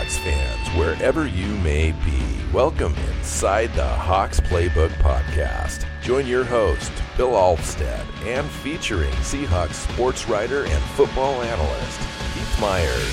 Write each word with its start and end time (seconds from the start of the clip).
Seahawks 0.00 0.18
fans, 0.18 0.78
wherever 0.78 1.26
you 1.26 1.46
may 1.56 1.92
be. 1.92 2.22
Welcome 2.54 2.94
inside 3.18 3.74
the 3.74 3.86
Hawks 3.86 4.40
Playbook 4.40 4.88
Podcast. 4.92 5.84
Join 6.00 6.26
your 6.26 6.42
host, 6.42 6.90
Bill 7.18 7.32
Alvstad, 7.32 8.06
and 8.24 8.48
featuring 8.48 9.12
Seahawks 9.16 9.74
sports 9.74 10.26
writer 10.26 10.64
and 10.64 10.82
football 10.92 11.42
analyst, 11.42 12.00
Keith 12.32 12.60
Myers. 12.60 13.10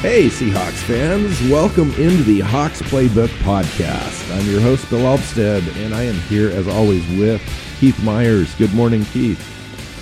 Hey, 0.00 0.28
Seahawks 0.28 0.82
fans, 0.84 1.38
welcome 1.50 1.90
into 1.92 2.22
the 2.22 2.40
Hawks 2.40 2.80
Playbook 2.80 3.28
Podcast. 3.42 4.34
I'm 4.34 4.50
your 4.50 4.62
host, 4.62 4.88
Bill 4.88 5.00
Alvstad, 5.00 5.66
and 5.84 5.94
I 5.94 6.04
am 6.04 6.18
here 6.22 6.48
as 6.48 6.66
always 6.66 7.06
with 7.18 7.42
Keith 7.82 8.00
Myers. 8.04 8.54
Good 8.54 8.72
morning, 8.74 9.04
Keith. 9.06 9.44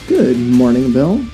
Good 0.06 0.36
morning, 0.36 0.92
Bill. 0.92 1.24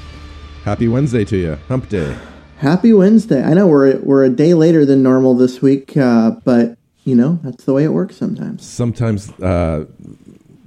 Happy 0.62 0.86
Wednesday 0.86 1.24
to 1.24 1.36
you, 1.36 1.58
Hump 1.66 1.88
Day. 1.88 2.16
Happy 2.58 2.92
Wednesday. 2.92 3.42
I 3.42 3.52
know 3.52 3.66
we're 3.66 3.98
we're 3.98 4.22
a 4.22 4.30
day 4.30 4.54
later 4.54 4.86
than 4.86 5.02
normal 5.02 5.34
this 5.34 5.60
week, 5.60 5.96
uh, 5.96 6.36
but 6.44 6.78
you 7.02 7.16
know 7.16 7.40
that's 7.42 7.64
the 7.64 7.72
way 7.72 7.82
it 7.82 7.92
works 7.92 8.16
sometimes. 8.16 8.64
Sometimes 8.64 9.32
uh, 9.40 9.86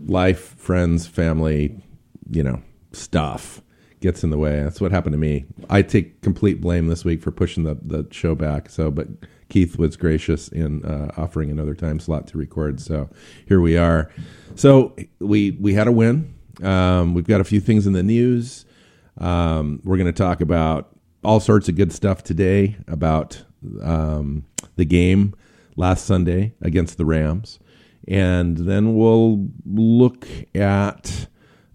life, 0.06 0.54
friends, 0.58 1.08
family, 1.08 1.82
you 2.30 2.44
know, 2.44 2.62
stuff 2.92 3.62
gets 4.02 4.22
in 4.22 4.32
the 4.32 4.38
way. 4.38 4.62
That's 4.62 4.82
what 4.82 4.92
happened 4.92 5.14
to 5.14 5.18
me. 5.18 5.46
I 5.70 5.82
take 5.82 6.22
complete 6.22 6.60
blame 6.60 6.88
this 6.88 7.06
week 7.06 7.22
for 7.22 7.32
pushing 7.32 7.64
the, 7.64 7.78
the 7.82 8.06
show 8.12 8.36
back. 8.36 8.70
So, 8.70 8.92
but 8.92 9.08
Keith 9.50 9.78
was 9.78 9.98
gracious 9.98 10.48
in 10.48 10.86
uh, 10.86 11.12
offering 11.18 11.52
another 11.52 11.74
time 11.74 12.00
slot 12.00 12.28
to 12.28 12.38
record. 12.38 12.80
So 12.80 13.10
here 13.48 13.60
we 13.60 13.78
are. 13.78 14.12
So 14.56 14.96
we 15.20 15.52
we 15.60 15.74
had 15.74 15.88
a 15.88 15.92
win. 15.92 16.34
Um, 16.64 17.14
we've 17.14 17.28
got 17.28 17.42
a 17.42 17.44
few 17.44 17.60
things 17.60 17.88
in 17.88 17.94
the 17.94 18.04
news. 18.04 18.66
Um, 19.18 19.82
we're 19.84 19.98
going 19.98 20.12
to 20.12 20.14
talk 20.14 20.42
about 20.42 20.96
all 21.24 21.40
sorts 21.40 21.68
of 21.68 21.76
good 21.76 21.92
stuff 21.92 22.24
today 22.24 22.78
about 22.88 23.44
um, 23.82 24.46
the 24.76 24.86
game 24.86 25.34
last 25.76 26.06
Sunday 26.06 26.54
against 26.62 26.98
the 26.98 27.06
Rams, 27.06 27.60
and 28.08 28.58
then 28.58 28.96
we'll 28.96 29.48
look 29.66 30.28
at. 30.56 31.28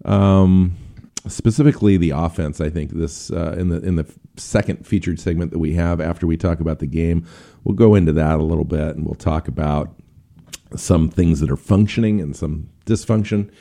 Um, 0.03 0.77
specifically 1.27 1.97
the 1.97 2.11
offense. 2.11 2.61
I 2.61 2.69
think 2.69 2.91
this 2.91 3.31
uh, 3.31 3.55
in 3.57 3.69
the 3.69 3.81
in 3.81 3.95
the 3.95 4.05
second 4.37 4.85
featured 4.85 5.19
segment 5.19 5.51
that 5.51 5.59
we 5.59 5.73
have 5.73 5.99
after 6.01 6.27
we 6.27 6.37
talk 6.37 6.59
about 6.59 6.79
the 6.79 6.87
game, 6.87 7.25
we'll 7.65 7.75
go 7.75 7.95
into 7.95 8.13
that 8.13 8.39
a 8.39 8.43
little 8.43 8.63
bit 8.63 8.95
and 8.95 9.05
we'll 9.05 9.15
talk 9.15 9.49
about 9.49 9.93
some 10.75 11.09
things 11.09 11.41
that 11.41 11.51
are 11.51 11.57
functioning 11.57 12.21
and 12.21 12.35
some 12.35 12.69
dysfunction. 12.85 13.51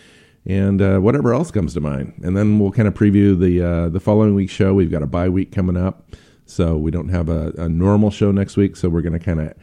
And 0.47 0.81
uh, 0.81 0.99
whatever 0.99 1.33
else 1.33 1.51
comes 1.51 1.73
to 1.75 1.81
mind, 1.81 2.21
and 2.23 2.37
then 2.37 2.59
we'll 2.59 2.71
kind 2.71 2.87
of 2.87 2.93
preview 2.93 3.39
the 3.39 3.63
uh, 3.63 3.89
the 3.89 3.99
following 3.99 4.35
week's 4.35 4.53
show. 4.53 4.75
We've 4.75 4.91
got 4.91 5.03
a 5.03 5.07
bye 5.07 5.31
week 5.31 5.53
coming 5.53 5.75
up, 5.75 6.11
so 6.45 6.77
we 6.77 6.91
don't 6.91 7.09
have 7.09 7.31
a, 7.31 7.55
a 7.57 7.67
normal 7.67 8.11
show 8.11 8.31
next 8.31 8.59
week. 8.59 8.77
So 8.77 8.91
we're 8.91 9.01
going 9.01 9.19
to 9.19 9.19
kind 9.19 9.41
of 9.41 9.55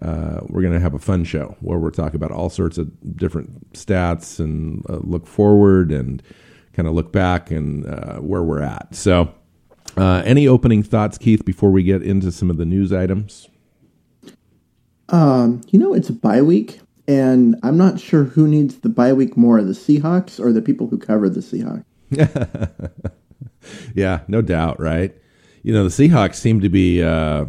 uh, 0.00 0.40
we're 0.48 0.62
going 0.62 0.72
to 0.72 0.80
have 0.80 0.94
a 0.94 0.98
fun 0.98 1.24
show 1.24 1.56
where 1.60 1.78
we're 1.78 1.90
talking 1.90 2.16
about 2.16 2.32
all 2.32 2.48
sorts 2.48 2.78
of 2.78 2.90
different 3.18 3.72
stats 3.74 4.40
and 4.40 4.82
uh, 4.88 5.00
look 5.02 5.26
forward 5.26 5.92
and 5.92 6.22
kind 6.72 6.88
of 6.88 6.94
look 6.94 7.12
back 7.12 7.50
and 7.50 7.86
uh, 7.86 8.16
where 8.16 8.42
we're 8.42 8.62
at. 8.62 8.94
So, 8.94 9.34
uh, 9.98 10.22
any 10.24 10.48
opening 10.48 10.82
thoughts, 10.82 11.18
Keith, 11.18 11.44
before 11.44 11.70
we 11.70 11.82
get 11.82 12.02
into 12.02 12.32
some 12.32 12.48
of 12.48 12.56
the 12.56 12.64
news 12.64 12.94
items? 12.94 13.50
Um, 15.10 15.60
you 15.68 15.78
know, 15.78 15.94
it's 15.94 16.08
a 16.08 16.12
bye 16.12 16.42
week, 16.42 16.80
and 17.08 17.56
I'm 17.62 17.76
not 17.76 18.00
sure 18.00 18.24
who 18.24 18.46
needs 18.46 18.78
the 18.78 18.88
bye 18.88 19.12
week 19.12 19.36
more, 19.36 19.62
the 19.62 19.72
Seahawks 19.72 20.38
or 20.38 20.52
the 20.52 20.62
people 20.62 20.86
who 20.86 20.98
cover 20.98 21.28
the 21.28 21.40
Seahawks. 21.40 21.84
yeah, 23.94 24.20
no 24.28 24.42
doubt, 24.42 24.80
right? 24.80 25.14
You 25.62 25.72
know, 25.72 25.84
the 25.84 25.90
Seahawks 25.90 26.36
seem 26.36 26.60
to 26.60 26.68
be, 26.68 27.02
uh, 27.02 27.46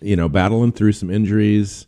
you 0.00 0.16
know, 0.16 0.28
battling 0.28 0.72
through 0.72 0.92
some 0.92 1.10
injuries. 1.10 1.86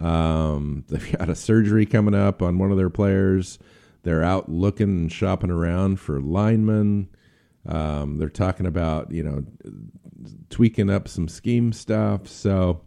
Um, 0.00 0.84
they've 0.88 1.16
got 1.18 1.28
a 1.28 1.34
surgery 1.34 1.86
coming 1.86 2.14
up 2.14 2.42
on 2.42 2.58
one 2.58 2.70
of 2.70 2.76
their 2.76 2.90
players. 2.90 3.58
They're 4.02 4.24
out 4.24 4.48
looking 4.48 4.88
and 4.88 5.12
shopping 5.12 5.50
around 5.50 5.98
for 5.98 6.20
linemen. 6.20 7.08
Um, 7.66 8.18
they're 8.18 8.28
talking 8.28 8.66
about 8.66 9.10
you 9.10 9.22
know 9.22 9.44
tweaking 10.50 10.90
up 10.90 11.08
some 11.08 11.28
scheme 11.28 11.72
stuff. 11.72 12.28
So 12.28 12.82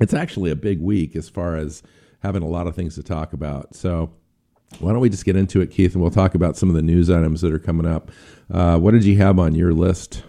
it's 0.00 0.14
actually 0.14 0.50
a 0.50 0.56
big 0.56 0.80
week 0.80 1.16
as 1.16 1.28
far 1.28 1.56
as 1.56 1.82
having 2.22 2.42
a 2.42 2.48
lot 2.48 2.66
of 2.66 2.74
things 2.74 2.94
to 2.96 3.02
talk 3.02 3.32
about. 3.32 3.74
So 3.74 4.10
why 4.80 4.92
don't 4.92 5.00
we 5.00 5.08
just 5.08 5.24
get 5.24 5.36
into 5.36 5.60
it, 5.60 5.70
Keith, 5.70 5.94
and 5.94 6.02
we'll 6.02 6.10
talk 6.10 6.34
about 6.34 6.56
some 6.56 6.68
of 6.68 6.74
the 6.74 6.82
news 6.82 7.10
items 7.10 7.40
that 7.40 7.52
are 7.52 7.58
coming 7.58 7.86
up. 7.86 8.10
Uh, 8.50 8.78
what 8.78 8.92
did 8.92 9.04
you 9.04 9.16
have 9.18 9.38
on 9.38 9.54
your 9.54 9.72
list 9.72 10.24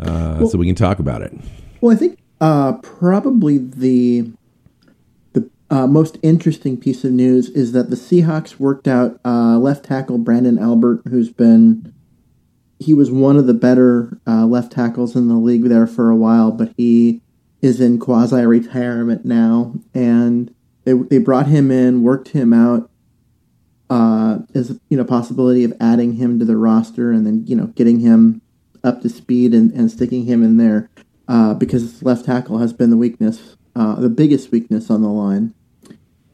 uh, 0.00 0.36
well, 0.40 0.48
so 0.48 0.58
we 0.58 0.66
can 0.66 0.74
talk 0.74 0.98
about 0.98 1.22
it? 1.22 1.32
Well, 1.80 1.94
I 1.94 1.98
think 1.98 2.18
uh, 2.40 2.74
probably 2.74 3.58
the 3.58 4.32
uh, 5.72 5.86
most 5.86 6.18
interesting 6.22 6.76
piece 6.76 7.02
of 7.02 7.12
news 7.12 7.48
is 7.48 7.72
that 7.72 7.88
the 7.88 7.96
Seahawks 7.96 8.58
worked 8.58 8.86
out 8.86 9.18
uh, 9.24 9.56
left 9.56 9.86
tackle 9.86 10.18
Brandon 10.18 10.58
Albert, 10.58 11.00
who's 11.08 11.32
been 11.32 11.94
he 12.78 12.92
was 12.92 13.10
one 13.10 13.38
of 13.38 13.46
the 13.46 13.54
better 13.54 14.18
uh, 14.26 14.44
left 14.44 14.72
tackles 14.72 15.16
in 15.16 15.28
the 15.28 15.36
league 15.36 15.64
there 15.64 15.86
for 15.86 16.10
a 16.10 16.16
while, 16.16 16.50
but 16.50 16.74
he 16.76 17.21
is 17.62 17.80
in 17.80 17.98
quasi 17.98 18.44
retirement 18.44 19.24
now, 19.24 19.74
and 19.94 20.54
they 20.84 20.92
they 20.92 21.18
brought 21.18 21.46
him 21.46 21.70
in, 21.70 22.02
worked 22.02 22.28
him 22.28 22.52
out. 22.52 22.90
Uh, 23.88 24.38
as 24.54 24.80
you 24.88 24.96
know, 24.96 25.04
possibility 25.04 25.64
of 25.64 25.72
adding 25.78 26.14
him 26.14 26.38
to 26.38 26.46
the 26.46 26.56
roster 26.56 27.12
and 27.12 27.26
then 27.26 27.46
you 27.46 27.54
know 27.54 27.66
getting 27.68 28.00
him 28.00 28.40
up 28.84 29.02
to 29.02 29.08
speed 29.08 29.54
and, 29.54 29.70
and 29.72 29.90
sticking 29.90 30.24
him 30.24 30.42
in 30.42 30.56
there 30.56 30.90
uh, 31.28 31.54
because 31.54 32.02
left 32.02 32.26
tackle 32.26 32.58
has 32.58 32.72
been 32.72 32.90
the 32.90 32.96
weakness, 32.96 33.56
uh, 33.76 33.94
the 33.96 34.08
biggest 34.08 34.50
weakness 34.50 34.90
on 34.90 35.02
the 35.02 35.08
line. 35.08 35.54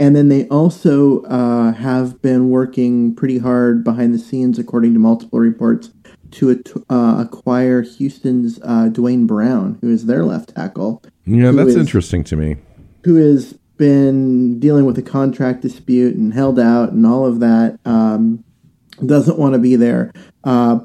And 0.00 0.14
then 0.14 0.28
they 0.28 0.46
also 0.48 1.22
uh, 1.22 1.72
have 1.72 2.22
been 2.22 2.50
working 2.50 3.14
pretty 3.14 3.38
hard 3.38 3.82
behind 3.82 4.14
the 4.14 4.18
scenes, 4.18 4.58
according 4.58 4.94
to 4.94 5.00
multiple 5.00 5.40
reports, 5.40 5.90
to 6.32 6.62
uh, 6.90 7.24
acquire 7.26 7.82
Houston's 7.82 8.58
uh, 8.62 8.88
Duane 8.88 9.26
Brown, 9.26 9.78
who 9.80 9.90
is 9.90 10.06
their 10.06 10.24
left 10.24 10.54
tackle. 10.54 11.02
Yeah, 11.24 11.52
that's 11.52 11.70
is, 11.70 11.76
interesting 11.76 12.24
to 12.24 12.36
me. 12.36 12.56
Who 13.04 13.16
has 13.16 13.58
been 13.78 14.58
dealing 14.60 14.84
with 14.84 14.98
a 14.98 15.02
contract 15.02 15.62
dispute 15.62 16.16
and 16.16 16.34
held 16.34 16.58
out 16.58 16.92
and 16.92 17.06
all 17.06 17.24
of 17.24 17.40
that. 17.40 17.78
Um, 17.86 18.44
doesn't 19.04 19.38
want 19.38 19.54
to 19.54 19.58
be 19.58 19.76
there. 19.76 20.12
Uh, 20.44 20.80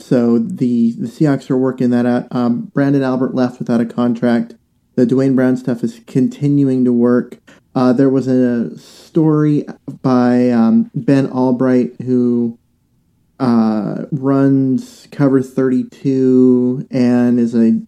so 0.00 0.38
the 0.38 0.92
the 0.92 1.06
Seahawks 1.06 1.50
are 1.50 1.56
working 1.56 1.90
that 1.90 2.06
out. 2.06 2.26
Um, 2.30 2.72
Branden 2.74 3.02
Albert 3.02 3.34
left 3.34 3.58
without 3.58 3.80
a 3.80 3.86
contract. 3.86 4.54
The 4.96 5.06
Duane 5.06 5.36
Brown 5.36 5.56
stuff 5.56 5.84
is 5.84 6.00
continuing 6.06 6.84
to 6.84 6.92
work. 6.92 7.38
Uh, 7.74 7.92
there 7.92 8.08
was 8.08 8.26
a 8.28 8.76
story 8.78 9.66
by 10.02 10.50
um, 10.50 10.90
Ben 10.94 11.26
Albright 11.26 12.00
who 12.02 12.58
uh, 13.38 14.04
runs 14.12 15.08
Cover 15.10 15.42
32 15.42 16.86
and 16.90 17.38
is 17.38 17.54
a 17.54 17.80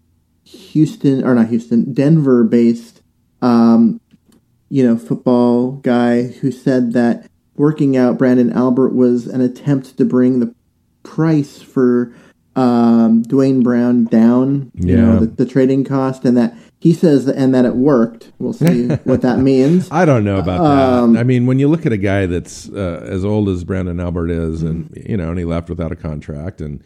Houston, 0.44 1.24
or 1.24 1.34
not 1.34 1.48
Houston, 1.48 1.92
Denver 1.92 2.44
based, 2.44 3.02
um, 3.42 4.00
you 4.68 4.86
know, 4.86 4.96
football 4.96 5.72
guy 5.72 6.24
who 6.24 6.50
said 6.50 6.92
that 6.92 7.28
working 7.56 7.96
out 7.96 8.18
Brandon 8.18 8.52
Albert 8.52 8.94
was 8.94 9.26
an 9.26 9.40
attempt 9.40 9.96
to 9.96 10.04
bring 10.04 10.40
the 10.40 10.54
price 11.02 11.62
for 11.62 12.12
um, 12.54 13.22
Duane 13.22 13.62
Brown 13.62 14.04
down, 14.04 14.70
you 14.74 14.96
yeah. 14.96 15.02
know, 15.02 15.18
the, 15.20 15.26
the 15.26 15.46
trading 15.46 15.84
cost, 15.84 16.24
and 16.24 16.36
that 16.36 16.54
he 16.78 16.92
says 16.92 17.24
that, 17.24 17.36
and 17.36 17.54
that 17.54 17.64
it 17.64 17.74
worked. 17.74 18.32
We'll 18.38 18.52
see 18.52 18.88
what 19.04 19.22
that 19.22 19.38
means. 19.38 19.90
I 19.90 20.04
don't 20.04 20.24
know 20.24 20.36
about 20.36 20.60
um, 20.60 21.14
that. 21.14 21.20
I 21.20 21.22
mean, 21.22 21.46
when 21.46 21.58
you 21.58 21.68
look 21.68 21.86
at 21.86 21.92
a 21.92 21.96
guy 21.96 22.26
that's 22.26 22.68
uh, 22.68 23.06
as 23.08 23.24
old 23.24 23.48
as 23.48 23.64
Brandon 23.64 23.98
Albert 24.00 24.30
is, 24.30 24.62
and 24.62 24.92
you 25.06 25.16
know, 25.16 25.30
and 25.30 25.38
he 25.38 25.44
left 25.44 25.68
without 25.68 25.92
a 25.92 25.96
contract, 25.96 26.60
and 26.60 26.82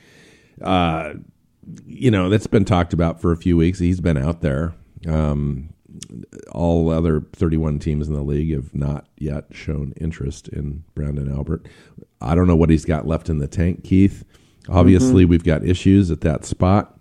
uh, 0.63 1.15
you 1.87 2.11
know, 2.11 2.29
that's 2.29 2.47
been 2.47 2.65
talked 2.65 2.93
about 2.93 3.21
for 3.21 3.33
a 3.33 3.37
few 3.37 3.57
weeks. 3.57 3.79
He's 3.79 4.01
been 4.01 4.17
out 4.17 4.41
there. 4.41 4.75
Um, 5.09 5.71
all 6.53 6.91
other 6.91 7.23
31 7.33 7.79
teams 7.79 8.09
in 8.09 8.15
the 8.15 8.23
league 8.23 8.53
have 8.53 8.75
not 8.75 9.07
yet 9.19 9.47
shown 9.51 9.93
interest 10.01 10.49
in 10.49 10.85
Brandon 10.95 11.33
Albert. 11.33 11.67
I 12.21 12.35
don't 12.35 12.47
know 12.47 12.57
what 12.57 12.71
he's 12.71 12.85
got 12.85 13.07
left 13.07 13.29
in 13.29 13.39
the 13.39 13.49
tank, 13.49 13.85
Keith. 13.85 14.25
Obviously, 14.69 15.23
mm-hmm. 15.25 15.31
we've 15.31 15.45
got 15.45 15.65
issues 15.65 16.11
at 16.11 16.21
that 16.21 16.45
spot. 16.45 17.00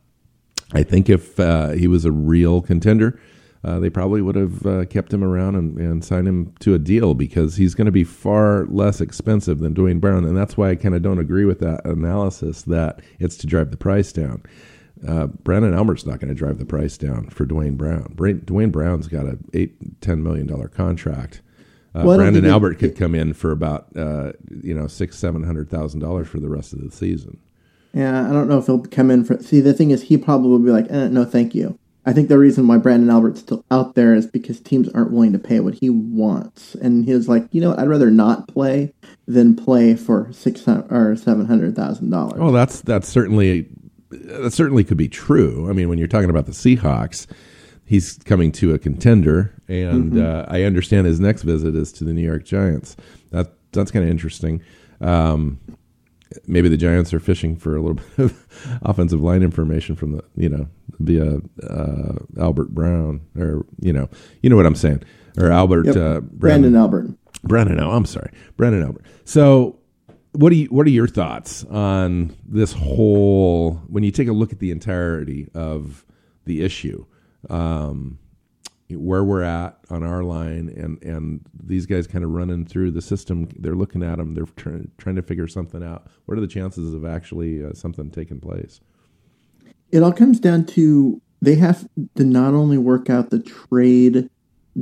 I 0.74 0.84
think 0.84 1.10
if 1.10 1.40
uh, 1.40 1.70
he 1.70 1.88
was 1.88 2.06
a 2.06 2.12
real 2.12 2.62
contender, 2.62 3.20
uh, 3.64 3.80
they 3.80 3.90
probably 3.90 4.22
would 4.22 4.36
have 4.36 4.66
uh, 4.66 4.86
kept 4.86 5.14
him 5.14 5.24
around 5.24 5.56
and, 5.56 5.78
and, 5.78 6.06
signed 6.06 6.28
him 6.28 6.54
to 6.62 6.74
a 6.74 6.80
deal 6.80 7.14
because 7.14 7.58
he's 7.58 7.76
going 7.76 7.88
to 7.88 7.92
be 7.92 8.06
far 8.06 8.66
less 8.68 9.02
expensive 9.02 9.60
than 9.60 9.74
Duane 9.74 10.00
Brown. 10.00 10.24
And 10.24 10.38
that's 10.38 10.56
why 10.56 10.70
I 10.70 10.76
kind 10.76 10.96
of 10.96 11.02
don't 11.02 11.20
agree 11.20 11.44
with 11.44 11.60
that 11.60 11.84
analysis 11.86 12.62
that 12.64 13.02
it's 13.20 13.36
to 13.38 13.48
drive 13.48 13.72
the 13.72 13.78
price 13.78 14.14
down. 14.14 14.44
Uh, 15.06 15.28
Branden 15.28 15.76
Albert's 15.76 16.06
not 16.06 16.20
going 16.20 16.30
to 16.30 16.36
drive 16.36 16.58
the 16.58 16.66
price 16.66 16.98
down 16.98 17.30
for 17.30 17.46
Duane 17.46 17.76
Brown. 17.76 18.16
Duane 18.46 18.70
Brown's 18.70 19.08
got 19.08 19.26
a 19.26 19.38
eight 19.54 20.02
ten 20.02 20.24
million 20.24 20.46
dollar 20.48 20.68
contract. 20.68 21.42
Uh, 21.96 22.04
Well, 22.06 22.18
Brandon 22.18 22.46
it- 22.46 22.50
Albert 22.50 22.80
could 22.80 22.98
come 22.98 23.16
in 23.16 23.34
for 23.34 23.52
about 23.52 23.88
uh, 23.98 24.34
you 24.62 24.74
know 24.74 24.88
six 24.88 25.18
seven 25.18 25.44
hundred 25.44 25.70
thousand 25.70 26.02
dollars 26.02 26.28
for 26.28 26.40
the 26.40 26.50
rest 26.50 26.74
of 26.74 26.82
the 26.82 26.92
season. 26.92 27.40
Yeah, 27.94 28.30
I 28.30 28.34
don't 28.34 28.48
know 28.48 28.60
if 28.60 28.68
he'll 28.68 28.84
come 28.84 29.10
in 29.10 29.24
for. 29.24 29.42
See, 29.42 29.62
the 29.62 29.74
thing 29.74 29.92
is, 29.92 30.04
he 30.04 30.18
probably 30.18 30.50
will 30.50 30.60
be 30.60 30.72
like, 30.72 30.88
eh, 30.90 31.08
"No, 31.08 31.26
thank 31.26 31.56
you." 31.56 31.78
I 32.06 32.14
think 32.14 32.30
the 32.30 32.38
reason 32.38 32.68
why 32.68 32.78
Brandon 32.78 33.10
Albert's 33.10 33.42
still 33.42 33.64
out 33.72 33.96
there 33.96 34.16
is 34.16 34.26
because 34.26 34.60
teams 34.60 34.90
aren't 34.90 35.12
willing 35.12 35.34
to 35.34 35.40
pay 35.40 35.60
what 35.60 35.76
he 35.76 35.90
wants, 35.90 36.76
and 36.76 37.06
he 37.06 37.14
was 37.14 37.28
like, 37.28 37.48
"You 37.52 37.62
know 37.62 37.70
what? 37.70 37.80
I'd 37.80 37.90
rather 37.90 38.12
not 38.12 38.48
play 38.48 38.94
than 39.28 39.56
play 39.56 39.96
for 39.96 40.32
six 40.32 40.68
or 40.68 41.16
seven 41.16 41.46
hundred 41.46 41.76
thousand 41.76 42.10
dollars." 42.10 42.40
Oh, 42.40 42.52
that's 42.52 42.82
that's 42.82 43.08
certainly 43.08 43.68
that 44.10 44.54
certainly 44.54 44.84
could 44.84 44.98
be 44.98 45.10
true. 45.10 45.70
I 45.70 45.74
mean, 45.74 45.90
when 45.90 45.98
you're 45.98 46.08
talking 46.08 46.30
about 46.30 46.46
the 46.46 46.52
Seahawks, 46.52 47.28
he's 47.86 48.18
coming 48.20 48.52
to 48.54 48.74
a 48.74 48.80
contender, 48.80 49.54
and 49.68 50.20
uh, 50.20 50.46
I 50.48 50.64
understand 50.64 51.08
his 51.08 51.20
next 51.20 51.42
visit 51.42 51.76
is 51.76 51.92
to 51.94 52.04
the 52.04 52.14
New 52.14 52.26
York 52.26 52.46
Giants. 52.46 52.96
That 53.32 53.54
that's 53.72 53.92
kind 53.92 54.06
of 54.06 54.12
interesting. 54.12 54.62
Um, 55.02 55.60
maybe 56.48 56.70
the 56.70 56.78
Giants 56.78 57.14
are 57.14 57.20
fishing 57.20 57.56
for 57.56 57.76
a 57.76 57.82
little 57.82 58.02
bit 58.18 58.26
of 58.26 58.80
offensive 58.82 59.22
line 59.22 59.44
information 59.44 59.96
from 59.96 60.12
the 60.14 60.24
you 60.36 60.50
know 60.50 60.68
via 61.00 61.40
uh, 61.64 62.14
Albert 62.40 62.70
Brown 62.70 63.22
or 63.38 63.66
you 63.80 63.94
know 63.94 64.10
you 64.42 64.50
know 64.50 64.56
what 64.56 64.66
I'm 64.66 64.76
saying 64.76 65.04
or 65.38 65.52
Albert 65.52 65.88
Yep. 65.88 65.96
uh, 65.96 66.20
Brandon 66.22 66.76
Albert. 66.76 67.12
Brandon, 67.44 67.80
oh, 67.80 67.92
I'm 67.92 68.06
sorry, 68.06 68.32
Brandon 68.58 68.84
Albert. 68.84 69.06
So, 69.24 69.80
what 70.34 70.50
do 70.50 70.58
you 70.58 70.68
what 70.68 70.86
are 70.86 70.92
your 70.92 71.08
thoughts 71.08 71.64
on 71.66 72.36
this 72.46 72.74
whole? 72.74 73.76
When 73.88 74.04
you 74.04 74.12
take 74.12 74.28
a 74.28 74.34
look 74.34 74.52
at 74.52 74.60
the 74.60 74.72
entirety 74.72 75.50
of 75.54 76.06
the 76.46 76.64
issue, 76.64 77.06
um, 77.50 78.20
where 78.92 79.24
we're 79.24 79.44
at 79.44 79.78
on 79.90 80.04
our 80.04 80.24
line, 80.24 80.70
and 80.76 81.02
and 81.04 81.42
these 81.64 81.86
guys 81.86 82.08
kind 82.08 82.24
of 82.24 82.32
running 82.32 82.66
through 82.66 82.92
the 82.92 83.02
system, 83.02 83.50
they're 83.60 83.76
looking 83.76 84.04
at 84.04 84.18
them, 84.18 84.34
they're 84.34 84.46
trying 84.56 84.92
trying 84.98 85.16
to 85.16 85.22
figure 85.22 85.48
something 85.48 85.84
out. 85.84 86.08
What 86.26 86.38
are 86.38 86.42
the 86.42 86.48
chances 86.48 86.94
of 86.94 87.06
actually 87.06 87.64
uh, 87.64 87.74
something 87.74 88.10
taking 88.10 88.40
place? 88.40 88.82
It 89.92 90.04
all 90.04 90.14
comes 90.14 90.40
down 90.40 90.66
to 90.68 91.22
they 91.42 91.56
have 91.56 91.88
to 92.16 92.24
not 92.24 92.54
only 92.54 92.78
work 92.78 93.10
out 93.10 93.30
the 93.30 93.40
trade 93.40 94.30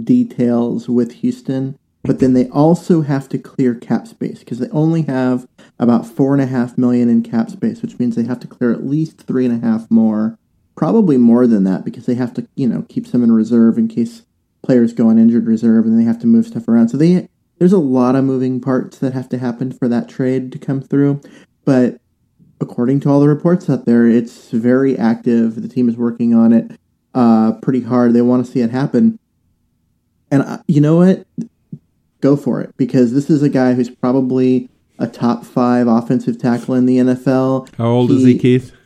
details 0.04 0.90
with 0.90 1.14
Houston, 1.14 1.78
but 2.04 2.20
then 2.20 2.34
they 2.34 2.48
also 2.50 3.02
have 3.02 3.28
to 3.30 3.38
clear 3.38 3.76
cap 3.76 4.08
space 4.08 4.40
because 4.40 4.60
they 4.60 4.70
only 4.70 5.04
have 5.04 5.48
about 5.80 6.08
four 6.08 6.34
and 6.34 6.42
a 6.42 6.46
half 6.46 6.78
million 6.78 7.10
in 7.10 7.24
cap 7.24 7.50
space, 7.50 7.82
which 7.82 8.00
means 8.00 8.16
they 8.16 8.24
have 8.24 8.40
to 8.40 8.48
clear 8.48 8.72
at 8.72 8.86
least 8.86 9.22
three 9.22 9.46
and 9.46 9.64
a 9.64 9.66
half 9.66 9.90
more, 9.92 10.40
probably 10.78 11.18
more 11.18 11.48
than 11.48 11.66
that 11.66 11.84
because 11.84 12.06
they 12.06 12.14
have 12.14 12.34
to, 12.36 12.48
you 12.56 12.68
know, 12.68 12.86
keep 12.88 13.06
some 13.06 13.24
in 13.24 13.32
reserve 13.32 13.78
in 13.78 13.88
case 13.88 14.22
players 14.62 14.94
go 14.94 15.10
on 15.10 15.20
injured 15.20 15.48
reserve 15.48 15.86
and 15.86 16.00
they 16.00 16.06
have 16.06 16.20
to 16.20 16.28
move 16.28 16.46
stuff 16.46 16.68
around. 16.68 16.90
So 16.90 16.98
they 16.98 17.28
there's 17.58 17.74
a 17.74 17.80
lot 17.80 18.16
of 18.16 18.24
moving 18.24 18.62
parts 18.62 19.00
that 19.00 19.14
have 19.14 19.28
to 19.30 19.40
happen 19.40 19.72
for 19.72 19.88
that 19.88 20.08
trade 20.08 20.52
to 20.52 20.60
come 20.60 20.80
through, 20.80 21.22
but 21.66 22.00
according 22.62 23.00
to 23.02 23.10
all 23.10 23.20
the 23.20 23.28
reports 23.28 23.70
out 23.70 23.86
there, 23.86 24.08
it's 24.08 24.52
very 24.52 24.98
active. 24.98 25.62
The 25.62 25.68
team 25.68 25.90
is 25.90 25.98
working 25.98 26.36
on 26.36 26.54
it 26.54 26.72
uh, 27.16 27.54
pretty 27.62 27.82
hard. 27.82 28.14
They 28.14 28.22
want 28.22 28.46
to 28.46 28.52
see 28.52 28.62
it 28.62 28.70
happen. 28.70 29.18
And 30.30 30.44
uh, 30.44 30.60
you 30.68 30.82
know 30.82 30.98
what? 30.98 31.26
Go 32.22 32.36
for 32.36 32.62
it 32.62 32.76
because 32.78 33.14
this 33.14 33.30
is 33.30 33.42
a 33.42 33.50
guy 33.50 33.74
who's 33.74 33.90
probably 33.90 34.70
a 35.00 35.08
top 35.08 35.46
five 35.46 35.88
offensive 35.88 36.38
tackle 36.38 36.76
in 36.76 36.86
the 36.86 36.98
NFL. 36.98 37.74
How 37.76 37.88
old 37.88 38.12
is 38.12 38.24
he, 38.24 38.38
Keith? 38.38 38.77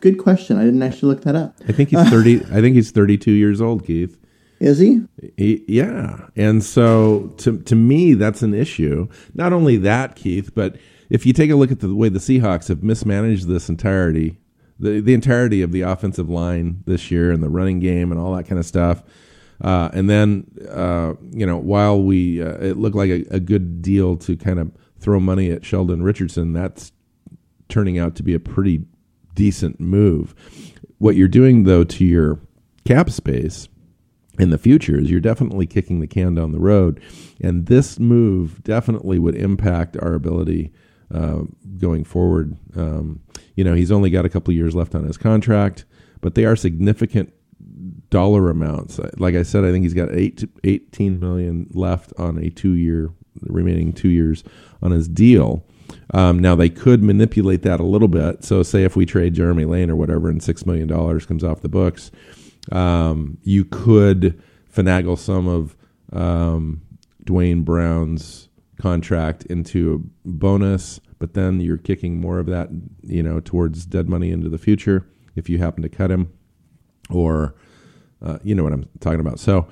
Good 0.00 0.18
question. 0.18 0.56
I 0.56 0.64
didn't 0.64 0.82
actually 0.82 1.14
look 1.14 1.22
that 1.24 1.36
up. 1.36 1.56
I 1.68 1.72
think 1.72 1.90
he's 1.90 2.08
thirty. 2.08 2.36
I 2.52 2.60
think 2.60 2.74
he's 2.76 2.90
thirty-two 2.90 3.32
years 3.32 3.60
old, 3.60 3.84
Keith. 3.86 4.16
Is 4.60 4.78
he? 4.78 5.02
He- 5.36 5.64
Yeah, 5.68 6.28
and 6.36 6.62
so 6.62 7.32
to 7.38 7.58
to 7.60 7.74
me, 7.76 8.14
that's 8.14 8.42
an 8.42 8.54
issue. 8.54 9.08
Not 9.34 9.52
only 9.52 9.76
that, 9.78 10.16
Keith, 10.16 10.54
but 10.54 10.76
if 11.08 11.26
you 11.26 11.32
take 11.32 11.50
a 11.50 11.56
look 11.56 11.70
at 11.72 11.80
the 11.80 11.94
way 11.94 12.08
the 12.08 12.18
Seahawks 12.18 12.68
have 12.68 12.82
mismanaged 12.82 13.46
this 13.48 13.68
entirety, 13.68 14.38
the 14.78 15.00
the 15.00 15.14
entirety 15.14 15.62
of 15.62 15.72
the 15.72 15.82
offensive 15.82 16.28
line 16.30 16.82
this 16.86 17.10
year 17.10 17.30
and 17.32 17.42
the 17.42 17.48
running 17.50 17.80
game 17.80 18.10
and 18.12 18.20
all 18.20 18.34
that 18.36 18.44
kind 18.46 18.58
of 18.58 18.66
stuff, 18.66 19.02
uh, 19.62 19.88
and 19.92 20.08
then 20.08 20.46
uh, 20.70 21.14
you 21.32 21.44
know 21.46 21.56
while 21.58 22.02
we 22.02 22.42
uh, 22.42 22.58
it 22.58 22.76
looked 22.78 22.96
like 22.96 23.10
a, 23.10 23.24
a 23.30 23.40
good 23.40 23.80
deal 23.82 24.16
to 24.18 24.36
kind 24.36 24.58
of 24.58 24.70
throw 24.98 25.18
money 25.20 25.50
at 25.50 25.64
Sheldon 25.64 26.02
Richardson, 26.02 26.52
that's 26.52 26.92
turning 27.68 27.98
out 27.98 28.14
to 28.16 28.22
be 28.22 28.34
a 28.34 28.40
pretty 28.40 28.84
decent 29.34 29.80
move. 29.80 30.34
What 30.98 31.16
you're 31.16 31.28
doing 31.28 31.64
though 31.64 31.84
to 31.84 32.04
your 32.04 32.40
cap 32.84 33.10
space 33.10 33.68
in 34.38 34.50
the 34.50 34.58
future 34.58 34.98
is 34.98 35.10
you're 35.10 35.20
definitely 35.20 35.66
kicking 35.66 36.00
the 36.00 36.06
can 36.06 36.34
down 36.34 36.52
the 36.52 36.58
road, 36.58 37.00
and 37.40 37.66
this 37.66 37.98
move 37.98 38.62
definitely 38.62 39.18
would 39.18 39.36
impact 39.36 39.96
our 40.00 40.14
ability 40.14 40.72
uh, 41.14 41.42
going 41.78 42.04
forward. 42.04 42.56
Um, 42.76 43.20
you 43.56 43.64
know, 43.64 43.74
he's 43.74 43.92
only 43.92 44.10
got 44.10 44.24
a 44.24 44.30
couple 44.30 44.54
years 44.54 44.74
left 44.74 44.94
on 44.94 45.04
his 45.04 45.16
contract, 45.16 45.84
but 46.20 46.34
they 46.34 46.44
are 46.44 46.56
significant 46.56 47.32
dollar 48.10 48.50
amounts. 48.50 49.00
Like 49.16 49.34
I 49.34 49.42
said, 49.42 49.64
I 49.64 49.70
think 49.70 49.84
he's 49.84 49.94
got 49.94 50.12
eight 50.12 50.38
to 50.38 50.48
18 50.64 51.20
million 51.20 51.68
left 51.72 52.12
on 52.18 52.38
a 52.38 52.50
two 52.50 52.72
year 52.72 53.10
remaining 53.42 53.92
two 53.92 54.08
years 54.08 54.44
on 54.82 54.90
his 54.90 55.08
deal. 55.08 55.64
Um, 56.12 56.38
now 56.38 56.54
they 56.54 56.68
could 56.68 57.02
manipulate 57.02 57.62
that 57.62 57.80
a 57.80 57.84
little 57.84 58.08
bit. 58.08 58.44
So 58.44 58.62
say 58.62 58.84
if 58.84 58.96
we 58.96 59.06
trade 59.06 59.34
Jeremy 59.34 59.64
Lane 59.64 59.90
or 59.90 59.96
whatever, 59.96 60.28
and 60.28 60.42
six 60.42 60.66
million 60.66 60.88
dollars 60.88 61.26
comes 61.26 61.44
off 61.44 61.60
the 61.60 61.68
books, 61.68 62.10
um, 62.72 63.38
you 63.42 63.64
could 63.64 64.42
finagle 64.72 65.18
some 65.18 65.46
of 65.46 65.76
um, 66.12 66.82
Duane 67.24 67.62
Brown's 67.62 68.48
contract 68.78 69.44
into 69.46 69.94
a 69.94 70.28
bonus, 70.28 71.00
but 71.18 71.34
then 71.34 71.60
you're 71.60 71.76
kicking 71.76 72.20
more 72.20 72.38
of 72.38 72.46
that, 72.46 72.70
you 73.02 73.22
know, 73.22 73.40
towards 73.40 73.84
dead 73.86 74.08
money 74.08 74.30
into 74.30 74.48
the 74.48 74.58
future 74.58 75.06
if 75.36 75.48
you 75.48 75.58
happen 75.58 75.82
to 75.82 75.88
cut 75.88 76.10
him, 76.10 76.32
or 77.10 77.54
uh, 78.22 78.38
you 78.42 78.54
know 78.54 78.64
what 78.64 78.72
I'm 78.72 78.88
talking 79.00 79.20
about. 79.20 79.38
So 79.38 79.68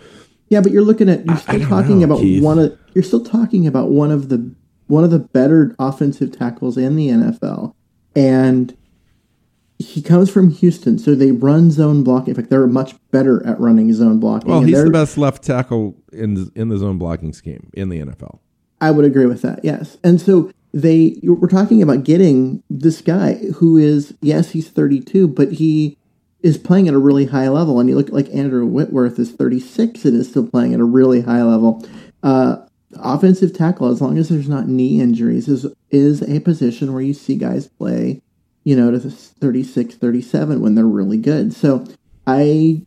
Yeah, 0.49 0.61
but 0.61 0.73
you're 0.73 0.83
looking 0.83 1.09
at 1.09 1.25
you're 1.27 1.37
still 1.37 1.67
talking 1.67 2.01
know, 2.01 2.07
about 2.07 2.21
Keith. 2.21 2.43
one 2.43 2.59
of 2.59 2.79
you're 2.95 3.05
still 3.05 3.25
talking 3.25 3.67
about 3.67 3.91
one 3.91 4.11
of 4.11 4.29
the 4.29 4.55
one 4.89 5.05
of 5.05 5.11
the 5.11 5.19
better 5.19 5.75
offensive 5.79 6.37
tackles 6.37 6.77
in 6.77 6.97
the 6.97 7.09
NFL, 7.09 7.75
and 8.17 8.77
he 9.79 10.03
comes 10.03 10.29
from 10.29 10.51
Houston, 10.51 10.99
so 10.99 11.15
they 11.15 11.31
run 11.31 11.71
zone 11.71 12.03
blocking. 12.03 12.31
In 12.31 12.35
fact, 12.35 12.51
they're 12.51 12.67
much 12.67 12.97
better 13.11 13.45
at 13.47 13.61
running 13.61 13.93
zone 13.93 14.19
blocking. 14.19 14.51
well, 14.51 14.61
he's 14.61 14.83
the 14.83 14.91
best 14.91 15.17
left 15.17 15.43
tackle 15.45 15.97
in 16.13 16.51
in 16.55 16.69
the 16.69 16.79
zone 16.79 16.99
blocking 16.99 17.33
scheme 17.33 17.71
in 17.75 17.89
the 17.89 18.01
NFL. 18.01 18.41
I 18.81 18.91
would 18.91 19.05
agree 19.05 19.27
with 19.27 19.43
that. 19.43 19.65
Yes, 19.65 19.97
and 20.03 20.21
so 20.21 20.51
they 20.73 21.19
we're 21.23 21.49
talking 21.49 21.83
about 21.83 22.05
getting 22.05 22.63
this 22.69 23.01
guy 23.01 23.35
who 23.57 23.77
is 23.77 24.15
yes 24.21 24.51
he's 24.51 24.69
32, 24.69 25.29
but 25.29 25.53
he 25.53 25.97
is 26.41 26.59
playing 26.59 26.89
at 26.89 26.95
a 26.95 26.99
really 26.99 27.27
high 27.27 27.49
level. 27.49 27.81
And 27.81 27.89
you 27.89 27.97
look 27.97 28.11
like 28.11 28.33
Andrew 28.35 28.67
Whitworth 28.67 29.19
is 29.19 29.33
36 29.33 30.05
and 30.05 30.17
is 30.17 30.29
still 30.29 30.47
playing 30.47 30.75
at 30.75 30.81
a 30.81 30.85
really 30.85 31.21
high 31.21 31.43
level. 31.43 31.87
Uh, 32.23 32.59
offensive 32.97 33.53
tackle, 33.53 33.89
as 33.89 34.01
long 34.01 34.19
as 34.19 34.29
there's 34.29 34.49
not 34.49 34.69
knee 34.69 35.01
injuries, 35.01 35.49
is 35.49 35.67
is 35.91 36.23
a 36.23 36.41
position 36.41 36.93
where 36.93 37.03
you 37.03 37.15
see 37.15 37.37
guys 37.37 37.69
play, 37.69 38.23
you 38.65 38.77
know, 38.77 38.91
to 38.91 39.11
36, 39.11 39.95
37 39.95 40.61
when 40.61 40.75
they're 40.75 40.85
really 40.85 41.19
good. 41.19 41.53
So 41.53 41.85
I 42.27 42.83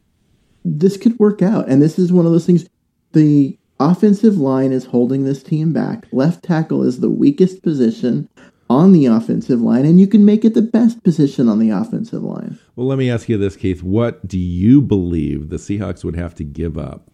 this 0.64 0.98
could 0.98 1.18
work 1.20 1.42
out. 1.42 1.68
And 1.70 1.82
this 1.82 1.98
is 1.98 2.12
one 2.12 2.26
of 2.26 2.32
those 2.32 2.46
things. 2.46 2.68
The 3.14 3.58
offensive 3.80 4.38
line 4.38 4.72
is 4.72 4.86
holding 4.86 5.24
this 5.24 5.44
team 5.44 5.74
back. 5.74 6.08
Left 6.12 6.44
tackle 6.44 6.84
is 6.84 7.00
the 7.00 7.10
weakest 7.10 7.64
position 7.64 8.30
on 8.70 8.94
the 8.94 9.06
offensive 9.06 9.60
line, 9.60 9.86
and 9.86 10.00
you 10.00 10.08
can 10.08 10.24
make 10.24 10.46
it 10.46 10.54
the 10.54 10.62
best 10.62 11.04
position 11.04 11.50
on 11.50 11.60
the 11.60 11.70
offensive 11.70 12.24
line. 12.24 12.58
Well, 12.78 12.88
let 12.88 12.98
me 12.98 13.12
ask 13.12 13.28
you 13.28 13.38
this, 13.38 13.58
Keith. 13.58 13.84
What 13.84 14.26
do 14.26 14.40
you 14.40 14.82
believe 14.82 15.50
the 15.50 15.58
Seahawks 15.58 16.06
would 16.06 16.16
have 16.16 16.34
to 16.36 16.46
give 16.46 16.78
up 16.78 17.11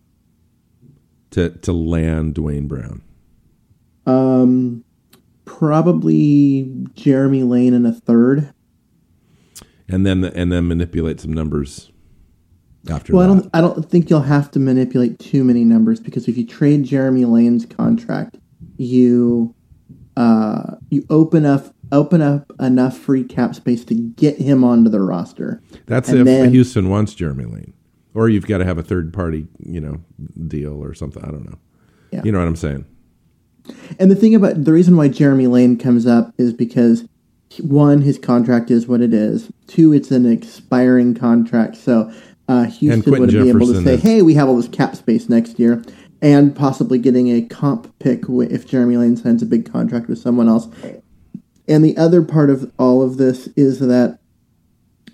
to 1.38 1.50
to 1.50 1.72
land 1.72 2.34
Duane 2.36 2.68
Brown? 2.68 3.02
Um, 4.06 4.84
probably 5.46 6.72
Jeremy 6.96 7.44
Lane 7.44 7.74
in 7.74 7.86
a 7.86 7.94
third. 7.94 8.54
And 9.90 10.06
then 10.06 10.24
and 10.26 10.52
then 10.52 10.68
manipulate 10.68 11.22
some 11.22 11.32
numbers 11.32 11.92
after 12.90 13.14
Well, 13.14 13.24
I 13.32 13.34
that. 13.36 13.42
don't. 13.42 13.50
I 13.56 13.62
don't 13.62 13.90
think 13.90 14.10
you'll 14.10 14.22
have 14.22 14.52
to 14.52 14.60
manipulate 14.60 15.18
too 15.20 15.44
many 15.46 15.64
numbers 15.64 16.00
because 16.02 16.28
if 16.28 16.38
you 16.38 16.46
trade 16.46 16.84
Jeremy 16.84 17.24
Lane's 17.26 17.66
contract, 17.66 18.38
you 18.78 19.56
uh, 20.18 20.76
you 20.90 21.06
open 21.10 21.46
up 21.46 21.74
open 21.94 22.22
up 22.22 22.52
enough 22.60 22.98
free 22.98 23.24
cap 23.24 23.56
space 23.56 23.86
to 23.86 23.94
get 23.96 24.38
him 24.38 24.64
onto 24.66 24.90
the 24.90 25.00
roster. 25.00 25.62
That's 25.86 26.10
and 26.10 26.20
if 26.20 26.26
then- 26.26 26.52
Houston 26.52 26.90
wants 26.90 27.14
Jeremy 27.14 27.46
Lane, 27.46 27.74
or 28.18 28.30
you've 28.30 28.48
got 28.48 28.58
to 28.58 28.66
have 28.66 28.80
a 28.80 28.84
third 28.84 29.14
party, 29.14 29.46
you 29.60 29.80
know, 29.80 30.02
deal 30.48 30.84
or 30.84 30.96
something. 30.96 31.24
I 31.24 31.28
don't 31.28 31.46
know. 31.46 31.60
Yeah. 32.12 32.24
You 32.24 32.32
know 32.32 32.40
what 32.40 32.48
I'm 32.48 32.56
saying? 32.56 32.84
And 34.00 34.10
the 34.10 34.16
thing 34.16 34.34
about 34.34 34.64
the 34.64 34.74
reason 34.74 34.98
why 34.98 35.08
Jeremy 35.08 35.46
Lane 35.46 35.78
comes 35.78 36.08
up 36.08 36.34
is 36.40 36.52
because 36.52 37.08
one, 37.62 38.02
his 38.02 38.18
contract 38.18 38.72
is 38.72 38.88
what 38.88 39.02
it 39.02 39.14
is. 39.14 39.52
Two, 39.68 39.94
it's 39.94 40.10
an 40.10 40.26
expiring 40.26 41.14
contract, 41.14 41.76
so 41.76 42.12
uh, 42.48 42.64
Houston 42.64 43.20
would 43.20 43.30
be 43.30 43.50
able 43.50 43.68
to 43.68 43.84
say, 43.84 43.94
is- 43.96 44.02
"Hey, 44.02 44.22
we 44.24 44.34
have 44.34 44.48
all 44.50 44.58
this 44.58 44.68
cap 44.68 44.96
space 44.96 45.30
next 45.30 45.60
year." 45.60 45.84
and 46.20 46.56
possibly 46.56 46.98
getting 46.98 47.28
a 47.28 47.44
comp 47.44 47.94
pick 48.00 48.24
if 48.28 48.66
Jeremy 48.66 48.98
Lane 48.98 49.16
signs 49.16 49.44
a 49.44 49.46
big 49.46 49.72
contract 49.72 50.08
with 50.08 50.18
someone 50.18 50.50
else. 50.50 50.68
And 51.68 51.86
the 51.86 51.96
other 51.96 52.24
part 52.24 52.50
of 52.50 52.72
all 52.80 53.04
of 53.04 53.18
this 53.18 53.46
is 53.56 53.78
that 53.82 54.18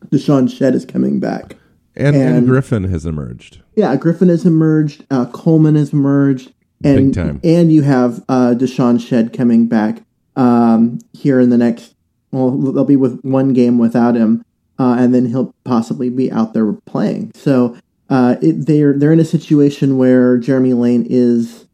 DeShawn 0.06 0.50
Shead 0.50 0.74
is 0.74 0.86
coming 0.86 1.20
back. 1.20 1.58
And, 1.96 2.16
and, 2.16 2.38
And- 2.38 2.48
Griffin 2.48 2.86
has 2.86 3.06
emerged. 3.06 3.62
Yeah, 3.76 3.96
Griffin 3.96 4.30
has 4.30 4.46
emerged. 4.46 5.06
Uh, 5.12 5.26
Coleman 5.28 5.76
has 5.76 5.94
emerged, 5.94 6.54
and 6.84 7.08
Big 7.08 7.14
time. 7.14 7.40
and 7.44 7.72
you 7.74 7.82
have 7.84 8.24
uh, 8.30 8.54
DeShawn 8.58 9.00
Shead 9.00 9.34
coming 9.34 9.68
back 9.68 10.04
um, 10.36 11.00
here 11.14 11.40
in 11.40 11.50
the 11.50 11.58
next. 11.58 11.96
Well, 12.32 12.52
they'll 12.52 12.84
be 12.86 12.96
with 12.96 13.22
one 13.24 13.54
game 13.54 13.78
without 13.78 14.16
him, 14.16 14.44
uh, 14.80 14.96
and 15.00 15.14
then 15.14 15.28
he'll 15.28 15.54
possibly 15.64 16.10
be 16.10 16.32
out 16.32 16.54
there 16.54 16.72
playing. 16.74 17.32
So 17.36 17.78
uh, 18.10 18.36
it, 18.42 18.66
they're 18.66 18.94
they're 18.94 19.14
in 19.14 19.20
a 19.20 19.26
situation 19.26 19.98
where 19.98 20.38
Jeremy 20.38 20.74
Lane 20.74 21.06
is 21.10 21.66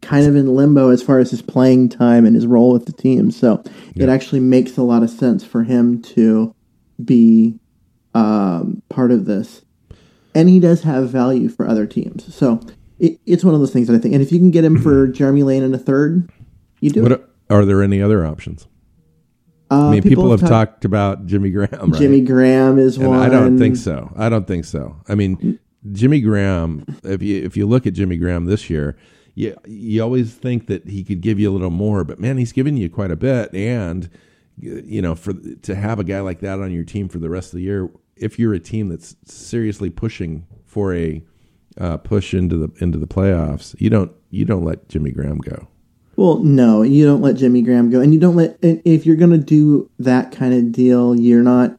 kind 0.00 0.26
of 0.26 0.36
in 0.36 0.54
limbo 0.54 0.90
as 0.90 1.02
far 1.02 1.18
as 1.18 1.30
his 1.30 1.42
playing 1.42 1.88
time 1.88 2.24
and 2.24 2.34
his 2.36 2.46
role 2.46 2.72
with 2.72 2.86
the 2.86 2.92
team. 2.92 3.30
So 3.32 3.62
it 3.96 4.08
actually 4.08 4.40
makes 4.40 4.76
a 4.76 4.82
lot 4.82 5.02
of 5.02 5.10
sense 5.10 5.44
for 5.44 5.64
him 5.64 6.00
to 6.02 6.54
be 7.04 7.58
um, 8.14 8.82
part 8.88 9.10
of 9.10 9.24
this 9.24 9.62
and 10.38 10.48
he 10.48 10.60
does 10.60 10.82
have 10.82 11.10
value 11.10 11.48
for 11.48 11.68
other 11.68 11.86
teams. 11.86 12.32
So 12.34 12.60
it, 12.98 13.20
it's 13.26 13.44
one 13.44 13.54
of 13.54 13.60
those 13.60 13.72
things 13.72 13.88
that 13.88 13.94
I 13.94 13.98
think. 13.98 14.14
And 14.14 14.22
if 14.22 14.30
you 14.30 14.38
can 14.38 14.50
get 14.50 14.64
him 14.64 14.80
for 14.80 15.06
Jeremy 15.08 15.42
Lane 15.42 15.62
in 15.62 15.74
a 15.74 15.78
third, 15.78 16.30
you 16.80 16.90
do. 16.90 17.04
it. 17.04 17.10
What 17.10 17.30
are 17.50 17.64
there 17.64 17.82
any 17.82 18.00
other 18.00 18.24
options? 18.24 18.66
Uh, 19.70 19.88
I 19.88 19.90
mean, 19.90 20.02
people, 20.02 20.30
have 20.30 20.40
talked- 20.40 20.50
talked 20.50 20.84
about 20.84 21.26
Jimmy 21.26 21.50
Graham. 21.50 21.90
Right? 21.90 22.00
Jimmy 22.00 22.20
Graham 22.20 22.78
is 22.78 22.96
And 22.96 23.08
one. 23.08 23.18
I 23.18 23.28
don't 23.28 23.58
think 23.58 23.76
so. 23.76 24.12
I 24.16 24.28
don't 24.28 24.46
think 24.46 24.64
so. 24.64 24.96
I 25.08 25.14
mean, 25.14 25.58
Jimmy 25.92 26.20
Graham. 26.20 26.84
If 27.02 27.22
you 27.22 27.44
if 27.44 27.56
you 27.56 27.66
look 27.66 27.86
at 27.86 27.92
Jimmy 27.92 28.16
Graham 28.16 28.46
this 28.46 28.70
year, 28.70 28.96
you 29.34 29.56
you 29.66 30.02
always 30.02 30.34
think 30.34 30.68
that 30.68 30.88
he 30.88 31.04
could 31.04 31.20
give 31.20 31.38
you 31.38 31.50
a 31.50 31.52
little 31.52 31.70
more, 31.70 32.02
but 32.04 32.18
man, 32.18 32.38
he's 32.38 32.52
given 32.52 32.76
you 32.76 32.88
quite 32.88 33.10
a 33.10 33.16
bit. 33.16 33.54
And 33.54 34.08
you 34.60 35.02
know, 35.02 35.14
for 35.14 35.32
to 35.32 35.74
have 35.74 35.98
a 35.98 36.04
guy 36.04 36.20
like 36.20 36.40
that 36.40 36.60
on 36.60 36.72
your 36.72 36.84
team 36.84 37.08
for 37.08 37.18
the 37.18 37.30
rest 37.30 37.52
of 37.52 37.58
the 37.58 37.62
year, 37.62 37.90
if 38.16 38.38
you're 38.38 38.54
a 38.54 38.60
team 38.60 38.88
that's 38.88 39.16
seriously 39.24 39.90
pushing 39.90 40.46
for 40.66 40.94
a 40.94 41.22
uh, 41.78 41.96
push 41.98 42.34
into 42.34 42.56
the 42.56 42.70
into 42.82 42.98
the 42.98 43.06
playoffs, 43.06 43.74
you 43.80 43.90
don't 43.90 44.12
you 44.30 44.44
don't 44.44 44.64
let 44.64 44.88
Jimmy 44.88 45.10
Graham 45.10 45.38
go. 45.38 45.68
Well, 46.16 46.38
no, 46.38 46.82
you 46.82 47.06
don't 47.06 47.22
let 47.22 47.36
Jimmy 47.36 47.62
Graham 47.62 47.90
go, 47.90 48.00
and 48.00 48.12
you 48.12 48.18
don't 48.18 48.34
let. 48.34 48.58
If 48.62 49.06
you're 49.06 49.16
going 49.16 49.30
to 49.30 49.38
do 49.38 49.88
that 50.00 50.32
kind 50.32 50.52
of 50.52 50.72
deal, 50.72 51.14
you're 51.14 51.44
not 51.44 51.78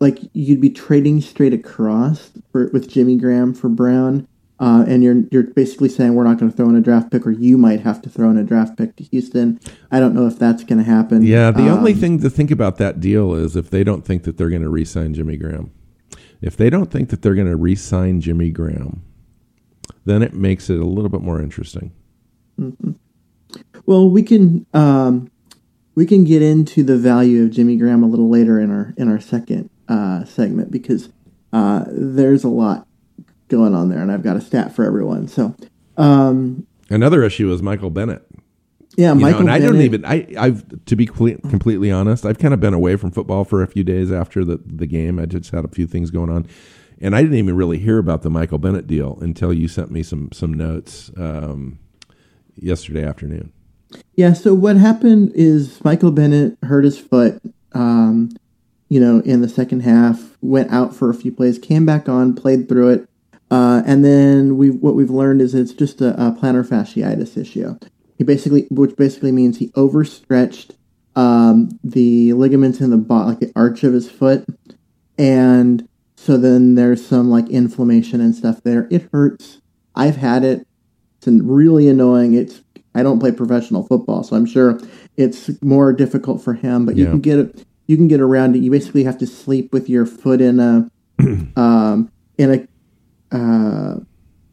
like 0.00 0.18
you'd 0.32 0.60
be 0.60 0.70
trading 0.70 1.20
straight 1.20 1.52
across 1.52 2.32
for, 2.50 2.68
with 2.72 2.88
Jimmy 2.88 3.16
Graham 3.16 3.52
for 3.52 3.68
Brown, 3.68 4.26
uh, 4.58 4.84
and 4.88 5.02
you're 5.02 5.22
you're 5.30 5.42
basically 5.42 5.88
saying 5.88 6.14
we're 6.14 6.24
not 6.24 6.38
going 6.38 6.50
to 6.50 6.56
throw 6.56 6.68
in 6.68 6.76
a 6.76 6.80
draft 6.80 7.10
pick, 7.10 7.26
or 7.26 7.30
you 7.30 7.58
might 7.58 7.80
have 7.80 8.00
to 8.02 8.08
throw 8.08 8.30
in 8.30 8.38
a 8.38 8.44
draft 8.44 8.76
pick 8.76 8.96
to 8.96 9.04
Houston. 9.04 9.60
I 9.90 10.00
don't 10.00 10.14
know 10.14 10.26
if 10.26 10.38
that's 10.38 10.64
going 10.64 10.78
to 10.78 10.84
happen. 10.84 11.22
Yeah, 11.22 11.50
the 11.50 11.68
only 11.68 11.92
Um, 11.92 11.98
thing 11.98 12.20
to 12.20 12.30
think 12.30 12.50
about 12.50 12.78
that 12.78 13.00
deal 13.00 13.34
is 13.34 13.54
if 13.56 13.70
they 13.70 13.84
don't 13.84 14.04
think 14.04 14.22
that 14.22 14.36
they're 14.38 14.50
going 14.50 14.62
to 14.62 14.68
re-sign 14.70 15.14
Jimmy 15.14 15.36
Graham. 15.36 15.70
If 16.40 16.56
they 16.56 16.70
don't 16.70 16.90
think 16.90 17.08
that 17.10 17.22
they're 17.22 17.34
going 17.34 17.48
to 17.48 17.56
re-sign 17.56 18.20
Jimmy 18.20 18.50
Graham, 18.50 19.02
then 20.04 20.22
it 20.22 20.34
makes 20.34 20.68
it 20.70 20.78
a 20.78 20.84
little 20.84 21.08
bit 21.08 21.22
more 21.22 21.40
interesting. 21.40 21.92
Well, 23.86 24.10
we 24.10 24.22
can 24.22 24.66
um, 24.74 25.30
we 25.94 26.06
can 26.06 26.24
get 26.24 26.42
into 26.42 26.82
the 26.82 26.96
value 26.96 27.44
of 27.44 27.50
Jimmy 27.50 27.76
Graham 27.76 28.02
a 28.02 28.06
little 28.06 28.28
later 28.28 28.60
in 28.60 28.70
our 28.70 28.94
in 28.96 29.10
our 29.10 29.20
second 29.20 29.70
uh, 29.88 30.24
segment 30.24 30.70
because 30.70 31.10
uh, 31.52 31.84
there's 31.88 32.44
a 32.44 32.48
lot 32.48 32.85
going 33.48 33.74
on 33.74 33.88
there, 33.88 34.00
and 34.00 34.10
I've 34.10 34.22
got 34.22 34.36
a 34.36 34.40
stat 34.40 34.74
for 34.74 34.84
everyone. 34.84 35.28
So, 35.28 35.54
um, 35.96 36.66
Another 36.88 37.22
issue 37.24 37.52
is 37.52 37.62
Michael 37.62 37.90
Bennett. 37.90 38.24
yeah, 38.96 39.08
You 39.08 39.14
know, 39.16 39.20
Michael. 39.22 39.40
and 39.42 39.50
I 39.50 39.58
don't 39.58 39.80
even 39.80 40.04
I 40.04 40.26
I've 40.38 40.84
to 40.86 40.94
be 40.96 41.06
completely 41.06 41.90
honest, 41.90 42.24
I've 42.24 42.38
kind 42.38 42.54
of 42.54 42.60
been 42.60 42.74
away 42.74 42.96
from 42.96 43.10
football 43.10 43.44
for 43.44 43.62
a 43.62 43.66
few 43.66 43.82
days 43.84 44.12
after 44.12 44.44
the 44.44 44.60
the 44.64 44.86
game. 44.86 45.18
I 45.18 45.26
just 45.26 45.50
had 45.50 45.64
a 45.64 45.68
few 45.68 45.86
things 45.86 46.10
going 46.10 46.30
on. 46.30 46.46
And 46.98 47.14
I 47.14 47.20
didn't 47.20 47.36
even 47.36 47.56
really 47.56 47.76
hear 47.78 47.98
about 47.98 48.22
the 48.22 48.30
Michael 48.30 48.56
Bennett 48.56 48.86
deal 48.86 49.18
until 49.20 49.52
you 49.52 49.68
sent 49.68 49.90
me 49.90 50.02
some 50.02 50.30
some 50.32 50.54
notes 50.54 51.10
um, 51.18 51.78
yesterday 52.54 53.04
afternoon. 53.04 53.52
Yeah. 54.14 54.32
So 54.32 54.54
what 54.54 54.76
happened 54.76 55.32
is 55.34 55.84
Michael 55.84 56.10
Bennett 56.10 56.56
hurt 56.62 56.84
his 56.84 56.98
foot. 56.98 57.42
Um, 57.72 58.30
you 58.88 59.00
know, 59.00 59.18
in 59.20 59.40
the 59.42 59.48
second 59.48 59.80
half, 59.80 60.38
went 60.40 60.70
out 60.70 60.94
for 60.94 61.10
a 61.10 61.14
few 61.14 61.32
plays, 61.32 61.58
came 61.58 61.84
back 61.84 62.08
on, 62.08 62.34
played 62.34 62.68
through 62.68 62.90
it, 62.90 63.08
uh, 63.50 63.82
and 63.86 64.04
then 64.04 64.56
we 64.56 64.70
what 64.70 64.94
we've 64.94 65.10
learned 65.10 65.40
is 65.40 65.54
it's 65.54 65.72
just 65.72 66.00
a, 66.00 66.10
a 66.14 66.32
plantar 66.32 66.66
fasciitis 66.66 67.36
issue. 67.36 67.78
He 68.18 68.24
basically, 68.24 68.66
which 68.70 68.96
basically 68.96 69.32
means 69.32 69.58
he 69.58 69.70
overstretched 69.76 70.72
um, 71.14 71.78
the 71.84 72.32
ligaments 72.32 72.80
in 72.80 72.90
the 72.90 72.96
bot, 72.96 73.26
like 73.26 73.40
the 73.40 73.52
arch 73.54 73.84
of 73.84 73.92
his 73.92 74.10
foot, 74.10 74.44
and 75.16 75.88
so 76.16 76.36
then 76.36 76.74
there's 76.74 77.06
some 77.06 77.30
like 77.30 77.48
inflammation 77.48 78.20
and 78.20 78.34
stuff 78.34 78.62
there. 78.64 78.88
It 78.90 79.08
hurts. 79.12 79.60
I've 79.94 80.16
had 80.16 80.42
it. 80.42 80.66
It's 81.18 81.26
really 81.28 81.88
annoying. 81.88 82.34
It's 82.34 82.62
I 82.94 83.02
don't 83.02 83.20
play 83.20 83.30
professional 83.30 83.86
football, 83.86 84.24
so 84.24 84.34
I'm 84.34 84.46
sure 84.46 84.80
it's 85.16 85.50
more 85.62 85.92
difficult 85.92 86.42
for 86.42 86.54
him. 86.54 86.84
But 86.84 86.96
you 86.96 87.06
can 87.06 87.20
get 87.20 87.38
it. 87.38 87.64
You 87.86 87.96
can 87.96 88.08
get 88.08 88.20
around 88.20 88.56
it. 88.56 88.60
You 88.60 88.72
basically 88.72 89.04
have 89.04 89.18
to 89.18 89.26
sleep 89.26 89.72
with 89.72 89.88
your 89.88 90.04
foot 90.04 90.40
in 90.40 90.58
a 90.58 90.90
um, 91.56 92.10
in 92.38 92.52
a 92.52 92.66
uh, 93.32 93.96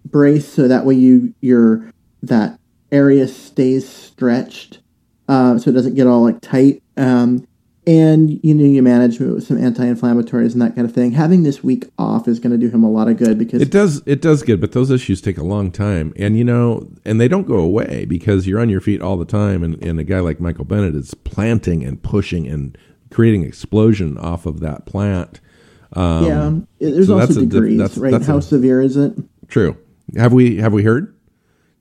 brace, 0.05 0.47
so 0.47 0.67
that 0.67 0.85
way 0.85 0.95
you 0.95 1.33
your 1.41 1.91
that 2.21 2.59
area 2.91 3.27
stays 3.27 3.87
stretched, 3.87 4.79
uh, 5.27 5.57
so 5.57 5.69
it 5.69 5.73
doesn't 5.73 5.95
get 5.95 6.07
all 6.07 6.23
like 6.23 6.41
tight. 6.41 6.81
Um, 6.97 7.47
and 7.85 8.39
you 8.43 8.53
know 8.53 8.63
you 8.63 8.81
manage 8.81 9.19
it 9.19 9.29
with 9.29 9.45
some 9.45 9.57
anti-inflammatories 9.57 10.53
and 10.53 10.61
that 10.61 10.75
kind 10.75 10.87
of 10.87 10.93
thing. 10.93 11.11
Having 11.11 11.43
this 11.43 11.63
week 11.63 11.85
off 11.97 12.27
is 12.27 12.39
going 12.39 12.51
to 12.51 12.57
do 12.57 12.69
him 12.73 12.83
a 12.83 12.89
lot 12.89 13.09
of 13.09 13.17
good 13.17 13.37
because 13.37 13.61
It 13.61 13.71
does 13.71 14.01
it 14.05 14.21
does 14.21 14.41
good, 14.43 14.61
but 14.61 14.71
those 14.71 14.89
issues 14.89 15.21
take 15.21 15.37
a 15.37 15.43
long 15.43 15.71
time, 15.71 16.13
and 16.15 16.37
you 16.37 16.43
know, 16.43 16.89
and 17.03 17.19
they 17.19 17.27
don't 17.27 17.47
go 17.47 17.57
away 17.57 18.05
because 18.05 18.47
you're 18.47 18.59
on 18.59 18.69
your 18.69 18.81
feet 18.81 19.01
all 19.01 19.17
the 19.17 19.25
time, 19.25 19.63
and, 19.63 19.83
and 19.83 19.99
a 19.99 20.03
guy 20.03 20.19
like 20.19 20.39
Michael 20.39 20.65
Bennett 20.65 20.95
is 20.95 21.13
planting 21.13 21.83
and 21.83 22.01
pushing 22.01 22.47
and 22.47 22.77
creating 23.11 23.43
explosion 23.43 24.17
off 24.17 24.45
of 24.45 24.59
that 24.61 24.85
plant. 24.85 25.41
Um, 25.95 26.67
yeah, 26.79 26.89
there's 26.89 27.07
so 27.07 27.19
also 27.19 27.33
diff- 27.41 27.49
degrees, 27.49 27.77
that's- 27.77 27.97
right? 27.97 28.11
that's 28.11 28.25
How 28.25 28.37
a- 28.37 28.41
severe 28.41 28.81
is 28.81 28.97
it? 28.97 29.13
True. 29.47 29.77
Have 30.17 30.33
we 30.33 30.57
have 30.57 30.73
we 30.73 30.83
heard? 30.83 31.13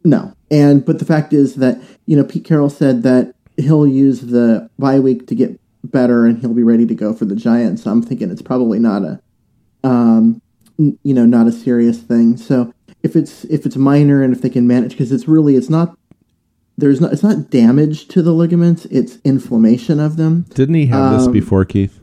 No. 0.05 0.33
And 0.51 0.85
but 0.85 0.99
the 0.99 1.05
fact 1.05 1.33
is 1.33 1.55
that 1.57 1.81
you 2.07 2.17
know 2.17 2.25
Pete 2.25 2.45
Carroll 2.45 2.69
said 2.71 3.03
that 3.05 3.35
he'll 3.57 3.87
use 3.87 4.21
the 4.21 4.69
bye 4.79 5.01
week 5.01 5.27
to 5.29 5.35
get 5.35 5.59
better 5.85 6.27
and 6.27 6.39
he'll 6.39 6.55
be 6.55 6.63
ready 6.63 6.87
to 6.87 6.95
go 6.95 7.13
for 7.13 7.25
the 7.25 7.35
Giants. 7.37 7.83
So 7.83 7.91
I'm 7.91 8.03
thinking 8.03 8.31
it's 8.31 8.43
probably 8.43 8.79
not 8.79 9.03
a 9.03 9.21
um 9.85 10.41
n- 10.79 10.99
you 11.03 11.15
know 11.15 11.25
not 11.27 11.47
a 11.47 11.53
serious 11.53 11.99
thing. 11.99 12.37
So 12.37 12.73
if 13.03 13.17
it's 13.17 13.45
if 13.47 13.65
it's 13.67 13.77
minor 13.77 14.23
and 14.23 14.35
if 14.35 14.43
they 14.43 14.51
can 14.51 14.67
manage 14.67 14.93
because 14.93 15.11
it's 15.13 15.27
really 15.27 15.57
it's 15.57 15.71
not 15.71 15.97
there's 16.79 17.01
not 17.01 17.13
it's 17.13 17.23
not 17.23 17.51
damage 17.51 18.09
to 18.09 18.23
the 18.23 18.33
ligaments, 18.33 18.85
it's 18.87 19.19
inflammation 19.25 19.99
of 20.01 20.17
them. 20.17 20.45
Didn't 20.55 20.75
he 20.75 20.87
have 20.87 21.17
this 21.19 21.27
Um, 21.27 21.33
before, 21.33 21.65
Keith? 21.65 21.99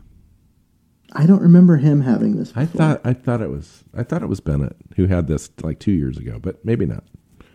I 1.12 1.26
don't 1.26 1.42
remember 1.42 1.76
him 1.76 2.00
having 2.02 2.36
this. 2.36 2.52
I 2.56 2.66
thought 2.66 3.00
I 3.04 3.12
thought 3.12 3.40
it 3.40 3.50
was 3.50 3.84
I 3.96 4.02
thought 4.02 4.22
it 4.22 4.28
was 4.28 4.40
Bennett 4.40 4.76
who 4.96 5.06
had 5.06 5.26
this 5.26 5.50
like 5.62 5.78
two 5.78 5.92
years 5.92 6.16
ago, 6.18 6.38
but 6.40 6.64
maybe 6.64 6.86
not. 6.86 7.04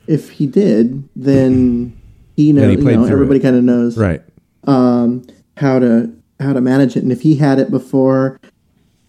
if 0.07 0.29
he 0.31 0.47
did, 0.47 1.07
then 1.15 1.99
he 2.35 2.51
knows. 2.51 2.75
He 2.75 2.75
you 2.77 2.97
know, 2.97 3.05
everybody 3.05 3.39
kind 3.39 3.55
of 3.55 3.63
knows. 3.63 3.97
Right. 3.97 4.21
um, 4.65 5.25
how 5.57 5.79
to 5.79 6.13
how 6.39 6.51
to 6.53 6.59
manage 6.61 6.97
it. 6.97 7.03
And 7.03 7.11
if 7.11 7.21
he 7.21 7.35
had 7.37 7.59
it 7.59 7.71
before 7.71 8.39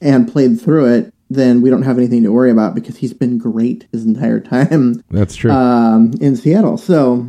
and 0.00 0.30
played 0.30 0.60
through 0.60 0.86
it, 0.94 1.12
then 1.28 1.60
we 1.60 1.70
don't 1.70 1.82
have 1.82 1.98
anything 1.98 2.22
to 2.22 2.30
worry 2.30 2.50
about 2.52 2.74
because 2.76 2.98
he's 2.98 3.12
been 3.12 3.36
great 3.36 3.86
his 3.90 4.04
entire 4.04 4.38
time 4.38 5.02
That's 5.10 5.34
true. 5.34 5.50
um, 5.50 6.12
in 6.20 6.36
Seattle. 6.36 6.78
So 6.78 7.26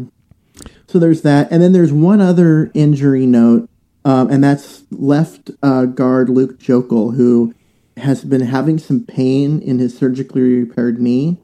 so 0.88 1.00
there's 1.00 1.21
that, 1.24 1.51
and 1.51 1.62
then 1.62 1.71
there's 1.74 1.91
one 1.91 2.21
other 2.21 2.71
injury 2.74 3.25
note, 3.25 3.69
um, 4.07 4.31
and 4.31 4.41
that's 4.41 4.85
left 4.89 5.51
uh, 5.61 5.85
guard 5.85 6.29
Luke 6.29 6.59
Joeckel, 6.59 7.17
who 7.17 7.53
has 7.97 8.23
been 8.23 8.39
having 8.39 8.77
some 8.77 9.03
pain 9.03 9.59
in 9.61 9.79
his 9.79 9.97
surgically 9.97 10.61
repaired 10.61 11.01
knee. 11.01 11.37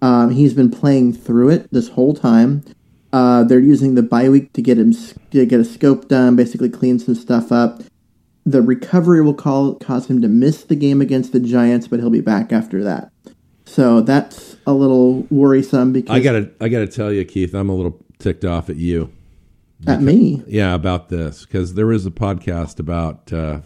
Um, 0.00 0.30
he's 0.30 0.54
been 0.54 0.70
playing 0.70 1.14
through 1.14 1.48
it 1.48 1.68
this 1.72 1.88
whole 1.88 2.14
time. 2.14 2.62
Uh, 3.12 3.42
they're 3.42 3.58
using 3.58 3.96
the 3.96 4.04
bye 4.04 4.28
week 4.28 4.52
to 4.52 4.62
get 4.62 4.78
him 4.78 4.92
to 5.32 5.44
get 5.46 5.58
a 5.58 5.64
scope 5.64 6.06
done, 6.06 6.36
basically 6.36 6.68
clean 6.68 7.00
some 7.00 7.16
stuff 7.16 7.50
up. 7.50 7.82
The 8.44 8.62
recovery 8.62 9.20
will 9.20 9.34
call, 9.34 9.74
cause 9.74 10.08
him 10.08 10.22
to 10.22 10.28
miss 10.28 10.62
the 10.62 10.76
game 10.76 11.00
against 11.00 11.32
the 11.32 11.40
Giants, 11.40 11.88
but 11.88 11.98
he'll 11.98 12.10
be 12.10 12.20
back 12.20 12.52
after 12.52 12.84
that. 12.84 13.10
So 13.64 14.00
that's 14.00 14.56
a 14.64 14.72
little 14.72 15.26
worrisome 15.28 15.92
because 15.92 16.14
I 16.14 16.20
gotta 16.20 16.52
I 16.60 16.68
gotta 16.68 16.86
tell 16.86 17.12
you, 17.12 17.24
Keith, 17.24 17.52
I'm 17.52 17.68
a 17.68 17.74
little 17.74 18.00
ticked 18.20 18.44
off 18.44 18.70
at 18.70 18.76
you. 18.76 19.10
At 19.86 20.00
me. 20.00 20.42
Yeah, 20.46 20.74
about 20.74 21.08
this 21.08 21.44
because 21.44 21.74
there 21.74 21.86
was 21.86 22.06
a 22.06 22.10
podcast 22.10 22.78
about 22.78 23.32
uh, 23.32 23.60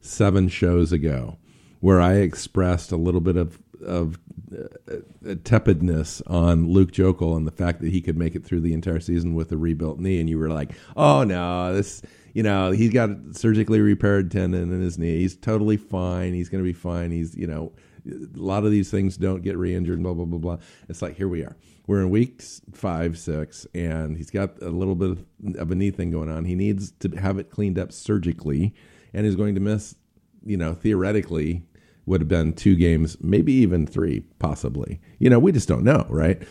seven 0.00 0.48
shows 0.48 0.92
ago 0.92 1.38
where 1.80 2.00
I 2.00 2.14
expressed 2.14 2.92
a 2.92 2.96
little 2.96 3.20
bit 3.20 3.36
of 3.36 3.60
of 3.84 4.18
uh, 4.56 5.34
tepidness 5.44 6.22
on 6.26 6.68
Luke 6.68 6.92
Joeckel 6.92 7.36
and 7.36 7.46
the 7.46 7.52
fact 7.52 7.80
that 7.80 7.90
he 7.90 8.00
could 8.00 8.16
make 8.16 8.34
it 8.34 8.44
through 8.44 8.60
the 8.60 8.72
entire 8.72 9.00
season 9.00 9.34
with 9.34 9.50
a 9.52 9.56
rebuilt 9.56 9.98
knee, 9.98 10.20
and 10.20 10.28
you 10.28 10.38
were 10.38 10.50
like, 10.50 10.72
"Oh 10.96 11.24
no, 11.24 11.74
this." 11.74 12.02
You 12.34 12.42
know, 12.42 12.70
he's 12.70 12.94
got 12.94 13.10
a 13.10 13.18
surgically 13.32 13.82
repaired 13.82 14.30
tendon 14.30 14.72
in 14.72 14.80
his 14.80 14.96
knee. 14.96 15.18
He's 15.18 15.36
totally 15.36 15.76
fine. 15.76 16.32
He's 16.32 16.48
going 16.48 16.64
to 16.64 16.66
be 16.66 16.72
fine. 16.72 17.10
He's, 17.10 17.36
you 17.36 17.46
know, 17.46 17.72
a 18.06 18.38
lot 18.38 18.64
of 18.64 18.70
these 18.70 18.90
things 18.90 19.16
don't 19.16 19.42
get 19.42 19.56
re-injured. 19.56 20.02
Blah 20.02 20.14
blah 20.14 20.24
blah 20.24 20.38
blah. 20.38 20.58
It's 20.88 21.02
like 21.02 21.16
here 21.16 21.28
we 21.28 21.42
are. 21.42 21.56
We're 21.86 22.00
in 22.00 22.10
week 22.10 22.42
five, 22.72 23.18
six, 23.18 23.66
and 23.74 24.16
he's 24.16 24.30
got 24.30 24.60
a 24.62 24.68
little 24.68 24.94
bit 24.94 25.18
of 25.56 25.70
a 25.70 25.74
knee 25.74 25.90
thing 25.90 26.10
going 26.10 26.30
on. 26.30 26.44
He 26.44 26.54
needs 26.54 26.92
to 27.00 27.08
have 27.16 27.38
it 27.38 27.50
cleaned 27.50 27.78
up 27.78 27.92
surgically, 27.92 28.74
and 29.12 29.26
he's 29.26 29.36
going 29.36 29.54
to 29.56 29.60
miss, 29.60 29.96
you 30.44 30.56
know, 30.56 30.74
theoretically 30.74 31.62
would 32.06 32.20
have 32.20 32.28
been 32.28 32.52
two 32.52 32.76
games, 32.76 33.16
maybe 33.20 33.52
even 33.52 33.86
three, 33.86 34.20
possibly. 34.38 35.00
You 35.18 35.30
know, 35.30 35.38
we 35.38 35.52
just 35.52 35.68
don't 35.68 35.84
know, 35.84 36.06
right? 36.08 36.42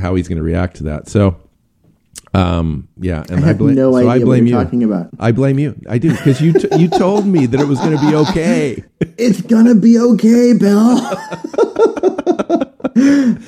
How 0.00 0.14
he's 0.14 0.28
going 0.28 0.36
to 0.38 0.44
react 0.44 0.76
to 0.76 0.84
that. 0.84 1.08
So, 1.08 1.36
um, 2.34 2.88
yeah, 2.98 3.24
and 3.28 3.44
I 3.44 3.48
have 3.48 3.56
I 3.56 3.58
blame, 3.58 3.74
no 3.74 3.92
so 3.92 3.98
idea 3.98 4.10
I 4.10 4.18
blame 4.18 4.28
what 4.28 4.36
you're 4.36 4.46
you. 4.58 4.64
talking 4.64 4.82
about. 4.84 5.08
I 5.18 5.32
blame 5.32 5.58
you. 5.58 5.78
I 5.88 5.98
do 5.98 6.10
because 6.10 6.40
you 6.40 6.52
t- 6.54 6.68
you 6.78 6.88
told 6.88 7.26
me 7.26 7.46
that 7.46 7.60
it 7.60 7.66
was 7.66 7.78
going 7.80 7.98
to 7.98 8.06
be 8.06 8.14
okay. 8.14 8.84
It's 9.18 9.42
gonna 9.42 9.74
be 9.74 9.98
okay, 9.98 10.54
Bill. 10.54 10.96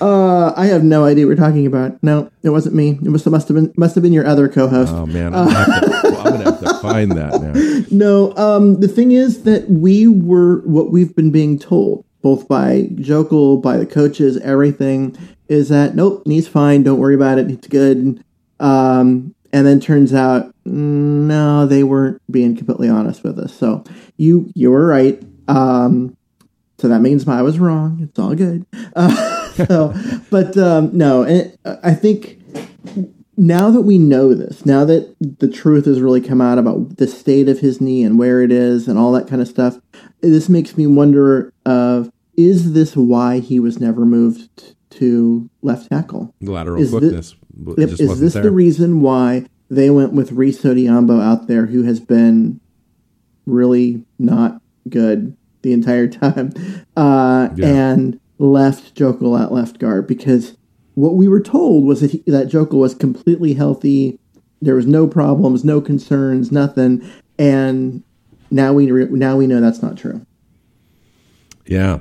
uh, 0.00 0.52
I 0.56 0.66
have 0.66 0.84
no 0.84 1.04
idea 1.04 1.26
what 1.26 1.30
you're 1.30 1.36
talking 1.36 1.66
about. 1.66 2.02
No, 2.02 2.30
it 2.42 2.50
wasn't 2.50 2.74
me. 2.74 2.90
It 2.90 3.04
must, 3.04 3.26
must 3.26 3.48
have 3.48 3.54
been 3.54 3.72
must 3.76 3.94
have 3.94 4.02
been 4.02 4.12
your 4.12 4.26
other 4.26 4.48
co-host. 4.48 4.92
Oh 4.92 5.06
man, 5.06 5.34
I'm, 5.34 5.48
uh, 5.48 5.64
gonna, 5.64 5.80
to, 5.80 6.00
well, 6.10 6.18
I'm 6.18 6.32
gonna 6.32 6.44
have 6.44 6.60
to 6.60 6.74
find 6.80 7.12
that 7.12 7.40
now. 7.40 7.84
No, 7.90 8.36
um, 8.36 8.80
the 8.80 8.88
thing 8.88 9.12
is 9.12 9.44
that 9.44 9.70
we 9.70 10.08
were 10.08 10.60
what 10.62 10.90
we've 10.90 11.14
been 11.14 11.30
being 11.30 11.58
told, 11.58 12.04
both 12.20 12.48
by 12.48 12.88
Joeckel, 12.94 13.62
by 13.62 13.76
the 13.76 13.86
coaches, 13.86 14.36
everything 14.38 15.16
is 15.48 15.68
that 15.68 15.94
nope, 15.94 16.26
knee's 16.26 16.48
fine. 16.48 16.82
Don't 16.82 16.98
worry 16.98 17.14
about 17.14 17.38
it. 17.38 17.50
It's 17.50 17.68
good. 17.68 18.24
Um, 18.64 19.34
and 19.52 19.66
then 19.66 19.78
turns 19.78 20.14
out 20.14 20.52
no, 20.64 21.66
they 21.66 21.84
weren't 21.84 22.20
being 22.30 22.56
completely 22.56 22.88
honest 22.88 23.22
with 23.22 23.38
us. 23.38 23.54
So 23.54 23.84
you 24.16 24.50
you 24.54 24.70
were 24.70 24.86
right. 24.86 25.22
Um, 25.48 26.16
so 26.78 26.88
that 26.88 27.00
means 27.00 27.28
I 27.28 27.42
was 27.42 27.58
wrong. 27.58 28.00
It's 28.02 28.18
all 28.18 28.34
good. 28.34 28.66
Uh, 28.96 29.48
so, 29.66 29.94
but 30.30 30.56
um, 30.56 30.96
no, 30.96 31.22
and 31.22 31.56
I 31.82 31.94
think 31.94 32.40
now 33.36 33.70
that 33.70 33.82
we 33.82 33.98
know 33.98 34.34
this, 34.34 34.64
now 34.64 34.84
that 34.84 35.14
the 35.20 35.48
truth 35.48 35.84
has 35.84 36.00
really 36.00 36.20
come 36.20 36.40
out 36.40 36.58
about 36.58 36.96
the 36.96 37.06
state 37.06 37.48
of 37.48 37.60
his 37.60 37.80
knee 37.80 38.02
and 38.02 38.18
where 38.18 38.42
it 38.42 38.50
is 38.50 38.88
and 38.88 38.98
all 38.98 39.12
that 39.12 39.28
kind 39.28 39.42
of 39.42 39.48
stuff, 39.48 39.78
this 40.20 40.48
makes 40.48 40.76
me 40.76 40.86
wonder 40.86 41.52
of 41.66 42.10
is 42.36 42.72
this 42.72 42.96
why 42.96 43.38
he 43.38 43.60
was 43.60 43.78
never 43.78 44.04
moved 44.04 44.74
to 44.90 45.48
left 45.62 45.90
tackle? 45.90 46.34
Lateral 46.40 46.80
is 46.80 46.90
quickness. 46.90 47.34
Is 47.76 48.20
this 48.20 48.34
there. 48.34 48.42
the 48.42 48.50
reason 48.50 49.00
why 49.00 49.46
they 49.70 49.90
went 49.90 50.12
with 50.12 50.32
Rees 50.32 50.60
Odhiambo 50.62 51.22
out 51.22 51.46
there, 51.46 51.66
who 51.66 51.82
has 51.82 52.00
been 52.00 52.60
really 53.46 54.04
not 54.18 54.60
good 54.88 55.36
the 55.62 55.72
entire 55.72 56.08
time, 56.08 56.52
uh, 56.96 57.48
yeah. 57.56 57.66
and 57.66 58.20
left 58.38 58.94
Joeckel 58.94 59.40
at 59.40 59.52
left 59.52 59.78
guard 59.78 60.06
because 60.06 60.56
what 60.94 61.14
we 61.14 61.28
were 61.28 61.40
told 61.40 61.84
was 61.84 62.00
that 62.00 62.12
he, 62.12 62.22
that 62.26 62.48
Joeckel 62.48 62.78
was 62.78 62.94
completely 62.94 63.54
healthy. 63.54 64.18
There 64.60 64.76
was 64.76 64.86
no 64.86 65.06
problems, 65.06 65.64
no 65.64 65.80
concerns, 65.80 66.50
nothing, 66.50 67.08
and 67.38 68.02
now 68.50 68.72
we 68.72 68.90
re- 68.90 69.08
now 69.10 69.36
we 69.36 69.46
know 69.46 69.60
that's 69.60 69.82
not 69.82 69.96
true. 69.96 70.24
Yeah, 71.66 72.00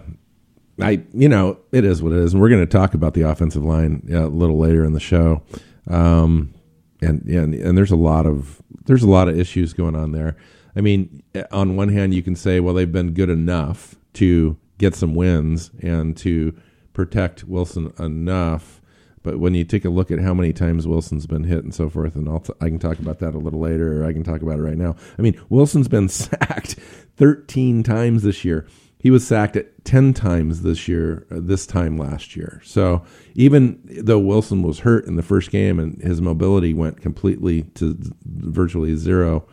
I 0.82 1.04
you 1.14 1.30
know 1.30 1.60
it 1.72 1.86
is 1.86 2.02
what 2.02 2.14
it 2.14 2.20
is, 2.20 2.34
and 2.34 2.42
we're 2.42 2.50
going 2.50 2.66
to 2.66 2.72
talk 2.72 2.94
about 2.94 3.14
the 3.14 3.22
offensive 3.22 3.64
line 3.64 4.08
a 4.12 4.28
little 4.28 4.58
later 4.58 4.84
in 4.84 4.94
the 4.94 5.00
show. 5.00 5.44
Um, 5.88 6.54
and, 7.02 7.22
and 7.24 7.54
and 7.54 7.78
there's 7.78 7.92
a 7.92 7.96
lot 7.96 8.26
of 8.26 8.62
there's 8.86 9.04
a 9.04 9.10
lot 9.10 9.28
of 9.28 9.38
issues 9.38 9.74
going 9.74 9.96
on 9.96 10.12
there. 10.12 10.36
I 10.76 10.82
mean, 10.82 11.22
on 11.52 11.76
one 11.76 11.90
hand, 11.90 12.14
you 12.14 12.24
can 12.24 12.36
say, 12.36 12.60
well, 12.60 12.74
they've 12.74 12.92
been 12.92 13.14
good 13.14 13.30
enough 13.30 13.96
to 14.14 14.58
get 14.78 14.96
some 14.96 15.14
wins 15.14 15.70
and 15.82 16.18
to 16.18 16.56
protect 16.94 17.44
Wilson 17.44 17.94
enough. 18.00 18.82
But 19.22 19.40
when 19.40 19.54
you 19.54 19.64
take 19.64 19.86
a 19.86 19.90
look 19.90 20.12
at 20.12 20.20
how 20.20 20.34
many 20.34 20.52
times 20.52 20.86
Wilson's 20.86 21.28
been 21.28 21.46
hit 21.46 21.64
and 21.64 21.74
so 21.74 21.90
forth, 21.90 22.16
and 22.16 22.28
I'll 22.28 22.42
t- 22.42 22.54
I 22.60 22.68
can 22.68 22.80
talk 22.80 23.00
about 23.00 23.20
that 23.20 23.36
a 23.36 23.38
little 23.38 23.60
later, 23.60 24.02
or 24.02 24.06
I 24.06 24.12
can 24.12 24.24
talk 24.24 24.42
about 24.42 24.60
it 24.60 24.64
right 24.64 24.78
now. 24.78 24.96
I 25.18 25.22
mean, 25.22 25.40
Wilson's 25.50 25.88
been 25.88 26.10
sacked 26.10 26.76
13 27.18 27.84
times 27.84 28.24
this 28.24 28.44
year. 28.44 28.68
He 29.04 29.12
was 29.12 29.28
sacked 29.28 29.58
at 29.58 29.84
10 29.84 30.14
times 30.14 30.62
this 30.62 30.88
year, 30.88 31.28
uh, 31.30 31.40
this 31.42 31.68
time 31.68 31.98
last 31.98 32.38
year. 32.38 32.62
So 32.64 33.04
even 33.36 33.82
though 33.84 34.18
Wilson 34.18 34.64
was 34.64 34.80
hurt 34.80 35.06
in 35.08 35.18
the 35.18 35.22
first 35.22 35.52
game 35.52 35.78
and 35.78 36.02
his 36.02 36.22
mobility 36.22 36.74
went 36.74 37.02
completely 37.02 37.64
to 37.76 37.98
virtually 38.24 38.96
zero, 38.96 39.46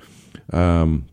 um, 0.53 1.07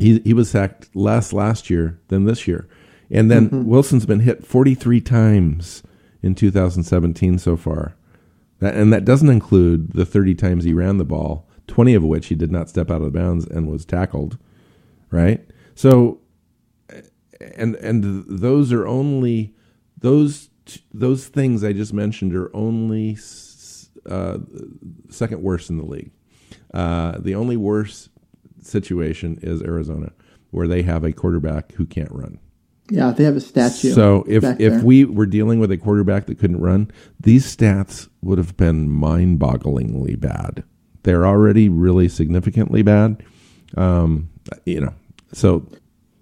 he 0.00 0.18
he 0.24 0.34
was 0.34 0.50
sacked 0.50 0.96
less 0.96 1.32
last 1.32 1.70
year 1.70 2.00
than 2.08 2.24
this 2.24 2.48
year, 2.48 2.66
and 3.08 3.30
then 3.30 3.46
mm-hmm. 3.46 3.66
Wilson's 3.66 4.06
been 4.06 4.20
hit 4.20 4.44
43 4.44 5.00
times 5.00 5.84
in 6.22 6.34
2017 6.34 7.38
so 7.38 7.56
far, 7.56 7.94
that, 8.58 8.74
and 8.74 8.92
that 8.92 9.04
doesn't 9.04 9.28
include 9.28 9.92
the 9.92 10.06
30 10.06 10.34
times 10.34 10.64
he 10.64 10.72
ran 10.72 10.98
the 10.98 11.04
ball, 11.04 11.46
20 11.68 11.94
of 11.94 12.02
which 12.02 12.28
he 12.28 12.34
did 12.34 12.50
not 12.50 12.68
step 12.68 12.90
out 12.90 13.02
of 13.02 13.12
the 13.12 13.16
bounds 13.16 13.46
and 13.46 13.70
was 13.70 13.84
tackled, 13.84 14.38
right? 15.12 15.44
So, 15.76 16.21
and 17.56 17.74
and 17.76 18.24
those 18.26 18.72
are 18.72 18.86
only 18.86 19.54
those 19.98 20.50
those 20.92 21.28
things 21.28 21.64
I 21.64 21.72
just 21.72 21.92
mentioned 21.92 22.34
are 22.34 22.54
only 22.54 23.18
uh, 24.08 24.38
second 25.08 25.42
worst 25.42 25.70
in 25.70 25.78
the 25.78 25.84
league. 25.84 26.12
Uh, 26.72 27.18
the 27.18 27.34
only 27.34 27.56
worst 27.56 28.10
situation 28.62 29.38
is 29.42 29.62
Arizona, 29.62 30.12
where 30.50 30.68
they 30.68 30.82
have 30.82 31.04
a 31.04 31.12
quarterback 31.12 31.72
who 31.72 31.86
can't 31.86 32.12
run. 32.12 32.38
Yeah, 32.90 33.10
they 33.12 33.24
have 33.24 33.36
a 33.36 33.40
statue. 33.40 33.92
So 33.92 34.24
if 34.28 34.44
if 34.44 34.58
there. 34.58 34.84
we 34.84 35.04
were 35.04 35.26
dealing 35.26 35.58
with 35.60 35.70
a 35.70 35.78
quarterback 35.78 36.26
that 36.26 36.38
couldn't 36.38 36.60
run, 36.60 36.90
these 37.20 37.44
stats 37.54 38.08
would 38.22 38.38
have 38.38 38.56
been 38.56 38.90
mind-bogglingly 38.90 40.18
bad. 40.20 40.64
They're 41.04 41.26
already 41.26 41.68
really 41.68 42.08
significantly 42.08 42.82
bad. 42.82 43.22
Um, 43.76 44.28
you 44.64 44.80
know, 44.80 44.94
so 45.32 45.66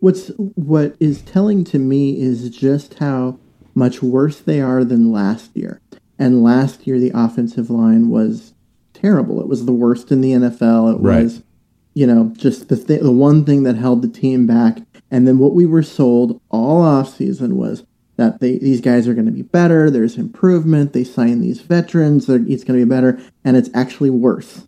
what's 0.01 0.29
what 0.55 0.97
is 0.99 1.23
telling 1.23 1.65
to 1.65 1.79
me 1.79 2.21
is 2.21 2.51
just 2.51 2.95
how 2.95 3.39
much 3.75 4.03
worse 4.03 4.41
they 4.41 4.61
are 4.61 4.85
than 4.85 5.13
last 5.13 5.57
year. 5.57 5.81
And 6.19 6.43
last 6.43 6.87
year, 6.87 6.99
the 6.99 7.13
offensive 7.15 7.71
line 7.71 8.11
was 8.11 8.53
terrible. 8.93 9.41
It 9.41 9.49
was 9.49 9.65
the 9.65 9.73
worst 9.73 10.13
in 10.13 10.21
the 10.21 10.33
NFL. 10.33 10.97
It 10.97 11.01
right. 11.01 11.23
was 11.23 11.43
you 11.95 12.07
know, 12.07 12.33
just 12.37 12.69
the 12.69 12.77
th- 12.77 13.03
the 13.03 13.13
one 13.13 13.45
thing 13.45 13.65
that 13.65 13.77
held 13.77 14.03
the 14.03 14.09
team 14.09 14.47
back. 14.47 14.79
And 15.11 15.27
then 15.27 15.39
what 15.39 15.55
we 15.55 15.67
were 15.67 15.83
sold 15.83 16.41
all 16.49 16.83
off 16.83 17.17
season 17.17 17.57
was 17.57 17.85
that 18.17 18.41
they, 18.41 18.59
these 18.59 18.81
guys 18.81 19.09
are 19.09 19.15
going 19.15 19.27
to 19.27 19.33
be 19.33 19.43
better. 19.43 19.91
There's 19.91 20.17
improvement. 20.17 20.93
They 20.93 21.05
sign 21.05 21.41
these 21.41 21.61
veterans. 21.61 22.29
It's 22.29 22.65
going 22.65 22.79
to 22.79 22.85
be 22.85 22.89
better, 22.89 23.21
and 23.45 23.57
it's 23.57 23.71
actually 23.75 24.11
worse. 24.11 24.67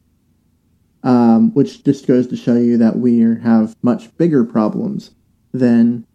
Um, 1.04 1.52
which 1.54 1.82
just 1.82 2.06
goes 2.06 2.28
to 2.28 2.36
show 2.36 2.54
you 2.54 2.76
that 2.78 2.96
we 2.96 3.18
have 3.18 3.74
much 3.82 4.16
bigger 4.18 4.44
problems 4.44 5.10
than 5.52 6.06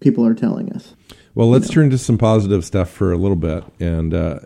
people 0.00 0.26
are 0.26 0.34
telling 0.34 0.72
us. 0.72 0.94
Well, 1.34 1.48
let's 1.48 1.68
you 1.68 1.70
know. 1.70 1.82
turn 1.82 1.90
to 1.90 1.98
some 1.98 2.18
positive 2.18 2.64
stuff 2.64 2.90
for 2.90 3.12
a 3.12 3.16
little 3.16 3.36
bit, 3.36 3.64
and 3.80 4.12
uh, 4.12 4.40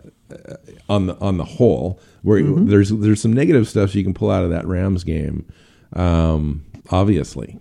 on 0.89 1.07
the 1.07 1.17
on 1.19 1.37
the 1.37 1.45
whole, 1.45 1.99
where 2.21 2.41
mm-hmm. 2.41 2.67
there's 2.67 2.89
there's 2.89 3.21
some 3.21 3.33
negative 3.33 3.67
stuff 3.67 3.95
you 3.95 4.03
can 4.03 4.13
pull 4.13 4.31
out 4.31 4.43
of 4.43 4.49
that 4.51 4.65
Rams 4.65 5.03
game 5.03 5.45
um, 5.93 6.65
obviously, 6.89 7.59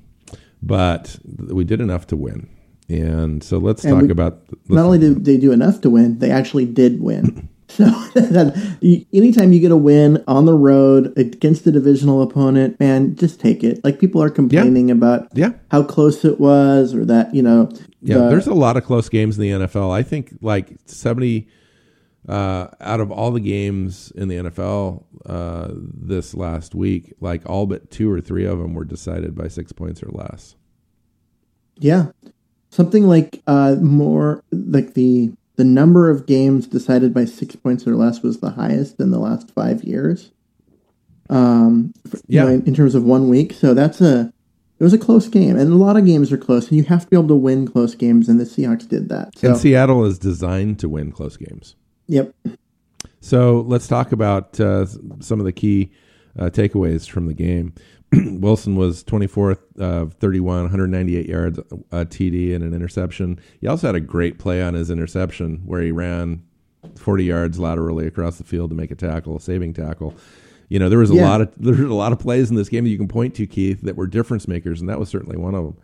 but 0.63 1.19
we 1.25 1.65
did 1.65 1.81
enough 1.81 2.07
to 2.09 2.17
win. 2.17 2.49
And 2.89 3.43
so 3.43 3.59
let's 3.59 3.85
and 3.85 3.95
talk 3.95 4.03
we, 4.03 4.11
about. 4.11 4.43
Let's 4.49 4.71
not 4.71 4.85
only 4.87 4.99
did 4.99 5.25
they 5.25 5.39
do 5.39 5.53
enough 5.53 5.81
to 5.83 5.91
win, 5.91 6.19
they 6.19 6.31
actually 6.31 6.67
did 6.67 7.01
win. 7.01 7.49
so 8.15 8.53
anytime 9.13 9.53
you 9.53 9.61
get 9.61 9.71
a 9.71 9.77
win 9.77 10.25
on 10.27 10.47
the 10.47 10.55
road 10.55 11.13
against 11.19 11.67
a 11.67 11.73
divisional 11.73 12.23
opponent, 12.23 12.79
man, 12.81 13.15
just 13.17 13.39
take 13.39 13.63
it. 13.63 13.85
Like 13.85 13.99
people 14.01 14.23
are 14.23 14.31
complaining 14.31 14.89
yeah. 14.89 14.95
about 14.95 15.29
yeah. 15.35 15.51
how 15.71 15.83
close 15.83 16.25
it 16.25 16.41
was, 16.41 16.95
or 16.95 17.05
that 17.05 17.35
you 17.35 17.43
know. 17.43 17.71
Yeah, 18.01 18.19
the, 18.19 18.29
there's 18.29 18.47
a 18.47 18.55
lot 18.55 18.77
of 18.77 18.85
close 18.85 19.09
games 19.09 19.39
in 19.39 19.43
the 19.43 19.67
NFL. 19.67 19.93
I 19.93 20.03
think 20.03 20.33
like 20.41 20.77
seventy 20.87 21.49
uh, 22.29 22.69
out 22.81 23.01
of 23.01 23.11
all 23.11 23.31
the 23.31 23.41
games 23.41 24.11
in 24.17 24.29
the 24.29 24.37
NFL 24.37 25.05
uh, 25.27 25.69
this 25.73 26.35
last 26.35 26.75
week, 26.75 27.13
like 27.21 27.49
all 27.49 27.67
but 27.67 27.91
two 27.91 28.11
or 28.11 28.21
three 28.21 28.45
of 28.45 28.59
them 28.59 28.75
were 28.75 28.85
decided 28.85 29.35
by 29.35 29.49
six 29.49 29.73
points 29.73 30.03
or 30.03 30.09
less. 30.11 30.57
Yeah, 31.79 32.07
something 32.71 33.07
like 33.07 33.43
uh, 33.47 33.77
more 33.81 34.43
like 34.51 34.95
the 34.95 35.33
the 35.57 35.65
number 35.65 36.11
of 36.11 36.27
games 36.27 36.67
decided 36.67 37.13
by 37.13 37.25
six 37.25 37.57
points 37.57 37.87
or 37.87 37.97
less 37.97 38.23
was 38.23 38.41
the 38.41 38.51
highest 38.51 39.01
in 39.01 39.11
the 39.11 39.19
last 39.19 39.51
five 39.51 39.83
years. 39.83 40.31
Um, 41.29 41.93
yeah, 42.29 42.43
you 42.43 42.49
know, 42.49 42.55
in, 42.55 42.67
in 42.67 42.75
terms 42.75 42.95
of 42.95 43.03
one 43.03 43.29
week, 43.29 43.53
so 43.53 43.75
that's 43.75 44.01
a 44.01 44.33
it 44.79 44.85
was 44.85 44.93
a 44.93 44.99
close 44.99 45.29
game, 45.29 45.57
and 45.57 45.73
a 45.73 45.77
lot 45.77 45.97
of 45.97 46.05
games 46.05 46.31
are 46.31 46.37
close, 46.37 46.69
and 46.69 46.77
you 46.77 46.85
have 46.85 47.05
to 47.05 47.07
be 47.09 47.17
able 47.17 47.29
to 47.29 47.35
win 47.35 47.67
close 47.67 47.95
games, 47.95 48.29
and 48.29 48.39
the 48.39 48.45
Seahawks 48.45 48.87
did 48.87 49.09
that. 49.09 49.37
So, 49.39 49.49
And 49.49 49.57
Seattle 49.57 50.05
is 50.05 50.19
designed 50.19 50.79
to 50.81 50.89
win 50.89 51.11
close 51.13 51.39
games. 51.39 51.77
yep, 52.07 52.35
So 53.21 53.65
let's 53.67 53.89
talk 53.89 54.13
about 54.13 54.61
uh, 54.61 54.85
some 55.21 55.41
of 55.41 55.47
the 55.47 55.53
key 55.53 55.93
uh, 56.39 56.51
takeaways 56.51 57.09
from 57.09 57.27
the 57.27 57.35
game. 57.35 57.73
Wilson 58.41 58.77
was 58.77 59.03
24th 59.05 59.59
of 59.79 60.15
31, 60.15 60.63
198 60.63 61.27
yards, 61.27 61.59
a 61.59 62.05
TD, 62.07 62.55
and 62.55 62.65
an 62.65 62.75
interception. 62.75 63.39
He 63.61 63.67
also 63.67 63.89
had 63.89 63.95
a 63.95 64.01
great 64.01 64.39
play 64.39 64.63
on 64.63 64.75
his 64.75 64.91
interception 64.91 65.63
where 65.65 65.83
he 65.83 65.91
ran 65.93 66.43
40 66.97 67.25
yards 67.25 67.59
laterally 67.59 68.07
across 68.07 68.39
the 68.39 68.45
field 68.45 68.71
to 68.71 68.77
make 68.77 68.91
a 68.91 68.95
tackle, 68.95 69.37
a 69.37 69.41
saving 69.41 69.75
tackle. 69.75 70.15
You 70.69 70.79
know, 70.79 70.89
there 70.89 70.99
was 70.99 71.11
a 71.11 71.15
Yeah. 71.15 71.29
lot 71.29 71.41
of 71.41 71.53
there 71.59 71.73
was 71.75 71.81
a 71.91 71.95
lot 71.95 72.13
of 72.13 72.19
plays 72.19 72.51
in 72.51 72.57
this 72.57 72.69
game 72.69 72.85
that 72.85 72.91
you 72.91 72.99
can 72.99 73.09
point 73.09 73.35
to, 73.37 73.47
Keith, 73.47 73.83
that 73.83 73.97
were 73.97 74.07
difference 74.07 74.49
makers, 74.49 74.81
and 74.81 74.89
that 74.89 74.99
was 74.99 75.09
certainly 75.09 75.37
one 75.37 75.55
of 75.55 75.65
them. 75.65 75.77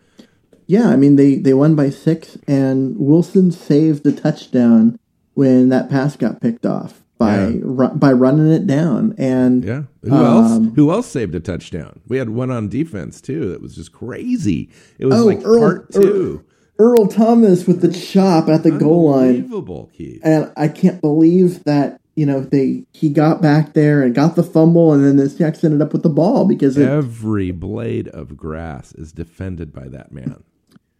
yeah. 0.66 0.88
I 0.88 0.96
mean, 0.96 1.16
they 1.16 1.36
they 1.36 1.54
won 1.54 1.74
by 1.74 1.90
six, 1.90 2.36
and 2.48 2.96
Wilson 2.98 3.50
saved 3.52 4.02
the 4.04 4.12
touchdown 4.12 4.98
when 5.34 5.68
that 5.70 5.88
pass 5.88 6.16
got 6.16 6.40
picked 6.40 6.66
off 6.66 7.02
by 7.24 7.48
Yeah. 7.48 7.58
ru- 7.62 7.94
by 7.94 8.12
running 8.12 8.50
it 8.52 8.66
down, 8.66 9.14
and 9.18 9.64
Yeah. 9.64 9.82
Who 10.04 10.14
else? 10.14 10.52
Um, 10.52 10.72
Who 10.74 10.90
else 10.90 11.06
saved 11.06 11.34
a 11.34 11.40
touchdown? 11.40 12.00
We 12.08 12.18
had 12.18 12.30
one 12.30 12.50
on 12.50 12.68
defense 12.68 13.20
too. 13.20 13.48
That 13.50 13.62
was 13.62 13.74
just 13.74 13.92
crazy. 13.92 14.68
It 14.98 15.06
was 15.06 15.20
Oh, 15.20 15.26
like 15.26 15.40
Earl- 15.44 15.60
part 15.60 15.92
two. 15.92 16.40
Earl 16.78 17.06
Thomas 17.06 17.66
with 17.66 17.80
the 17.80 17.88
chop 17.92 18.48
at 18.48 18.62
the 18.64 18.70
goal 18.72 19.10
line. 19.10 19.28
Unbelievable, 19.36 19.90
Keith. 19.96 20.20
and 20.24 20.50
I 20.56 20.66
can't 20.68 21.00
believe 21.00 21.62
that 21.64 22.00
you 22.16 22.26
know 22.26 22.40
they 22.40 22.84
he 22.92 23.08
got 23.10 23.40
back 23.40 23.72
there 23.74 24.02
and 24.02 24.14
got 24.14 24.34
the 24.36 24.42
fumble, 24.42 24.92
and 24.92 25.04
then 25.04 25.16
the 25.16 25.24
Seahawks 25.24 25.62
ended 25.64 25.80
up 25.80 25.92
with 25.92 26.02
the 26.02 26.08
ball 26.10 26.44
because 26.46 26.76
it, 26.76 26.88
Every 26.88 27.50
blade 27.52 28.08
of 28.08 28.36
grass 28.36 28.92
is 28.96 29.12
defended 29.12 29.72
by 29.72 29.86
that 29.88 30.12
man. 30.12 30.42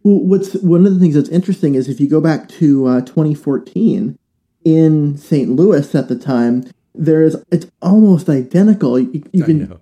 well, 0.03 0.19
what's 0.23 0.53
one 0.61 0.85
of 0.85 0.93
the 0.93 0.99
things 0.99 1.15
that's 1.15 1.29
interesting 1.29 1.75
is 1.75 1.87
if 1.89 1.99
you 1.99 2.07
go 2.07 2.21
back 2.21 2.47
to 2.49 2.85
uh, 2.87 3.01
2014 3.01 4.17
in 4.65 5.17
St. 5.17 5.49
Louis 5.49 5.93
at 5.95 6.07
the 6.07 6.15
time, 6.17 6.65
there 6.95 7.21
is 7.23 7.35
it's 7.51 7.65
almost 7.81 8.29
identical. 8.29 8.99
You, 8.99 9.23
you 9.31 9.43
I 9.43 9.45
can 9.45 9.69
know. 9.69 9.79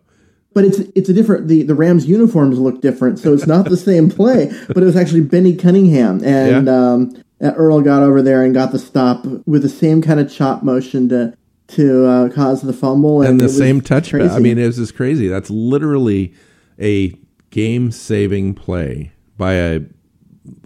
but 0.54 0.64
it's 0.66 0.80
it's 0.96 1.10
a 1.10 1.14
different 1.14 1.48
the 1.48 1.64
the 1.64 1.76
Rams 1.76 2.06
uniforms 2.06 2.58
look 2.60 2.82
different, 2.82 3.20
so 3.20 3.34
it's 3.34 3.48
not 3.48 3.66
the 3.70 3.78
same 3.92 4.10
play. 4.10 4.52
But 4.68 4.78
it 4.78 4.86
was 4.86 4.96
actually 4.96 5.22
Benny 5.22 5.56
Cunningham, 5.56 6.24
and 6.24 6.68
Yeah. 6.68 6.92
um, 6.94 7.24
Earl 7.42 7.82
got 7.82 8.04
over 8.04 8.22
there 8.22 8.44
and 8.44 8.54
got 8.54 8.72
the 8.72 8.80
stop 8.80 9.26
with 9.46 9.64
the 9.64 9.70
same 9.70 10.02
kind 10.02 10.20
of 10.20 10.32
chop 10.32 10.64
motion 10.64 11.10
to 11.10 11.34
to 11.70 12.06
uh, 12.06 12.30
cause 12.30 12.62
the 12.62 12.74
fumble 12.74 13.22
And 13.22 13.42
it 13.42 13.46
the 13.46 13.50
same 13.50 13.82
touchback. 13.82 14.30
I 14.30 14.40
mean, 14.40 14.58
it 14.58 14.66
was 14.68 14.76
just 14.78 14.94
crazy. 14.96 15.28
That's 15.30 15.50
literally 15.50 16.34
a 16.80 17.18
game 17.50 17.92
saving 17.92 18.54
play 18.56 19.12
by 19.38 19.54
a 19.54 19.80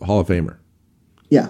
Hall 0.04 0.20
of 0.20 0.28
Famer. 0.28 0.58
yeah, 1.30 1.50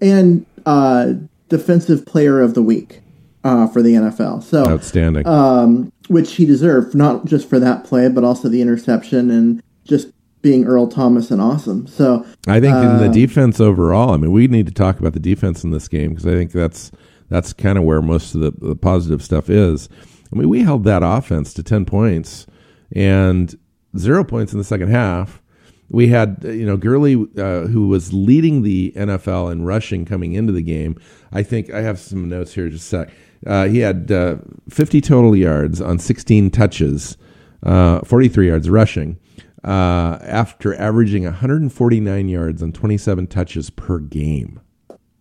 and 0.00 0.46
uh, 0.66 1.14
defensive 1.48 2.06
player 2.06 2.40
of 2.40 2.54
the 2.54 2.62
week 2.62 3.00
uh, 3.44 3.66
for 3.68 3.82
the 3.82 3.94
NFL. 3.94 4.42
So 4.42 4.66
Outstanding. 4.66 5.26
um, 5.26 5.92
which 6.08 6.34
he 6.34 6.44
deserved, 6.44 6.94
not 6.94 7.24
just 7.24 7.48
for 7.48 7.58
that 7.60 7.84
play, 7.84 8.08
but 8.08 8.24
also 8.24 8.48
the 8.48 8.60
interception 8.60 9.30
and 9.30 9.62
just 9.84 10.08
being 10.42 10.64
Earl 10.64 10.88
Thomas 10.88 11.30
and 11.30 11.40
awesome. 11.40 11.86
So 11.86 12.26
I 12.46 12.60
think 12.60 12.76
in 12.76 12.86
uh, 12.86 12.98
the 12.98 13.08
defense 13.08 13.60
overall, 13.60 14.12
I 14.12 14.16
mean, 14.16 14.32
we 14.32 14.46
need 14.48 14.66
to 14.66 14.72
talk 14.72 14.98
about 14.98 15.12
the 15.12 15.20
defense 15.20 15.64
in 15.64 15.70
this 15.70 15.88
game 15.88 16.10
because 16.10 16.26
I 16.26 16.32
think 16.32 16.52
that's 16.52 16.90
that's 17.28 17.52
kind 17.52 17.76
of 17.78 17.84
where 17.84 18.00
most 18.00 18.34
of 18.34 18.40
the, 18.40 18.52
the 18.52 18.76
positive 18.76 19.22
stuff 19.22 19.50
is. 19.50 19.88
I 20.32 20.36
mean, 20.36 20.48
we 20.48 20.62
held 20.62 20.84
that 20.84 21.02
offense 21.02 21.52
to 21.54 21.62
ten 21.62 21.84
points 21.84 22.46
and 22.92 23.54
zero 23.96 24.22
points 24.24 24.52
in 24.52 24.58
the 24.58 24.64
second 24.64 24.90
half. 24.90 25.42
We 25.88 26.08
had 26.08 26.38
you 26.42 26.66
know 26.66 26.76
Gurley, 26.76 27.14
uh, 27.38 27.62
who 27.66 27.88
was 27.88 28.12
leading 28.12 28.62
the 28.62 28.92
NFL 28.96 29.52
in 29.52 29.64
rushing 29.64 30.04
coming 30.04 30.32
into 30.32 30.52
the 30.52 30.62
game. 30.62 30.96
I 31.32 31.42
think 31.42 31.72
I 31.72 31.82
have 31.82 31.98
some 31.98 32.28
notes 32.28 32.54
here. 32.54 32.68
Just 32.68 32.92
a 32.92 33.06
sec. 33.06 33.10
Uh, 33.46 33.66
he 33.66 33.78
had 33.78 34.10
uh, 34.10 34.36
50 34.70 35.00
total 35.00 35.36
yards 35.36 35.80
on 35.80 35.98
16 35.98 36.50
touches, 36.50 37.16
uh, 37.62 38.00
43 38.00 38.48
yards 38.48 38.68
rushing 38.70 39.18
uh, 39.66 40.18
after 40.22 40.74
averaging 40.80 41.24
149 41.24 42.28
yards 42.28 42.62
on 42.62 42.72
27 42.72 43.26
touches 43.26 43.70
per 43.70 43.98
game. 43.98 44.60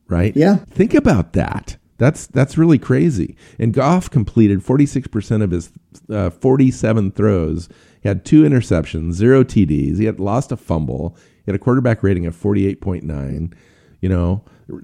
Right? 0.08 0.36
Yeah. 0.36 0.58
Think 0.70 0.94
about 0.94 1.34
that. 1.34 1.78
That's 1.98 2.28
that's 2.28 2.58
really 2.58 2.78
crazy. 2.78 3.38
And 3.58 3.74
Goff 3.74 4.10
completed 4.10 4.60
46% 4.60 5.42
of 5.42 5.52
his 5.52 5.72
uh, 6.10 6.30
47 6.30 7.12
throws. 7.12 7.70
He 8.02 8.10
had 8.10 8.26
two 8.26 8.44
interceptions, 8.44 9.14
zero 9.14 9.44
TDs. 9.44 9.98
He 9.98 10.06
had 10.06 10.20
lost 10.20 10.52
a 10.52 10.58
fumble. 10.58 11.16
He 11.46 11.52
had 11.52 11.56
a 11.56 11.64
quarterback 11.64 12.04
rating 12.04 12.26
of 12.26 12.36
48.9. 12.36 13.54
You 14.02 14.10
know, 14.10 14.44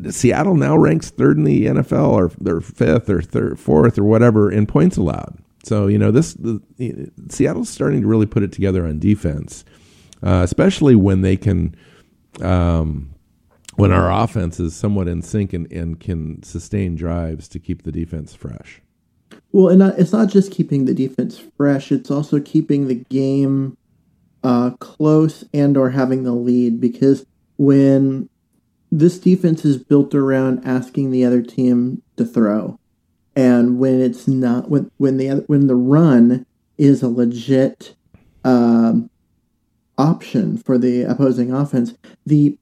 Seattle 0.09 0.55
now 0.55 0.77
ranks 0.77 1.09
third 1.09 1.37
in 1.37 1.43
the 1.43 1.65
NFL, 1.65 2.09
or 2.09 2.31
they're 2.39 2.61
fifth, 2.61 3.09
or 3.09 3.21
third, 3.21 3.59
fourth, 3.59 3.97
or 3.97 4.03
whatever 4.03 4.51
in 4.51 4.65
points 4.65 4.97
allowed. 4.97 5.37
So 5.63 5.87
you 5.87 5.97
know, 5.97 6.11
this 6.11 6.33
the, 6.33 6.61
Seattle's 7.29 7.69
starting 7.69 8.01
to 8.01 8.07
really 8.07 8.25
put 8.25 8.43
it 8.43 8.51
together 8.51 8.85
on 8.87 8.99
defense, 8.99 9.65
uh, 10.23 10.41
especially 10.43 10.95
when 10.95 11.21
they 11.21 11.37
can, 11.37 11.75
um, 12.41 13.13
when 13.81 13.91
our 13.91 14.11
offense 14.11 14.59
is 14.59 14.75
somewhat 14.75 15.07
in 15.07 15.23
sync 15.23 15.53
and, 15.53 15.69
and 15.71 15.99
can 15.99 16.43
sustain 16.43 16.95
drives 16.95 17.47
to 17.47 17.57
keep 17.57 17.81
the 17.81 17.91
defense 17.91 18.35
fresh. 18.35 18.79
Well, 19.51 19.69
and 19.69 19.81
it's 19.99 20.11
not 20.11 20.29
just 20.29 20.51
keeping 20.51 20.85
the 20.85 20.93
defense 20.93 21.41
fresh; 21.57 21.91
it's 21.91 22.11
also 22.11 22.39
keeping 22.39 22.87
the 22.87 23.03
game 23.09 23.77
uh, 24.43 24.71
close 24.79 25.43
and 25.51 25.75
or 25.75 25.89
having 25.89 26.23
the 26.23 26.31
lead. 26.31 26.79
Because 26.79 27.25
when 27.57 28.29
this 28.91 29.17
defense 29.17 29.65
is 29.65 29.77
built 29.77 30.13
around 30.13 30.61
asking 30.63 31.09
the 31.09 31.25
other 31.25 31.41
team 31.41 32.03
to 32.17 32.25
throw, 32.25 32.79
and 33.35 33.79
when 33.79 33.99
it's 33.99 34.27
not 34.27 34.69
when 34.69 34.91
when 34.97 35.17
the 35.17 35.43
when 35.47 35.65
the 35.65 35.75
run 35.75 36.45
is 36.77 37.01
a 37.01 37.09
legit 37.09 37.95
um, 38.43 39.09
option 39.97 40.57
for 40.57 40.77
the 40.77 41.01
opposing 41.01 41.51
offense, 41.51 41.95
the 42.27 42.57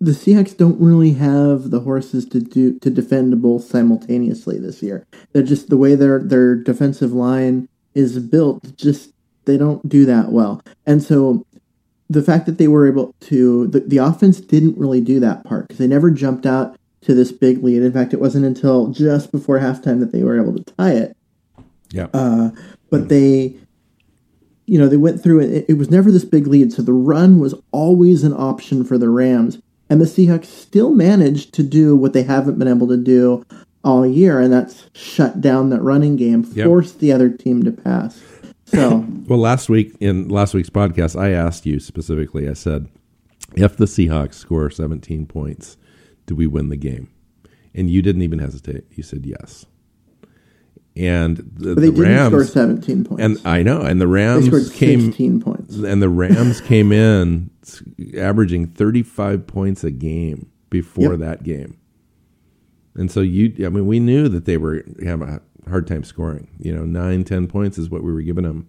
the 0.00 0.12
Seahawks 0.12 0.56
don't 0.56 0.80
really 0.80 1.12
have 1.12 1.70
the 1.70 1.80
horses 1.80 2.24
to 2.26 2.40
do 2.40 2.78
to 2.78 2.90
defend 2.90 3.40
both 3.42 3.64
simultaneously 3.64 4.58
this 4.58 4.82
year. 4.82 5.06
They're 5.32 5.42
just 5.42 5.68
the 5.68 5.76
way 5.76 5.94
their 5.94 6.18
their 6.20 6.54
defensive 6.54 7.12
line 7.12 7.68
is 7.94 8.18
built. 8.18 8.76
Just 8.76 9.12
they 9.44 9.56
don't 9.56 9.86
do 9.88 10.06
that 10.06 10.32
well, 10.32 10.62
and 10.86 11.02
so 11.02 11.46
the 12.08 12.22
fact 12.22 12.46
that 12.46 12.58
they 12.58 12.66
were 12.66 12.88
able 12.88 13.14
to 13.20 13.68
the, 13.68 13.80
the 13.80 13.98
offense 13.98 14.40
didn't 14.40 14.76
really 14.78 15.00
do 15.00 15.20
that 15.20 15.44
part 15.44 15.68
because 15.68 15.78
they 15.78 15.86
never 15.86 16.10
jumped 16.10 16.46
out 16.46 16.76
to 17.02 17.14
this 17.14 17.32
big 17.32 17.62
lead. 17.62 17.82
In 17.82 17.92
fact, 17.92 18.12
it 18.12 18.20
wasn't 18.20 18.44
until 18.44 18.88
just 18.88 19.32
before 19.32 19.58
halftime 19.58 20.00
that 20.00 20.12
they 20.12 20.22
were 20.22 20.40
able 20.40 20.54
to 20.54 20.74
tie 20.74 20.92
it. 20.92 21.16
Yeah. 21.92 22.08
Uh, 22.12 22.50
but 22.90 23.08
they, 23.08 23.56
you 24.66 24.78
know, 24.78 24.88
they 24.88 24.96
went 24.96 25.22
through 25.22 25.40
it. 25.40 25.66
It 25.68 25.74
was 25.74 25.90
never 25.90 26.10
this 26.10 26.24
big 26.24 26.46
lead, 26.46 26.72
so 26.72 26.82
the 26.82 26.92
run 26.92 27.38
was 27.38 27.54
always 27.70 28.24
an 28.24 28.32
option 28.32 28.84
for 28.84 28.98
the 28.98 29.08
Rams, 29.08 29.60
and 29.90 30.00
the 30.00 30.06
Seahawks 30.06 30.46
still 30.46 30.94
managed 30.94 31.52
to 31.54 31.62
do 31.62 31.94
what 31.94 32.12
they 32.14 32.22
haven't 32.22 32.58
been 32.58 32.68
able 32.68 32.88
to 32.88 32.96
do 32.96 33.44
all 33.84 34.06
year, 34.06 34.40
and 34.40 34.52
that's 34.52 34.88
shut 34.94 35.40
down 35.40 35.70
that 35.70 35.82
running 35.82 36.16
game, 36.16 36.46
Yep. 36.54 36.66
force 36.66 36.92
the 36.92 37.12
other 37.12 37.28
team 37.28 37.62
to 37.64 37.72
pass. 37.72 38.22
So, 38.64 39.04
Well, 39.28 39.38
last 39.38 39.68
week 39.68 39.94
in 40.00 40.28
last 40.28 40.54
week's 40.54 40.70
podcast, 40.70 41.18
I 41.20 41.30
asked 41.30 41.66
you 41.66 41.80
specifically. 41.80 42.48
I 42.48 42.52
said, 42.54 42.88
if 43.56 43.76
the 43.76 43.86
Seahawks 43.86 44.34
score 44.34 44.70
17 44.70 45.26
points, 45.26 45.76
do 46.26 46.34
we 46.36 46.46
win 46.46 46.68
the 46.68 46.76
game? 46.76 47.08
And 47.74 47.90
you 47.90 48.00
didn't 48.02 48.22
even 48.22 48.38
hesitate. 48.38 48.84
You 48.92 49.02
said 49.02 49.24
yes. 49.26 49.66
And 51.00 51.36
the, 51.38 51.74
but 51.74 51.80
they 51.80 51.86
the 51.86 51.92
didn't 51.92 52.02
Rams 52.02 52.28
score 52.32 52.44
seventeen 52.44 53.04
points. 53.04 53.22
and 53.22 53.40
I 53.46 53.62
know, 53.62 53.80
and 53.80 54.00
the 54.00 54.04
they 54.06 54.10
Rams 54.12 54.46
scored 54.46 54.70
came 54.72 55.00
sixteen 55.06 55.40
points. 55.40 55.76
and 55.76 56.02
the 56.02 56.08
Rams 56.10 56.60
came 56.72 56.92
in 56.92 57.50
averaging 58.16 58.66
35 58.66 59.46
points 59.46 59.82
a 59.84 59.90
game 59.90 60.50
before 60.68 61.12
Yep. 61.12 61.20
that 61.20 61.42
game. 61.42 61.76
And 62.96 63.10
so 63.10 63.20
you, 63.20 63.54
I 63.64 63.68
mean, 63.70 63.86
we 63.86 64.00
knew 64.00 64.28
that 64.28 64.44
they 64.44 64.56
were 64.56 64.84
having 65.02 65.28
a 65.28 65.40
hard 65.70 65.86
time 65.86 66.02
scoring. 66.04 66.48
You 66.58 66.74
know, 66.74 66.84
nine, 66.84 67.24
ten 67.24 67.46
points 67.46 67.78
is 67.78 67.88
what 67.88 68.02
we 68.02 68.12
were 68.12 68.22
giving 68.22 68.44
them, 68.44 68.68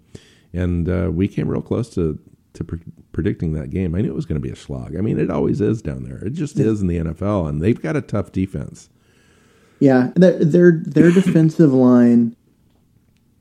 and 0.54 0.88
uh, 0.88 1.10
we 1.12 1.28
came 1.28 1.48
real 1.50 1.62
close 1.62 1.90
to 1.96 2.18
to 2.54 2.64
pre- 2.64 2.80
predicting 3.14 3.54
that 3.54 3.72
game. 3.72 3.96
I 3.96 4.02
knew 4.02 4.12
it 4.12 4.16
was 4.16 4.26
going 4.26 4.40
to 4.42 4.46
be 4.46 4.52
a 4.54 4.56
slog. 4.56 4.96
I 4.96 5.02
mean, 5.02 5.20
it 5.20 5.30
always 5.32 5.60
is 5.62 5.82
down 5.82 6.04
there. 6.04 6.18
It 6.20 6.32
just 6.34 6.60
is 6.60 6.82
in 6.82 6.88
the 6.88 6.98
NFL, 6.98 7.50
and 7.50 7.62
they've 7.62 7.82
got 7.82 7.96
a 7.96 8.02
tough 8.02 8.32
defense. 8.32 8.90
Yeah, 9.82 10.12
their 10.16 10.40
their, 10.40 10.72
their 10.72 11.12
defensive 11.22 11.74
line 11.74 12.36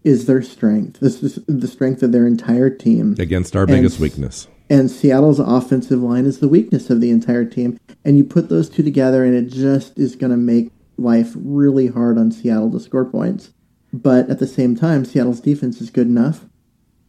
is 0.03 0.27
their 0.27 0.43
strength. 0.43 0.99
This 0.99 1.23
is 1.23 1.39
the 1.47 1.69
strength 1.69 2.03
of 2.03 2.11
their 2.11 2.27
entire 2.27 2.71
team. 2.71 3.15
Against 3.19 3.55
our 3.55 3.63
And- 3.63 3.71
biggest 3.71 4.01
weakness. 4.01 4.49
And 4.69 4.89
Seattle's 4.89 5.41
offensive 5.41 6.01
line 6.01 6.27
is 6.27 6.39
the 6.39 6.47
weakness 6.47 6.91
of 6.91 7.01
the 7.01 7.11
entire 7.11 7.45
team. 7.45 7.81
And 8.05 8.17
you 8.17 8.23
put 8.23 8.49
those 8.49 8.69
two 8.69 8.85
together, 8.85 9.25
and 9.25 9.35
it 9.35 9.51
just 9.53 9.99
is 9.99 10.15
going 10.15 10.31
to 10.31 10.37
make 10.37 10.71
life 10.97 11.33
really 11.35 11.89
hard 11.89 12.19
on 12.19 12.31
Seattle 12.31 12.71
to 12.71 12.79
score 12.79 13.05
points. 13.05 13.51
But 13.93 14.31
at 14.31 14.39
the 14.39 14.47
same 14.47 14.77
time, 14.77 15.05
Seattle's 15.05 15.41
defense 15.41 15.81
is 15.81 15.91
good 15.91 16.07
enough 16.07 16.45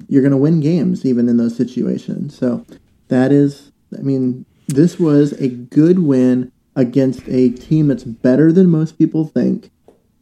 you're 0.07 0.21
going 0.21 0.31
to 0.31 0.37
win 0.37 0.59
games 0.59 1.05
even 1.05 1.29
in 1.29 1.37
those 1.37 1.55
situations. 1.55 2.37
So 2.37 2.65
that 3.07 3.31
is, 3.31 3.71
I 3.97 4.01
mean, 4.01 4.45
this 4.67 4.99
was 4.99 5.33
a 5.33 5.47
good 5.47 5.99
win 5.99 6.51
against 6.75 7.21
a 7.27 7.49
team 7.49 7.87
that's 7.87 8.03
better 8.03 8.51
than 8.51 8.67
most 8.67 8.97
people 8.97 9.25
think 9.25 9.69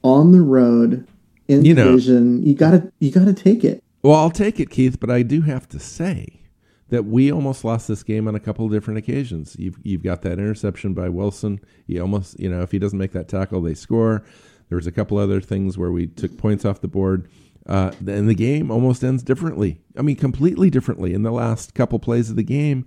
on 0.03 0.31
the 0.31 0.41
road 0.41 1.05
in 1.47 1.63
You 1.65 1.73
know- 1.73 1.85
division. 1.91 2.43
You 2.43 2.53
gotta 2.55 2.91
you 2.99 3.11
gotta 3.11 3.33
take 3.33 3.63
it. 3.63 3.83
Well, 4.01 4.15
I'll 4.15 4.31
take 4.31 4.59
it, 4.59 4.69
Keith, 4.69 4.99
but 4.99 5.09
I 5.11 5.23
do 5.23 5.41
have 5.41 5.67
to 5.69 5.79
say 5.79 6.41
that 6.89 7.05
we 7.05 7.31
almost 7.31 7.63
lost 7.65 7.87
this 7.87 8.01
game 8.01 8.27
on 8.27 8.33
a 8.33 8.39
couple 8.39 8.65
of 8.65 8.71
different 8.71 8.97
occasions. 8.97 9.55
You've 9.59 9.77
you've 9.83 10.03
got 10.03 10.21
that 10.23 10.33
interception 10.39 10.93
by 10.93 11.09
Wilson. 11.09 11.59
He 11.85 11.99
almost, 11.99 12.39
you 12.39 12.49
know, 12.49 12.61
if 12.61 12.71
he 12.71 12.79
doesn't 12.79 12.97
make 12.97 13.11
that 13.11 13.27
tackle, 13.27 13.61
they 13.61 13.73
score. 13.73 14.23
There 14.69 14.75
was 14.77 14.87
a 14.87 14.91
couple 14.91 15.17
other 15.17 15.41
things 15.41 15.77
where 15.77 15.91
we 15.91 16.07
took 16.07 16.37
points 16.37 16.63
off 16.65 16.81
the 16.81 16.87
board. 16.87 17.27
Uh, 17.65 17.91
and 18.07 18.27
the 18.27 18.33
game 18.35 18.71
almost 18.71 19.03
ends 19.03 19.21
differently. 19.21 19.79
I 19.97 20.01
mean, 20.01 20.15
completely 20.15 20.69
differently. 20.71 21.13
In 21.13 21.21
the 21.23 21.31
last 21.31 21.75
couple 21.75 21.99
plays 21.99 22.29
of 22.31 22.35
the 22.35 22.43
game, 22.43 22.85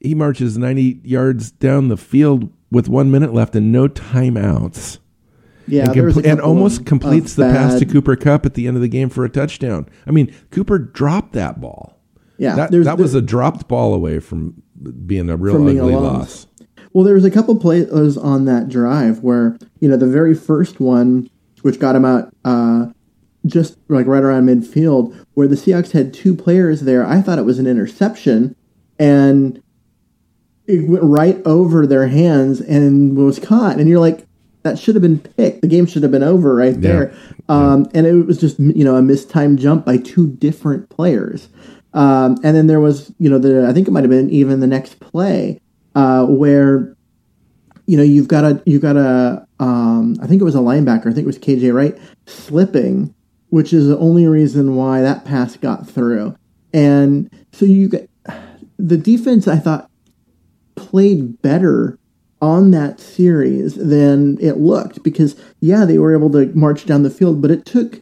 he 0.00 0.14
marches 0.14 0.56
90 0.58 1.00
yards 1.04 1.50
down 1.50 1.88
the 1.88 1.96
field 1.96 2.50
with 2.70 2.88
one 2.88 3.10
minute 3.10 3.34
left 3.34 3.54
and 3.54 3.70
no 3.72 3.88
timeouts 3.88 4.98
Yeah, 5.66 5.86
and, 5.86 5.94
there 5.94 6.04
was 6.04 6.16
a 6.16 6.22
comple- 6.22 6.30
and 6.30 6.40
almost 6.40 6.80
of- 6.80 6.84
completes 6.86 7.32
of 7.32 7.36
the 7.48 7.52
pass 7.52 7.78
to 7.78 7.84
Cooper 7.86 8.16
Kupp 8.16 8.46
at 8.46 8.54
the 8.54 8.66
end 8.66 8.76
of 8.76 8.82
the 8.82 8.88
game 8.88 9.08
for 9.10 9.24
a 9.24 9.28
touchdown. 9.28 9.86
I 10.06 10.10
mean, 10.10 10.34
Cooper 10.50 10.78
dropped 10.78 11.32
that 11.34 11.60
ball. 11.60 11.96
Yeah, 12.38 12.56
that, 12.56 12.70
that 12.70 12.96
was 12.98 13.14
a 13.14 13.20
dropped 13.20 13.68
ball 13.68 13.92
away 13.92 14.18
from 14.18 14.62
being 15.06 15.28
a 15.28 15.36
real 15.36 15.54
From 15.54 15.66
being 15.66 15.78
a 15.78 15.82
ugly 15.82 15.94
loss. 15.96 16.46
loss. 16.46 16.46
Well, 16.94 17.04
there 17.04 17.14
was 17.14 17.24
a 17.26 17.30
couple 17.30 17.54
plays 17.56 18.16
on 18.16 18.46
that 18.46 18.68
drive 18.70 19.20
where 19.20 19.58
you 19.80 19.88
know 19.88 19.98
the 19.98 20.06
very 20.06 20.34
first 20.34 20.80
one, 20.80 21.28
which 21.62 21.78
got 21.78 21.94
him 21.94 22.06
out 22.06 22.34
uh, 22.46 22.86
just 23.44 23.76
like 23.88 24.06
right 24.06 24.22
around 24.22 24.46
midfield, 24.48 25.14
where 25.34 25.46
the 25.46 25.54
Seahawks 25.54 25.92
had 25.92 26.14
two 26.14 26.34
players 26.34 26.80
there. 26.80 27.06
I 27.06 27.20
thought 27.20 27.38
it 27.38 27.44
was 27.44 27.58
an 27.58 27.66
interception, 27.66 28.56
and 28.98 29.62
it 30.70 30.88
went 30.88 31.04
right 31.04 31.40
over 31.44 31.86
their 31.86 32.06
hands 32.08 32.60
and 32.60 33.16
was 33.16 33.38
caught. 33.38 33.78
And 33.78 33.88
you're 33.88 34.00
like, 34.00 34.26
that 34.62 34.78
should 34.78 34.94
have 34.94 35.02
been 35.02 35.18
picked. 35.18 35.62
The 35.62 35.68
game 35.68 35.86
should 35.86 36.02
have 36.02 36.12
been 36.12 36.22
over 36.22 36.54
right 36.54 36.78
there. 36.80 37.14
Um, 37.48 37.88
And 37.94 38.06
it 38.06 38.26
was 38.26 38.38
just 38.38 38.58
you 38.58 38.84
know 38.84 38.96
a 38.96 39.02
mistimed 39.02 39.58
jump 39.58 39.84
by 39.84 39.96
two 39.96 40.28
different 40.28 40.88
players. 40.90 41.48
Um, 41.92 42.38
and 42.44 42.56
then 42.56 42.66
there 42.66 42.80
was 42.80 43.12
you 43.18 43.28
know 43.30 43.38
the 43.38 43.66
I 43.66 43.72
think 43.72 43.88
it 43.88 43.90
might 43.90 44.04
have 44.04 44.10
been 44.10 44.30
even 44.30 44.60
the 44.60 44.66
next 44.66 45.00
play 45.00 45.60
uh, 45.94 46.26
where 46.26 46.94
you 47.86 47.96
know 47.96 48.02
you've 48.02 48.28
got 48.28 48.44
a 48.44 48.62
you've 48.66 48.82
got 48.82 48.96
a 48.96 49.46
um, 49.58 50.16
I 50.22 50.26
think 50.26 50.40
it 50.40 50.44
was 50.44 50.54
a 50.54 50.58
linebacker 50.58 51.06
I 51.06 51.12
think 51.12 51.24
it 51.24 51.26
was 51.26 51.38
KJ 51.38 51.74
Wright 51.74 51.98
slipping, 52.26 53.14
which 53.48 53.72
is 53.72 53.88
the 53.88 53.98
only 53.98 54.26
reason 54.26 54.76
why 54.76 55.00
that 55.00 55.24
pass 55.24 55.56
got 55.56 55.88
through. 55.88 56.36
And 56.72 57.30
so 57.52 57.64
you 57.64 57.88
get 57.88 58.08
the 58.78 58.96
defense 58.96 59.48
I 59.48 59.56
thought 59.56 59.89
played 60.90 61.40
better 61.42 61.98
on 62.42 62.70
that 62.70 62.98
series 63.00 63.74
than 63.74 64.38
it 64.40 64.56
looked 64.58 65.02
because 65.02 65.36
yeah 65.60 65.84
they 65.84 65.98
were 65.98 66.14
able 66.16 66.30
to 66.30 66.46
march 66.54 66.86
down 66.86 67.02
the 67.02 67.10
field 67.10 67.40
but 67.42 67.50
it 67.50 67.64
took 67.66 68.00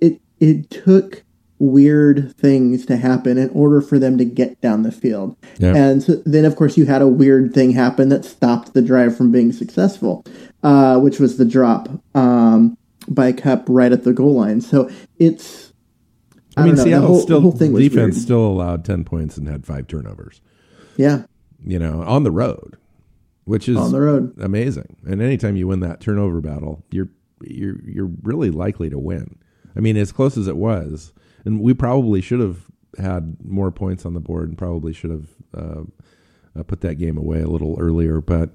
it 0.00 0.20
it 0.38 0.70
took 0.70 1.24
weird 1.58 2.32
things 2.36 2.84
to 2.86 2.96
happen 2.96 3.36
in 3.38 3.48
order 3.50 3.80
for 3.80 3.98
them 3.98 4.18
to 4.18 4.24
get 4.24 4.60
down 4.60 4.82
the 4.82 4.92
field 4.92 5.36
Yeah. 5.58 5.74
and 5.74 6.02
so 6.02 6.22
then 6.24 6.44
of 6.44 6.54
course 6.56 6.76
you 6.76 6.86
had 6.86 7.02
a 7.02 7.08
weird 7.08 7.52
thing 7.52 7.72
happen 7.72 8.08
that 8.10 8.24
stopped 8.24 8.72
the 8.74 8.82
drive 8.82 9.16
from 9.16 9.32
being 9.32 9.52
successful 9.52 10.24
uh, 10.62 10.98
which 11.00 11.18
was 11.18 11.36
the 11.36 11.44
drop 11.44 11.88
um, 12.14 12.76
by 13.08 13.32
Kupp 13.32 13.64
right 13.68 13.92
at 13.92 14.04
the 14.04 14.12
goal 14.12 14.34
line 14.34 14.60
so 14.60 14.88
it's 15.18 15.72
I, 16.56 16.64
mean, 16.66 16.70
know, 16.70 16.76
the 16.76 16.82
Seattle 16.84 17.06
whole- 17.08 17.20
still 17.20 17.40
whole 17.40 17.50
defense 17.52 18.20
still 18.22 18.46
allowed 18.46 18.84
ten 18.84 19.04
points 19.04 19.36
and 19.36 19.48
had 19.48 19.66
five 19.66 19.88
turnovers. 19.88 20.40
yeah 20.96 21.22
You 21.64 21.78
know, 21.78 22.02
on 22.02 22.24
the 22.24 22.30
road, 22.30 22.76
which 23.44 23.68
is 23.68 23.76
on 23.76 23.92
the 23.92 24.00
road 24.00 24.34
amazing. 24.38 24.96
And 25.06 25.22
anytime 25.22 25.56
you 25.56 25.66
win 25.66 25.80
that 25.80 26.00
turnover 26.00 26.40
battle, 26.40 26.84
you're 26.90 27.08
you're 27.42 27.80
you're 27.84 28.10
really 28.22 28.50
likely 28.50 28.90
to 28.90 28.98
win. 28.98 29.38
I 29.76 29.80
mean, 29.80 29.96
as 29.96 30.12
close 30.12 30.36
as 30.36 30.46
it 30.46 30.56
was, 30.56 31.12
and 31.44 31.60
we 31.60 31.74
probably 31.74 32.20
should 32.20 32.40
have 32.40 32.66
had 32.98 33.36
more 33.44 33.70
points 33.70 34.06
on 34.06 34.14
the 34.14 34.20
board, 34.20 34.48
and 34.48 34.58
probably 34.58 34.92
should 34.92 35.10
have 35.10 35.28
uh, 35.56 35.82
uh, 36.58 36.62
put 36.62 36.80
that 36.82 36.96
game 36.96 37.18
away 37.18 37.40
a 37.40 37.48
little 37.48 37.76
earlier. 37.80 38.20
But 38.20 38.50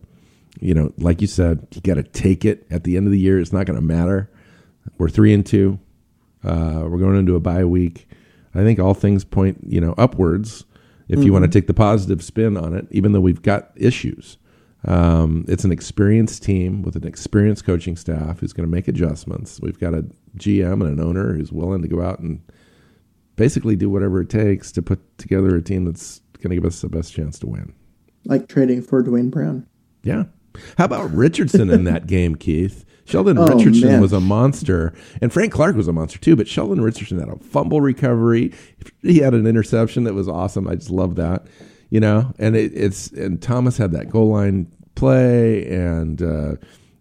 you 0.60 0.74
know, 0.74 0.93
like 0.98 1.22
you 1.22 1.28
said, 1.28 1.67
you 1.74 1.82
got 1.82 1.95
to 1.95 2.04
take 2.04 2.45
it 2.45 2.65
at 2.69 2.84
the 2.84 2.98
end 2.98 3.08
of 3.08 3.12
the 3.12 3.19
year. 3.19 3.39
It's 3.39 3.54
not 3.54 3.65
going 3.65 3.80
to 3.80 3.86
matter. 3.86 4.30
We're 4.98 5.10
three 5.10 5.34
and 5.34 5.45
two. 5.45 5.80
Uh, 6.43 6.84
we're 6.88 7.00
going 7.00 7.17
into 7.17 7.36
a 7.36 7.39
bye 7.39 7.65
week. 7.65 8.08
I 8.56 8.63
think 8.63 8.80
all 8.80 8.93
things 8.93 9.24
point, 9.24 9.60
you 9.67 9.80
know, 9.80 9.93
upwards. 9.98 10.65
If 11.10 11.24
you 11.24 11.34
want 11.34 11.43
to 11.43 11.50
take 11.50 11.67
the 11.67 11.74
positive 11.74 12.24
spin 12.24 12.56
on 12.56 12.74
it, 12.76 12.88
even 12.91 13.12
though 13.12 13.19
we've 13.19 13.41
got 13.41 13.72
issues, 13.76 14.38
um, 14.86 15.43
it's 15.48 15.63
an 15.63 15.72
experienced 15.72 16.43
team 16.43 16.84
with 16.84 16.95
an 16.95 17.06
experienced 17.06 17.65
coaching 17.65 17.95
staff 17.98 18.39
who's 18.39 18.54
going 18.54 18.67
to 18.67 18.72
make 18.72 18.88
adjustments. 18.88 19.60
We've 19.62 19.80
got 19.80 19.93
a 19.93 20.06
GM 20.38 20.74
and 20.74 20.84
an 20.84 21.00
owner 21.02 21.34
who's 21.34 21.52
willing 21.52 21.82
to 21.82 21.88
go 21.88 22.02
out 22.02 22.19
and 22.19 22.41
basically 23.36 23.76
do 23.76 23.89
whatever 23.89 24.22
it 24.22 24.30
takes 24.30 24.72
to 24.74 24.82
put 24.82 25.17
together 25.17 25.56
a 25.56 25.62
team 25.62 25.86
that's 25.86 26.22
going 26.38 26.50
to 26.52 26.56
give 26.56 26.65
us 26.65 26.82
the 26.82 26.89
best 26.89 27.13
chance 27.13 27.39
to 27.39 27.48
win. 27.48 27.74
like 28.26 28.48
trading 28.48 28.82
for 28.82 29.02
Duane 29.02 29.30
Brown 29.30 29.65
Yeah. 30.04 30.26
How 30.77 30.85
about 30.85 31.12
Richardson 31.13 31.69
in 31.69 31.83
that 31.85 32.07
game, 32.07 32.35
Keith? 32.35 32.85
Sheldon 33.05 33.38
Oh, 33.39 33.47
Richardson 33.47 33.88
man. 33.89 34.01
was 34.01 34.13
a 34.13 34.19
monster, 34.19 34.93
and 35.21 35.33
Frank 35.33 35.51
Clark 35.51 35.75
was 35.75 35.88
a 35.88 35.93
monster 35.93 36.19
too. 36.19 36.35
But 36.35 36.47
Sheldon 36.47 36.81
Richardson 36.81 37.19
had 37.19 37.29
a 37.29 37.38
fumble 37.38 37.81
recovery. 37.81 38.53
He 39.01 39.17
had 39.19 39.33
an 39.33 39.47
interception 39.47 40.03
that 40.03 40.13
was 40.13 40.27
awesome. 40.27 40.67
I 40.67 40.75
just 40.75 40.91
love 40.91 41.15
that, 41.15 41.47
you 41.89 41.99
know. 41.99 42.31
And 42.38 42.55
it, 42.55 42.71
it's 42.75 43.12
and 43.12 43.41
Thomas 43.41 43.77
had 43.77 43.91
that 43.93 44.09
goal 44.12 44.29
line 44.29 44.71
play, 44.93 45.65
and 45.67 46.21
uh, 46.21 46.55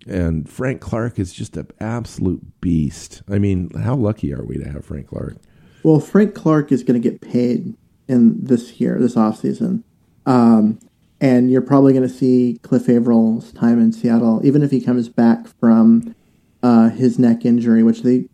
and 0.07 0.49
Frank 0.49 0.81
Clark 0.81 1.19
is 1.19 1.33
just 1.35 1.59
an 1.59 1.69
absolute 1.79 2.59
beast. 2.63 3.23
I 3.29 3.39
mean, 3.39 3.71
how 3.79 3.95
lucky 3.95 4.33
are 4.33 4.45
we 4.45 4.57
to 4.57 4.69
have 4.69 4.87
Frank 4.87 5.09
Clark? 5.09 5.37
Well, 5.83 6.01
Frank 6.01 6.35
Clark 6.35 6.73
is 6.73 6.83
going 6.83 7.01
to 7.01 7.07
get 7.11 7.21
paid 7.21 7.75
in 8.09 8.43
this 8.43 8.81
year, 8.81 8.99
this 8.99 9.15
offseason. 9.15 9.83
Um, 10.25 10.79
and 11.21 11.51
you're 11.51 11.63
probably 11.63 11.93
going 11.93 12.07
to 12.07 12.15
see 12.15 12.59
Cliff 12.63 12.89
Avril's 12.89 13.53
time 13.53 13.81
in 13.81 13.93
Seattle, 13.93 14.41
even 14.45 14.63
if 14.63 14.71
he 14.71 14.81
comes 14.81 15.09
back 15.09 15.47
from 15.61 16.15
uh, 16.63 16.91
his 16.91 17.19
neck 17.19 17.45
injury, 17.45 17.83
which 17.83 18.03
they, 18.03 18.29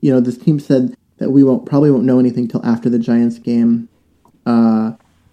you 0.00 0.12
know, 0.12 0.20
this 0.20 0.38
team 0.38 0.58
said 0.58 0.96
that 1.18 1.30
we 1.30 1.44
won't 1.44 1.66
probably 1.66 1.90
won't 1.90 2.04
know 2.04 2.18
anything 2.18 2.48
till 2.48 2.64
after 2.64 2.88
the 2.88 2.98
Giants 2.98 3.38
game. 3.38 3.88
Uh, 4.46 4.92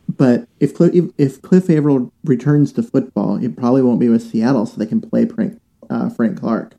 but 0.10 0.48
if 0.60 0.74
Cliff, 0.74 0.94
if, 0.94 1.06
if 1.18 1.42
Cliff 1.42 1.70
Avril 1.70 2.12
returns 2.24 2.72
to 2.74 2.84
football, 2.84 3.44
it 3.44 3.58
probably 3.58 3.82
won't 3.82 4.00
be 4.00 4.10
with 4.10 4.22
Seattle, 4.22 4.66
so 4.66 4.78
they 4.78 4.86
can 4.86 5.02
play 5.02 5.26
Frank 5.26 5.60
uh, 5.90 6.10
Frank 6.10 6.40
Clark 6.40 6.76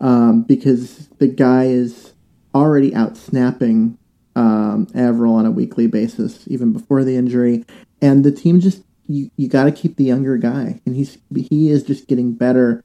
um, 0.00 0.42
because 0.42 1.08
the 1.18 1.26
guy 1.26 1.64
is 1.64 2.14
already 2.54 2.94
out 2.94 3.16
snapping 3.16 3.98
um, 4.36 4.86
Avril 4.94 5.34
on 5.34 5.46
a 5.46 5.50
weekly 5.50 5.86
basis, 5.86 6.44
even 6.46 6.72
before 6.72 7.04
the 7.04 7.16
injury. 7.16 7.64
And 8.00 8.24
the 8.24 8.32
team 8.32 8.60
just 8.60 8.82
you 9.06 9.30
you 9.36 9.48
got 9.48 9.64
to 9.64 9.72
keep 9.72 9.96
the 9.96 10.04
younger 10.04 10.36
guy, 10.36 10.80
and 10.86 10.94
he's 10.96 11.18
he 11.34 11.70
is 11.70 11.82
just 11.82 12.08
getting 12.08 12.32
better 12.34 12.82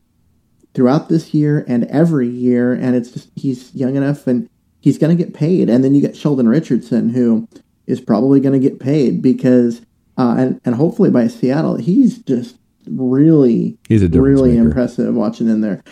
throughout 0.74 1.10
this 1.10 1.34
year 1.34 1.66
and 1.68 1.86
every 1.86 2.28
year. 2.28 2.74
And 2.74 2.96
it's 2.96 3.12
just 3.12 3.30
he's 3.36 3.74
young 3.76 3.96
enough, 3.96 4.28
and 4.28 4.50
he's 4.82 4.98
going 4.98 5.16
to 5.16 5.24
get 5.24 5.34
paid. 5.34 5.70
And 5.70 5.84
then 5.84 5.96
you 5.96 6.02
get 6.02 6.16
Sheldon 6.16 6.48
Richardson, 6.48 7.10
who 7.10 7.48
is 7.86 8.02
probably 8.02 8.40
going 8.40 8.60
to 8.60 8.70
get 8.70 8.80
paid 8.80 9.22
because 9.22 9.82
uh, 10.18 10.36
and 10.38 10.62
and 10.66 10.76
hopefully 10.76 11.10
by 11.10 11.28
Seattle, 11.28 11.78
he's 11.78 12.18
just 12.20 12.58
really 12.90 13.78
He's 13.88 14.04
a 14.04 14.08
really 14.08 14.52
maker. 14.52 14.68
impressive 14.68 15.14
watching 15.14 15.48
in 15.50 15.62
there. 15.62 15.84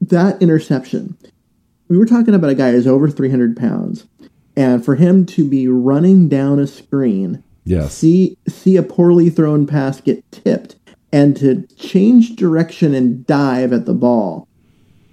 That 0.00 0.40
interception, 0.40 1.16
we 1.88 1.98
were 1.98 2.06
talking 2.06 2.34
about 2.34 2.50
a 2.50 2.54
guy 2.54 2.72
who's 2.72 2.86
over 2.86 3.08
300 3.08 3.56
pounds, 3.56 4.06
and 4.56 4.84
for 4.84 4.94
him 4.96 5.26
to 5.26 5.48
be 5.48 5.66
running 5.66 6.28
down 6.28 6.58
a 6.58 6.66
screen, 6.66 7.42
Yes. 7.68 7.92
see 7.94 8.38
see 8.48 8.76
a 8.76 8.82
poorly 8.82 9.28
thrown 9.28 9.66
pass 9.66 10.00
get 10.00 10.24
tipped, 10.30 10.76
and 11.12 11.36
to 11.38 11.66
change 11.76 12.36
direction 12.36 12.94
and 12.94 13.26
dive 13.26 13.72
at 13.72 13.86
the 13.86 13.94
ball, 13.94 14.46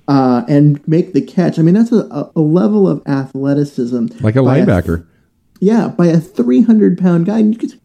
uh, 0.08 0.44
and 0.48 0.86
make 0.88 1.14
the 1.14 1.22
catch. 1.22 1.58
I 1.58 1.64
mean, 1.64 1.74
that's 1.74 1.92
a, 1.92 2.32
a 2.36 2.40
level 2.40 2.88
of 2.88 3.02
athleticism, 3.08 4.08
Like 4.22 4.36
a 4.36 4.40
linebacker. 4.40 5.06
yeah, 5.60 5.88
by 5.88 6.08
a 6.08 6.20
300 6.20 6.98
pound 6.98 7.26
guy. 7.26 7.40
And 7.40 7.54
you 7.54 7.60
could, 7.60 7.80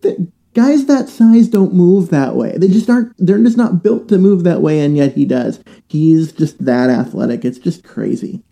the, 0.00 0.28
guys 0.54 0.86
that 0.86 1.08
size 1.10 1.48
don't 1.48 1.74
move 1.74 2.08
that 2.10 2.34
way. 2.36 2.56
They 2.56 2.68
just 2.68 2.88
aren't, 2.88 3.12
they're 3.18 3.42
just 3.42 3.56
not 3.58 3.82
built 3.82 4.08
to 4.08 4.18
move 4.18 4.44
that 4.44 4.62
way, 4.62 4.80
and 4.80 4.96
yet 4.96 5.12
he 5.12 5.24
does. 5.26 5.60
He's 5.88 6.32
just 6.32 6.64
that 6.64 6.88
athletic. 6.88 7.44
It's 7.44 7.58
just 7.58 7.84
crazy. 7.84 8.42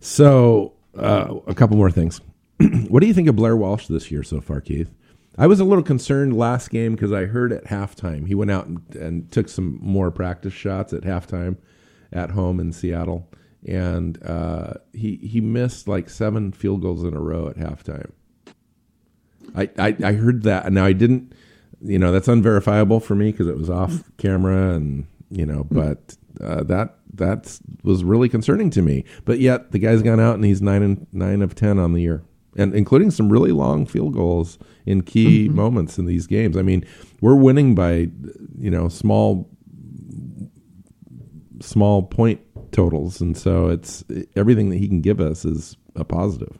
So, 0.00 0.72
uh, 0.96 1.34
a 1.46 1.54
couple 1.54 1.76
more 1.76 1.90
things. 1.90 2.20
what 2.88 3.00
do 3.00 3.06
you 3.06 3.14
think 3.14 3.28
of 3.28 3.36
Blair 3.36 3.56
Walsh 3.56 3.86
this 3.86 4.10
year 4.10 4.22
so 4.22 4.40
far, 4.40 4.60
Keith? 4.60 4.92
I 5.36 5.46
was 5.46 5.60
a 5.60 5.64
little 5.64 5.84
concerned 5.84 6.36
last 6.36 6.70
game 6.70 6.94
because 6.94 7.12
I 7.12 7.26
heard 7.26 7.52
at 7.52 7.66
halftime 7.66 8.26
he 8.26 8.34
went 8.34 8.50
out 8.50 8.66
and, 8.66 8.96
and 8.96 9.30
took 9.30 9.48
some 9.48 9.78
more 9.80 10.10
practice 10.10 10.52
shots 10.52 10.92
at 10.92 11.02
halftime 11.02 11.58
at 12.12 12.30
home 12.30 12.58
in 12.58 12.72
Seattle, 12.72 13.30
and 13.66 14.20
uh, 14.24 14.74
he 14.92 15.16
he 15.16 15.40
missed 15.40 15.86
like 15.86 16.10
seven 16.10 16.50
field 16.50 16.82
goals 16.82 17.04
in 17.04 17.14
a 17.14 17.20
row 17.20 17.48
at 17.48 17.56
halftime. 17.56 18.10
I, 19.54 19.70
I, 19.78 19.96
I 20.04 20.12
heard 20.14 20.42
that. 20.42 20.70
Now 20.72 20.84
I 20.84 20.92
didn't, 20.92 21.32
you 21.80 21.98
know, 21.98 22.12
that's 22.12 22.28
unverifiable 22.28 23.00
for 23.00 23.14
me 23.14 23.30
because 23.30 23.46
it 23.46 23.56
was 23.56 23.70
off 23.70 24.02
camera 24.18 24.74
and 24.74 25.06
you 25.30 25.46
know, 25.46 25.64
but 25.70 26.16
uh, 26.40 26.62
that 26.64 26.96
that 27.14 27.58
was 27.82 28.04
really 28.04 28.28
concerning 28.28 28.70
to 28.70 28.82
me. 28.82 29.04
But 29.24 29.38
yet 29.38 29.72
the 29.72 29.78
guy's 29.78 30.02
gone 30.02 30.20
out 30.20 30.34
and 30.34 30.44
he's 30.44 30.62
nine 30.62 30.82
and 30.82 31.06
nine 31.12 31.42
of 31.42 31.54
ten 31.54 31.78
on 31.78 31.92
the 31.92 32.00
year, 32.02 32.22
and 32.58 32.74
including 32.74 33.10
some 33.10 33.30
really 33.30 33.52
long 33.52 33.86
field 33.86 34.12
goals 34.12 34.58
in 34.84 35.02
key 35.02 35.46
mm-hmm. 35.46 35.56
moments 35.56 35.96
in 35.98 36.06
these 36.06 36.26
games. 36.26 36.56
I 36.56 36.62
mean, 36.62 36.84
we're 37.20 37.36
winning 37.36 37.74
by 37.74 38.10
you 38.58 38.70
know 38.70 38.88
small 38.88 39.48
small 41.60 42.02
point 42.02 42.40
totals, 42.72 43.20
and 43.20 43.36
so 43.36 43.68
it's 43.68 44.04
everything 44.36 44.70
that 44.70 44.76
he 44.76 44.88
can 44.88 45.00
give 45.00 45.20
us 45.20 45.44
is 45.44 45.76
a 45.94 46.04
positive. 46.04 46.58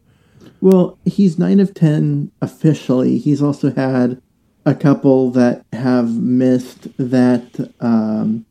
Well, 0.60 0.98
he's 1.04 1.38
nine 1.38 1.60
of 1.60 1.74
ten 1.74 2.30
officially. 2.40 3.18
He's 3.18 3.42
also 3.42 3.72
had 3.72 4.22
a 4.64 4.74
couple 4.74 5.30
that 5.32 5.64
have 5.72 6.16
missed 6.16 6.88
that 6.98 7.72
um, 7.80 8.46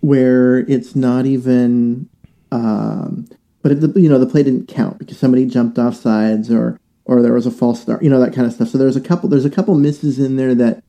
where 0.00 0.58
it's 0.58 0.94
not 0.94 1.26
even. 1.26 2.08
Um, 2.50 3.28
but 3.68 3.80
the 3.80 4.00
you 4.00 4.08
know 4.08 4.18
the 4.18 4.26
play 4.26 4.42
didn't 4.42 4.66
count 4.66 4.98
because 4.98 5.18
somebody 5.18 5.44
jumped 5.44 5.78
off 5.78 5.94
sides 5.94 6.50
or 6.50 6.80
or 7.04 7.22
there 7.22 7.32
was 7.32 7.46
a 7.46 7.50
false 7.50 7.80
start, 7.80 8.02
you 8.02 8.10
know 8.10 8.20
that 8.20 8.34
kind 8.34 8.46
of 8.46 8.52
stuff. 8.52 8.68
So 8.68 8.78
there's 8.78 8.96
a 8.96 9.00
couple 9.00 9.28
there's 9.28 9.44
a 9.44 9.50
couple 9.50 9.74
misses 9.74 10.18
in 10.18 10.36
there 10.36 10.54
that 10.54 10.82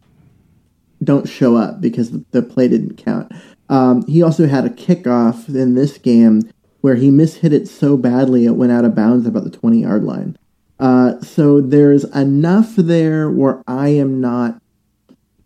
don't 1.03 1.27
show 1.27 1.55
up 1.55 1.79
because 1.81 2.11
the, 2.11 2.25
the 2.31 2.41
play 2.41 2.67
didn't 2.67 2.97
count. 2.97 3.31
Um, 3.69 4.05
he 4.05 4.21
also 4.21 4.47
had 4.47 4.65
a 4.65 4.69
kickoff 4.69 5.47
in 5.47 5.75
this 5.75 5.97
game 5.97 6.41
where 6.81 6.95
he 6.95 7.09
mishit 7.09 7.51
it 7.51 7.67
so 7.67 7.97
badly 7.97 8.45
it 8.45 8.51
went 8.51 8.71
out 8.71 8.85
of 8.85 8.95
bounds 8.95 9.27
about 9.27 9.43
the 9.43 9.49
20 9.49 9.81
yard 9.81 10.03
line. 10.03 10.37
Uh, 10.79 11.19
so 11.21 11.59
there's 11.61 12.05
enough 12.15 12.75
there 12.75 13.29
where 13.29 13.61
I 13.67 13.89
am 13.89 14.21
not 14.21 14.61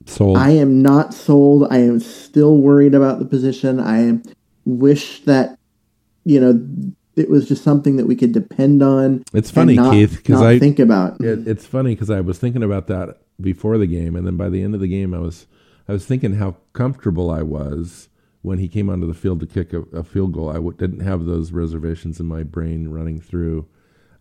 sold. 0.06 0.38
I 0.38 0.52
am 0.52 0.82
not 0.82 1.14
sold. 1.14 1.68
I 1.72 1.80
am 1.80 2.00
still 2.00 2.58
worried 2.58 2.94
about 2.94 3.20
the 3.20 3.26
position. 3.26 3.80
I 3.80 4.20
wish 4.66 5.22
that 5.22 5.58
you 6.26 6.40
know 6.40 6.94
it 7.16 7.30
was 7.30 7.48
just 7.48 7.64
something 7.64 7.98
that 7.98 8.06
we 8.06 8.16
could 8.16 8.32
depend 8.32 8.82
on. 8.82 9.24
It's 9.34 9.52
funny, 9.52 9.76
not, 9.76 9.94
Keith, 9.94 10.18
because 10.18 10.42
I 10.42 10.60
think 10.60 10.80
about 10.80 11.22
it, 11.22 11.48
it's 11.48 11.66
funny 11.66 11.94
because 11.96 12.10
I 12.10 12.22
was 12.22 12.40
thinking 12.40 12.64
about 12.64 12.88
that 12.88 13.18
before 13.40 13.78
the 13.78 13.88
game, 13.88 14.16
and 14.16 14.26
then 14.26 14.38
by 14.38 14.50
the 14.50 14.64
end 14.64 14.76
of 14.76 14.82
the 14.82 14.88
game, 14.88 15.14
I 15.14 15.20
was 15.20 15.48
I 15.88 15.94
was 15.94 16.06
thinking 16.06 16.36
how 16.36 16.58
comfortable 16.74 17.30
I 17.30 17.42
was 17.42 18.10
when 18.42 18.60
he 18.60 18.68
came 18.68 18.90
onto 18.90 19.08
the 19.08 19.14
field 19.14 19.40
to 19.40 19.46
kick 19.46 19.74
a, 19.74 19.82
a 19.98 20.04
field 20.04 20.34
goal. 20.34 20.50
I 20.50 20.56
w- 20.56 20.76
didn't 20.78 21.00
have 21.00 21.26
those 21.26 21.52
reservations 21.52 22.20
in 22.20 22.26
my 22.26 22.44
brain 22.44 22.90
running 22.90 23.20
through. 23.20 23.68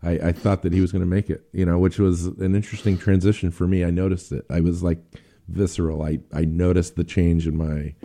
I, 0.01 0.11
I 0.11 0.31
thought 0.31 0.63
that 0.63 0.73
he 0.73 0.81
was 0.81 0.91
going 0.91 1.01
to 1.01 1.07
make 1.07 1.29
it, 1.29 1.45
you 1.53 1.65
know, 1.65 1.77
which 1.79 1.99
was 1.99 2.25
an 2.25 2.55
interesting 2.55 2.97
transition 2.97 3.51
for 3.51 3.67
me. 3.67 3.83
I 3.83 3.89
noticed 3.89 4.31
it. 4.31 4.45
I 4.49 4.59
was 4.61 4.83
like 4.83 4.99
visceral. 5.47 6.01
I, 6.01 6.19
I 6.33 6.45
noticed 6.45 6.95
the 6.95 7.03
change 7.03 7.47
in 7.47 7.57
my 7.57 7.95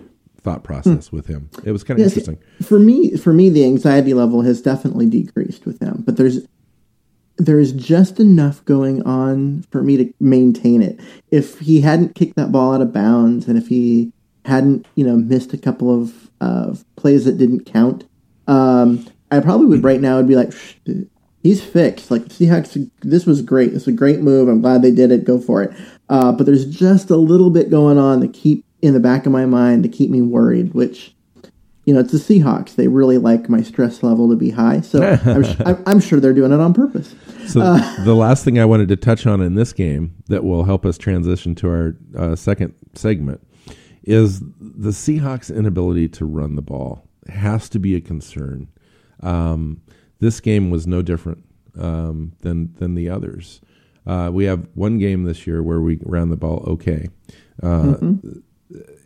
thought 0.49 0.65
process 0.65 1.09
hmm. 1.09 1.17
with 1.17 1.27
him. 1.27 1.51
It 1.65 1.73
was 1.73 1.85
kind 1.85 1.99
of 2.01 2.07
yes, 2.07 2.17
interesting. 2.17 2.39
For 2.63 2.79
me, 2.79 3.17
for 3.17 3.33
me, 3.33 3.51
the 3.51 3.65
anxiety 3.65 4.15
level 4.15 4.43
has 4.43 4.63
definitely 4.63 5.07
decreased 5.07 5.67
with 5.67 5.81
him, 5.81 6.03
but 6.07 6.17
there's 6.17 6.47
there 7.37 7.61
is 7.61 7.73
just 7.73 8.19
enough 8.19 8.65
going 8.65 9.03
on 9.05 9.63
for 9.71 9.83
me 9.83 9.97
to 9.97 10.13
maintain 10.19 10.83
it. 10.83 10.99
If 11.31 11.61
he 11.61 11.83
hadn't 11.83 12.17
kicked 12.17 12.35
that 12.37 12.51
ball 12.51 12.75
out 12.75 12.81
of 12.81 12.93
bounds, 12.93 13.47
and 13.47 13.57
if 13.57 13.69
he 13.69 14.13
hadn't, 14.45 14.87
you 14.97 15.05
know, 15.05 15.17
missed 15.17 15.53
a 15.53 15.59
couple 15.59 16.03
of 16.03 16.31
uh, 16.41 16.75
plays 16.97 17.27
that 17.27 17.39
didn't 17.39 17.65
count, 17.65 18.05
um, 18.49 19.07
I 19.31 19.39
probably 19.41 19.67
would 19.67 19.85
right 19.85 20.01
now 20.01 20.17
would 20.17 20.27
be 20.27 20.35
like, 20.35 20.53
he's 21.43 21.63
fixed. 21.63 22.11
Like 22.11 22.23
Seahawks, 22.23 22.91
this 23.03 23.25
was 23.25 23.43
great. 23.43 23.73
It's 23.73 23.87
a 23.87 23.93
great 23.93 24.21
move. 24.21 24.49
I'm 24.49 24.61
glad 24.61 24.83
they 24.83 24.91
did 24.91 25.13
it. 25.13 25.25
Go 25.25 25.39
for 25.39 25.63
it. 25.63 25.77
Uh, 26.09 26.33
but 26.33 26.45
there's 26.45 26.67
just 26.67 27.11
a 27.11 27.17
little 27.17 27.51
bit 27.51 27.71
going 27.71 27.99
on 27.99 28.21
to 28.21 28.29
keep 28.29 28.65
in 28.83 28.95
the 28.95 29.01
back 29.01 29.27
of 29.27 29.33
my 29.33 29.47
mind 29.47 29.83
to 29.83 29.89
keep 29.89 30.11
me 30.11 30.23
worried, 30.23 30.75
which 30.75 31.15
you 31.85 31.95
know, 31.95 32.01
it's 32.01 32.13
the 32.13 32.19
Seahawks. 32.19 32.75
They 32.75 32.87
really 32.87 33.17
like 33.17 33.49
my 33.49 33.63
stress 33.63 34.03
level 34.03 34.29
to 34.29 34.37
be 34.37 34.51
high, 34.51 34.83
so 34.83 35.03
I'm, 35.65 35.83
I'm, 35.87 36.01
sure 36.01 36.21
they're 36.21 36.35
doing 36.35 36.53
it 36.53 36.61
on 36.61 36.75
purpose. 36.75 37.15
So 37.47 37.63
uh, 37.63 38.05
the 38.05 38.15
last 38.15 38.45
thing 38.45 38.59
I 38.59 38.67
wanted 38.67 38.89
to 38.89 38.97
touch 38.97 39.27
on 39.27 39.41
in 39.41 39.55
this 39.55 39.73
game 39.73 40.15
that 40.27 40.45
will 40.45 40.65
help 40.65 40.85
us 40.85 40.99
transition 40.99 41.55
to 41.55 41.69
our 41.69 41.97
uh, 42.15 42.37
second 42.37 42.75
segment 42.93 43.41
is 44.03 44.41
the 44.61 44.91
Seahawks' 44.91 45.55
inability 45.55 46.11
to 46.11 46.27
run 46.27 46.57
the 46.57 46.63
ball 46.63 47.09
has 47.29 47.69
to 47.71 47.79
be 47.79 47.95
a 47.95 48.03
concern. 48.03 48.69
Um, 49.23 49.81
this 50.21 50.41
game 50.41 50.71
was 50.71 50.87
no 50.87 51.03
different 51.03 51.45
um, 51.79 52.33
than 52.41 52.75
than 52.75 52.97
the 52.97 53.09
others. 53.09 53.63
Uh, 54.07 54.31
we 54.33 54.45
have 54.45 54.69
one 54.75 54.99
game 54.99 55.25
this 55.25 55.47
year 55.47 55.63
where 55.63 55.81
we 55.81 55.99
ran 56.03 56.29
the 56.29 56.37
ball 56.37 56.65
okay. 56.67 57.09
Uh, 57.63 57.97
mm-hmm. 57.97 58.39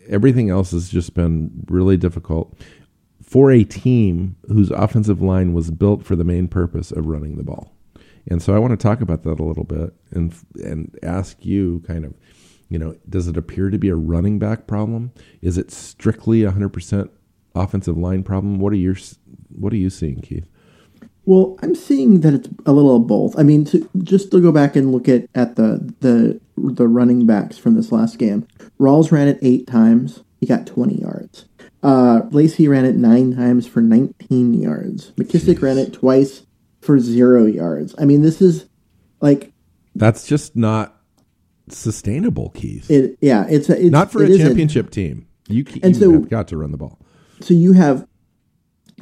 Everything 0.09 0.51
else 0.51 0.73
has 0.73 0.89
just 0.89 1.15
been 1.15 1.65
really 1.69 1.97
difficult 1.97 2.59
for 3.23 3.51
a 3.51 3.65
team 3.65 4.37
whose 4.49 4.71
offensive 4.71 5.23
line 5.23 5.55
was 5.55 5.71
built 5.71 6.05
for 6.05 6.17
the 6.17 6.25
main 6.25 6.49
purpose 6.49 6.91
of 6.91 7.07
running 7.07 7.37
the 7.37 7.45
ball. 7.45 7.73
And 8.29 8.43
so 8.43 8.55
I 8.55 8.59
want 8.59 8.73
to 8.73 8.77
talk 8.77 9.01
about 9.01 9.23
that 9.25 9.41
a 9.41 9.45
little 9.45 9.65
bit 9.65 9.95
and 10.11 10.35
and 10.63 10.97
ask 11.03 11.45
you 11.45 11.83
kind 11.87 12.05
of 12.05 12.15
you 12.73 12.79
know, 12.79 12.97
does 13.07 13.29
it 13.29 13.37
appear 13.37 13.69
to 13.69 13.77
be 13.77 13.91
a 13.91 13.95
running 13.95 14.39
back 14.39 14.67
problem? 14.67 15.13
Is 15.43 15.59
it 15.59 15.71
strictly 15.71 16.41
100% 16.41 17.11
offensive 17.55 17.99
line 17.99 18.23
problem? 18.23 18.61
What 18.61 18.73
are 18.73 18.77
your 18.77 18.97
what 19.51 19.75
are 19.75 19.77
you 19.77 19.91
seeing, 19.91 20.23
Keith? 20.23 20.49
Well, 21.25 21.57
I'm 21.63 21.75
seeing 21.75 22.21
that 22.21 22.35
it's 22.35 22.49
a 22.67 22.73
little 22.73 22.97
of 22.97 23.07
both. 23.07 23.39
I 23.39 23.45
mean, 23.45 23.65
to, 23.67 23.89
just 24.03 24.33
to 24.33 24.41
go 24.41 24.51
back 24.51 24.75
and 24.75 24.91
look 24.91 25.09
at, 25.09 25.29
at 25.35 25.57
the 25.57 25.95
the 26.01 26.41
the 26.57 26.89
running 26.89 27.27
backs 27.27 27.59
from 27.59 27.75
this 27.75 27.93
last 27.93 28.19
game, 28.19 28.47
Rawls 28.79 29.13
ran 29.13 29.29
it 29.29 29.39
eight 29.43 29.67
times. 29.67 30.25
He 30.41 30.47
got 30.47 30.67
20 30.67 31.01
yards. 31.01 31.45
Uh, 31.85 32.23
Lacy 32.31 32.67
ran 32.67 32.85
it 32.85 32.97
nine 32.97 33.37
times 33.37 33.67
for 33.67 33.81
19 33.81 34.55
yards. 34.55 35.13
McKissic 35.13 35.59
Jeez. 35.59 35.63
ran 35.63 35.79
it 35.79 35.93
twice 35.93 36.47
for 36.81 36.99
zero 36.99 37.47
yards. 37.47 37.95
I 37.99 38.05
mean, 38.05 38.23
this 38.23 38.43
is 38.43 38.67
like 39.21 39.53
that's 39.95 40.27
just 40.27 40.57
not 40.57 41.01
sustainable, 41.69 42.51
Keith. 42.51 42.91
It, 42.91 43.19
yeah, 43.21 43.47
it's, 43.49 43.69
a, 43.69 43.81
it's 43.81 43.91
not 43.91 44.11
for 44.11 44.23
a 44.25 44.37
championship 44.37 44.91
team. 44.91 45.27
You, 45.49 45.65
you 45.69 45.81
and 45.83 45.97
so, 45.97 46.19
got 46.21 46.49
to 46.49 46.57
run 46.57 46.73
the 46.73 46.79
ball. 46.79 46.99
So 47.41 47.55
you 47.55 47.73
have 47.73 48.07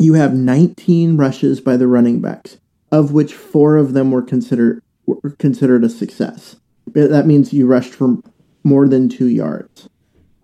you 0.00 0.14
have 0.14 0.34
19 0.34 1.16
rushes 1.16 1.60
by 1.60 1.76
the 1.76 1.86
running 1.86 2.20
backs, 2.20 2.58
of 2.90 3.12
which 3.12 3.34
four 3.34 3.76
of 3.76 3.92
them 3.92 4.10
were 4.10 4.22
considered 4.22 4.82
were 5.06 5.30
considered 5.38 5.84
a 5.84 5.88
success. 5.88 6.56
That 6.92 7.26
means 7.26 7.52
you 7.52 7.66
rushed 7.66 7.94
for 7.94 8.16
more 8.64 8.88
than 8.88 9.08
two 9.08 9.28
yards. 9.28 9.88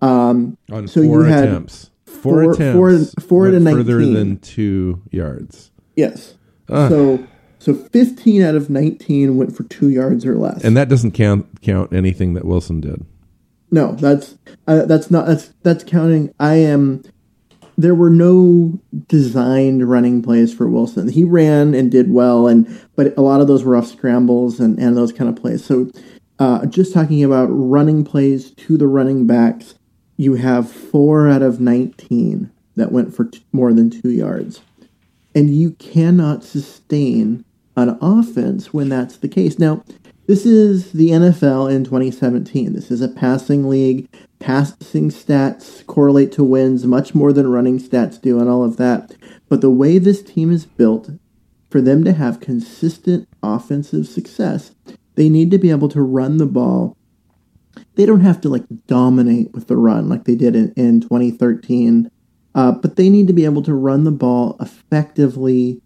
Um, 0.00 0.56
On 0.70 0.86
so 0.86 1.02
four 1.02 1.22
you 1.22 1.26
had 1.26 1.44
attempts. 1.44 1.90
Four, 2.04 2.42
four 2.42 2.52
attempts. 2.52 3.14
Four, 3.14 3.28
four 3.28 3.50
to 3.50 3.60
19. 3.60 3.84
Further 3.84 4.06
than 4.06 4.38
two 4.38 5.02
yards. 5.10 5.70
Yes. 5.96 6.34
So 6.68 7.24
so 7.58 7.74
15 7.74 8.42
out 8.42 8.54
of 8.54 8.70
19 8.70 9.36
went 9.36 9.56
for 9.56 9.64
two 9.64 9.88
yards 9.88 10.24
or 10.24 10.36
less. 10.36 10.62
And 10.62 10.76
that 10.76 10.88
doesn't 10.88 11.12
count 11.12 11.62
count 11.62 11.92
anything 11.92 12.34
that 12.34 12.44
Wilson 12.44 12.80
did. 12.80 13.04
No, 13.70 13.92
that's 13.94 14.38
uh, 14.66 14.84
that's 14.84 15.10
not 15.10 15.26
that's 15.26 15.52
that's 15.62 15.82
counting. 15.82 16.32
I 16.38 16.54
am. 16.56 17.02
There 17.78 17.94
were 17.94 18.10
no 18.10 18.80
designed 19.06 19.88
running 19.88 20.22
plays 20.22 20.52
for 20.54 20.68
Wilson. 20.68 21.08
He 21.08 21.24
ran 21.24 21.74
and 21.74 21.90
did 21.90 22.10
well, 22.10 22.46
and 22.46 22.66
but 22.94 23.16
a 23.16 23.20
lot 23.20 23.40
of 23.40 23.48
those 23.48 23.64
were 23.64 23.76
off 23.76 23.86
scrambles 23.86 24.60
and 24.60 24.78
and 24.78 24.96
those 24.96 25.12
kind 25.12 25.28
of 25.28 25.36
plays. 25.36 25.64
So, 25.64 25.90
uh, 26.38 26.66
just 26.66 26.94
talking 26.94 27.22
about 27.22 27.46
running 27.46 28.04
plays 28.04 28.50
to 28.52 28.76
the 28.76 28.86
running 28.86 29.26
backs, 29.26 29.74
you 30.16 30.34
have 30.34 30.70
four 30.70 31.28
out 31.28 31.42
of 31.42 31.60
19 31.60 32.50
that 32.76 32.92
went 32.92 33.14
for 33.14 33.26
t- 33.26 33.44
more 33.52 33.72
than 33.72 33.90
two 33.90 34.10
yards, 34.10 34.60
and 35.34 35.54
you 35.54 35.72
cannot 35.72 36.44
sustain 36.44 37.44
an 37.76 37.98
offense 38.00 38.72
when 38.72 38.88
that's 38.88 39.18
the 39.18 39.28
case. 39.28 39.58
Now, 39.58 39.84
this 40.26 40.44
is 40.44 40.92
the 40.92 41.10
NFL 41.10 41.72
in 41.72 41.84
2017. 41.84 42.72
This 42.72 42.90
is 42.90 43.00
a 43.00 43.08
passing 43.08 43.68
league. 43.68 44.08
Passing 44.38 45.10
stats 45.10 45.86
correlate 45.86 46.32
to 46.32 46.44
wins 46.44 46.84
much 46.84 47.14
more 47.14 47.32
than 47.32 47.50
running 47.50 47.78
stats 47.78 48.20
do, 48.20 48.38
and 48.38 48.48
all 48.48 48.64
of 48.64 48.76
that. 48.76 49.14
But 49.48 49.60
the 49.60 49.70
way 49.70 49.98
this 49.98 50.22
team 50.22 50.50
is 50.50 50.66
built, 50.66 51.10
for 51.70 51.80
them 51.80 52.04
to 52.04 52.12
have 52.12 52.40
consistent 52.40 53.28
offensive 53.42 54.06
success, 54.06 54.72
they 55.14 55.28
need 55.28 55.50
to 55.52 55.58
be 55.58 55.70
able 55.70 55.88
to 55.90 56.02
run 56.02 56.38
the 56.38 56.46
ball. 56.46 56.96
They 57.94 58.06
don't 58.06 58.20
have 58.20 58.40
to 58.42 58.48
like 58.48 58.64
dominate 58.86 59.52
with 59.52 59.68
the 59.68 59.76
run 59.76 60.08
like 60.08 60.24
they 60.24 60.34
did 60.34 60.56
in, 60.56 60.72
in 60.72 61.00
2013, 61.00 62.10
uh, 62.54 62.72
but 62.72 62.96
they 62.96 63.08
need 63.08 63.26
to 63.26 63.32
be 63.32 63.44
able 63.44 63.62
to 63.62 63.74
run 63.74 64.04
the 64.04 64.10
ball 64.10 64.56
effectively 64.60 65.80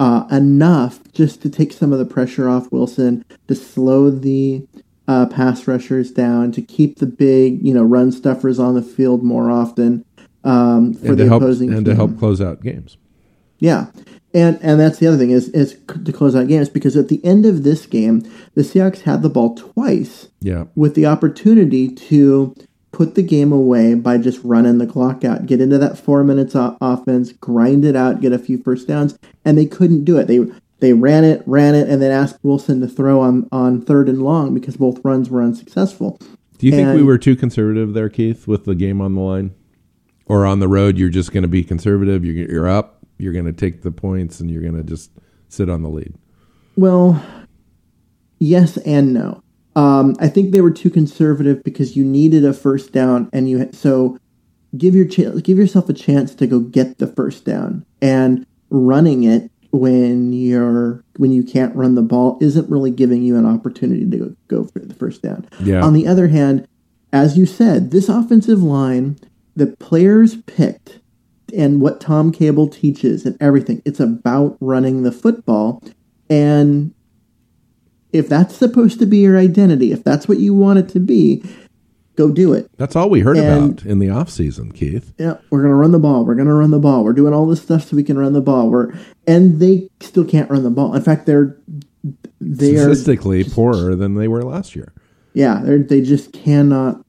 uh, 0.00 0.26
enough 0.32 0.98
just 1.12 1.42
to 1.42 1.50
take 1.50 1.72
some 1.72 1.92
of 1.92 1.98
the 1.98 2.04
pressure 2.06 2.48
off 2.48 2.72
Wilson, 2.72 3.22
to 3.48 3.54
slow 3.54 4.10
the 4.10 4.66
uh, 5.06 5.26
pass 5.26 5.68
rushers 5.68 6.10
down, 6.10 6.50
to 6.52 6.62
keep 6.62 6.98
the 6.98 7.06
big, 7.06 7.64
you 7.64 7.74
know, 7.74 7.82
run 7.82 8.10
stuffers 8.10 8.58
on 8.58 8.74
the 8.74 8.82
field 8.82 9.22
more 9.22 9.50
often 9.50 10.04
um, 10.42 10.94
for 10.94 11.08
and 11.08 11.18
the 11.18 11.26
help, 11.26 11.42
opposing 11.42 11.68
and 11.68 11.84
team. 11.84 11.84
to 11.84 11.94
help 11.94 12.18
close 12.18 12.40
out 12.40 12.62
games. 12.62 12.96
Yeah. 13.58 13.86
And 14.32 14.58
and 14.62 14.78
that's 14.80 14.98
the 15.00 15.08
other 15.08 15.18
thing 15.18 15.32
is 15.32 15.48
is 15.50 15.76
to 16.06 16.12
close 16.12 16.34
out 16.36 16.46
games 16.48 16.68
because 16.68 16.96
at 16.96 17.08
the 17.08 17.22
end 17.24 17.44
of 17.44 17.64
this 17.64 17.84
game, 17.84 18.22
the 18.54 18.62
Seahawks 18.62 19.00
had 19.02 19.22
the 19.22 19.28
ball 19.28 19.54
twice 19.56 20.28
Yeah. 20.40 20.64
with 20.76 20.94
the 20.94 21.04
opportunity 21.04 21.88
to 21.88 22.54
put 22.92 23.14
the 23.14 23.22
game 23.22 23.52
away 23.52 23.94
by 23.94 24.18
just 24.18 24.40
running 24.42 24.78
the 24.78 24.86
clock 24.86 25.24
out, 25.24 25.46
get 25.46 25.60
into 25.60 25.78
that 25.78 25.98
four 25.98 26.24
minutes 26.24 26.56
o- 26.56 26.76
offense, 26.80 27.32
grind 27.32 27.84
it 27.84 27.96
out, 27.96 28.20
get 28.20 28.32
a 28.32 28.38
few 28.38 28.58
first 28.58 28.88
downs, 28.88 29.18
and 29.44 29.56
they 29.56 29.66
couldn't 29.66 30.04
do 30.04 30.18
it. 30.18 30.26
They 30.26 30.40
they 30.80 30.92
ran 30.94 31.24
it, 31.24 31.42
ran 31.46 31.74
it, 31.74 31.88
and 31.88 32.00
then 32.00 32.10
asked 32.10 32.38
Wilson 32.42 32.80
to 32.80 32.88
throw 32.88 33.20
on 33.20 33.48
on 33.52 33.82
third 33.82 34.08
and 34.08 34.22
long 34.22 34.54
because 34.54 34.76
both 34.76 35.04
runs 35.04 35.30
were 35.30 35.42
unsuccessful. 35.42 36.18
Do 36.58 36.66
you 36.66 36.72
think 36.72 36.94
we 36.94 37.02
were 37.02 37.16
too 37.16 37.36
conservative 37.36 37.94
there, 37.94 38.10
Keith, 38.10 38.46
with 38.46 38.66
the 38.66 38.74
game 38.74 39.00
on 39.00 39.14
the 39.14 39.22
line? 39.22 39.54
Or 40.26 40.46
on 40.46 40.60
the 40.60 40.68
road, 40.68 40.96
you're 40.96 41.08
just 41.08 41.32
going 41.32 41.42
to 41.42 41.48
be 41.48 41.64
conservative. 41.64 42.24
You're, 42.24 42.48
you're 42.48 42.68
up. 42.68 42.98
You're 43.18 43.32
going 43.32 43.46
to 43.46 43.52
take 43.52 43.82
the 43.82 43.90
points, 43.90 44.40
and 44.40 44.50
you're 44.50 44.62
going 44.62 44.76
to 44.76 44.84
just 44.84 45.10
sit 45.48 45.68
on 45.68 45.82
the 45.82 45.88
lead. 45.88 46.14
Well, 46.76 47.20
yes 48.38 48.76
and 48.78 49.12
no. 49.12 49.42
Um, 49.76 50.16
I 50.18 50.28
think 50.28 50.52
they 50.52 50.60
were 50.60 50.70
too 50.70 50.90
conservative 50.90 51.62
because 51.62 51.96
you 51.96 52.04
needed 52.04 52.44
a 52.44 52.52
first 52.52 52.92
down, 52.92 53.30
and 53.32 53.48
you 53.48 53.70
so 53.72 54.18
give 54.76 54.94
your 54.94 55.06
ch- 55.06 55.42
give 55.42 55.58
yourself 55.58 55.88
a 55.88 55.92
chance 55.92 56.34
to 56.36 56.46
go 56.46 56.60
get 56.60 56.98
the 56.98 57.06
first 57.06 57.44
down. 57.44 57.84
And 58.02 58.46
running 58.70 59.24
it 59.24 59.50
when 59.70 60.32
you're 60.32 61.04
when 61.16 61.32
you 61.32 61.42
can't 61.42 61.74
run 61.76 61.94
the 61.94 62.02
ball 62.02 62.38
isn't 62.40 62.68
really 62.70 62.90
giving 62.90 63.22
you 63.22 63.36
an 63.36 63.46
opportunity 63.46 64.08
to 64.10 64.36
go, 64.48 64.64
for 64.64 64.80
the 64.80 64.94
first 64.94 65.22
down. 65.22 65.48
Yeah. 65.60 65.82
On 65.82 65.92
the 65.92 66.06
other 66.06 66.28
hand, 66.28 66.66
as 67.12 67.38
you 67.38 67.46
said, 67.46 67.90
this 67.90 68.08
offensive 68.08 68.62
line, 68.62 69.18
the 69.54 69.68
players 69.68 70.36
picked 70.42 71.00
and 71.54 71.80
what 71.80 72.00
Tom 72.00 72.32
Cable 72.32 72.68
teaches 72.68 73.26
and 73.26 73.36
everything, 73.40 73.82
it's 73.84 74.00
about 74.00 74.56
running 74.60 75.02
the 75.02 75.12
football. 75.12 75.82
And 76.28 76.94
if 78.12 78.28
that's 78.28 78.54
supposed 78.56 78.98
to 79.00 79.06
be 79.06 79.18
your 79.18 79.38
identity, 79.38 79.92
if 79.92 80.02
that's 80.04 80.26
what 80.28 80.38
you 80.38 80.54
want 80.54 80.78
it 80.78 80.88
to 80.90 81.00
be, 81.00 81.42
go 82.16 82.30
do 82.30 82.52
it. 82.52 82.70
That's 82.76 82.96
all 82.96 83.08
we 83.08 83.20
heard 83.20 83.38
And- 83.38 83.74
about 83.80 83.86
in 83.86 83.98
the 83.98 84.10
off 84.10 84.28
season, 84.30 84.72
Keith. 84.72 85.12
Yeah, 85.18 85.38
we're 85.50 85.62
gonna 85.62 85.74
run 85.76 85.92
the 85.92 85.98
ball. 85.98 86.24
We're 86.24 86.34
gonna 86.34 86.54
run 86.54 86.70
the 86.70 86.78
ball. 86.78 87.04
We're 87.04 87.12
doing 87.12 87.32
all 87.32 87.46
this 87.46 87.62
stuff 87.62 87.88
so 87.88 87.96
we 87.96 88.02
can 88.02 88.18
run 88.18 88.32
the 88.32 88.40
ball. 88.40 88.68
We're 88.70 88.92
and 89.26 89.60
they 89.60 89.88
still 90.00 90.24
can't 90.24 90.50
run 90.50 90.62
the 90.64 90.70
ball. 90.70 90.94
In 90.94 91.02
fact, 91.02 91.26
they're 91.26 91.56
they 92.40 92.76
are 92.76 92.80
Statistically 92.94 93.44
poorer 93.44 93.94
than 93.94 94.14
they 94.14 94.26
were 94.28 94.42
last 94.42 94.74
year. 94.74 94.92
yeah 95.34 95.60
they 95.62 95.76
they 95.78 96.00
just 96.00 96.32
cannot 96.32 97.04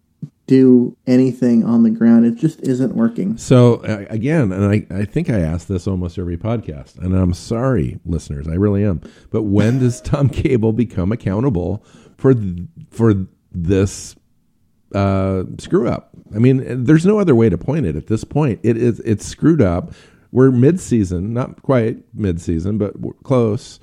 do 0.51 0.97
anything 1.07 1.63
on 1.63 1.83
the 1.83 1.89
ground. 1.89 2.25
It 2.25 2.35
just 2.35 2.59
isn't 2.59 2.93
working. 2.93 3.37
So 3.37 3.75
uh, 3.85 4.05
again, 4.09 4.51
and 4.51 4.65
I, 4.65 4.85
I 4.93 5.05
think 5.05 5.29
I 5.29 5.39
ask 5.39 5.67
this 5.67 5.87
almost 5.87 6.19
every 6.19 6.35
podcast, 6.35 6.97
and 6.97 7.15
I'm 7.15 7.33
sorry, 7.33 8.01
listeners, 8.05 8.49
I 8.49 8.55
really 8.55 8.83
am. 8.83 8.99
But 9.29 9.43
when 9.43 9.79
does 9.79 10.01
Tom 10.01 10.27
Cable 10.27 10.73
become 10.73 11.13
accountable 11.13 11.85
for 12.17 12.33
th- 12.33 12.67
for 12.89 13.13
this 13.53 14.17
uh, 14.93 15.43
screw 15.57 15.87
up? 15.87 16.09
I 16.35 16.39
mean, 16.39 16.83
there's 16.83 17.05
no 17.05 17.17
other 17.17 17.33
way 17.33 17.47
to 17.47 17.57
point 17.57 17.85
it 17.85 17.95
at 17.95 18.07
this 18.07 18.25
point. 18.25 18.59
It 18.61 18.75
is 18.75 18.99
it's 18.99 19.25
screwed 19.25 19.61
up. 19.61 19.93
We're 20.33 20.51
mid 20.51 20.81
season, 20.81 21.33
not 21.33 21.61
quite 21.61 22.03
mid 22.13 22.41
season, 22.41 22.77
but 22.77 22.99
we're 22.99 23.13
close, 23.23 23.79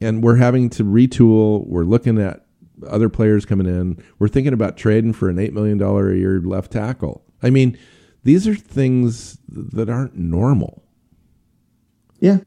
and 0.00 0.20
we're 0.20 0.36
having 0.36 0.68
to 0.70 0.82
retool. 0.82 1.64
We're 1.64 1.84
looking 1.84 2.20
at 2.20 2.45
other 2.88 3.08
players 3.08 3.44
coming 3.46 3.66
in. 3.66 4.02
We're 4.18 4.28
thinking 4.28 4.52
about 4.52 4.76
trading 4.76 5.12
for 5.12 5.28
an 5.28 5.38
eight 5.38 5.52
million 5.52 5.78
dollar 5.78 6.12
a 6.12 6.16
year 6.16 6.40
left 6.40 6.72
tackle. 6.72 7.24
I 7.42 7.50
mean, 7.50 7.78
these 8.24 8.46
are 8.48 8.54
things 8.54 9.38
that 9.48 9.88
aren't 9.88 10.16
normal. 10.16 10.82
Yeah. 12.18 12.38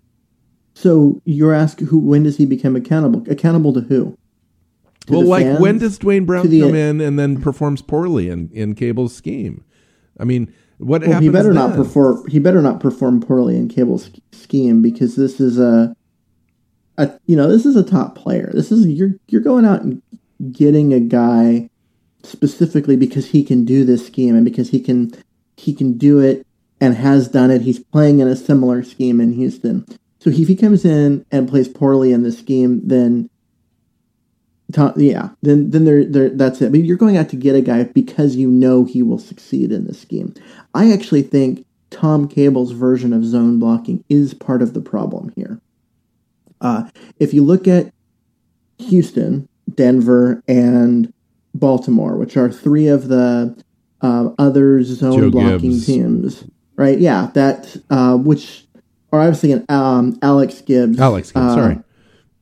So 0.73 1.21
you're 1.25 1.53
asking 1.53 1.87
who? 1.87 1.99
When 1.99 2.23
does 2.23 2.37
he 2.37 2.45
become 2.45 2.75
accountable? 2.75 3.23
Accountable 3.29 3.73
to 3.73 3.81
who? 3.81 4.17
To 5.07 5.13
well, 5.13 5.25
like 5.25 5.45
fans? 5.45 5.59
when 5.59 5.77
does 5.77 5.97
Duane 5.97 6.25
Brown 6.25 6.43
come 6.43 6.75
in 6.75 7.01
and 7.01 7.17
then 7.17 7.41
performs 7.41 7.81
poorly 7.81 8.29
in 8.29 8.49
in 8.53 8.75
Cable's 8.75 9.15
scheme? 9.15 9.63
I 10.19 10.23
mean, 10.25 10.53
what 10.77 11.01
Well, 11.01 11.11
happens? 11.11 11.25
he 11.27 11.31
better 11.31 11.53
not 11.53 11.75
perform. 11.75 12.27
He 12.29 12.39
better 12.39 12.61
not 12.61 12.79
perform 12.79 13.21
poorly 13.21 13.57
in 13.57 13.67
Cable's 13.67 14.09
scheme 14.31 14.81
because 14.81 15.15
this 15.15 15.39
is 15.39 15.59
a, 15.59 15.95
a 16.97 17.11
you 17.25 17.35
know, 17.35 17.49
this 17.49 17.65
is 17.65 17.75
a 17.75 17.83
top 17.83 18.15
player. 18.15 18.49
This 18.53 18.71
is 18.71 18.85
you're 18.87 19.11
you're 19.27 19.41
going 19.41 19.65
out 19.65 19.81
and 19.81 20.01
getting 20.51 20.93
a 20.93 20.99
guy 20.99 21.69
specifically 22.23 22.95
because 22.95 23.27
he 23.27 23.43
can 23.43 23.65
do 23.65 23.83
this 23.83 24.05
scheme 24.05 24.35
and 24.35 24.45
because 24.45 24.69
he 24.69 24.79
can 24.79 25.13
he 25.57 25.73
can 25.73 25.97
do 25.97 26.19
it 26.19 26.45
and 26.81 26.95
has 26.95 27.27
done 27.27 27.51
it. 27.51 27.61
He's 27.61 27.79
playing 27.79 28.19
in 28.19 28.27
a 28.27 28.35
similar 28.35 28.83
scheme 28.83 29.19
in 29.19 29.33
Houston. 29.33 29.85
So 30.19 30.29
if 30.29 30.47
he 30.47 30.55
comes 30.55 30.85
in 30.85 31.25
and 31.31 31.49
plays 31.49 31.67
poorly 31.67 32.11
in 32.11 32.23
this 32.23 32.39
scheme, 32.39 32.81
then 32.87 33.29
yeah, 34.95 35.29
then 35.41 35.71
then 35.71 35.85
there, 35.85 36.05
there 36.05 36.29
that's 36.29 36.61
it. 36.61 36.71
But 36.71 36.81
you're 36.81 36.97
going 36.97 37.17
out 37.17 37.29
to 37.29 37.35
get 37.35 37.55
a 37.55 37.61
guy 37.61 37.83
because 37.83 38.35
you 38.35 38.49
know 38.49 38.85
he 38.85 39.01
will 39.01 39.17
succeed 39.17 39.71
in 39.71 39.87
this 39.87 39.99
scheme. 39.99 40.33
I 40.73 40.91
actually 40.91 41.23
think 41.23 41.65
Tom 41.89 42.27
Cable's 42.27 42.71
version 42.71 43.13
of 43.13 43.25
zone 43.25 43.59
blocking 43.59 44.03
is 44.09 44.33
part 44.33 44.61
of 44.61 44.73
the 44.73 44.81
problem 44.81 45.33
here. 45.35 45.59
Uh, 46.61 46.89
if 47.17 47.33
you 47.33 47.43
look 47.43 47.67
at 47.67 47.91
Houston, 48.77 49.48
Denver, 49.75 50.43
and 50.47 51.13
Baltimore, 51.53 52.15
which 52.17 52.37
are 52.37 52.51
three 52.51 52.87
of 52.87 53.07
the 53.07 53.55
uh, 54.01 54.29
other 54.37 54.81
zone 54.83 55.19
Joe 55.19 55.29
blocking 55.29 55.71
Gibbs. 55.71 55.85
teams, 55.85 56.43
right? 56.75 56.97
Yeah, 56.99 57.29
that 57.33 57.75
uh, 57.89 58.15
which, 58.17 58.65
or 59.11 59.19
I 59.19 59.29
was 59.29 59.41
thinking 59.41 59.65
um, 59.69 60.17
Alex 60.21 60.61
Gibbs. 60.61 60.99
Alex, 60.99 61.31
Gibbs, 61.31 61.45
uh, 61.45 61.55
sorry. 61.55 61.79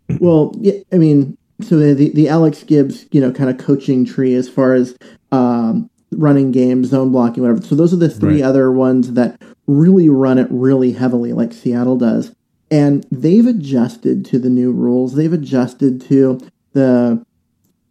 well, 0.19 0.53
yeah, 0.57 0.73
I 0.91 0.97
mean, 0.97 1.37
so 1.61 1.77
the, 1.77 2.09
the 2.11 2.29
Alex 2.29 2.63
Gibbs, 2.63 3.05
you 3.11 3.19
know, 3.21 3.31
kind 3.31 3.49
of 3.49 3.57
coaching 3.57 4.05
tree 4.05 4.35
as 4.35 4.47
far 4.47 4.73
as 4.73 4.95
um, 5.31 5.89
running 6.11 6.51
games, 6.51 6.89
zone 6.89 7.11
blocking, 7.11 7.43
whatever. 7.43 7.61
So 7.61 7.75
those 7.75 7.93
are 7.93 7.97
the 7.97 8.09
three 8.09 8.41
Right. 8.41 8.47
other 8.47 8.71
ones 8.71 9.13
that 9.13 9.41
really 9.65 10.07
run 10.09 10.37
it 10.37 10.47
really 10.51 10.91
heavily, 10.93 11.33
like 11.33 11.51
Seattle 11.53 11.97
does, 11.97 12.33
and 12.69 13.05
they've 13.11 13.45
adjusted 13.47 14.23
to 14.25 14.37
the 14.39 14.49
new 14.49 14.71
rules. 14.71 15.15
They've 15.15 15.33
adjusted 15.33 15.99
to 16.01 16.39
the 16.77 17.25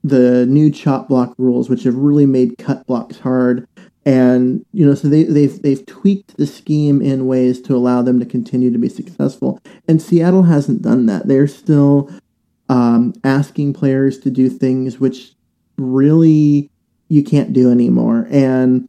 the 0.04 0.46
new 0.46 0.70
chop 0.70 1.08
block 1.08 1.34
rules, 1.36 1.68
which 1.68 1.82
have 1.82 1.96
really 1.96 2.26
made 2.26 2.58
cut 2.58 2.86
blocks 2.86 3.18
hard. 3.18 3.66
And 4.04 4.64
you 4.72 4.86
know, 4.86 4.94
so 4.94 5.08
they, 5.08 5.24
they've 5.24 5.60
they've 5.60 5.84
tweaked 5.84 6.36
the 6.36 6.46
scheme 6.46 7.02
in 7.02 7.26
ways 7.26 7.60
to 7.62 7.74
allow 7.74 8.02
them 8.02 8.20
to 8.20 8.26
continue 8.26 8.70
to 8.70 8.78
be 8.78 8.88
successful. 8.88 9.60
And 9.88 10.00
Seattle 10.00 10.44
hasn't 10.44 10.82
done 10.82 11.06
that. 11.06 11.26
They're 11.26 11.48
still 11.48 12.08
um, 12.68 13.14
asking 13.24 13.74
players 13.74 14.18
to 14.20 14.30
do 14.30 14.48
things 14.48 15.00
which 15.00 15.32
really 15.76 16.70
you 17.08 17.24
can't 17.24 17.52
do 17.52 17.70
anymore. 17.70 18.28
And 18.30 18.88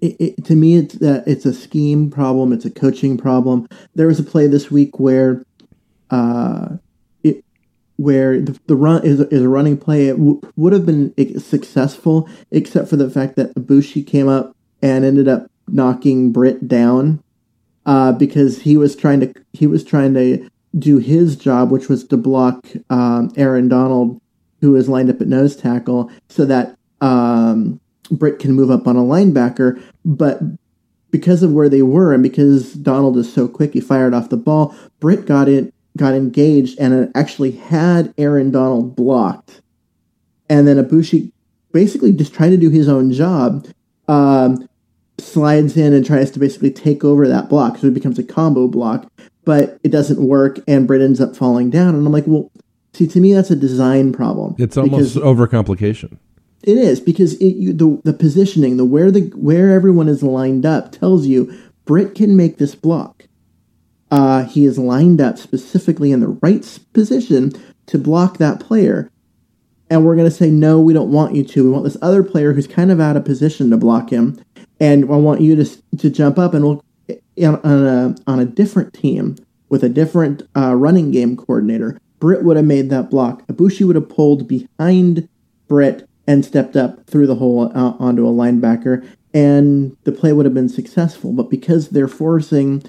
it, 0.00 0.16
it, 0.20 0.44
to 0.44 0.54
me, 0.54 0.76
it's 0.76 1.00
a, 1.02 1.22
it's 1.26 1.46
a 1.46 1.52
scheme 1.52 2.10
problem. 2.10 2.52
It's 2.52 2.64
a 2.64 2.70
coaching 2.70 3.18
problem. 3.18 3.68
There 3.94 4.06
was 4.06 4.20
a 4.20 4.24
play 4.24 4.46
this 4.46 4.70
week 4.70 4.98
where, 4.98 5.44
uh, 6.10 6.76
where 8.00 8.40
the, 8.40 8.58
the 8.66 8.76
run 8.76 9.04
is, 9.04 9.20
is 9.20 9.42
a 9.42 9.48
running 9.48 9.76
play. 9.76 10.08
It 10.08 10.16
w- 10.16 10.40
would 10.56 10.72
have 10.72 10.86
been 10.86 11.12
successful, 11.38 12.26
except 12.50 12.88
for 12.88 12.96
the 12.96 13.10
fact 13.10 13.36
that 13.36 13.54
Aboushi 13.54 14.06
came 14.06 14.26
up 14.26 14.56
and 14.80 15.04
ended 15.04 15.28
up 15.28 15.50
knocking 15.68 16.32
Britt 16.32 16.66
down 16.66 17.22
uh, 17.84 18.12
because 18.12 18.62
he 18.62 18.78
was 18.78 18.96
trying 18.96 19.20
to 19.20 19.34
he 19.52 19.66
was 19.66 19.84
trying 19.84 20.14
to 20.14 20.48
do 20.78 20.96
his 20.96 21.36
job, 21.36 21.70
which 21.70 21.90
was 21.90 22.06
to 22.06 22.16
block 22.16 22.66
um, 22.88 23.30
Aaron 23.36 23.68
Donald, 23.68 24.18
who 24.62 24.76
is 24.76 24.88
lined 24.88 25.10
up 25.10 25.20
at 25.20 25.28
nose 25.28 25.54
tackle, 25.54 26.10
so 26.30 26.46
that 26.46 26.78
um, 27.02 27.78
Britt 28.10 28.38
can 28.38 28.52
move 28.52 28.70
up 28.70 28.86
on 28.86 28.96
a 28.96 29.00
linebacker. 29.00 29.78
But 30.06 30.40
because 31.10 31.42
of 31.42 31.52
where 31.52 31.68
they 31.68 31.82
were, 31.82 32.14
and 32.14 32.22
because 32.22 32.72
Donald 32.72 33.18
is 33.18 33.30
so 33.30 33.46
quick, 33.46 33.74
he 33.74 33.80
fired 33.82 34.14
off 34.14 34.30
the 34.30 34.38
ball. 34.38 34.74
Britt 35.00 35.26
got 35.26 35.50
it, 35.50 35.74
got 36.00 36.14
engaged, 36.14 36.78
and 36.80 37.12
actually 37.14 37.52
had 37.52 38.12
Aaron 38.18 38.50
Donald 38.50 38.96
blocked. 38.96 39.60
And 40.48 40.66
then 40.66 40.84
Aboushi 40.84 41.30
basically 41.72 42.12
just 42.12 42.34
trying 42.34 42.50
to 42.50 42.56
do 42.56 42.70
his 42.70 42.88
own 42.88 43.12
job. 43.12 43.68
Um, 44.08 44.68
slides 45.18 45.76
in 45.76 45.92
and 45.92 46.04
tries 46.04 46.30
to 46.32 46.38
basically 46.40 46.72
take 46.72 47.04
over 47.04 47.28
that 47.28 47.48
block, 47.48 47.78
so 47.78 47.86
it 47.86 47.94
becomes 47.94 48.18
a 48.18 48.24
combo 48.24 48.66
block, 48.66 49.06
but 49.44 49.78
it 49.84 49.90
doesn't 49.90 50.20
work, 50.26 50.58
and 50.66 50.86
Britt 50.86 51.02
ends 51.02 51.20
up 51.20 51.36
falling 51.36 51.70
down. 51.70 51.94
And 51.94 52.06
I'm 52.06 52.12
like, 52.12 52.26
well, 52.26 52.50
see, 52.94 53.06
to 53.06 53.20
me, 53.20 53.32
that's 53.32 53.50
a 53.50 53.56
design 53.56 54.12
problem. 54.12 54.56
It's 54.58 54.76
almost 54.76 55.16
overcomplication. 55.16 56.16
it 56.62 56.78
is 56.78 57.00
because 57.00 57.34
it, 57.34 57.54
you, 57.56 57.72
the 57.72 58.00
the 58.04 58.12
positioning, 58.12 58.78
the 58.78 58.84
where 58.84 59.10
the 59.10 59.30
where 59.36 59.70
everyone 59.70 60.08
is 60.08 60.22
lined 60.22 60.66
up, 60.66 60.90
tells 60.90 61.26
you 61.26 61.52
Britt 61.84 62.14
can 62.14 62.36
make 62.36 62.56
this 62.58 62.74
block. 62.74 63.26
Uh, 64.10 64.44
he 64.44 64.64
is 64.64 64.78
lined 64.78 65.20
up 65.20 65.38
specifically 65.38 66.12
in 66.12 66.20
the 66.20 66.38
right 66.42 66.78
position 66.92 67.52
to 67.86 67.98
block 67.98 68.38
that 68.38 68.60
player. 68.60 69.10
And 69.88 70.04
we're 70.04 70.16
going 70.16 70.28
to 70.28 70.34
say, 70.34 70.50
no, 70.50 70.80
we 70.80 70.92
don't 70.92 71.10
want 71.10 71.34
you 71.34 71.44
to. 71.44 71.64
We 71.64 71.70
want 71.70 71.84
this 71.84 71.96
other 72.00 72.22
player 72.22 72.52
who's 72.52 72.66
kind 72.66 72.90
of 72.90 73.00
out 73.00 73.16
of 73.16 73.24
position 73.24 73.70
to 73.70 73.76
block 73.76 74.10
him. 74.10 74.40
And 74.78 75.04
I 75.04 75.16
want 75.16 75.40
you 75.40 75.56
to, 75.56 75.96
to 75.98 76.10
jump 76.10 76.38
up. 76.38 76.54
And 76.54 76.64
we'll, 76.64 76.84
on, 77.38 77.56
on 77.64 77.86
a 77.86 78.14
on 78.26 78.40
a 78.40 78.44
different 78.44 78.94
team 78.94 79.36
with 79.68 79.82
a 79.84 79.88
different 79.88 80.42
uh, 80.56 80.74
running 80.74 81.10
game 81.10 81.36
coordinator, 81.36 81.98
Britt 82.18 82.44
would 82.44 82.56
have 82.56 82.66
made 82.66 82.90
that 82.90 83.10
block. 83.10 83.46
Aboushi 83.46 83.86
would 83.86 83.96
have 83.96 84.08
pulled 84.08 84.46
behind 84.46 85.28
Britt 85.68 86.08
and 86.26 86.44
stepped 86.44 86.76
up 86.76 87.06
through 87.06 87.26
the 87.26 87.36
hole 87.36 87.72
uh, 87.74 87.94
onto 87.98 88.26
a 88.26 88.32
linebacker, 88.32 89.06
and 89.32 89.96
the 90.04 90.12
play 90.12 90.32
would 90.32 90.46
have 90.46 90.54
been 90.54 90.68
successful. 90.68 91.32
But 91.32 91.50
because 91.50 91.88
they're 91.88 92.08
forcing 92.08 92.82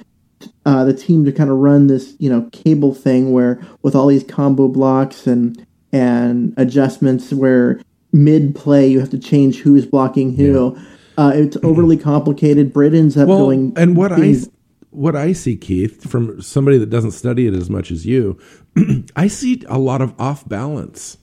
uh, 0.66 0.84
the 0.84 0.94
team 0.94 1.26
to 1.26 1.32
kind 1.32 1.50
of 1.50 1.58
run 1.58 1.88
this, 1.88 2.16
you 2.20 2.30
know, 2.30 2.50
Cable 2.52 2.94
thing 2.94 3.32
where 3.32 3.62
with 3.82 3.96
all 3.96 4.08
these 4.08 4.24
combo 4.24 4.68
blocks 4.68 5.28
and 5.28 5.66
and 5.92 6.54
adjustments 6.58 7.34
where 7.34 7.82
mid 8.14 8.56
play 8.56 8.88
you 8.88 9.00
have 9.00 9.10
to 9.10 9.20
change 9.20 9.60
who's 9.60 9.86
blocking 9.86 10.36
who. 10.36 10.76
Yeah. 10.76 10.84
Uh, 11.18 11.32
it's 11.36 11.58
overly 11.64 11.98
complicated. 11.98 12.74
Britt 12.74 12.94
ends 12.94 13.18
up 13.18 13.28
well, 13.28 13.40
going. 13.40 13.74
And 13.76 13.96
what 13.96 14.16
being, 14.16 14.36
I 14.36 14.48
what 14.92 15.16
I 15.16 15.34
see, 15.34 15.56
Keith, 15.56 16.10
from 16.10 16.42
somebody 16.42 16.78
that 16.78 16.90
doesn't 16.90 17.12
study 17.12 17.48
it 17.48 17.54
as 17.54 17.70
much 17.70 17.92
as 17.92 18.06
you, 18.06 18.40
I 19.16 19.28
see 19.28 19.64
a 19.68 19.80
lot 19.80 20.02
of 20.02 20.20
off 20.20 20.48
balance 20.48 21.18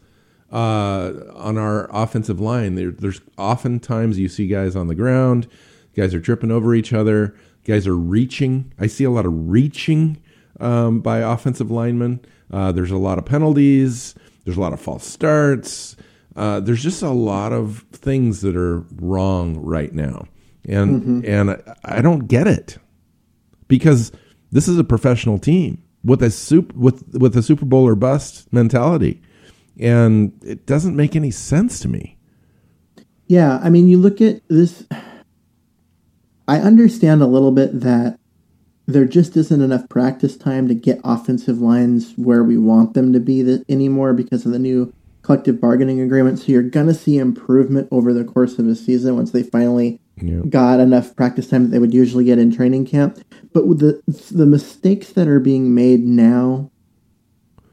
uh, 0.51 1.13
on 1.35 1.59
our 1.59 1.89
offensive 1.95 2.41
line. 2.41 2.75
There, 2.75 2.91
there's 2.91 3.21
oftentimes 3.37 4.19
you 4.19 4.29
see 4.29 4.47
guys 4.47 4.75
on 4.75 4.89
the 4.89 4.95
ground, 4.95 5.49
guys 5.95 6.15
are 6.15 6.21
tripping 6.21 6.51
over 6.51 6.75
each 6.75 6.93
other, 6.93 7.37
guys 7.65 7.87
are 7.87 7.97
reaching. 7.97 8.73
I 8.79 8.87
see 8.87 9.05
a 9.05 9.11
lot 9.11 9.27
of 9.27 9.51
reaching 9.51 10.21
um, 10.61 11.01
by 11.01 11.19
offensive 11.19 11.71
linemen. 11.71 12.21
Uh, 12.51 12.73
there's 12.73 12.91
a 12.91 12.97
lot 12.97 13.19
of 13.19 13.25
penalties. 13.25 14.15
There's 14.45 14.57
a 14.57 14.61
lot 14.61 14.73
of 14.73 14.81
false 14.81 15.05
starts. 15.05 15.97
Uh, 16.37 16.61
there's 16.61 16.83
just 16.83 17.03
a 17.03 17.11
lot 17.11 17.53
of 17.53 17.85
things 17.93 18.43
that 18.43 18.57
are 18.57 18.85
wrong 19.01 19.59
right 19.59 19.93
now, 19.93 20.27
and 20.69 21.03
mm-hmm. 21.03 21.21
and 21.25 21.51
I, 21.51 21.59
I 21.85 22.01
don't 22.01 22.29
get 22.29 22.47
it 22.47 22.79
because 23.67 24.13
this 24.53 24.69
is 24.69 24.79
a 24.79 24.85
professional 24.85 25.39
team 25.39 25.83
with 26.05 26.23
a 26.23 26.31
soup 26.31 26.73
with 26.75 27.03
with 27.19 27.37
a 27.37 27.43
Super 27.43 27.65
Bowl 27.65 27.87
or 27.87 27.97
bust 27.97 28.53
mentality, 28.53 29.21
and 29.81 30.33
it 30.45 30.65
doesn't 30.65 30.95
make 30.95 31.17
any 31.17 31.33
sense 31.33 31.81
to 31.81 31.89
me. 31.89 32.17
Yeah, 33.27 33.59
I 33.63 33.69
mean, 33.69 33.89
you 33.89 33.99
look 33.99 34.21
at 34.21 34.41
this. 34.49 34.87
I 36.49 36.59
understand 36.61 37.23
a 37.23 37.27
little 37.27 37.53
bit 37.53 37.81
that 37.81 38.19
there 38.87 39.05
just 39.05 39.37
isn't 39.37 39.61
enough 39.61 39.87
practice 39.91 40.37
time 40.37 40.67
to 40.67 40.75
get 40.75 41.01
offensive 41.05 41.61
lines 41.61 42.15
where 42.17 42.43
we 42.43 42.57
want 42.57 42.95
them 42.95 43.13
to 43.13 43.21
be 43.21 43.63
anymore 43.69 44.15
because 44.15 44.47
of 44.47 44.53
the 44.53 44.59
new 44.59 44.93
collective 45.21 45.61
bargaining 45.61 46.01
agreement. 46.01 46.39
So 46.39 46.47
you're 46.53 46.63
going 46.63 46.87
to 46.87 46.95
see 46.95 47.19
improvement 47.19 47.89
over 47.91 48.15
the 48.15 48.25
course 48.25 48.59
of 48.59 48.67
a 48.67 48.75
season 48.75 49.15
once 49.15 49.31
they 49.31 49.43
finally 49.43 50.01
got 50.49 50.81
enough 50.81 51.15
practice 51.15 51.49
time 51.49 51.65
that 51.65 51.69
they 51.69 51.79
would 51.79 51.93
usually 51.93 52.25
get 52.25 52.39
in 52.39 52.51
training 52.51 52.87
camp. 52.87 53.19
But 53.53 53.69
the 53.79 54.03
the 54.31 54.47
mistakes 54.47 55.11
that 55.13 55.29
are 55.29 55.39
being 55.39 55.75
made 55.75 56.01
now 56.01 56.71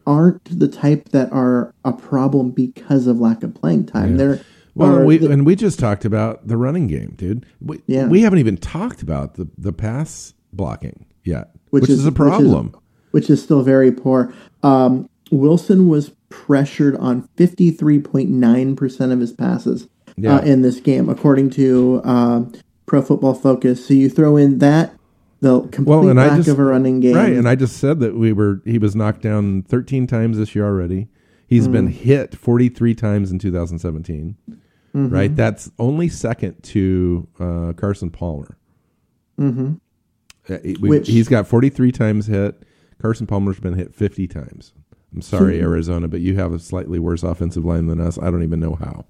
aren't 0.05 0.59
the 0.59 0.67
type 0.67 1.09
that 1.09 1.32
are 1.32 1.73
a 1.86 1.93
problem 1.93 2.51
because 2.51 3.07
of 3.07 3.19
lack 3.19 3.41
of 3.41 3.55
playing 3.55 3.86
time. 3.86 4.11
Yeah. 4.11 4.17
They're 4.17 4.41
well, 4.76 5.03
we, 5.03 5.17
the, 5.17 5.32
and 5.32 5.45
we 5.45 5.55
just 5.55 5.80
talked 5.80 6.05
about 6.05 6.47
the 6.47 6.57
running 6.57 6.88
game, 6.88 7.13
dude. 7.15 7.45
We, 7.61 7.82
yeah. 7.88 8.07
we 8.07 8.21
haven't 8.21 8.39
even 8.39 8.57
talked 8.57 9.01
about 9.01 9.36
the, 9.36 9.47
the 9.57 9.71
pass 9.71 10.34
blocking 10.51 11.05
yet, 11.23 11.51
which, 11.69 11.82
which 11.84 11.89
is, 11.89 11.99
is, 11.99 12.05
a 12.05 12.11
problem. 12.11 12.67
Which 12.67 12.73
is, 12.76 12.82
which 13.11 13.30
is 13.30 13.43
still 13.43 13.63
very 13.63 13.91
poor. 13.91 14.34
Um, 14.63 15.09
Wilson 15.32 15.88
was 15.88 16.11
pressured 16.30 16.97
on 16.97 17.28
53.9% 17.38 19.11
of 19.11 19.19
his 19.19 19.32
passes 19.32 19.88
yeah. 20.17 20.36
uh, 20.36 20.41
in 20.41 20.61
this 20.61 20.80
game, 20.80 21.09
according 21.09 21.49
to 21.51 22.01
uh, 22.03 22.43
Pro 22.86 23.01
Football 23.01 23.34
Focus. 23.34 23.88
So 23.88 23.93
you 23.93 24.09
throw 24.09 24.38
in 24.38 24.59
that 24.59 24.93
the 25.41 25.61
complete 25.61 25.86
well, 25.88 26.07
and 26.07 26.17
lack 26.17 26.32
I 26.32 26.38
just, 26.38 26.49
of 26.49 26.59
a 26.59 26.63
running 26.63 26.99
game, 26.99 27.15
right? 27.15 27.34
And 27.34 27.47
I 27.47 27.55
just 27.55 27.78
said 27.78 27.99
that 27.99 28.15
we 28.15 28.34
were 28.34 28.61
he 28.65 28.78
was 28.78 28.95
knocked 28.95 29.21
down 29.21 29.63
13 29.63 30.07
times 30.07 30.38
this 30.38 30.55
year 30.55 30.65
already. 30.65 31.07
He's 31.47 31.67
mm. 31.67 31.73
been 31.73 31.88
hit 31.88 32.36
43 32.36 32.95
times 32.95 33.32
in 33.32 33.39
2017. 33.39 34.36
Mm-hmm. 34.96 35.14
Right, 35.14 35.36
that's 35.36 35.70
only 35.78 36.08
second 36.08 36.64
to 36.64 37.28
uh, 37.38 37.74
Carson 37.76 38.10
Palmer. 38.10 38.58
Mm-hmm. 39.38 39.74
Uh, 40.48 40.58
we, 40.64 40.89
Which, 40.89 41.08
he's 41.08 41.28
got 41.28 41.48
43 41.48 41.91
times 41.91 42.28
hit. 42.28 42.64
Carson 43.02 43.28
Palmer's 43.28 43.60
been 43.60 43.74
hit 43.74 43.93
50 43.93 44.28
times. 44.28 44.72
I'm 45.14 45.22
sorry, 45.22 45.60
Arizona, 45.60 46.08
but 46.08 46.22
you 46.22 46.36
have 46.36 46.54
a 46.54 46.60
slightly 46.60 47.00
worse 47.00 47.24
offensive 47.24 47.66
line 47.66 47.88
than 47.88 48.00
us. 48.00 48.18
I 48.18 48.32
don't 48.32 48.43
even 48.43 48.60
know 48.60 48.76
how. 48.76 49.06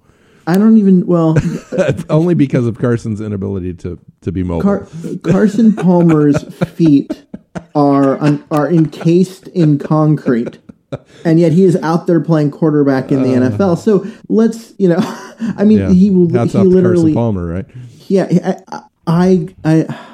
I 0.46 0.58
don't 0.58 0.76
even 0.76 1.06
well 1.06 1.36
only 2.08 2.34
because 2.34 2.66
of 2.66 2.78
Carson's 2.78 3.20
inability 3.20 3.74
to 3.74 3.98
to 4.20 4.30
be 4.30 4.44
mobile. 4.44 4.62
Car- 4.62 4.86
Carson 5.24 5.74
Palmer's 5.74 6.42
feet 6.68 7.26
are 7.74 8.18
are 8.52 8.70
encased 8.70 9.48
in 9.48 9.78
concrete. 9.78 10.58
And 11.24 11.40
yet 11.40 11.52
he 11.52 11.64
is 11.64 11.76
out 11.76 12.06
there 12.06 12.20
playing 12.20 12.52
quarterback 12.52 13.10
in 13.10 13.22
the 13.22 13.34
uh, 13.34 13.50
NFL. 13.50 13.78
So 13.78 14.06
let's, 14.28 14.74
you 14.78 14.88
know, 14.88 14.98
I 15.56 15.64
mean, 15.64 15.78
yeah. 15.78 15.90
he 15.90 16.10
will. 16.10 16.30
Hats 16.30 16.52
he 16.52 16.58
literally 16.58 17.14
Palmer, 17.14 17.46
right? 17.46 17.66
Yeah, 18.06 18.54
I, 18.68 18.82
I, 19.06 19.54
I 19.64 20.06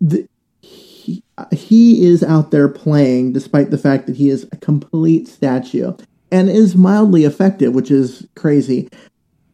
the, 0.00 0.28
he, 0.60 1.22
he 1.52 2.04
is 2.04 2.24
out 2.24 2.50
there 2.50 2.68
playing 2.68 3.32
despite 3.32 3.70
the 3.70 3.78
fact 3.78 4.06
that 4.06 4.16
he 4.16 4.28
is 4.28 4.44
a 4.50 4.56
complete 4.56 5.28
statue 5.28 5.94
and 6.32 6.48
is 6.48 6.74
mildly 6.74 7.24
effective, 7.24 7.74
which 7.74 7.90
is 7.90 8.26
crazy 8.34 8.88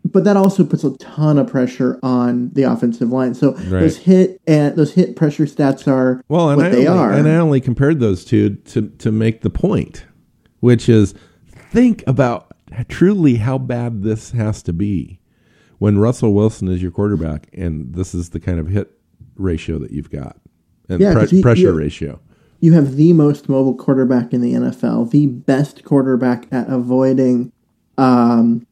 but 0.04 0.24
that 0.24 0.36
also 0.36 0.64
puts 0.64 0.84
a 0.84 0.96
ton 0.98 1.38
of 1.38 1.46
pressure 1.46 1.98
on 2.02 2.50
the 2.50 2.62
offensive 2.62 3.08
line. 3.08 3.34
So 3.34 3.52
right. 3.52 3.80
those 3.80 3.96
hit 3.96 4.40
and 4.46 4.76
those 4.76 4.92
hit 4.92 5.16
pressure 5.16 5.44
stats 5.44 5.88
are 5.88 6.22
well, 6.28 6.50
and 6.50 6.58
what 6.58 6.66
I 6.66 6.70
they 6.70 6.86
only, 6.86 7.02
are. 7.02 7.12
And 7.12 7.28
I 7.28 7.36
only 7.36 7.60
compared 7.60 8.00
those 8.00 8.24
two 8.24 8.50
to 8.50 8.88
to 8.88 9.10
make 9.10 9.40
the 9.40 9.50
point, 9.50 10.04
which 10.64 10.88
is 10.88 11.14
think 11.50 12.02
about 12.06 12.50
truly 12.88 13.36
how 13.36 13.58
bad 13.58 14.02
this 14.02 14.30
has 14.30 14.62
to 14.62 14.72
be 14.72 15.20
when 15.76 15.98
Russell 15.98 16.32
Wilson 16.32 16.68
is 16.68 16.80
your 16.80 16.90
quarterback, 16.90 17.48
and 17.52 17.94
this 17.94 18.14
is 18.14 18.30
the 18.30 18.40
kind 18.40 18.58
of 18.58 18.68
hit 18.68 18.90
ratio 19.36 19.78
that 19.78 19.90
you've 19.90 20.10
got 20.10 20.38
and 20.88 21.00
yeah, 21.00 21.12
pre- 21.12 21.42
pressure 21.42 21.60
you, 21.60 21.72
ratio. 21.72 22.18
You 22.60 22.72
have 22.72 22.96
the 22.96 23.12
most 23.12 23.46
mobile 23.46 23.74
quarterback 23.74 24.32
in 24.32 24.40
the 24.40 24.54
NFL, 24.54 25.10
the 25.10 25.26
best 25.26 25.84
quarterback 25.84 26.46
at 26.50 26.70
avoiding. 26.70 27.52
Um, 27.98 28.66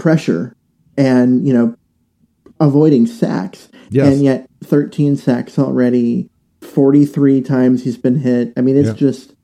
pressure 0.00 0.56
and 0.96 1.46
you 1.46 1.52
know 1.52 1.76
avoiding 2.58 3.06
sacks. 3.06 3.68
Yes. 3.90 4.12
And 4.12 4.24
yet 4.24 4.50
13 4.64 5.16
sacks 5.16 5.58
already, 5.58 6.28
43 6.62 7.42
times 7.42 7.84
he's 7.84 7.96
been 7.96 8.18
hit. 8.18 8.52
I 8.56 8.60
mean, 8.60 8.76
it's 8.76 8.88
yeah. 8.88 8.94
just 8.94 9.34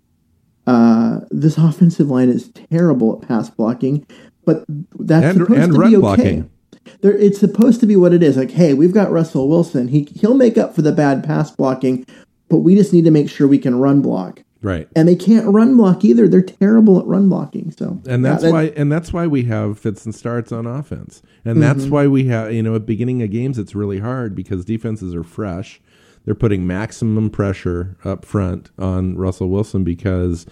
uh, 0.67 1.21
this 1.31 1.59
offensive 1.59 2.09
line 2.09 2.29
is 2.29 2.51
terrible 2.71 3.21
at 3.21 3.29
pass 3.29 3.51
blocking, 3.51 4.07
but 4.45 4.65
that's 4.99 5.25
and, 5.25 5.39
supposed 5.39 5.61
and 5.61 5.73
to 5.73 5.79
be 5.79 5.97
okay. 5.97 5.99
Blocking. 5.99 6.51
There, 7.01 7.17
it's 7.17 7.39
supposed 7.39 7.81
to 7.81 7.87
be 7.87 7.97
what 7.97 8.13
it 8.13 8.23
is. 8.23 8.37
Like, 8.37 8.53
hey, 8.53 8.75
we've 8.75 8.95
got 8.95 9.11
Russell 9.11 9.49
Wilson. 9.49 9.89
He 9.89 10.09
he'll 10.15 10.35
make 10.35 10.57
up 10.57 10.75
for 10.75 10.83
the 10.83 10.93
bad 10.93 11.25
pass 11.25 11.51
blocking, 11.51 12.07
but 12.49 12.59
we 12.59 12.75
just 12.75 12.93
need 12.93 13.05
to 13.05 13.11
make 13.11 13.29
sure 13.29 13.49
we 13.49 13.59
can 13.59 13.79
run 13.79 14.03
block. 14.03 14.43
Right. 14.63 14.89
And 14.97 15.07
they 15.07 15.15
can't 15.15 15.47
run 15.47 15.77
block 15.77 16.05
either. 16.05 16.27
They're 16.27 16.43
terrible 16.43 16.99
at 16.99 17.07
run 17.07 17.29
blocking. 17.29 17.71
So 17.71 18.01
And 18.09 18.25
that's 18.25 18.43
yeah, 18.43 18.49
that, 18.49 18.53
why 18.53 18.63
and 18.77 18.91
that's 18.91 19.13
why 19.13 19.27
we 19.27 19.45
have 19.45 19.79
fits 19.79 20.05
and 20.05 20.15
starts 20.15 20.51
on 20.51 20.67
offense. 20.67 21.23
And 21.45 21.59
mm-hmm. 21.59 21.61
that's 21.61 21.89
why 21.89 22.07
we 22.07 22.25
have 22.27 22.53
you 22.53 22.63
know, 22.63 22.75
at 22.75 22.87
beginning 22.87 23.23
of 23.23 23.31
games 23.31 23.59
it's 23.59 23.75
really 23.75 24.01
hard 24.01 24.35
because 24.35 24.65
defenses 24.65 25.15
are 25.15 25.23
fresh. 25.23 25.81
They're 26.27 26.35
putting 26.35 26.67
maximum 26.67 27.31
pressure 27.31 27.97
up 28.05 28.25
front 28.25 28.71
on 28.79 29.17
Russell 29.17 29.49
Wilson 29.49 29.85
because 29.85 30.45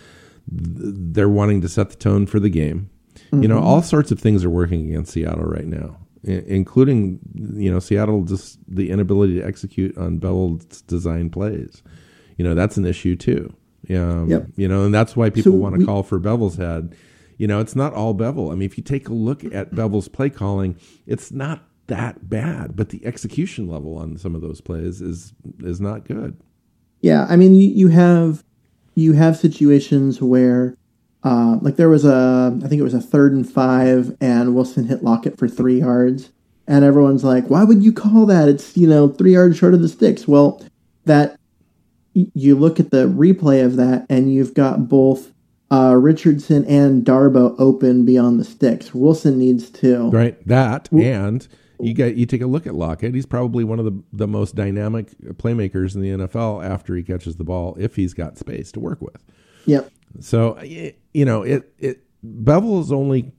they're 0.47 1.29
wanting 1.29 1.61
to 1.63 1.69
set 1.69 1.91
the 1.91 1.97
tone 1.97 2.27
for 2.27 2.41
the 2.41 2.49
game. 2.49 2.89
Mm-hmm. 3.17 3.43
You 3.43 3.49
know, 3.49 3.57
mm-hmm. 3.57 3.67
all 3.67 3.83
sorts 3.83 4.11
of 4.11 4.21
things 4.21 4.45
are 4.45 4.51
working 4.51 4.89
against 4.89 5.13
Seattle 5.13 5.45
right 5.45 5.67
now, 5.67 5.99
including 6.23 7.19
you 7.55 7.73
know 7.73 7.81
Seattle 7.81 8.23
just 8.23 8.59
the 8.69 8.91
inability 8.91 9.41
to 9.41 9.47
execute 9.47 9.99
on 9.99 10.19
Bell's 10.19 10.65
design 10.83 11.29
plays. 11.29 11.83
You 12.39 12.45
know, 12.45 12.55
that's 12.55 12.77
an 12.77 12.87
issue 12.87 13.17
too. 13.17 13.55
Um, 13.91 14.31
yep. 14.31 14.47
You 14.57 14.69
know, 14.69 14.85
and 14.85 14.95
that's 14.95 15.17
why 15.17 15.31
people 15.31 15.53
so 15.53 15.59
want 15.59 15.79
to 15.79 15.85
call 15.85 16.03
for 16.03 16.19
Bevell's 16.21 16.57
head. 16.57 16.95
You 17.37 17.49
know, 17.49 17.59
it's 17.59 17.75
not 17.75 17.93
all 17.95 18.15
Bevel. 18.15 18.51
I 18.51 18.55
mean, 18.55 18.63
if 18.63 18.79
you 18.79 18.85
take 18.85 19.09
a 19.09 19.13
look 19.13 19.45
at 19.45 19.73
Bevell's 19.73 20.09
play 20.09 20.31
calling, 20.31 20.79
it's 21.07 21.33
not 21.33 21.65
that 21.87 22.29
bad, 22.29 22.77
but 22.77 22.89
the 22.89 23.05
execution 23.05 23.69
level 23.69 23.97
on 23.99 24.17
some 24.17 24.35
of 24.35 24.41
those 24.41 24.61
plays 24.61 25.01
is 25.01 25.33
is 25.61 25.81
not 25.81 26.05
good. 26.05 26.41
Yeah, 27.01 27.27
I 27.29 27.37
mean, 27.37 27.55
you, 27.55 27.69
you 27.69 27.89
have 27.89 28.43
you 28.95 29.13
have 29.13 29.37
situations 29.37 30.23
where, 30.23 30.77
uh, 31.23 31.59
like 31.61 31.77
there 31.77 31.89
was 31.89 32.05
a, 32.05 32.59
I 32.65 32.69
think 32.69 32.81
it 32.81 32.85
was 32.85 32.95
a 32.95 33.01
third 33.01 33.33
and 33.33 33.51
five, 33.51 34.17
and 34.21 34.55
Wilson 34.55 34.87
hit 34.87 35.03
Lockett 35.03 35.39
for 35.39 35.49
three 35.49 35.81
yards, 35.81 36.31
and 36.67 36.85
everyone's 36.85 37.25
like, 37.25 37.49
"Why 37.49 37.65
would 37.65 37.83
you 37.83 37.93
call 37.93 38.27
that? 38.27 38.49
It's 38.49 38.77
you 38.77 38.89
know 38.89 39.09
three 39.09 39.33
yards 39.33 39.59
short 39.59 39.75
of 39.75 39.83
the 39.83 39.89
sticks." 39.89 40.27
Well, 40.27 40.63
that 41.05 41.39
you 42.15 42.57
look 42.57 42.81
at 42.81 42.91
the 42.91 43.07
replay 43.09 43.65
of 43.65 43.77
that, 43.77 44.07
and 44.09 44.33
you've 44.33 44.55
got 44.55 44.89
both 44.89 45.33
uh, 45.71 45.97
Richardson 45.97 46.65
and 46.67 47.05
Darboh 47.05 47.55
open 47.59 48.05
beyond 48.05 48.39
the 48.39 48.45
sticks. 48.45 48.95
Wilson 48.95 49.39
needs 49.39 49.71
to 49.71 50.11
right 50.11 50.47
that, 50.47 50.91
and 50.93 51.47
you 51.81 51.95
get 51.95 52.17
you 52.17 52.27
take 52.27 52.41
a 52.43 52.47
look 52.47 52.67
at 52.67 52.75
Lockett. 52.75 53.15
He's 53.15 53.27
probably 53.27 53.65
one 53.65 53.79
of 53.79 53.85
the 53.85 54.03
the 54.13 54.27
most 54.29 54.55
dynamic 54.55 55.11
playmakers 55.35 55.95
in 55.95 56.01
the 56.01 56.27
NFL 56.27 56.65
after 56.65 56.95
he 56.97 57.03
catches 57.03 57.37
the 57.37 57.45
ball 57.45 57.77
if 57.79 57.97
he's 57.97 58.15
got 58.15 58.39
space 58.39 58.71
to 58.73 58.81
work 58.81 59.01
with. 59.01 59.17
Yep. 59.67 59.91
So 60.21 60.61
you 60.63 61.25
know 61.25 61.43
it 61.43 61.73
it 61.79 62.03
Bevell 62.25 62.81
is 62.81 62.93
only. 62.93 63.33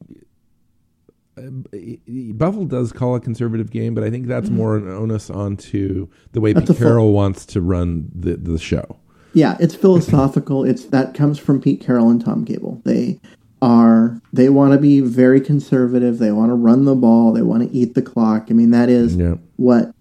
Bevell 1.38 2.67
does 2.67 2.91
call 2.91 3.15
a 3.15 3.19
conservative 3.19 3.69
game, 3.71 3.93
but 3.93 4.03
I 4.03 4.09
think 4.09 4.27
that's 4.27 4.47
Mm-hmm. 4.47 4.55
more 4.57 4.77
an 4.77 4.88
onus 4.89 5.29
onto 5.29 6.07
the 6.31 6.39
way 6.41 6.53
That's 6.53 6.67
Pete 6.69 6.77
full- 6.77 6.88
Carroll 6.88 7.11
wants 7.13 7.45
to 7.47 7.61
run 7.61 8.09
the, 8.15 8.38
the 8.38 8.57
show. 8.59 8.99
Yeah, 9.33 9.57
it's 9.59 9.75
philosophical. 9.75 10.63
It's 10.63 10.86
that 10.86 11.13
comes 11.13 11.38
from 11.38 11.59
Pete 11.61 11.81
Carroll 11.81 12.09
and 12.09 12.23
Tom 12.23 12.45
Cable. 12.45 12.81
They 12.86 13.19
are 13.66 14.22
they 14.32 14.49
want 14.49 14.74
to 14.74 14.80
be 14.80 14.99
very 15.01 15.41
conservative. 15.41 16.20
They 16.20 16.32
want 16.32 16.51
to 16.51 16.53
run 16.55 16.86
the 16.86 16.95
ball. 16.95 17.34
They 17.34 17.41
want 17.41 17.63
to 17.63 17.76
eat 17.76 17.95
the 17.95 18.01
clock. 18.01 18.47
I 18.49 18.53
mean, 18.53 18.70
that 18.72 18.89
is 18.89 19.16
Yeah. 19.16 19.36
what 19.55 19.93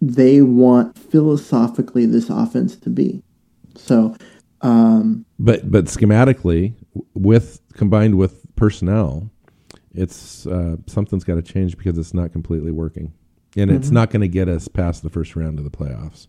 they 0.00 0.40
want 0.40 0.98
philosophically 0.98 2.06
this 2.06 2.30
offense 2.30 2.76
to 2.76 2.90
be. 2.90 3.22
So, 3.76 4.16
um, 4.62 5.24
But 5.38 5.70
but 5.70 5.86
schematically, 5.86 6.74
with 7.14 7.60
combined 7.74 8.16
with 8.16 8.40
personnel, 8.56 9.28
it's 9.94 10.46
uh, 10.46 10.76
something's 10.86 11.24
got 11.24 11.34
to 11.34 11.42
change 11.42 11.76
because 11.76 11.98
it's 11.98 12.14
not 12.14 12.32
completely 12.32 12.70
working, 12.72 13.12
and 13.56 13.70
it's 13.70 13.86
Mm-hmm. 13.88 13.94
not 13.94 14.10
going 14.10 14.22
to 14.22 14.28
get 14.28 14.48
us 14.48 14.66
past 14.68 15.02
the 15.02 15.10
first 15.10 15.36
round 15.36 15.58
of 15.58 15.64
the 15.64 15.70
playoffs. 15.70 16.26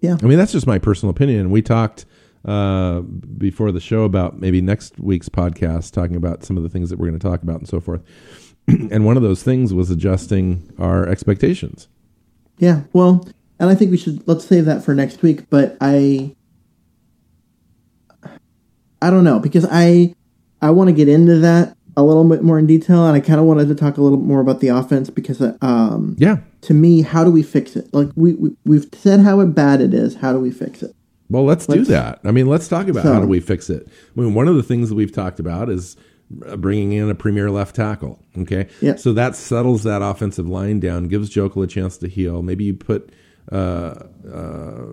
yeah, 0.00 0.16
I 0.22 0.26
mean, 0.26 0.36
that's 0.38 0.52
just 0.52 0.66
my 0.66 0.78
personal 0.78 1.10
opinion. 1.10 1.50
We 1.50 1.62
talked 1.62 2.04
uh, 2.44 3.00
before 3.00 3.70
the 3.72 3.80
show 3.80 4.02
about 4.04 4.40
maybe 4.40 4.60
next 4.60 4.98
week's 4.98 5.28
podcast, 5.28 5.92
talking 5.92 6.16
about 6.16 6.44
some 6.44 6.56
of 6.56 6.62
the 6.62 6.68
things 6.68 6.90
that 6.90 6.98
we're 6.98 7.08
going 7.08 7.18
to 7.18 7.26
talk 7.26 7.42
about 7.42 7.56
and 7.58 7.68
so 7.68 7.80
forth. 7.80 8.02
and 8.68 9.04
one 9.04 9.16
of 9.16 9.22
those 9.22 9.42
things 9.42 9.72
was 9.74 9.90
adjusting 9.90 10.72
our 10.78 11.08
expectations. 11.08 11.88
yeah. 12.58 12.82
Well, 12.92 13.26
and 13.58 13.70
I 13.70 13.74
think 13.76 13.90
we 13.92 13.96
should 13.96 14.26
let's 14.26 14.44
save 14.44 14.64
that 14.64 14.84
for 14.84 14.92
next 14.94 15.22
week. 15.22 15.48
But 15.50 15.76
I, 15.80 16.34
I 19.00 19.10
don't 19.10 19.24
know 19.24 19.38
because 19.38 19.66
I, 19.70 20.14
I 20.60 20.70
want 20.70 20.88
to 20.88 20.92
get 20.94 21.08
into 21.08 21.38
that 21.40 21.76
a 21.96 22.02
little 22.02 22.24
bit 22.28 22.42
more 22.42 22.58
in 22.58 22.66
detail, 22.66 23.06
and 23.06 23.14
I 23.16 23.20
kind 23.20 23.38
of 23.38 23.46
wanted 23.46 23.68
to 23.68 23.74
talk 23.74 23.98
a 23.98 24.02
little 24.02 24.18
more 24.18 24.40
about 24.40 24.60
the 24.60 24.68
offense 24.68 25.10
because, 25.10 25.42
um, 25.60 26.16
Yeah. 26.18 26.38
to 26.62 26.74
me, 26.74 27.02
how 27.02 27.22
do 27.24 27.30
we 27.30 27.42
fix 27.42 27.76
it? 27.76 27.92
Like 27.92 28.08
we, 28.16 28.32
we 28.34 28.56
we've 28.64 28.86
said 28.94 29.20
how 29.20 29.44
bad 29.44 29.80
it 29.80 29.92
is. 29.92 30.16
How 30.16 30.32
do 30.32 30.38
we 30.38 30.50
fix 30.50 30.82
it? 30.82 30.94
Well, 31.32 31.44
let's, 31.44 31.66
do 31.66 31.76
Let's- 31.76 31.88
that. 31.88 32.20
I 32.24 32.30
mean, 32.30 32.46
let's 32.46 32.68
talk 32.68 32.88
about 32.88 33.02
So- 33.04 33.12
how 33.14 33.20
do 33.20 33.26
we 33.26 33.40
fix 33.40 33.70
it. 33.70 33.88
I 34.16 34.20
mean, 34.20 34.34
one 34.34 34.48
of 34.48 34.56
the 34.56 34.62
things 34.62 34.88
that 34.90 34.94
we've 34.94 35.12
talked 35.12 35.40
about 35.40 35.68
is 35.70 35.96
uh, 36.46 36.56
bringing 36.56 36.92
in 36.92 37.10
a 37.10 37.14
premier 37.14 37.50
left 37.50 37.74
tackle. 37.76 38.18
Okay, 38.38 38.68
Yep. 38.80 38.98
so 38.98 39.12
that 39.14 39.34
settles 39.36 39.82
that 39.84 40.02
offensive 40.02 40.46
line 40.48 40.78
down, 40.80 41.08
gives 41.08 41.28
Joeckel 41.34 41.64
a 41.64 41.66
chance 41.66 41.96
to 41.98 42.08
heal. 42.08 42.42
Maybe 42.42 42.64
you 42.64 42.74
put 42.74 43.10
uh, 43.50 43.94
uh, 44.32 44.92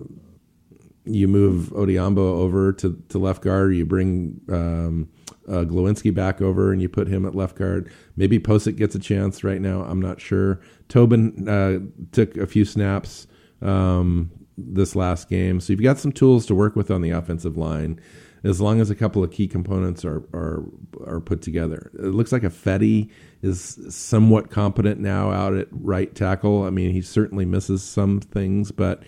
you 1.04 1.26
move 1.28 1.68
Odhiambo 1.70 2.18
over 2.18 2.72
to, 2.74 3.02
to 3.08 3.18
left 3.18 3.42
guard, 3.42 3.68
or 3.68 3.72
you 3.72 3.86
bring 3.86 4.40
um, 4.50 5.08
uh, 5.48 5.64
Glowinski 5.64 6.12
back 6.14 6.42
over 6.42 6.72
and 6.72 6.82
you 6.82 6.88
put 6.88 7.08
him 7.08 7.24
at 7.24 7.34
left 7.34 7.56
guard. 7.56 7.90
Maybe 8.16 8.38
Pocic 8.38 8.76
gets 8.76 8.94
a 8.94 8.98
chance 8.98 9.42
right 9.42 9.60
now. 9.60 9.82
I'm 9.82 10.00
not 10.00 10.20
sure. 10.20 10.60
Tobin 10.88 11.48
uh, 11.48 11.78
took 12.12 12.36
a 12.36 12.46
few 12.46 12.64
snaps 12.66 13.26
um, 13.62 14.30
this 14.66 14.96
last 14.96 15.28
game, 15.28 15.60
so 15.60 15.72
you've 15.72 15.82
got 15.82 15.98
some 15.98 16.12
tools 16.12 16.46
to 16.46 16.54
work 16.54 16.76
with 16.76 16.90
on 16.90 17.02
the 17.02 17.10
offensive 17.10 17.56
line. 17.56 18.00
As 18.42 18.58
long 18.58 18.80
as 18.80 18.88
a 18.88 18.94
couple 18.94 19.22
of 19.22 19.30
key 19.30 19.46
components 19.46 20.04
are 20.04 20.22
are 20.32 20.64
are 21.06 21.20
put 21.20 21.42
together, 21.42 21.90
it 21.94 22.06
looks 22.06 22.32
like 22.32 22.42
Ifedi 22.42 23.10
is 23.42 23.78
somewhat 23.90 24.50
competent 24.50 24.98
now 24.98 25.30
out 25.30 25.54
at 25.54 25.68
right 25.70 26.14
tackle. 26.14 26.64
I 26.64 26.70
mean, 26.70 26.92
he 26.92 27.02
certainly 27.02 27.44
misses 27.44 27.82
some 27.82 28.20
things, 28.20 28.72
but 28.72 29.02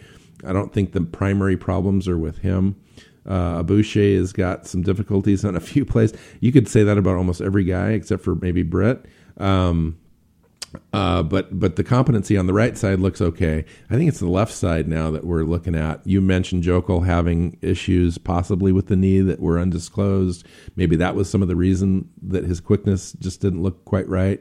I 0.45 0.53
don't 0.53 0.73
think 0.73 0.93
the 0.93 1.01
primary 1.01 1.57
problems 1.57 2.09
are 2.09 2.19
with 2.19 2.39
him. 2.39 2.77
Uh, 3.25 3.63
has 3.65 4.33
got 4.33 4.67
some 4.67 4.83
difficulties 4.83 5.45
on 5.45 5.55
a 5.55 5.61
few 5.61 5.85
plays. 5.85 6.13
You 6.41 6.53
could 6.53 6.69
say 6.69 6.83
that 6.83 6.99
about 6.99 7.17
almost 7.17 7.41
every 7.41 7.65
guy 7.65 7.91
except 7.91 8.23
for 8.23 8.35
maybe 8.35 8.63
Britt. 8.63 9.07
Um, 9.39 9.97
uh, 10.93 11.23
but 11.23 11.59
but 11.59 11.77
the 11.77 11.85
competency 11.85 12.37
on 12.37 12.47
the 12.47 12.53
right 12.53 12.77
side 12.77 13.01
looks 13.01 13.21
okay. 13.21 13.65
I 13.89 13.97
think 13.97 14.09
it's 14.09 14.21
the 14.21 14.29
left 14.29 14.53
side 14.53 14.89
now 14.89 15.11
that 15.11 15.25
we're 15.25 15.45
looking 15.45 15.75
at. 15.75 16.07
You 16.07 16.21
mentioned 16.21 16.65
Joeckel 16.65 17.07
having 17.07 17.59
issues 17.63 18.19
possibly 18.19 18.73
with 18.73 18.89
the 18.89 18.97
knee 18.97 19.21
that 19.21 19.41
were 19.41 19.59
undisclosed. 19.59 20.47
Maybe 20.77 20.97
that 20.97 21.15
was 21.15 21.31
some 21.31 21.41
of 21.41 21.49
the 21.49 21.57
reason 21.57 22.11
that 22.23 22.45
his 22.45 22.61
quickness 22.61 23.13
just 23.13 23.41
didn't 23.41 23.63
look 23.63 23.85
quite 23.87 24.09
right. 24.09 24.41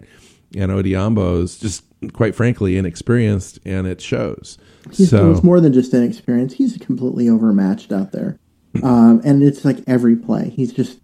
And 0.54 0.72
Odhiambo's 0.72 1.58
just 1.58 1.86
quite 2.12 2.36
frankly 2.36 2.76
inexperienced, 2.76 3.60
and 3.64 3.88
it 3.88 4.02
shows. 4.02 4.58
He's 4.92 5.10
so 5.10 5.32
it's 5.32 5.44
more 5.44 5.62
than 5.62 5.72
just 5.72 5.94
inexperience. 5.94 6.54
He's 6.54 6.78
completely 6.78 7.30
overmatched 7.30 7.94
out 7.94 8.12
there, 8.12 8.38
um, 8.84 9.22
and 9.24 9.42
it's 9.42 9.64
like 9.64 9.78
every 9.88 10.18
play. 10.18 10.50
He's 10.50 10.74
just 10.74 11.00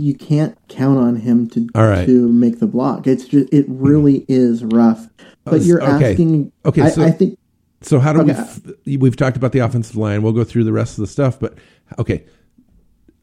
you 0.00 0.14
can't 0.14 0.56
count 0.68 0.98
on 0.98 1.16
him 1.16 1.48
to 1.50 1.68
right. 1.74 2.06
to 2.06 2.28
make 2.28 2.58
the 2.58 2.66
block. 2.66 3.06
It's 3.06 3.24
just 3.24 3.52
it 3.52 3.66
really 3.68 4.24
is 4.28 4.64
rough. 4.64 5.08
But 5.44 5.62
you're 5.62 5.82
okay. 5.82 6.12
asking. 6.12 6.52
Okay, 6.64 6.82
I, 6.82 6.86
I 6.86 7.10
think 7.10 7.38
So 7.82 7.98
how 7.98 8.12
do 8.12 8.20
Okay. 8.20 8.32
we? 8.32 8.38
F- 8.38 9.00
we've 9.00 9.16
talked 9.16 9.36
about 9.36 9.52
the 9.52 9.60
offensive 9.60 9.96
line. 9.96 10.22
We'll 10.22 10.32
go 10.32 10.44
through 10.44 10.64
the 10.64 10.72
rest 10.72 10.98
of 10.98 11.02
the 11.02 11.06
stuff, 11.08 11.38
but 11.38 11.54
okay. 11.98 12.24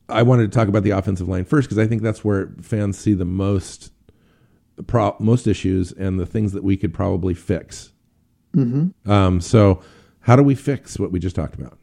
I 0.10 0.24
wanted 0.24 0.50
to 0.52 0.58
talk 0.58 0.70
about 0.70 0.84
the 0.84 0.92
offensive 0.92 1.28
line 1.28 1.44
first 1.44 1.68
because 1.68 1.78
I 1.78 1.86
think 1.86 2.02
that's 2.02 2.24
where 2.24 2.54
fans 2.62 2.98
see 2.98 3.14
the 3.14 3.26
most, 3.26 3.92
pro- 4.88 5.18
most 5.20 5.48
issues 5.48 5.92
and 5.92 6.18
the 6.18 6.26
things 6.26 6.54
that 6.54 6.64
we 6.64 6.78
could 6.78 6.94
probably 6.94 7.34
fix. 7.34 7.92
Mm-hmm. 8.56 9.10
Um, 9.12 9.42
so, 9.42 9.82
how 10.22 10.38
do 10.38 10.44
we 10.44 10.56
fix 10.56 10.98
what 10.98 11.12
we 11.12 11.20
just 11.20 11.36
talked 11.36 11.56
about? 11.56 11.78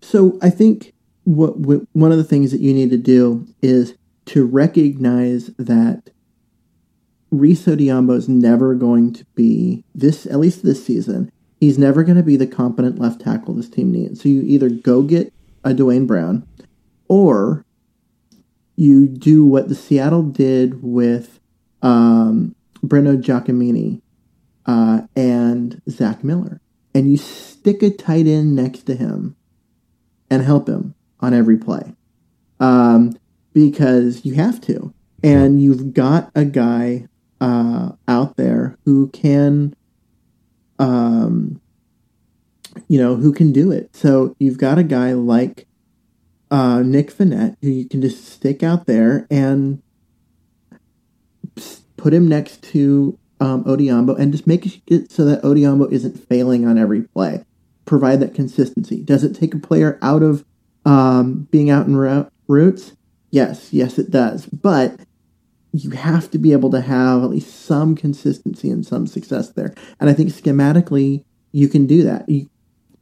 So 0.00 0.36
I 0.42 0.50
think 0.50 0.94
what, 1.24 1.58
what 1.58 1.82
one 1.92 2.10
of 2.10 2.18
the 2.18 2.24
things 2.24 2.50
that 2.50 2.60
you 2.60 2.72
need 2.74 2.90
to 2.90 2.96
do 2.96 3.46
is 3.62 3.94
to 4.28 4.44
recognize 4.44 5.46
that 5.58 6.10
Odhiambo 7.32 8.16
is 8.16 8.28
never 8.28 8.74
going 8.74 9.12
to 9.14 9.24
be 9.34 9.84
this 9.94 10.26
at 10.26 10.38
least 10.38 10.62
this 10.62 10.84
season. 10.84 11.30
He's 11.60 11.78
never 11.78 12.04
going 12.04 12.16
to 12.16 12.22
be 12.22 12.36
the 12.36 12.46
competent 12.46 12.98
left 12.98 13.20
tackle 13.20 13.54
this 13.54 13.68
team 13.68 13.90
needs. 13.90 14.22
So 14.22 14.28
you 14.28 14.42
either 14.42 14.68
go 14.68 15.02
get 15.02 15.32
a 15.64 15.74
Duane 15.74 16.06
Brown, 16.06 16.46
or 17.08 17.64
you 18.76 19.08
do 19.08 19.44
what 19.44 19.68
the 19.68 19.74
Seattle 19.74 20.22
did 20.22 20.82
with 20.82 21.40
um, 21.82 22.54
Breno 22.84 23.20
Giacomini 23.20 24.00
uh, 24.66 25.02
and 25.16 25.82
Zach 25.88 26.22
Miller, 26.22 26.60
and 26.94 27.10
you 27.10 27.16
stick 27.16 27.82
a 27.82 27.90
tight 27.90 28.26
end 28.26 28.54
next 28.54 28.82
to 28.82 28.94
him 28.94 29.36
and 30.30 30.42
help 30.42 30.68
him 30.68 30.94
on 31.20 31.34
every 31.34 31.56
play 31.56 31.94
um, 32.60 33.18
because 33.52 34.24
you 34.24 34.34
have 34.34 34.60
to. 34.62 34.92
And 35.22 35.60
you've 35.60 35.94
got 35.94 36.30
a 36.34 36.44
guy 36.44 37.08
uh, 37.40 37.92
out 38.06 38.36
there 38.36 38.78
who 38.84 39.08
can, 39.08 39.74
um, 40.78 41.60
you 42.86 43.00
know, 43.00 43.16
who 43.16 43.32
can 43.32 43.52
do 43.52 43.72
it. 43.72 43.94
So 43.96 44.36
you've 44.38 44.58
got 44.58 44.78
a 44.78 44.84
guy 44.84 45.12
like 45.12 45.66
uh, 46.50 46.82
Nick 46.82 47.12
Vannett 47.12 47.56
who 47.60 47.68
you 47.68 47.88
can 47.88 48.00
just 48.00 48.24
stick 48.26 48.62
out 48.62 48.86
there 48.86 49.26
and 49.30 49.82
put 51.96 52.14
him 52.14 52.28
next 52.28 52.62
to 52.62 53.18
um, 53.40 53.64
Odhiambo 53.64 54.18
and 54.18 54.32
just 54.32 54.46
make 54.46 54.80
it 54.86 55.10
so 55.10 55.24
that 55.24 55.42
Odhiambo 55.42 55.90
isn't 55.92 56.28
failing 56.28 56.66
on 56.66 56.78
every 56.78 57.02
play. 57.02 57.44
Provide 57.84 58.20
that 58.20 58.34
consistency. 58.34 59.02
Does 59.02 59.24
it 59.24 59.34
take 59.34 59.54
a 59.54 59.58
player 59.58 59.98
out 60.02 60.22
of 60.22 60.44
um, 60.84 61.48
being 61.50 61.70
out 61.70 61.86
in 61.86 61.96
route, 61.96 62.32
routes? 62.46 62.92
Yes, 63.30 63.72
yes, 63.72 63.98
it 63.98 64.10
does. 64.10 64.46
But 64.46 65.00
you 65.72 65.90
have 65.90 66.30
to 66.30 66.38
be 66.38 66.52
able 66.52 66.70
to 66.70 66.80
have 66.80 67.22
at 67.22 67.30
least 67.30 67.64
some 67.66 67.94
consistency 67.94 68.70
and 68.70 68.86
some 68.86 69.06
success 69.06 69.50
there. 69.50 69.74
And 70.00 70.08
I 70.08 70.14
think 70.14 70.30
schematically, 70.30 71.24
you 71.52 71.68
can 71.68 71.86
do 71.86 72.02
that. 72.04 72.28
You, 72.28 72.48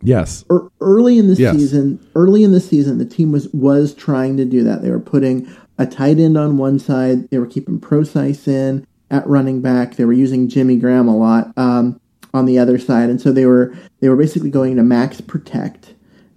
Yes, 0.03 0.45
ear- 0.53 0.69
early 0.83 1.19
in 1.19 1.27
the 1.29 1.35
Yes. 1.35 1.57
season, 1.57 1.99
early 2.15 2.45
in 2.45 2.53
the 2.53 2.61
season, 2.61 2.99
the 2.99 3.07
team 3.07 3.33
was 3.33 3.49
was 3.55 3.95
trying 3.95 4.37
to 4.37 4.45
do 4.45 4.63
that. 4.63 4.83
They 4.83 4.91
were 4.91 5.01
putting 5.01 5.47
a 5.79 5.87
tight 5.87 6.19
end 6.19 6.37
on 6.37 6.59
one 6.59 6.79
side. 6.79 7.31
They 7.31 7.39
were 7.39 7.47
keeping 7.47 7.81
Procise 7.81 8.47
in 8.47 8.87
at 9.11 9.27
running 9.27 9.63
back. 9.63 9.97
They 9.97 10.05
were 10.05 10.13
using 10.13 10.49
Jimmy 10.49 10.77
Graham 10.77 11.09
a 11.09 11.17
lot 11.17 11.51
um, 11.57 11.99
on 12.35 12.45
the 12.45 12.59
other 12.59 12.79
side, 12.79 13.09
and 13.09 13.21
so 13.21 13.33
they 13.33 13.47
were 13.47 13.73
they 14.01 14.09
were 14.11 14.17
basically 14.17 14.51
going 14.51 14.77
to 14.77 14.83
max 14.83 15.21
protect 15.23 15.95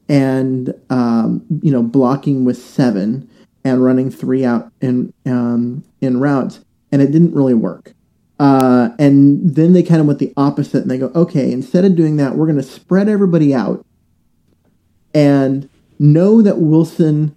and 0.07 0.73
um, 0.89 1.43
you 1.61 1.71
know 1.71 1.83
blocking 1.83 2.45
with 2.45 2.57
seven 2.57 3.28
and 3.63 3.83
running 3.83 4.09
three 4.09 4.45
out 4.45 4.71
in 4.81 5.13
um, 5.25 5.83
in 6.01 6.19
routes, 6.19 6.63
and 6.91 7.01
it 7.01 7.11
didn't 7.11 7.33
really 7.33 7.53
work. 7.53 7.93
Uh, 8.39 8.89
and 8.97 9.55
then 9.55 9.73
they 9.73 9.83
kind 9.83 9.99
of 9.99 10.07
went 10.07 10.19
the 10.19 10.33
opposite 10.37 10.81
and 10.81 10.89
they 10.89 10.97
go, 10.97 11.11
okay, 11.13 11.51
instead 11.51 11.83
of 11.83 11.95
doing 11.97 12.15
that, 12.15 12.35
we're 12.35 12.45
going 12.45 12.55
to 12.55 12.63
spread 12.63 13.09
everybody 13.09 13.53
out 13.53 13.85
and 15.13 15.69
know 15.99 16.41
that 16.41 16.59
Wilson 16.59 17.35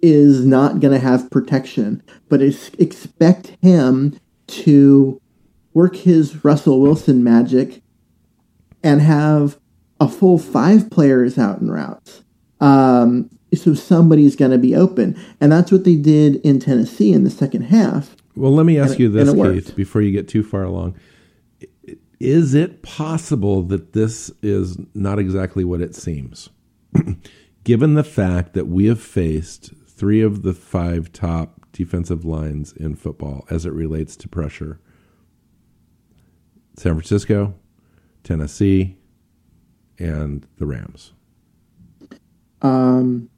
is 0.00 0.44
not 0.44 0.80
going 0.80 0.92
to 0.92 0.98
have 0.98 1.30
protection, 1.30 2.02
but 2.28 2.42
expect 2.42 3.56
him 3.62 4.18
to 4.48 5.20
work 5.72 5.96
his 5.96 6.44
Russell 6.44 6.80
Wilson 6.80 7.22
magic, 7.22 7.82
and 8.82 9.00
have 9.00 9.58
a 10.00 10.08
full 10.08 10.38
five 10.38 10.90
players 10.90 11.38
out 11.38 11.60
in 11.60 11.70
routes. 11.70 12.24
Um, 12.60 13.30
so 13.54 13.74
somebody's 13.74 14.36
going 14.36 14.50
to 14.50 14.58
be 14.58 14.74
open, 14.74 15.16
and 15.40 15.52
that's 15.52 15.70
what 15.72 15.84
they 15.84 15.96
did 15.96 16.36
in 16.36 16.58
Tennessee 16.60 17.12
in 17.12 17.24
the 17.24 17.30
second 17.30 17.62
half. 17.62 18.16
Well, 18.34 18.54
let 18.54 18.66
me 18.66 18.78
ask 18.78 18.92
And 18.92 19.00
you 19.00 19.08
this, 19.10 19.28
Keith, 19.30 19.38
worked. 19.38 19.76
before 19.76 20.00
you 20.02 20.10
get 20.10 20.28
too 20.28 20.42
far 20.42 20.62
along. 20.64 20.96
Is 22.18 22.54
it 22.54 22.82
possible 22.82 23.62
that 23.64 23.92
this 23.94 24.30
is 24.42 24.78
not 24.94 25.18
exactly 25.18 25.64
what 25.64 25.80
it 25.80 25.94
seems? 25.94 26.50
Given 27.64 27.94
the 27.94 28.04
fact 28.04 28.54
that 28.54 28.68
we 28.68 28.86
have 28.86 29.00
faced 29.02 29.72
three 29.88 30.20
of 30.20 30.42
the 30.42 30.52
five 30.52 31.12
top 31.12 31.60
defensive 31.72 32.24
lines 32.24 32.72
in 32.72 32.94
football 32.94 33.44
as 33.50 33.66
it 33.66 33.72
relates 33.72 34.14
to 34.16 34.28
pressure 34.28 34.80
San 36.76 36.94
Francisco, 36.94 37.54
Tennessee, 38.24 38.96
and 39.98 40.46
the 40.58 40.66
Rams. 40.66 41.12
Um, 42.62 43.28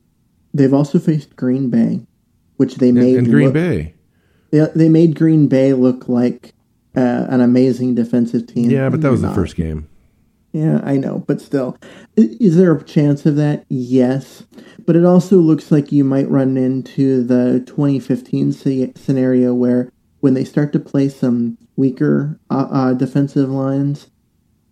they've 0.55 0.73
also 0.73 0.99
faced 0.99 1.37
Green 1.37 1.69
Bay, 1.69 2.07
which 2.57 2.77
they 2.77 2.93
made 2.93 3.17
and 3.17 3.29
Green 3.29 3.47
look- 3.47 3.55
Bay. 3.55 3.95
They, 4.51 4.67
they 4.75 4.89
made 4.89 5.17
Green 5.17 5.49
Bay 5.49 5.73
look 5.73 6.09
like 6.09 6.55
uh, 6.97 7.27
an 7.29 7.41
amazing 7.41 7.97
defensive 7.97 8.47
team. 8.47 8.71
Yeah, 8.71 8.89
but 8.89 9.01
that 9.01 9.11
was 9.11 9.21
they're 9.21 9.31
the 9.31 9.35
first 9.35 9.57
game. 9.57 9.89
Yeah, 10.53 10.81
I 10.85 10.97
know, 10.99 11.25
but 11.27 11.41
still, 11.41 11.77
is 12.17 12.57
there 12.57 12.73
a 12.73 12.85
chance 12.85 13.27
of 13.27 13.35
that? 13.35 13.65
Yes, 13.69 14.45
but 14.87 14.95
it 14.95 15.05
also 15.05 15.39
looks 15.39 15.73
like 15.73 15.91
you 15.91 16.05
might 16.05 16.29
run 16.31 16.57
into 16.57 17.25
the 17.25 17.65
2015 17.67 18.53
scenario 18.95 19.53
where 19.53 19.91
when 20.21 20.35
they 20.35 20.45
start 20.45 20.73
to 20.73 20.79
play 20.79 21.09
some 21.09 21.59
weaker 21.75 22.39
uh, 22.51 22.69
uh, 22.71 22.95
defensive 22.95 23.51
lines, 23.51 24.11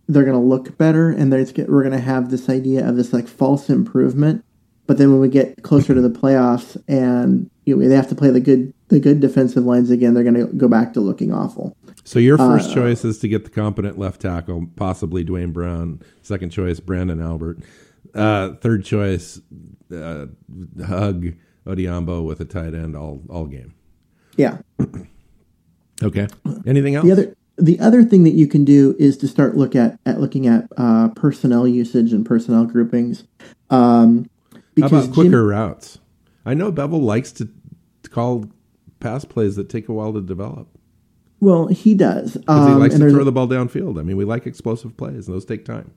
they're 0.07 0.23
going 0.23 0.39
to 0.39 0.47
look 0.47 0.77
better, 0.77 1.09
and 1.09 1.33
there's 1.33 1.53
we're 1.53 1.83
going 1.83 1.91
to 1.91 1.99
have 1.99 2.29
this 2.29 2.47
idea 2.47 2.87
of 2.87 2.95
this 2.95 3.11
like 3.11 3.27
false 3.27 3.69
improvement. 3.69 4.45
But 4.85 4.97
then 4.97 5.11
when 5.11 5.21
we 5.21 5.29
get 5.29 5.63
closer 5.63 5.93
to 5.93 6.01
the 6.01 6.09
playoffs 6.09 6.81
and 6.87 7.49
you 7.65 7.75
know, 7.75 7.87
they 7.87 7.95
have 7.95 8.09
to 8.09 8.15
play 8.15 8.29
the 8.29 8.41
good 8.41 8.73
the 8.89 8.99
good 8.99 9.19
defensive 9.21 9.63
lines 9.63 9.89
again, 9.89 10.13
they're 10.13 10.23
going 10.23 10.35
to 10.35 10.47
go 10.47 10.67
back 10.67 10.93
to 10.93 10.99
looking 10.99 11.33
awful. 11.33 11.75
So 12.03 12.19
your 12.19 12.37
first 12.37 12.71
Uh, 12.71 12.73
choice 12.75 13.05
is 13.05 13.17
to 13.19 13.27
get 13.29 13.45
the 13.45 13.49
competent 13.49 13.97
left 13.97 14.21
tackle, 14.21 14.67
possibly 14.75 15.23
Duane 15.23 15.51
Brown. 15.51 16.01
Second 16.21 16.49
choice, 16.49 16.79
Brandon 16.81 17.21
Albert. 17.21 17.59
Uh, 18.13 18.55
third 18.55 18.83
choice, 18.83 19.39
uh, 19.95 20.25
hug 20.85 21.27
Odhiambo 21.65 22.23
with 22.25 22.41
a 22.41 22.45
tight 22.45 22.73
end 22.73 22.95
all 22.95 23.21
all 23.29 23.45
game. 23.45 23.73
Yeah. 24.35 24.57
Okay. 26.01 26.27
Anything 26.65 26.95
else? 26.95 27.05
The 27.05 27.11
other 27.11 27.35
the 27.57 27.79
other 27.79 28.03
thing 28.03 28.23
that 28.23 28.33
you 28.33 28.47
can 28.47 28.65
do 28.65 28.95
is 28.99 29.15
to 29.17 29.27
start 29.27 29.55
look 29.55 29.75
at, 29.75 29.99
at 30.05 30.19
looking 30.19 30.47
at 30.47 30.67
uh, 30.75 31.09
personnel 31.09 31.67
usage 31.67 32.11
and 32.11 32.25
personnel 32.25 32.65
groupings. 32.65 33.23
Um, 33.69 34.27
How 34.81 34.87
because 34.87 34.91
about 34.91 35.03
Jim- 35.05 35.13
quicker 35.13 35.45
routes? 35.47 35.99
I 36.45 36.53
know 36.53 36.71
Bevell 36.71 37.01
likes 37.01 37.31
to, 37.33 37.47
to 38.03 38.09
call 38.09 38.45
pass 38.99 39.25
plays 39.25 39.55
that 39.55 39.69
take 39.69 39.87
a 39.89 39.93
while 39.93 40.13
to 40.13 40.21
develop. 40.21 40.67
well, 41.39 41.67
he 41.67 41.93
does. 41.93 42.33
'Cause 42.47 42.67
he 42.67 42.73
Um, 42.73 42.79
likes 42.79 42.95
to 42.97 43.09
throw 43.09 43.23
the 43.25 43.31
ball 43.31 43.47
downfield. 43.49 43.99
I 43.99 44.03
mean, 44.03 44.15
we 44.17 44.23
like 44.25 44.45
explosive 44.47 44.95
plays, 44.95 45.27
and 45.27 45.35
those 45.35 45.43
take 45.45 45.65
time. 45.65 45.91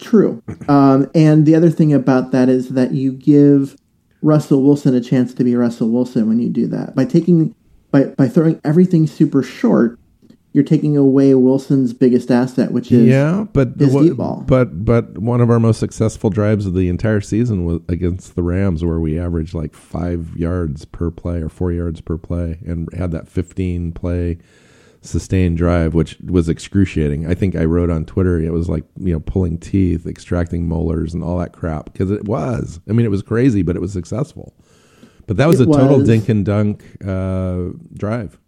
True. 0.00 0.42
Um, 0.68 1.08
and 1.14 1.44
the 1.46 1.54
other 1.54 1.68
thing 1.70 1.92
about 1.92 2.32
that 2.32 2.48
is 2.48 2.70
that 2.70 2.92
you 2.94 3.12
give 3.12 3.76
Russell 4.22 4.62
Wilson 4.62 4.94
a 4.94 5.00
chance 5.00 5.34
to 5.34 5.44
be 5.44 5.54
Russell 5.54 5.90
Wilson 5.90 6.26
when 6.26 6.38
you 6.40 6.48
do 6.48 6.66
that. 6.68 6.94
By 6.94 7.04
taking 7.04 7.54
by 7.90 8.04
by 8.16 8.28
throwing 8.28 8.58
everything 8.64 9.06
super 9.06 9.42
short, 9.42 9.98
you're 10.54 10.64
taking 10.64 10.96
away 10.96 11.34
Wilson's 11.34 11.92
biggest 11.94 12.30
asset, 12.30 12.72
which 12.72 12.92
is 12.92 13.06
yeah, 13.08 13.46
but 13.52 13.70
his 13.78 13.92
what- 13.94 14.02
deep 14.02 14.16
ball. 14.16 14.44
but 14.46 14.84
but 14.84 15.18
one 15.18 15.40
of 15.40 15.50
our 15.50 15.58
most 15.60 15.78
successful 15.80 16.28
drives 16.30 16.66
of 16.66 16.74
the 16.74 16.88
entire 16.88 17.20
season 17.20 17.64
was 17.64 17.80
against 17.88 18.34
the 18.34 18.42
Rams, 18.42 18.84
where 18.84 19.00
we 19.00 19.18
averaged 19.18 19.54
like 19.54 19.74
five 19.74 20.36
yards 20.36 20.84
per 20.84 21.10
play 21.10 21.40
or 21.40 21.48
four 21.48 21.72
yards 21.72 22.00
per 22.00 22.18
play, 22.18 22.58
and 22.66 22.92
had 22.92 23.10
that 23.12 23.28
fifteen 23.28 23.92
play 23.92 24.38
sustained 25.04 25.56
drive, 25.56 25.94
which 25.94 26.16
was 26.20 26.48
excruciating. 26.48 27.26
I 27.26 27.34
think 27.34 27.56
I 27.56 27.64
wrote 27.64 27.90
on 27.90 28.04
Twitter 28.04 28.38
it 28.38 28.52
was 28.52 28.68
like 28.68 28.84
you 29.00 29.12
know 29.12 29.20
pulling 29.20 29.58
teeth, 29.58 30.06
extracting 30.06 30.68
molars, 30.68 31.14
and 31.14 31.24
all 31.24 31.38
that 31.38 31.52
crap 31.52 31.86
because 31.92 32.10
it 32.10 32.24
was. 32.26 32.78
I 32.88 32.92
mean, 32.92 33.06
it 33.06 33.10
was 33.10 33.22
crazy, 33.22 33.62
but 33.62 33.74
it 33.74 33.80
was 33.80 33.92
successful. 33.92 34.54
But 35.26 35.36
that 35.38 35.46
was 35.46 35.60
It 35.60 35.68
a 35.68 35.72
total 35.72 35.98
was. 35.98 36.06
dink 36.08 36.28
and 36.28 36.44
dunk 36.44 36.84
uh, 37.06 37.70
drive. 37.94 38.38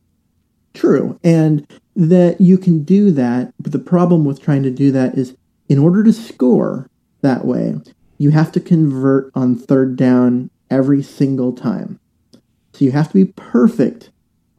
True. 0.74 1.18
And 1.22 1.66
that 1.96 2.40
you 2.40 2.58
can 2.58 2.82
do 2.82 3.10
that, 3.12 3.52
but 3.60 3.72
the 3.72 3.78
problem 3.78 4.24
with 4.24 4.42
trying 4.42 4.62
to 4.64 4.70
do 4.70 4.90
that 4.92 5.16
is 5.16 5.36
in 5.68 5.78
order 5.78 6.02
to 6.04 6.12
score 6.12 6.90
that 7.22 7.44
way, 7.44 7.76
you 8.18 8.30
have 8.30 8.52
to 8.52 8.60
convert 8.60 9.30
on 9.34 9.56
third 9.56 9.96
down 9.96 10.50
every 10.70 11.02
single 11.02 11.52
time. 11.52 12.00
So 12.72 12.84
you 12.84 12.92
have 12.92 13.08
to 13.08 13.14
be 13.14 13.32
perfect 13.32 14.10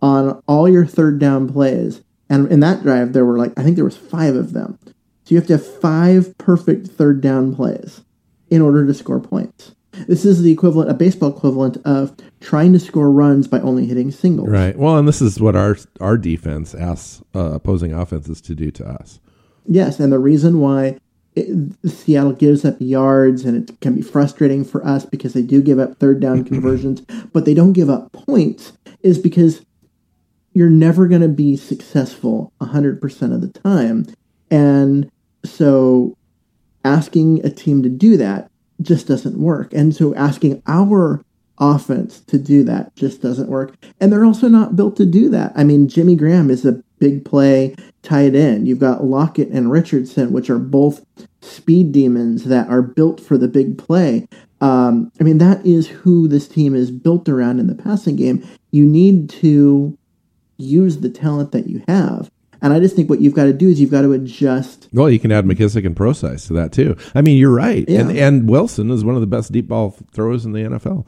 on 0.02 0.42
all 0.48 0.70
your 0.70 0.86
third 0.86 1.20
down 1.20 1.52
plays. 1.52 2.02
And 2.30 2.52
in 2.52 2.62
that 2.62 2.84
drive 2.84 3.14
there 3.14 3.26
were 3.26 3.38
like 3.38 3.58
I 3.58 3.64
think 3.64 3.76
there 3.76 3.86
was 3.86 3.98
5 3.98 4.36
of 4.36 4.54
them. 4.54 4.80
So 4.86 5.34
you 5.34 5.38
have 5.38 5.48
to 5.48 5.58
have 5.58 5.82
5 5.82 6.38
perfect 6.38 6.88
third 6.88 7.22
down 7.22 7.56
plays 7.56 8.02
in 8.50 8.62
order 8.62 8.86
to 8.86 8.94
score 8.94 9.20
points. 9.20 9.75
This 10.08 10.26
is 10.26 10.42
the 10.42 10.52
equivalent, 10.52 10.90
a 10.90 10.94
baseball 10.94 11.30
equivalent 11.30 11.78
of 11.86 12.16
trying 12.40 12.74
to 12.74 12.80
score 12.80 13.12
runs 13.12 13.48
by 13.48 13.60
only 13.62 13.86
hitting 13.86 14.12
singles. 14.12 14.50
Right. 14.50 14.78
Well, 14.78 14.98
and 14.98 15.08
this 15.08 15.22
is 15.22 15.40
what 15.40 15.56
our 15.56 15.78
our 16.00 16.18
defense 16.18 16.76
asks 16.76 17.24
uh, 17.34 17.52
opposing 17.54 17.94
offenses 17.94 18.42
to 18.42 18.56
do 18.56 18.72
to 18.72 18.88
us. 18.88 19.20
Yes, 19.68 20.00
and 20.00 20.12
the 20.12 20.20
reason 20.20 20.60
why 20.60 21.00
it, 21.36 21.76
Seattle 21.86 22.34
gives 22.34 22.64
up 22.64 22.76
yards 22.80 23.46
and 23.46 23.70
it 23.70 23.80
can 23.82 23.96
be 23.96 24.02
frustrating 24.02 24.64
for 24.64 24.86
us 24.86 25.06
because 25.06 25.34
they 25.34 25.42
do 25.42 25.62
give 25.62 25.80
up 25.80 25.98
third 25.98 26.20
down 26.20 26.44
conversions, 26.46 27.02
but 27.34 27.46
they 27.46 27.54
don't 27.54 27.74
give 27.74 27.90
up 27.90 28.12
points 28.12 28.74
is 29.02 29.20
because 29.20 29.66
you're 30.54 30.70
never 30.70 31.08
going 31.08 31.22
to 31.22 31.28
be 31.28 31.58
successful 31.58 32.54
100% 32.62 33.34
of 33.34 33.42
the 33.42 33.60
time. 33.60 34.06
And 34.50 35.12
so 35.44 36.18
asking 36.84 37.46
a 37.46 37.50
team 37.50 37.84
to 37.84 37.90
do 37.90 38.16
that 38.18 38.50
just 38.82 39.08
doesn't 39.08 39.38
work. 39.38 39.74
And 39.74 39.96
so 39.96 40.14
asking 40.16 40.62
our 40.68 41.24
offense 41.58 42.20
to 42.22 42.38
do 42.38 42.64
that 42.64 42.96
just 42.96 43.22
doesn't 43.22 43.50
work. 43.50 43.76
And 44.00 44.12
they're 44.12 44.26
also 44.26 44.48
not 44.48 44.76
built 44.76 44.98
to 44.98 45.06
do 45.06 45.30
that. 45.30 45.54
I 45.56 45.64
mean, 45.64 45.88
Jimmy 45.88 46.16
Graham 46.16 46.50
is 46.50 46.66
a 46.66 46.84
big 47.00 47.26
play 47.26 47.76
tight 48.04 48.36
end. 48.36 48.68
You've 48.68 48.80
got 48.80 49.04
Lockett 49.04 49.50
and 49.50 49.72
Richardson, 49.72 50.32
which 50.32 50.50
are 50.50 50.60
both 50.60 51.06
speed 51.42 51.92
demons 51.92 52.46
that 52.46 52.68
are 52.70 52.82
built 52.82 53.20
for 53.22 53.38
the 53.38 53.48
big 53.48 53.78
play. 53.78 54.28
Um, 54.62 55.12
I 55.20 55.24
mean, 55.24 55.38
that 55.40 55.66
is 55.66 55.88
who 55.88 56.28
this 56.28 56.48
team 56.48 56.76
is 56.76 56.92
built 56.92 57.30
around 57.30 57.60
in 57.60 57.68
the 57.68 57.76
passing 57.76 58.16
game. 58.16 58.48
You 58.72 58.86
need 58.86 59.30
to 59.32 59.98
use 60.58 60.98
the 60.98 61.10
talent 61.10 61.52
that 61.52 61.68
you 61.68 61.84
have. 61.88 62.32
And 62.62 62.74
I 62.74 62.80
just 62.80 62.96
think 62.96 63.10
what 63.10 63.22
you've 63.22 63.34
got 63.36 63.46
to 63.46 63.54
do 63.54 63.68
is 63.70 63.80
you've 63.80 63.92
got 63.92 64.02
to 64.02 64.14
adjust. 64.14 64.88
Well, 64.94 65.10
you 65.10 65.20
can 65.20 65.32
add 65.32 65.46
McKissic 65.46 65.86
and 65.86 65.96
Procise 65.96 66.48
to 66.48 66.54
that 66.54 66.72
too. 66.72 66.96
I 67.14 67.22
mean, 67.22 67.38
you're 67.38 67.54
right, 67.54 67.88
and 67.90 68.16
Yeah. 68.16 68.28
and 68.28 68.50
Wilson 68.50 68.92
is 68.92 69.04
one 69.04 69.16
of 69.16 69.22
the 69.22 69.28
best 69.28 69.52
deep 69.52 69.68
ball 69.68 69.96
throwers 70.14 70.46
in 70.46 70.52
the 70.54 70.60
NFL. 70.62 71.06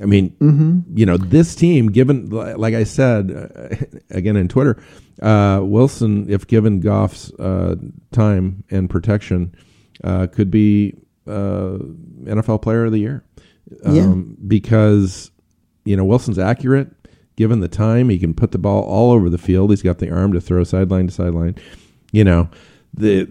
I 0.00 0.04
mean, 0.06 0.30
Mm-hmm. 0.40 0.80
you 0.98 1.06
know, 1.06 1.16
this 1.16 1.54
team, 1.54 1.86
given 1.90 2.28
like 2.30 2.74
I 2.74 2.84
said 2.84 3.30
uh, 3.30 3.76
again 4.10 4.36
in 4.36 4.48
Twitter, 4.48 4.76
uh, 5.22 5.60
Wilson, 5.62 6.28
if 6.30 6.46
given 6.46 6.80
Goff's 6.80 7.32
uh, 7.34 7.76
time 8.12 8.64
and 8.70 8.90
protection, 8.90 9.54
uh, 10.04 10.26
could 10.26 10.50
be 10.50 10.94
uh, 11.26 11.78
NFL 12.24 12.60
Player 12.62 12.84
of 12.84 12.92
the 12.92 12.98
Year. 12.98 13.24
Yeah. 13.84 14.14
because 14.46 15.30
you 15.84 15.96
know 15.96 16.04
Wilson's 16.04 16.38
accurate. 16.38 16.88
Given 17.36 17.60
the 17.60 17.68
time, 17.68 18.08
he 18.08 18.18
can 18.18 18.32
put 18.34 18.52
the 18.52 18.58
ball 18.58 18.82
all 18.84 19.12
over 19.12 19.28
the 19.28 19.38
field. 19.38 19.70
He's 19.70 19.82
got 19.82 19.98
the 19.98 20.10
arm 20.10 20.32
to 20.32 20.40
throw 20.40 20.64
sideline 20.64 21.06
to 21.08 21.12
sideline. 21.12 21.54
You 22.12 22.24
know, 22.24 22.48
the 22.94 23.28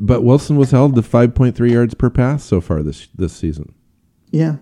but 0.00 0.22
Wilson 0.24 0.56
was 0.56 0.70
held 0.70 0.94
to 0.94 1.02
5.3 1.02 1.70
yards 1.70 1.94
per 1.94 2.10
pass 2.10 2.44
so 2.44 2.60
far 2.60 2.82
this 2.82 3.08
this 3.14 3.32
season. 3.32 3.74
Yeah. 4.30 4.56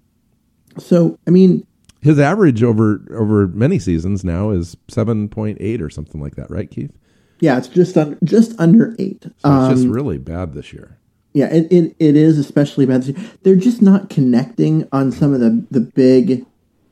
So, 0.78 1.18
I 1.26 1.30
mean, 1.30 1.66
His 2.02 2.18
average 2.18 2.62
over 2.62 3.04
over 3.16 3.46
many 3.48 3.78
seasons 3.78 4.24
now 4.24 4.50
is 4.50 4.76
7.8 4.88 5.80
or 5.80 5.90
something 5.90 6.20
like 6.20 6.36
that, 6.36 6.50
right, 6.50 6.70
Keith? 6.70 6.92
yeah, 7.40 7.58
it's 7.58 7.68
just 7.68 7.96
under, 7.98 8.16
just 8.24 8.58
under 8.58 8.96
eight. 8.98 9.24
So 9.38 9.48
Um, 9.50 9.70
it's 9.72 9.80
just 9.82 9.92
really 9.92 10.16
bad 10.18 10.54
this 10.54 10.72
year. 10.72 10.96
Yeah, 11.34 11.52
it, 11.52 11.70
it, 11.70 11.94
it 11.98 12.16
is 12.16 12.38
especially 12.38 12.86
bad. 12.86 13.02
They're 13.42 13.56
just 13.56 13.82
not 13.82 14.08
connecting 14.08 14.88
on 14.90 15.12
some 15.12 15.34
of 15.34 15.40
the 15.40 15.64
the 15.70 15.80
big, 15.80 16.46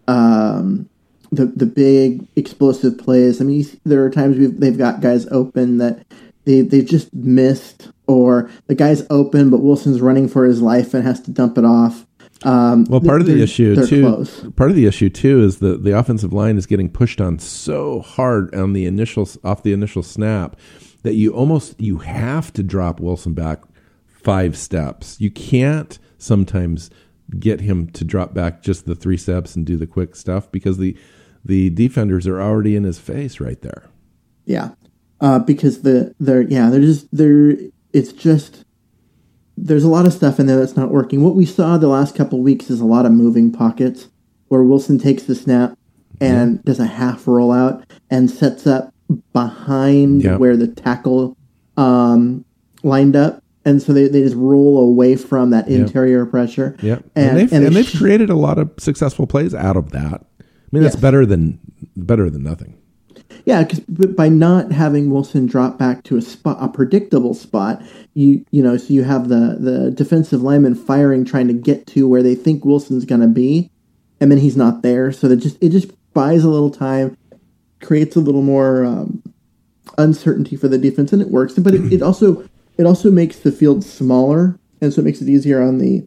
um, 0.09 0.89
the 1.33 1.47
the 1.47 1.67
big 1.67 2.27
explosive 2.37 2.99
plays. 2.99 3.41
I 3.41 3.45
mean, 3.45 3.65
there 3.85 4.05
are 4.05 4.11
times 4.11 4.37
we've, 4.39 4.59
they've 4.61 4.79
got 4.79 5.01
guys 5.01 5.27
open 5.31 5.79
that 5.79 6.05
they 6.45 6.61
they've 6.61 6.87
just 6.87 7.13
missed, 7.15 7.91
or 8.07 8.51
the 8.67 8.75
guy's 8.75 9.07
open 9.11 9.51
but 9.51 9.63
Wilson's 9.63 10.01
running 10.01 10.29
for 10.29 10.45
his 10.45 10.61
life 10.63 10.95
and 10.95 11.05
has 11.05 11.21
to 11.23 11.31
dump 11.31 11.59
it 11.59 11.65
off. 11.65 12.07
Um, 12.43 12.85
Well, 12.91 13.01
part 13.01 13.21
of 13.21 13.27
the 13.27 13.43
issue 13.43 13.75
too. 13.87 14.03
close. 14.03 14.45
Part 14.57 14.71
of 14.71 14.77
the 14.77 14.87
issue 14.87 15.09
too 15.09 15.43
is 15.43 15.59
that 15.59 15.83
the 15.85 15.97
offensive 15.99 16.33
line 16.33 16.57
is 16.59 16.67
getting 16.67 16.91
pushed 16.91 17.21
on 17.21 17.39
so 17.39 18.01
hard 18.01 18.55
on 18.55 18.73
the 18.75 18.87
initial 18.87 19.29
off 19.43 19.63
the 19.63 19.73
initial 19.73 20.03
snap 20.03 20.57
that 21.03 21.15
you 21.15 21.33
almost 21.33 21.81
you 21.81 21.99
have 21.99 22.53
to 22.55 22.63
drop 22.63 23.01
Wilson 23.01 23.35
back 23.35 23.63
five 24.07 24.57
steps. 24.57 25.21
You 25.21 25.31
can't 25.31 25.99
sometimes 26.19 26.91
get 27.39 27.61
him 27.61 27.89
to 27.89 28.05
drop 28.05 28.35
back 28.35 28.63
just 28.63 28.87
the 28.87 28.95
three 28.95 29.17
steps 29.17 29.57
and 29.57 29.65
do 29.67 29.77
the 29.77 29.87
quick 29.87 30.15
stuff 30.17 30.51
because 30.53 30.79
the 30.79 30.97
the 31.45 31.71
defenders 31.71 32.27
are 32.27 32.41
already 32.41 32.75
in 32.77 32.85
his 32.85 32.99
face 32.99 33.39
right 33.41 33.61
there. 33.63 33.85
Yeah, 34.47 34.71
uh, 35.21 35.39
because 35.41 35.83
the 35.83 36.15
they're 36.21 36.43
yeah 36.43 36.71
they're 36.71 36.81
just 36.81 37.07
they're 37.15 37.57
it's 37.93 38.13
just 38.13 38.65
there's 39.57 39.85
a 39.85 39.89
lot 39.89 40.05
of 40.07 40.13
stuff 40.13 40.41
in 40.41 40.47
there 40.47 40.59
that's 40.59 40.77
not 40.77 40.91
working. 40.91 41.23
What 41.23 41.37
we 41.37 41.47
saw 41.47 41.79
the 41.79 41.87
last 41.89 42.17
couple 42.17 42.41
weeks 42.41 42.71
is 42.71 42.81
a 42.81 42.85
lot 42.85 43.07
of 43.07 43.13
moving 43.13 43.53
pockets 43.53 44.09
where 44.49 44.63
Wilson 44.65 44.99
takes 44.99 45.23
the 45.25 45.35
snap 45.35 45.79
and 46.21 46.63
does 46.65 46.81
a 46.81 46.87
half 46.87 47.25
rollout 47.27 47.85
and 48.11 48.29
sets 48.31 48.67
up 48.67 48.93
behind 49.33 50.23
Yeah. 50.23 50.37
where 50.39 50.57
the 50.57 50.67
tackle 50.69 51.37
um, 51.77 52.45
lined 52.83 53.15
up. 53.17 53.44
And 53.65 53.81
so 53.81 53.93
they, 53.93 54.09
they 54.09 54.23
just 54.23 54.37
roll 54.37 54.79
away 54.79 55.17
from 55.17 55.51
that 55.51 55.69
interior 55.69 56.27
pressure. 56.27 56.77
Yeah, 56.83 56.97
And, 57.15 57.29
and, 57.31 57.37
they've 57.39 57.53
and 57.53 57.65
and, 57.65 57.75
they 57.77 57.81
they've 57.83 57.89
sh- 57.91 57.99
created 57.99 58.29
a 58.31 58.35
lot 58.35 58.59
of 58.59 58.71
successful 58.79 59.27
plays 59.27 59.55
out 59.55 59.77
of 59.77 59.91
that. 59.93 60.27
I 60.41 60.45
mean, 60.73 60.83
that's 60.83 60.95
Yes. 60.97 61.01
better 61.03 61.25
than 61.25 61.59
better 61.97 62.29
than 62.29 62.43
nothing. 62.43 62.77
Yeah, 63.47 63.63
because 63.63 63.81
by 63.81 64.29
not 64.29 64.73
having 64.73 65.11
Wilson 65.11 65.47
drop 65.47 65.79
back 65.79 66.03
to 66.05 66.17
a 66.17 66.23
spot, 66.23 66.57
a 66.61 66.69
predictable 66.69 67.33
spot, 67.35 67.83
you 68.15 68.45
you 68.51 68.63
know, 68.63 68.77
so 68.77 68.93
you 68.93 69.05
have 69.05 69.29
the 69.29 69.57
the 69.61 69.91
defensive 69.91 70.43
lineman 70.43 70.75
firing, 70.75 71.25
trying 71.25 71.49
to 71.49 71.55
get 71.55 71.87
to 71.89 72.09
where 72.09 72.23
they 72.23 72.35
think 72.35 72.65
Wilson's 72.65 73.05
going 73.05 73.21
to 73.21 73.27
be, 73.29 73.71
and 74.21 74.31
then 74.31 74.39
he's 74.39 74.57
not 74.57 74.83
there. 74.83 75.13
So 75.13 75.29
that 75.29 75.37
just 75.37 75.57
it 75.63 75.71
just 75.71 75.91
buys 76.13 76.43
a 76.45 76.49
little 76.49 76.71
time, 76.71 77.17
creates 77.81 78.17
a 78.17 78.21
little 78.21 78.43
more 78.43 78.85
um, 78.85 79.23
uncertainty 79.99 80.57
for 80.57 80.69
the 80.69 80.79
defense, 80.79 81.13
and 81.13 81.23
it 81.23 81.29
works. 81.31 81.55
But 81.55 81.75
it, 81.75 81.93
it 81.93 82.03
also 82.09 82.49
it 82.77 82.85
also 82.87 83.11
makes 83.11 83.39
the 83.39 83.53
field 83.53 83.85
smaller, 83.85 84.59
and 84.81 84.93
so 84.93 85.01
it 85.01 85.05
makes 85.05 85.21
it 85.21 85.29
easier 85.29 85.63
on 85.63 85.79
the 85.79 86.07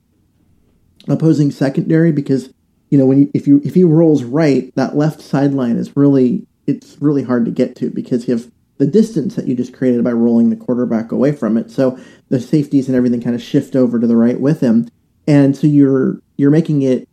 opposing 1.08 1.52
secondary 1.52 2.12
because 2.12 2.54
you 2.90 2.98
know 2.98 3.06
when 3.06 3.20
you, 3.20 3.32
if 3.34 3.48
you 3.48 3.62
if 3.64 3.74
he 3.76 3.84
rolls 3.84 4.24
right, 4.24 4.74
that 4.76 4.96
left 4.96 5.22
sideline 5.22 5.78
is 5.78 5.96
really 5.96 6.46
it's 6.66 6.98
really 7.00 7.24
hard 7.24 7.46
to 7.46 7.52
get 7.52 7.76
to 7.78 7.90
because 7.90 8.28
you 8.28 8.36
have 8.36 8.52
the 8.78 8.88
distance 8.88 9.36
that 9.36 9.48
you 9.48 9.56
just 9.56 9.74
created 9.74 10.04
by 10.04 10.12
rolling 10.12 10.50
the 10.50 10.56
quarterback 10.56 11.12
away 11.12 11.32
from 11.32 11.58
it. 11.58 11.72
So 11.72 11.98
the 12.30 12.40
safeties 12.40 12.88
and 12.88 12.96
everything 12.96 13.22
kind 13.22 13.36
of 13.36 13.42
shift 13.42 13.76
over 13.76 14.00
to 14.00 14.06
the 14.06 14.18
right 14.18 14.40
with 14.40 14.60
him, 14.60 14.90
and 15.28 15.56
so 15.56 15.68
you're 15.68 16.20
you're 16.38 16.52
making 16.52 16.82
it 16.82 17.08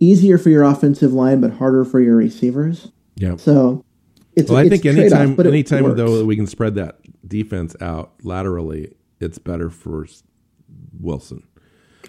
easier 0.00 0.38
for 0.38 0.50
your 0.50 0.62
offensive 0.62 1.12
line 1.12 1.40
but 1.40 1.52
harder 1.52 1.84
for 1.84 2.00
your 2.00 2.16
receivers. 2.16 2.92
Yeah. 3.16 3.36
So 3.36 3.84
it's 4.36 4.50
Well, 4.50 4.60
I 4.60 4.62
it's 4.62 4.70
think 4.70 4.86
anytime, 4.86 5.38
anytime 5.40 5.96
though 5.96 6.18
that 6.18 6.26
we 6.26 6.36
can 6.36 6.46
spread 6.46 6.76
that 6.76 6.98
defense 7.26 7.74
out 7.80 8.12
laterally, 8.22 8.94
it's 9.20 9.38
better 9.38 9.70
for 9.70 10.06
Wilson. 11.00 11.42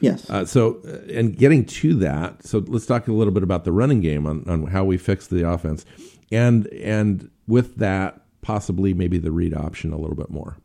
yes, 0.01 0.29
Uh, 0.29 0.45
so, 0.45 0.81
uh, 0.87 1.11
and 1.11 1.37
getting 1.37 1.65
to 1.65 1.93
that, 1.95 2.45
so 2.45 2.59
let's 2.67 2.85
talk 2.85 3.07
a 3.07 3.13
little 3.13 3.33
bit 3.33 3.43
about 3.43 3.63
the 3.63 3.71
running 3.71 4.01
game 4.01 4.25
on, 4.25 4.43
on 4.47 4.67
how 4.67 4.83
we 4.83 4.97
fix 4.97 5.27
the 5.27 5.47
offense, 5.47 5.85
and 6.31 6.67
and 6.67 7.29
with 7.47 7.77
that, 7.77 8.21
possibly 8.41 8.93
maybe 8.93 9.17
the 9.17 9.31
read 9.31 9.53
option 9.53 9.91
a 9.91 9.97
little 9.97 10.15
bit 10.15 10.29
more. 10.29 10.57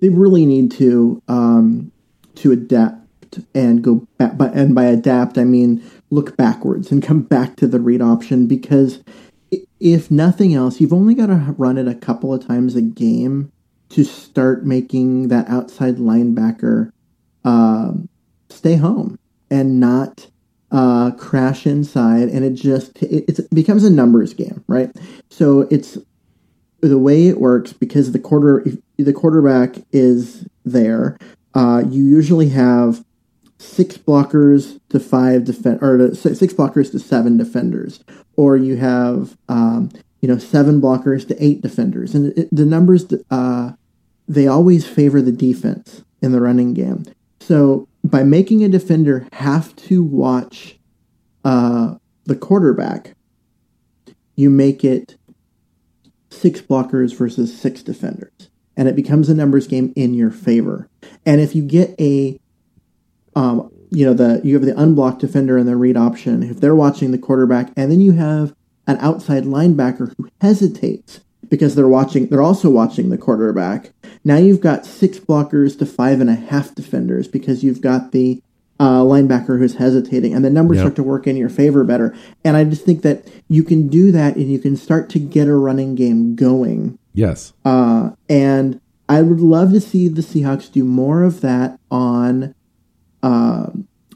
they 0.00 0.08
really 0.08 0.44
need 0.46 0.70
to 0.72 1.22
um, 1.28 1.92
to 2.34 2.52
adapt 2.52 3.38
and 3.54 3.82
go 3.82 4.06
back. 4.18 4.32
And 4.38 4.74
by 4.74 4.84
adapt, 4.84 5.38
I 5.38 5.44
mean 5.44 5.82
look 6.10 6.36
backwards 6.36 6.92
and 6.92 7.02
come 7.02 7.22
back 7.22 7.56
to 7.56 7.66
the 7.66 7.80
read 7.80 8.02
option 8.02 8.46
because 8.46 9.02
if 9.80 10.10
nothing 10.10 10.54
else, 10.54 10.80
you've 10.80 10.92
only 10.92 11.14
got 11.14 11.26
to 11.26 11.54
run 11.56 11.78
it 11.78 11.88
a 11.88 11.94
couple 11.94 12.32
of 12.34 12.46
times 12.46 12.76
a 12.76 12.82
game 12.82 13.50
to 13.92 14.04
start 14.04 14.64
making 14.64 15.28
that 15.28 15.48
outside 15.48 15.96
linebacker 15.96 16.90
um, 17.44 18.08
stay 18.48 18.76
home 18.76 19.18
and 19.50 19.78
not 19.78 20.28
uh, 20.70 21.10
crash 21.12 21.66
inside. 21.66 22.28
And 22.28 22.44
it 22.44 22.54
just 22.54 23.02
it, 23.02 23.38
it 23.38 23.50
becomes 23.54 23.84
a 23.84 23.90
numbers 23.90 24.34
game, 24.34 24.64
right? 24.66 24.90
So 25.30 25.68
it's 25.70 25.98
the 26.80 26.98
way 26.98 27.28
it 27.28 27.40
works 27.40 27.72
because 27.72 28.12
the 28.12 28.18
quarter 28.18 28.64
the 28.96 29.12
quarterback 29.12 29.76
is 29.92 30.46
there. 30.64 31.18
Uh, 31.54 31.82
you 31.86 32.04
usually 32.04 32.48
have 32.48 33.04
six 33.58 33.96
blockers 33.96 34.80
to 34.88 34.98
five 34.98 35.44
defend 35.44 35.82
or 35.82 35.98
to, 35.98 36.14
six 36.14 36.52
blockers 36.52 36.90
to 36.92 36.98
seven 36.98 37.36
defenders, 37.36 38.02
or 38.36 38.56
you 38.56 38.76
have 38.76 39.36
um, 39.48 39.90
you 40.20 40.28
know 40.28 40.38
seven 40.38 40.80
blockers 40.80 41.28
to 41.28 41.44
eight 41.44 41.60
defenders, 41.60 42.14
and 42.14 42.36
it, 42.38 42.48
the 42.50 42.64
numbers 42.64 43.06
uh, 43.30 43.72
they 44.28 44.46
always 44.46 44.86
favor 44.86 45.20
the 45.20 45.32
defense 45.32 46.04
in 46.20 46.32
the 46.32 46.40
running 46.40 46.74
game. 46.74 47.04
So 47.40 47.88
by 48.04 48.22
making 48.22 48.64
a 48.64 48.68
defender 48.68 49.26
have 49.32 49.74
to 49.76 50.02
watch 50.02 50.78
uh, 51.44 51.96
the 52.24 52.36
quarterback, 52.36 53.14
you 54.36 54.48
make 54.48 54.84
it 54.84 55.16
six 56.30 56.60
blockers 56.60 57.14
versus 57.14 57.56
six 57.56 57.82
defenders, 57.82 58.50
and 58.76 58.88
it 58.88 58.96
becomes 58.96 59.28
a 59.28 59.34
numbers 59.34 59.66
game 59.66 59.92
in 59.96 60.14
your 60.14 60.30
favor. 60.30 60.88
And 61.26 61.40
if 61.40 61.54
you 61.54 61.62
get 61.62 61.94
a, 62.00 62.40
um, 63.36 63.70
you 63.90 64.06
know, 64.06 64.14
the 64.14 64.40
you 64.42 64.54
have 64.54 64.64
the 64.64 64.80
unblocked 64.80 65.20
defender 65.20 65.58
and 65.58 65.68
the 65.68 65.76
read 65.76 65.96
option. 65.96 66.42
If 66.42 66.60
they're 66.60 66.74
watching 66.74 67.10
the 67.10 67.18
quarterback, 67.18 67.72
and 67.76 67.90
then 67.90 68.00
you 68.00 68.12
have 68.12 68.54
an 68.86 68.96
outside 68.98 69.44
linebacker 69.44 70.14
who 70.16 70.28
hesitates 70.40 71.20
because 71.48 71.74
they're 71.74 71.88
watching, 71.88 72.26
they're 72.28 72.42
also 72.42 72.70
watching 72.70 73.10
the 73.10 73.18
quarterback. 73.18 73.92
Now 74.24 74.36
you've 74.36 74.60
got 74.60 74.86
six 74.86 75.18
blockers 75.18 75.78
to 75.78 75.86
five 75.86 76.20
and 76.20 76.30
a 76.30 76.34
half 76.34 76.74
defenders 76.74 77.28
because 77.28 77.62
you've 77.64 77.80
got 77.80 78.12
the 78.12 78.40
uh, 78.80 79.02
linebacker 79.02 79.58
who's 79.58 79.74
hesitating, 79.76 80.34
and 80.34 80.44
the 80.44 80.50
numbers 80.50 80.76
Yep. 80.76 80.82
start 80.82 80.96
to 80.96 81.02
work 81.04 81.26
in 81.28 81.36
your 81.36 81.48
favor 81.50 81.84
better. 81.84 82.14
And 82.44 82.56
I 82.56 82.64
just 82.64 82.84
think 82.84 83.02
that 83.02 83.28
you 83.48 83.62
can 83.62 83.86
do 83.88 84.10
that, 84.10 84.34
and 84.36 84.50
you 84.50 84.58
can 84.58 84.76
start 84.76 85.08
to 85.10 85.18
get 85.20 85.46
a 85.46 85.54
running 85.54 85.94
game 85.94 86.34
going. 86.34 86.98
Yes, 87.14 87.52
Uh, 87.64 88.10
and 88.28 88.80
I 89.08 89.22
would 89.22 89.40
love 89.40 89.72
to 89.72 89.80
see 89.80 90.08
the 90.08 90.22
Seahawks 90.22 90.72
do 90.72 90.82
more 90.84 91.22
of 91.22 91.42
that 91.42 91.78
on 91.90 92.54
uh, 93.22 93.66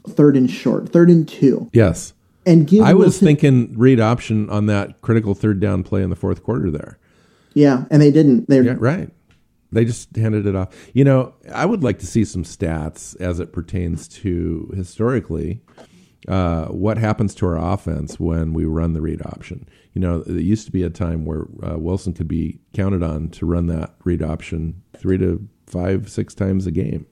third 0.09 0.35
and 0.35 0.49
short, 0.49 0.89
third 0.89 1.09
and 1.09 1.27
two, 1.27 1.69
yes. 1.71 2.13
and 2.45 2.67
give. 2.67 2.83
I 2.83 2.93
was 2.93 3.05
Wilson- 3.21 3.25
thinking 3.27 3.73
read 3.77 3.99
option 4.01 4.49
on 4.49 4.65
that 4.65 4.99
critical 5.01 5.33
third 5.35 5.59
down 5.59 5.83
play 5.83 6.01
in 6.03 6.09
the 6.09 6.15
fourth 6.15 6.43
quarter 6.43 6.69
there. 6.71 6.97
Yeah, 7.57 7.85
and 7.89 8.01
they 8.01 8.11
didn't. 8.11 8.47
They 8.47 8.61
Yeah, 8.61 8.75
right. 8.77 9.09
They 9.71 9.83
just 9.83 10.15
handed 10.15 10.45
it 10.45 10.55
off. 10.55 10.69
You 10.93 11.03
know, 11.03 11.33
I 11.51 11.65
would 11.65 11.83
like 11.83 11.99
to 11.99 12.05
see 12.05 12.23
some 12.23 12.43
stats 12.43 13.19
as 13.19 13.39
it 13.39 13.51
pertains 13.51 14.07
to 14.09 14.71
historically 14.75 15.61
uh, 16.27 16.67
what 16.67 16.97
happens 16.97 17.33
to 17.35 17.47
our 17.47 17.57
offense 17.57 18.19
when 18.19 18.53
we 18.53 18.63
run 18.63 18.93
the 18.93 19.01
read 19.01 19.21
option. 19.25 19.67
You 19.93 20.01
know, 20.01 20.23
it 20.25 20.41
used 20.43 20.67
to 20.67 20.71
be 20.71 20.83
a 20.83 20.89
time 20.89 21.25
where 21.25 21.47
uh, 21.63 21.77
Wilson 21.77 22.13
could 22.13 22.27
be 22.27 22.59
counted 22.73 23.01
on 23.01 23.29
to 23.31 23.45
run 23.45 23.67
that 23.67 23.95
read 24.03 24.21
option 24.21 24.83
three 24.95 25.17
to 25.17 25.45
five, 25.65 26.09
six 26.09 26.35
times 26.35 26.67
a 26.67 26.71
game. 26.71 27.07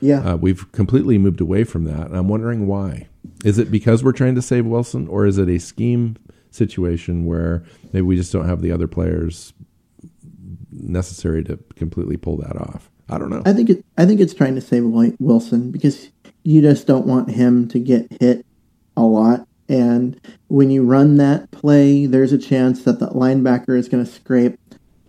yeah, 0.00 0.32
Uh, 0.32 0.36
we've 0.36 0.70
completely 0.72 1.18
moved 1.18 1.40
away 1.40 1.62
from 1.64 1.84
that, 1.84 2.06
and 2.06 2.16
I'm 2.16 2.28
wondering 2.28 2.66
why. 2.66 3.08
Is 3.44 3.58
it 3.58 3.70
because 3.70 4.02
we're 4.02 4.12
trying 4.12 4.34
to 4.34 4.42
save 4.42 4.66
Wilson, 4.66 5.08
or 5.08 5.24
is 5.24 5.38
it 5.38 5.48
a 5.48 5.58
scheme 5.58 6.16
situation 6.50 7.24
where 7.24 7.64
maybe 7.92 8.02
we 8.02 8.16
just 8.16 8.32
don't 8.32 8.46
have 8.46 8.60
the 8.60 8.72
other 8.72 8.86
players 8.86 9.54
necessary 10.74 11.44
to 11.44 11.58
completely 11.76 12.16
pull 12.16 12.36
that 12.38 12.56
off? 12.56 12.90
I 13.08 13.18
don't 13.18 13.30
know. 13.30 13.42
I 13.44 13.52
think 13.52 13.70
it. 13.70 13.84
I 13.98 14.06
think 14.06 14.20
it's 14.20 14.34
trying 14.34 14.54
to 14.54 14.60
save 14.60 14.84
Wilson 14.84 15.70
because 15.70 16.10
you 16.42 16.60
just 16.62 16.86
don't 16.86 17.06
want 17.06 17.30
him 17.30 17.68
to 17.68 17.78
get 17.78 18.06
hit 18.20 18.44
a 18.96 19.02
lot. 19.02 19.46
And 19.68 20.20
when 20.48 20.70
you 20.70 20.84
run 20.84 21.16
that 21.16 21.50
play, 21.50 22.06
there's 22.06 22.32
a 22.32 22.38
chance 22.38 22.84
that 22.84 22.98
the 23.00 23.08
linebacker 23.08 23.78
is 23.78 23.88
going 23.88 24.04
to 24.04 24.10
scrape 24.10 24.58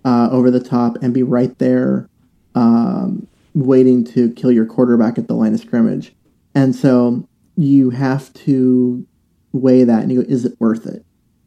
uh, 0.05 0.29
over 0.31 0.49
the 0.49 0.61
top 0.61 0.97
and 1.01 1.13
be 1.13 1.23
right 1.23 1.57
there, 1.57 2.09
um, 2.53 3.27
waiting 3.53 4.05
to 4.05 4.31
kill 4.33 4.51
your 4.51 4.65
quarterback 4.65 5.17
at 5.17 5.27
the 5.27 5.33
line 5.33 5.53
of 5.53 5.59
scrimmage. 5.59 6.13
And 6.53 6.73
so 6.73 7.27
you 7.57 7.89
have 7.89 8.33
to 8.33 9.05
weigh 9.51 9.83
that 9.83 10.03
and 10.03 10.11
you 10.11 10.23
go, 10.23 10.29
is 10.29 10.45
it 10.45 10.55
worth 10.59 10.85
it? 10.85 11.05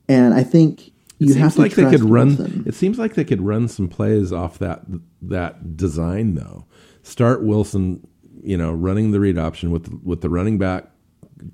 And 0.08 0.34
I 0.34 0.42
think 0.42 0.92
it 1.20 1.36
have 1.36 1.52
seems 1.52 1.54
to 1.54 1.60
like 1.60 1.74
they 1.74 1.90
could 1.90 2.08
run. 2.08 2.36
Wilson. 2.36 2.64
It 2.66 2.74
seems 2.74 2.98
like 2.98 3.14
they 3.14 3.24
could 3.24 3.42
run 3.42 3.68
some 3.68 3.88
plays 3.88 4.32
off 4.32 4.58
that 4.58 4.82
that 5.22 5.76
design 5.76 6.34
though. 6.34 6.66
Start 7.02 7.42
Wilson, 7.42 8.06
you 8.42 8.56
know, 8.56 8.72
running 8.72 9.10
the 9.10 9.20
read 9.20 9.38
option 9.38 9.70
with 9.70 9.92
with 10.02 10.20
the 10.20 10.28
running 10.28 10.58
back 10.58 10.90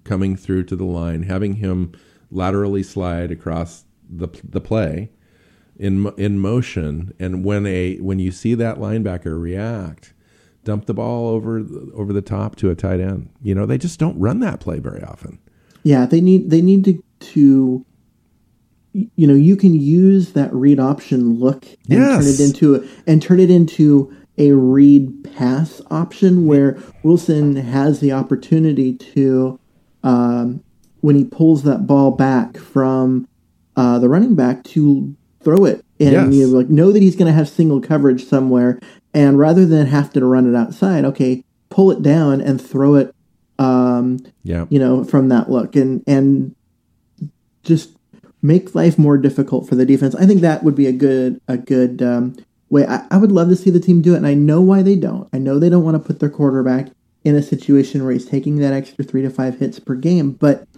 coming 0.05 0.37
through 0.37 0.65
to 0.65 0.77
the 0.77 0.85
line, 0.85 1.23
having 1.23 1.55
him 1.55 1.93
laterally 2.31 2.83
slide 2.83 3.31
across 3.31 3.85
the 4.09 4.29
the 4.43 4.61
play 4.61 5.11
in 5.77 6.13
in 6.17 6.39
motion, 6.39 7.13
and 7.19 7.45
when 7.45 7.67
a 7.67 7.97
when 7.99 8.19
you 8.19 8.31
see 8.31 8.55
that 8.55 8.79
linebacker 8.79 9.41
react 9.41 10.15
dump 10.65 10.87
the 10.87 10.95
ball 10.95 11.29
over 11.29 11.65
over 11.95 12.13
the 12.13 12.23
top 12.23 12.57
to 12.57 12.71
a 12.71 12.75
tight 12.75 13.01
end. 13.01 13.31
You 13.43 13.55
know, 13.55 13.67
they 13.67 13.79
just 13.79 14.01
don't 14.01 14.19
run 14.19 14.41
that 14.41 14.61
play 14.61 14.79
very 14.79 15.03
often. 15.03 15.39
Yeah, 15.83 16.07
they 16.07 16.21
need 16.21 16.51
they 16.51 16.63
need 16.63 16.85
to 16.87 17.03
to 17.33 17.87
you 18.95 19.27
know 19.27 19.35
you 19.35 19.57
can 19.57 19.75
use 19.75 20.33
that 20.33 20.53
read 20.55 20.79
option 20.79 21.39
look 21.41 21.65
and 21.91 21.99
Yes. 22.01 22.25
turn 22.25 22.33
it 22.33 22.41
into 22.41 22.89
and 23.07 23.21
turn 23.21 23.41
it 23.41 23.51
into 23.51 24.15
a 24.39 24.53
read 24.53 25.29
pass 25.37 25.81
option 25.91 26.47
where 26.47 26.79
Wilson 27.03 27.57
has 27.57 28.01
the 28.01 28.13
opportunity 28.13 28.95
to 28.95 29.59
um, 30.05 30.63
when 31.01 31.17
he 31.17 31.25
pulls 31.25 31.63
that 31.65 31.87
ball 31.87 32.11
back 32.13 32.57
from 32.57 33.27
uh, 33.77 33.99
the 33.99 34.09
running 34.09 34.35
back 34.35 34.63
to 34.65 35.15
throw 35.43 35.65
it 35.65 35.85
and 36.01 36.13
Yes. 36.13 36.35
you 36.35 36.47
like 36.47 36.69
know 36.69 36.93
that 36.93 37.03
he's 37.03 37.17
going 37.17 37.27
to 37.27 37.33
have 37.33 37.49
single 37.49 37.81
coverage 37.81 38.25
somewhere 38.25 38.79
and 39.13 39.39
rather 39.39 39.67
than 39.67 39.87
have 39.89 40.13
to 40.13 40.25
run 40.25 40.49
it 40.53 40.57
outside 40.57 41.05
okay 41.05 41.43
pull 41.71 41.91
it 41.91 42.03
down 42.03 42.41
and 42.41 42.61
throw 42.63 42.95
it 42.95 43.13
um, 43.59 44.19
Yeah. 44.45 44.67
you 44.69 44.79
know, 44.79 45.05
from 45.05 45.29
that 45.31 45.51
look 45.51 45.75
and 45.77 46.03
and 46.07 46.55
just 47.63 47.97
make 48.45 48.75
life 48.75 48.99
more 48.99 49.17
difficult 49.17 49.67
for 49.67 49.75
the 49.75 49.87
defense. 49.87 50.15
I 50.15 50.27
think 50.27 50.43
that 50.43 50.63
would 50.63 50.75
be 50.75 50.87
a 50.87 50.93
good 50.93 51.41
a 51.49 51.57
good 51.57 52.03
um, 52.03 52.37
way. 52.69 52.87
I, 52.87 53.05
I 53.11 53.17
would 53.17 53.33
love 53.33 53.49
to 53.49 53.57
see 53.57 53.71
the 53.71 53.81
team 53.81 54.03
do 54.03 54.15
it, 54.15 54.19
and 54.19 54.27
I 54.27 54.35
know 54.35 54.61
why 54.61 54.83
they 54.83 54.97
don't. 54.97 55.29
I 55.33 55.39
know 55.39 55.59
they 55.59 55.71
don't 55.71 55.83
want 55.83 56.01
to 56.01 56.07
put 56.07 56.21
their 56.21 56.31
quarterback 56.31 56.89
in 57.25 57.35
a 57.35 57.43
situation 57.43 58.05
where 58.05 58.13
he's 58.13 58.27
taking 58.27 58.57
that 58.57 58.75
extra 58.75 59.03
three 59.03 59.23
to 59.23 59.31
five 59.31 59.59
hits 59.59 59.81
per 59.81 59.95
game, 59.95 60.33
but 60.33 60.69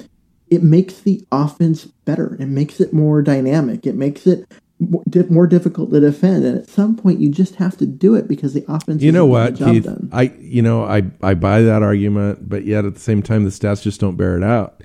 it 0.49 0.63
makes 0.63 1.01
the 1.01 1.27
offense 1.33 1.85
better. 1.85 2.37
It 2.39 2.47
makes 2.47 2.81
it 2.81 2.93
more 2.93 3.21
dynamic. 3.21 3.85
It 3.85 3.97
makes 3.97 4.29
it 4.29 4.47
more, 4.79 5.47
difficult 5.47 5.91
to 5.91 5.99
defend. 5.99 6.45
And 6.45 6.59
at 6.59 6.69
some 6.69 6.97
point, 6.97 7.19
you 7.19 7.31
just 7.31 7.57
have 7.57 7.77
to 7.79 7.87
do 7.87 8.15
it 8.15 8.29
because 8.29 8.55
the 8.55 8.65
offense. 8.69 9.03
You 9.03 9.11
know 9.11 9.27
what, 9.27 9.57
Keith? 9.57 9.85
done. 9.85 10.09
I 10.13 10.35
you 10.39 10.63
know 10.63 10.85
I 10.85 11.03
I 11.21 11.35
buy 11.35 11.63
that 11.63 11.83
argument, 11.83 12.49
but 12.49 12.65
yet 12.65 12.85
at 12.85 12.95
the 12.95 13.01
same 13.01 13.23
time, 13.23 13.43
the 13.43 13.51
stats 13.51 13.83
just 13.83 14.01
don't 14.01 14.17
bear 14.17 14.37
it 14.37 14.45
out. 14.45 14.85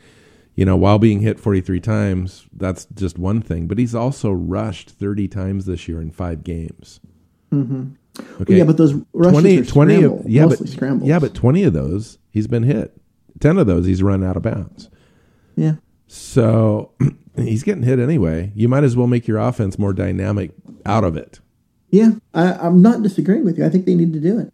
You 0.62 0.66
know, 0.66 0.76
while 0.78 1.00
being 1.00 1.22
hit 1.22 1.40
43 1.40 1.80
times, 1.80 2.46
that's 2.56 2.86
just 2.94 3.18
one 3.18 3.42
thing. 3.42 3.66
But 3.66 3.80
he's 3.80 3.96
also 3.96 4.30
rushed 4.30 4.92
30 4.92 5.28
times 5.28 5.66
this 5.66 5.88
year 5.88 6.00
in 6.00 6.12
five 6.12 6.44
games. 6.44 7.00
Mm-hmm. 7.52 7.94
Okay, 8.44 8.58
yeah, 8.58 8.64
but 8.66 8.78
those 8.78 8.94
rushes 9.12 9.42
20, 9.42 9.58
are 9.58 9.66
20 9.66 9.96
scramble, 9.96 10.20
of, 10.20 10.30
yeah, 10.30 10.46
mostly 10.46 10.66
but, 10.68 10.72
scrambles. 10.72 11.10
Yeah, 11.10 11.18
but 11.18 11.34
20 11.34 11.64
of 11.64 11.74
those, 11.74 12.20
he's 12.30 12.46
been 12.46 12.62
hit. 12.62 12.96
10 13.40 13.58
of 13.58 13.66
those, 13.66 13.88
he's 13.88 14.04
run 14.04 14.24
out 14.24 14.38
of 14.38 14.44
bounds. 14.44 14.92
yeah. 15.56 15.78
So 16.06 16.92
he's 17.36 17.64
getting 17.64 17.82
hit 17.82 17.98
anyway. 17.98 18.52
You 18.54 18.70
might 18.70 18.84
as 18.84 18.96
well 18.96 19.08
make 19.08 19.28
your 19.28 19.40
offense 19.40 19.80
more 19.80 19.94
dynamic 19.94 20.52
out 20.86 21.04
of 21.04 21.18
it. 21.18 21.40
Yeah, 21.90 22.12
I, 22.36 22.54
I'm 22.54 22.84
not 22.84 23.02
disagreeing 23.02 23.46
with 23.46 23.58
you. 23.58 23.66
I 23.66 23.70
think 23.70 23.88
they 23.88 23.96
need 23.96 24.14
to 24.14 24.20
do 24.20 24.38
it. 24.38 24.54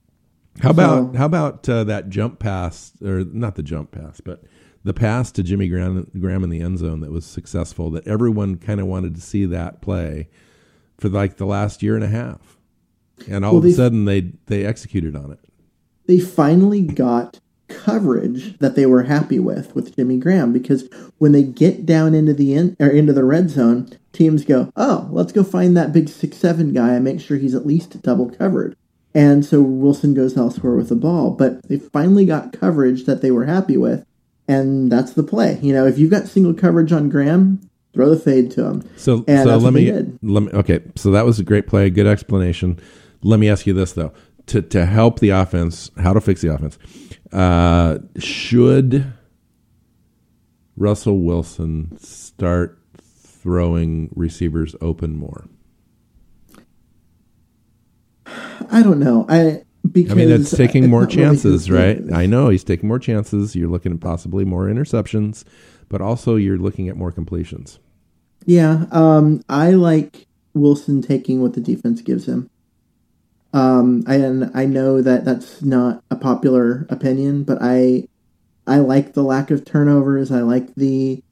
How 0.61 0.69
about 0.69 1.11
So- 1.11 1.17
how 1.17 1.25
about 1.25 1.67
uh, 1.67 1.83
that 1.83 2.07
jump 2.07 2.39
pass, 2.39 2.93
or 3.03 3.25
not 3.25 3.55
the 3.55 3.63
jump 3.63 3.91
pass, 3.91 4.21
but 4.21 4.45
the 4.87 4.93
pass 4.93 5.31
to 5.33 5.43
Jimmy 5.43 5.67
Graham, 5.67 6.09
Graham 6.19 6.43
in 6.43 6.49
the 6.49 6.61
end 6.61 6.79
zone 6.79 7.01
that 7.01 7.11
was 7.11 7.25
successful? 7.25 7.91
That 7.91 8.07
everyone 8.07 8.55
kind 8.57 8.79
of 8.79 8.87
wanted 8.87 9.15
to 9.15 9.21
see 9.21 9.45
that 9.45 9.81
play 9.81 10.29
for 10.97 11.09
like 11.09 11.37
the 11.37 11.45
last 11.45 11.83
year 11.83 11.93
and 11.95 12.03
a 12.03 12.07
half, 12.07 12.57
and 13.29 13.45
all 13.45 13.51
Well, 13.53 13.59
of 13.59 13.65
a 13.65 13.67
they- 13.67 13.73
sudden 13.73 14.05
they 14.05 14.31
they 14.47 14.65
executed 14.65 15.15
on 15.15 15.31
it. 15.31 15.39
They 16.07 16.19
finally 16.19 16.81
got 16.81 17.39
coverage 17.67 18.57
that 18.59 18.75
they 18.75 18.85
were 18.85 19.03
happy 19.03 19.39
with 19.39 19.75
with 19.75 19.93
Jimmy 19.95 20.17
Graham 20.17 20.53
because 20.53 20.87
when 21.17 21.33
they 21.33 21.43
get 21.43 21.85
down 21.85 22.15
into 22.15 22.33
the 22.33 22.53
in, 22.53 22.77
or 22.79 22.87
into 22.87 23.11
the 23.11 23.25
red 23.25 23.49
zone, 23.49 23.89
teams 24.13 24.45
go, 24.45 24.71
"Oh, 24.77 25.09
let's 25.11 25.33
go 25.33 25.43
find 25.43 25.75
that 25.75 25.91
big 25.93 26.07
six 26.09 26.37
seven 26.37 26.71
guy 26.73 26.93
and 26.93 27.03
make 27.03 27.19
sure 27.19 27.37
he's 27.37 27.53
at 27.55 27.67
least 27.67 28.01
double 28.01 28.29
covered." 28.29 28.75
And 29.13 29.43
so 29.45 29.61
Wilson 29.61 30.13
goes 30.13 30.37
elsewhere 30.37 30.75
with 30.75 30.89
the 30.89 30.95
ball, 30.95 31.31
but 31.31 31.63
they 31.67 31.77
finally 31.77 32.25
got 32.25 32.53
coverage 32.53 33.05
that 33.05 33.21
they 33.21 33.31
were 33.31 33.45
happy 33.45 33.75
with, 33.75 34.05
and 34.47 34.91
that's 34.91 35.13
the 35.13 35.23
play. 35.23 35.59
You 35.61 35.73
know, 35.73 35.85
if 35.85 35.97
you've 35.97 36.11
got 36.11 36.27
single 36.27 36.53
coverage 36.53 36.91
on 36.91 37.09
Graham, 37.09 37.61
throw 37.93 38.09
the 38.09 38.19
fade 38.19 38.51
to 38.51 38.65
him. 38.65 38.89
So 38.97 39.23
And 39.27 39.39
so 39.43 39.49
that's 39.49 39.63
let 39.63 39.63
what 39.63 39.73
me 39.73 39.85
did. 39.85 40.19
let 40.21 40.43
me 40.43 40.51
okay. 40.53 40.81
So 40.95 41.11
that 41.11 41.25
was 41.25 41.39
a 41.39 41.43
great 41.43 41.67
play, 41.67 41.89
good 41.89 42.07
explanation. 42.07 42.79
Let 43.23 43.39
me 43.39 43.49
ask 43.49 43.65
you 43.67 43.73
this 43.73 43.93
though: 43.93 44.13
to 44.47 44.61
to 44.61 44.85
help 44.85 45.19
the 45.19 45.29
offense, 45.29 45.91
how 45.97 46.13
to 46.13 46.21
fix 46.21 46.41
the 46.41 46.53
offense? 46.53 46.77
Uh, 47.31 47.97
should 48.17 49.11
Russell 50.77 51.19
Wilson 51.21 51.97
start 51.99 52.79
throwing 52.97 54.09
receivers 54.15 54.75
open 54.81 55.15
more? 55.17 55.45
I 58.69 58.83
don't 58.83 58.99
know. 58.99 59.25
I 59.29 59.63
because 59.91 60.11
I 60.11 60.15
mean, 60.15 60.29
it's 60.29 60.55
taking 60.55 60.83
it's 60.83 60.91
more 60.91 61.01
really 61.01 61.15
chances, 61.15 61.65
his 61.65 61.71
right? 61.71 62.01
I 62.13 62.25
know 62.25 62.49
he's 62.49 62.63
taking 62.63 62.87
more 62.87 62.99
chances. 62.99 63.55
You're 63.55 63.69
looking 63.69 63.93
at 63.93 63.99
possibly 63.99 64.45
more 64.45 64.65
interceptions, 64.65 65.43
but 65.89 66.01
also 66.01 66.35
you're 66.35 66.57
looking 66.57 66.89
at 66.89 66.97
more 66.97 67.11
completions. 67.11 67.79
Yeah, 68.45 68.85
um, 68.91 69.41
I 69.49 69.71
like 69.71 70.27
Wilson 70.53 71.01
taking 71.01 71.41
what 71.41 71.53
the 71.53 71.61
defense 71.61 72.01
gives 72.01 72.27
him. 72.27 72.49
Um, 73.53 74.03
and 74.07 74.51
I 74.53 74.65
know 74.65 75.01
that 75.01 75.25
that's 75.25 75.61
not 75.61 76.03
a 76.11 76.15
popular 76.15 76.85
opinion, 76.89 77.43
but 77.43 77.57
I 77.61 78.07
I 78.67 78.79
like 78.79 79.13
the 79.13 79.23
lack 79.23 79.49
of 79.49 79.65
turnovers. 79.65 80.31
I 80.31 80.41
like 80.41 80.75
the 80.75 81.23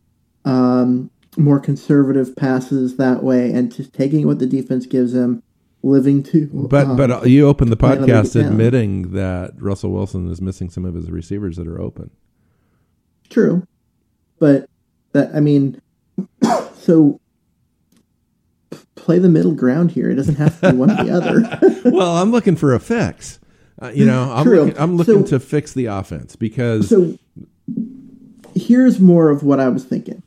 um, 0.45 1.11
more 1.37 1.59
conservative 1.59 2.35
passes 2.35 2.97
that 2.97 3.23
way, 3.23 3.51
and 3.51 3.73
just 3.73 3.93
taking 3.93 4.25
what 4.25 4.39
the 4.39 4.47
defense 4.47 4.85
gives 4.85 5.13
him, 5.13 5.43
living 5.85 6.23
to. 6.23 6.47
But 6.51 6.87
um, 6.87 6.97
but 6.97 7.29
you 7.29 7.47
opened 7.47 7.71
the 7.71 7.77
might 7.81 7.99
let 7.99 8.01
me 8.01 8.07
podcast 8.07 8.35
admitting 8.43 9.11
that 9.13 9.53
Russell 9.61 9.91
Wilson 9.91 10.29
is 10.29 10.41
missing 10.41 10.69
some 10.69 10.83
of 10.83 10.95
his 10.95 11.11
receivers 11.11 11.57
that 11.57 11.67
are 11.67 11.79
open. 11.79 12.09
True, 13.29 13.65
but 14.39 14.69
that 15.13 15.33
I 15.33 15.39
mean, 15.39 15.81
so 16.75 17.19
play 18.95 19.19
the 19.19 19.29
middle 19.29 19.53
ground 19.53 19.91
here. 19.91 20.09
It 20.09 20.15
doesn't 20.15 20.35
have 20.35 20.59
to 20.61 20.71
be 20.71 20.77
one 20.77 20.91
or 20.91 21.03
the 21.03 21.11
other. 21.11 21.89
well, 21.91 22.17
I'm 22.17 22.31
looking 22.31 22.55
for 22.55 22.73
a 22.73 22.79
fix. 22.79 23.39
Uh, 23.81 23.91
you 23.93 24.05
know, 24.05 24.31
I'm 24.31 24.45
True. 24.45 24.65
looking, 24.65 24.81
I'm 24.81 24.97
looking 24.97 25.25
So- 25.25 25.37
to 25.37 25.39
fix 25.39 25.73
the 25.73 25.85
offense 25.85 26.35
because 26.35 26.89
so 26.89 27.17
here's 28.55 28.99
more 28.99 29.29
of 29.29 29.43
what 29.43 29.59
I 29.59 29.69
was 29.69 29.83
thinking. 29.83 30.23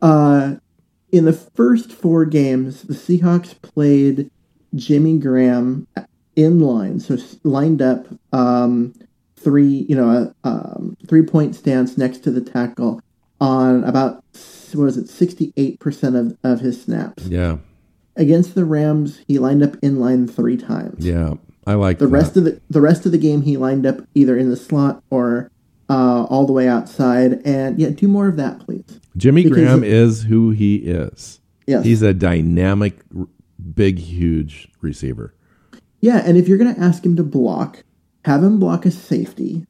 Uh, 0.00 0.56
in 1.10 1.24
the 1.24 1.32
first 1.32 1.90
four 1.90 2.24
games, 2.26 2.82
the 2.82 2.94
Seahawks 2.94 3.60
played 3.62 4.30
Jimmy 4.74 5.18
Graham 5.18 5.86
in 6.36 6.60
line, 6.60 7.00
so 7.00 7.16
lined 7.44 7.82
up 7.82 8.06
um, 8.32 8.94
three, 9.36 9.86
you 9.88 9.96
know, 9.96 10.32
a 10.44 10.48
um, 10.48 10.96
three 11.06 11.22
point 11.22 11.54
stance 11.54 11.96
next 11.98 12.18
to 12.24 12.30
the 12.30 12.40
tackle 12.40 13.00
on 13.40 13.84
about 13.84 14.22
what 14.74 14.84
was 14.84 14.96
it, 14.96 15.08
sixty 15.08 15.52
eight 15.56 15.80
percent 15.80 16.16
of 16.16 16.36
of 16.44 16.60
his 16.60 16.80
snaps. 16.82 17.24
yeah, 17.26 17.58
Against 18.16 18.54
the 18.54 18.64
Rams, 18.64 19.20
he 19.26 19.38
lined 19.38 19.62
up 19.62 19.76
in 19.82 19.98
line 20.00 20.26
three 20.28 20.56
times. 20.56 21.04
yeah, 21.04 21.34
I 21.66 21.74
like 21.74 21.98
The 21.98 22.06
that. 22.06 22.12
rest 22.12 22.36
of 22.36 22.44
the 22.44 22.60
the 22.68 22.80
rest 22.80 23.06
of 23.06 23.12
the 23.12 23.18
game, 23.18 23.42
he 23.42 23.56
lined 23.56 23.86
up 23.86 24.00
either 24.14 24.36
in 24.36 24.50
the 24.50 24.56
slot 24.56 25.02
or 25.10 25.50
uh, 25.88 26.24
all 26.24 26.46
the 26.46 26.52
way 26.52 26.68
outside. 26.68 27.40
And 27.46 27.78
yeah, 27.78 27.88
do 27.90 28.06
more 28.08 28.28
of 28.28 28.36
that, 28.36 28.60
please. 28.60 29.00
Jimmy 29.16 29.44
because- 29.44 29.56
Graham 29.58 29.82
is 29.82 30.24
who 30.24 30.50
he 30.50 30.76
is. 30.76 31.40
Yes. 31.66 31.84
He's 31.84 32.00
a 32.02 32.14
dynamic, 32.14 32.98
big, 33.74 33.98
huge 33.98 34.68
receiver. 34.80 35.34
Yeah, 36.00 36.22
and 36.24 36.36
if 36.36 36.48
you're 36.48 36.58
going 36.58 36.74
to 36.74 36.80
ask 36.80 37.04
him 37.04 37.16
to 37.16 37.22
block, 37.24 37.84
have 38.24 38.42
him 38.42 38.58
block 38.58 38.86
a 38.86 38.90
safety. 38.90 39.66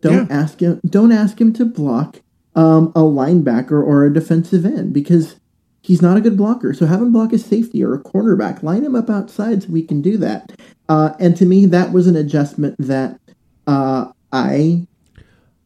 Don't 0.00 0.28
Yeah. 0.28 0.36
ask 0.36 0.60
him. 0.60 0.80
Don't 0.84 1.12
ask 1.12 1.40
him 1.40 1.52
to 1.54 1.64
block 1.64 2.20
um, 2.54 2.88
a 2.94 3.00
linebacker 3.00 3.72
or 3.82 4.04
a 4.04 4.12
defensive 4.12 4.66
end 4.66 4.92
because 4.92 5.36
he's 5.80 6.02
not 6.02 6.16
a 6.16 6.20
good 6.20 6.36
blocker. 6.36 6.74
So 6.74 6.84
have 6.86 7.00
him 7.00 7.12
block 7.12 7.32
a 7.32 7.38
safety 7.38 7.82
or 7.82 7.94
a 7.94 7.98
cornerback. 8.02 8.62
Line 8.62 8.84
him 8.84 8.94
up 8.94 9.08
outside 9.08 9.62
so 9.62 9.70
we 9.70 9.82
can 9.82 10.02
do 10.02 10.16
that. 10.18 10.52
Uh, 10.88 11.14
and 11.18 11.36
to 11.38 11.46
me, 11.46 11.64
that 11.66 11.92
was 11.92 12.06
an 12.06 12.16
adjustment 12.16 12.76
that 12.78 13.18
uh, 13.66 14.10
I 14.32 14.86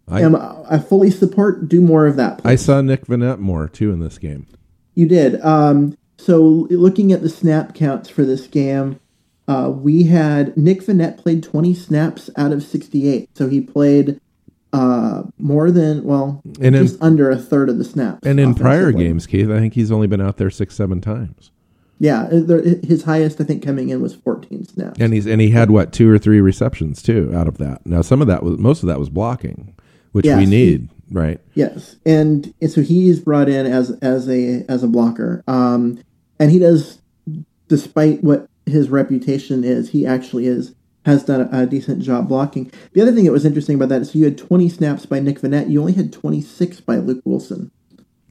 I 0.06 0.20
am. 0.20 0.36
I 0.36 0.78
fully 0.78 1.10
support. 1.10 1.68
Do 1.68 1.80
more 1.80 2.06
of 2.06 2.14
that. 2.16 2.40
I 2.44 2.54
saw 2.54 2.80
Nick 2.80 3.06
Vannett 3.06 3.38
more 3.40 3.66
too 3.68 3.90
in 3.90 3.98
this 3.98 4.18
game. 4.18 4.46
You 4.94 5.06
did. 5.08 5.40
Um, 5.40 5.96
so 6.26 6.66
looking 6.70 7.12
at 7.12 7.22
the 7.22 7.28
snap 7.28 7.72
counts 7.74 8.08
for 8.08 8.24
this 8.24 8.48
game, 8.48 8.98
uh, 9.46 9.70
we 9.72 10.02
had 10.02 10.56
Nick 10.56 10.80
Vannett 10.82 11.18
played 11.18 11.44
20 11.44 11.72
snaps 11.72 12.28
out 12.36 12.50
of 12.50 12.64
68. 12.64 13.30
So 13.34 13.48
he 13.48 13.60
played 13.60 14.20
uh, 14.72 15.22
more 15.38 15.70
than, 15.70 16.02
well, 16.02 16.42
And 16.60 16.74
in- 16.74 16.84
just 16.84 17.00
under 17.00 17.30
a 17.30 17.36
third 17.36 17.68
of 17.68 17.78
the 17.78 17.84
snaps. 17.84 18.26
And 18.26 18.40
in 18.40 18.56
prior 18.56 18.90
games, 18.90 19.28
Keith, 19.28 19.48
I 19.50 19.60
think 19.60 19.74
he's 19.74 19.92
only 19.92 20.08
been 20.08 20.20
out 20.20 20.36
there 20.36 20.50
six, 20.50 20.74
seven 20.74 21.00
times. 21.00 21.52
Yeah, 22.00 22.24
uh, 22.24 22.62
his 22.84 23.04
highest, 23.04 23.40
I 23.40 23.44
think, 23.44 23.64
coming 23.64 23.90
in 23.90 24.02
was 24.02 24.14
14 24.16 24.66
snaps. 24.66 25.00
And 25.00 25.14
he's 25.14 25.26
and 25.26 25.40
he 25.40 25.50
had 25.50 25.70
what 25.70 25.92
two 25.92 26.10
or 26.12 26.18
three 26.18 26.40
receptions 26.40 27.00
too 27.00 27.32
out 27.34 27.48
of 27.48 27.56
that. 27.58 27.86
Now 27.86 28.02
some 28.02 28.20
of 28.20 28.26
that 28.26 28.42
was 28.42 28.58
most 28.58 28.82
of 28.82 28.88
that 28.88 28.98
was 28.98 29.08
blocking, 29.08 29.74
which 30.12 30.26
Yes, 30.26 30.36
we 30.38 30.44
need, 30.44 30.90
right? 31.10 31.40
Yes, 31.54 31.96
and, 32.04 32.52
and 32.60 32.70
so 32.70 32.82
he's 32.82 33.20
brought 33.20 33.48
in 33.48 33.64
as 33.64 33.92
as 34.02 34.28
a 34.28 34.66
as 34.68 34.82
a 34.82 34.88
blocker, 34.88 35.42
um, 35.48 35.98
and 36.38 36.50
he 36.50 36.58
does, 36.58 37.00
despite 37.68 38.22
what 38.22 38.48
his 38.66 38.90
reputation 38.90 39.64
is, 39.64 39.90
he 39.90 40.06
actually 40.06 40.46
is 40.46 40.74
has 41.06 41.22
done 41.22 41.48
a, 41.52 41.62
a, 41.62 41.66
decent 41.66 42.02
job 42.02 42.28
blocking. 42.28 42.70
The 42.92 43.00
other 43.00 43.12
thing 43.12 43.24
that 43.24 43.32
was 43.32 43.46
interesting 43.46 43.76
about 43.76 43.90
that 43.90 44.02
is 44.02 44.14
you 44.14 44.24
had 44.24 44.36
20 44.36 44.68
snaps 44.68 45.06
by 45.06 45.20
Nick 45.20 45.40
Vannett. 45.40 45.70
You 45.70 45.80
only 45.80 45.92
had 45.92 46.12
26 46.12 46.80
by 46.80 46.96
Luke 46.96 47.22
Wilson. 47.24 47.70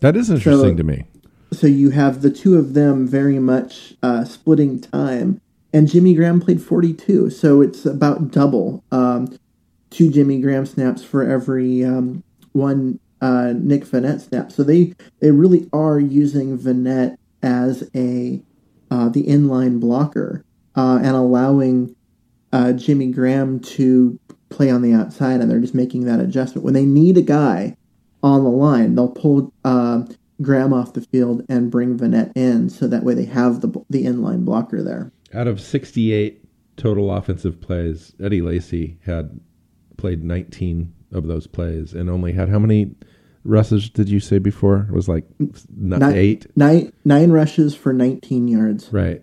That 0.01 0.17
is 0.17 0.29
interesting 0.29 0.71
so, 0.71 0.75
to 0.75 0.83
me. 0.83 1.05
So 1.53 1.67
you 1.67 1.91
have 1.91 2.21
the 2.21 2.29
two 2.29 2.57
of 2.57 2.73
them 2.73 3.07
very 3.07 3.39
much 3.39 3.93
uh, 4.03 4.25
splitting 4.25 4.81
time. 4.81 5.39
And 5.71 5.87
Jimmy 5.87 6.15
Graham 6.15 6.41
played 6.41 6.61
42. 6.61 7.29
So 7.29 7.61
it's 7.61 7.85
about 7.85 8.31
double 8.31 8.83
um, 8.91 9.39
two 9.89 10.11
Jimmy 10.11 10.41
Graham 10.41 10.65
snaps 10.65 11.01
for 11.01 11.23
every 11.23 11.81
um, 11.83 12.23
one 12.51 12.99
uh, 13.21 13.53
Nick 13.55 13.85
Vannett 13.85 14.19
snap. 14.19 14.51
So 14.51 14.63
they, 14.63 14.93
they 15.21 15.31
really 15.31 15.69
are 15.71 15.97
using 15.97 16.57
Vannett 16.57 17.15
as 17.45 17.89
a 17.95 18.41
uh, 18.91 19.09
the 19.09 19.23
inline 19.23 19.79
blocker 19.79 20.43
uh, 20.75 20.97
and 20.97 21.15
allowing 21.15 21.95
uh, 22.51 22.73
Jimmy 22.73 23.07
Graham 23.11 23.59
to 23.59 24.19
play 24.49 24.69
on 24.69 24.81
the 24.81 24.93
outside, 24.93 25.41
and 25.41 25.49
they're 25.49 25.59
just 25.59 25.75
making 25.75 26.05
that 26.05 26.19
adjustment. 26.19 26.63
When 26.63 26.73
they 26.73 26.85
need 26.85 27.17
a 27.17 27.21
guy 27.21 27.77
on 28.23 28.43
the 28.43 28.49
line, 28.49 28.95
they'll 28.95 29.09
pull 29.09 29.53
uh, 29.63 30.03
Graham 30.41 30.73
off 30.73 30.93
the 30.93 31.01
field 31.01 31.45
and 31.49 31.71
bring 31.71 31.97
Vannett 31.97 32.31
in, 32.35 32.69
so 32.69 32.87
that 32.87 33.03
way 33.03 33.13
they 33.13 33.25
have 33.25 33.61
the 33.61 33.69
the 33.89 34.05
inline 34.05 34.45
blocker 34.45 34.83
there. 34.83 35.11
Out 35.33 35.47
of 35.47 35.61
68 35.61 36.43
total 36.77 37.11
offensive 37.11 37.61
plays, 37.61 38.13
Eddie 38.21 38.41
Lacy 38.41 38.97
had 39.05 39.39
played 39.97 40.23
19 40.23 40.93
of 41.11 41.27
those 41.27 41.47
plays 41.47 41.93
and 41.93 42.09
only 42.09 42.33
had 42.33 42.49
how 42.49 42.59
many 42.59 42.93
rushes 43.45 43.89
did 43.89 44.09
you 44.09 44.19
say 44.19 44.39
before? 44.39 44.87
It 44.89 44.93
was 44.93 45.07
like 45.07 45.25
nine, 45.73 46.03
eight? 46.13 46.47
Nine, 46.57 46.91
nine 47.05 47.31
rushes 47.31 47.75
for 47.75 47.93
19 47.93 48.47
yards. 48.47 48.91
Right. 48.91 49.21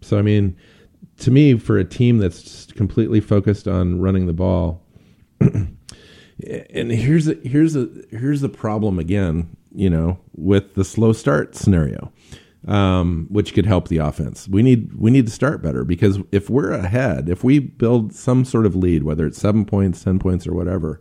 So, 0.00 0.18
I 0.18 0.22
mean, 0.22 0.56
to 1.18 1.30
me, 1.30 1.58
for 1.58 1.76
a 1.76 1.84
team 1.84 2.18
that's 2.18 2.66
completely 2.66 3.20
focused 3.20 3.66
on 3.66 4.00
running 4.00 4.26
the 4.26 4.32
ball, 4.32 4.82
and 5.40 6.92
here's 6.92 7.28
a, 7.28 7.34
here's 7.44 7.74
a 7.76 7.88
here's 8.10 8.40
the 8.40 8.48
problem 8.48 8.98
again, 8.98 9.56
you 9.74 9.90
know, 9.90 10.20
with 10.36 10.74
the 10.74 10.84
slow 10.84 11.12
start 11.12 11.56
scenario, 11.56 12.12
um, 12.68 13.26
which 13.30 13.54
could 13.54 13.66
help 13.66 13.88
the 13.88 13.98
offense. 13.98 14.48
We 14.48 14.62
need 14.62 14.94
we 14.94 15.10
need 15.10 15.26
to 15.26 15.32
start 15.32 15.62
better 15.62 15.84
because 15.84 16.20
if 16.30 16.48
we're 16.48 16.70
ahead, 16.70 17.28
if 17.28 17.42
we 17.42 17.58
build 17.58 18.14
some 18.14 18.44
sort 18.44 18.66
of 18.66 18.76
lead, 18.76 19.02
whether 19.02 19.26
it's 19.26 19.40
seven 19.40 19.64
points, 19.64 20.04
ten 20.04 20.20
points, 20.20 20.46
or 20.46 20.54
whatever, 20.54 21.00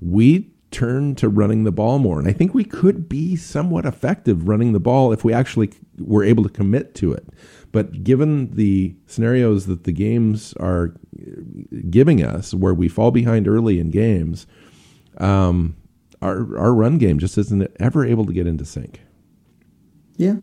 we 0.00 0.53
turn 0.74 1.14
to 1.14 1.28
running 1.28 1.62
the 1.62 1.70
ball 1.70 2.00
more. 2.00 2.18
And 2.18 2.26
I 2.26 2.32
think 2.32 2.52
we 2.52 2.64
could 2.64 3.08
be 3.08 3.36
somewhat 3.36 3.86
effective 3.86 4.48
running 4.48 4.72
the 4.72 4.80
ball 4.80 5.12
if 5.12 5.24
we 5.24 5.32
actually 5.32 5.70
were 5.98 6.24
able 6.24 6.42
to 6.42 6.48
commit 6.48 6.96
to 6.96 7.12
it. 7.12 7.28
But 7.70 8.02
given 8.02 8.50
the 8.56 8.96
scenarios 9.06 9.66
that 9.66 9.84
the 9.84 9.92
games 9.92 10.52
are 10.54 10.94
giving 11.88 12.24
us, 12.24 12.52
where 12.52 12.74
we 12.74 12.88
fall 12.88 13.12
behind 13.12 13.46
early 13.46 13.78
in 13.78 13.90
games, 13.90 14.46
um, 15.18 15.76
our 16.20 16.58
our 16.58 16.74
run 16.74 16.98
game 16.98 17.18
just 17.18 17.38
isn't 17.38 17.70
ever 17.78 18.04
able 18.04 18.26
to 18.26 18.32
get 18.32 18.46
into 18.46 18.64
sync. 18.64 19.00
Yeah. 20.16 20.36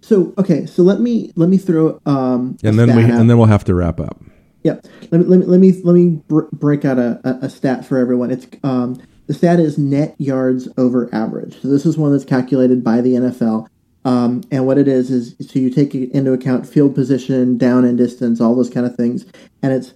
So 0.00 0.32
okay, 0.38 0.66
so 0.66 0.82
let 0.82 1.00
me 1.00 1.32
let 1.34 1.48
me 1.48 1.56
throw 1.58 2.00
um, 2.06 2.56
and 2.62 2.78
then 2.78 2.94
we 2.94 3.04
out. 3.04 3.10
and 3.10 3.30
then 3.30 3.38
we'll 3.38 3.46
have 3.46 3.64
to 3.64 3.74
wrap 3.74 3.98
up. 3.98 4.20
Yeah. 4.62 4.80
Let 5.10 5.20
me 5.20 5.24
let 5.24 5.38
me 5.38 5.46
let 5.46 5.60
me, 5.60 5.72
let 5.82 5.92
me 5.92 6.22
br- 6.28 6.50
break 6.52 6.84
out 6.84 6.98
a, 6.98 7.20
a, 7.24 7.46
a, 7.46 7.50
stat 7.50 7.84
for 7.84 7.98
everyone. 7.98 8.30
It's 8.30 8.46
um, 8.62 9.00
the 9.26 9.34
stat 9.34 9.60
is 9.60 9.78
net 9.78 10.14
yards 10.18 10.68
over 10.76 11.08
average. 11.14 11.60
So 11.60 11.68
this 11.68 11.86
is 11.86 11.96
one 11.96 12.12
that's 12.12 12.24
calculated 12.24 12.82
by 12.82 13.00
the 13.00 13.14
NFL. 13.14 13.68
Um, 14.04 14.42
and 14.50 14.66
what 14.66 14.78
it 14.78 14.88
is 14.88 15.10
is 15.10 15.36
so 15.40 15.58
you 15.58 15.70
take 15.70 15.94
into 15.94 16.32
account 16.32 16.66
field 16.66 16.94
position, 16.94 17.56
down 17.56 17.84
and 17.84 17.96
distance, 17.96 18.40
all 18.40 18.54
those 18.54 18.70
kind 18.70 18.84
of 18.84 18.96
things, 18.96 19.24
and 19.62 19.72
it's 19.72 19.94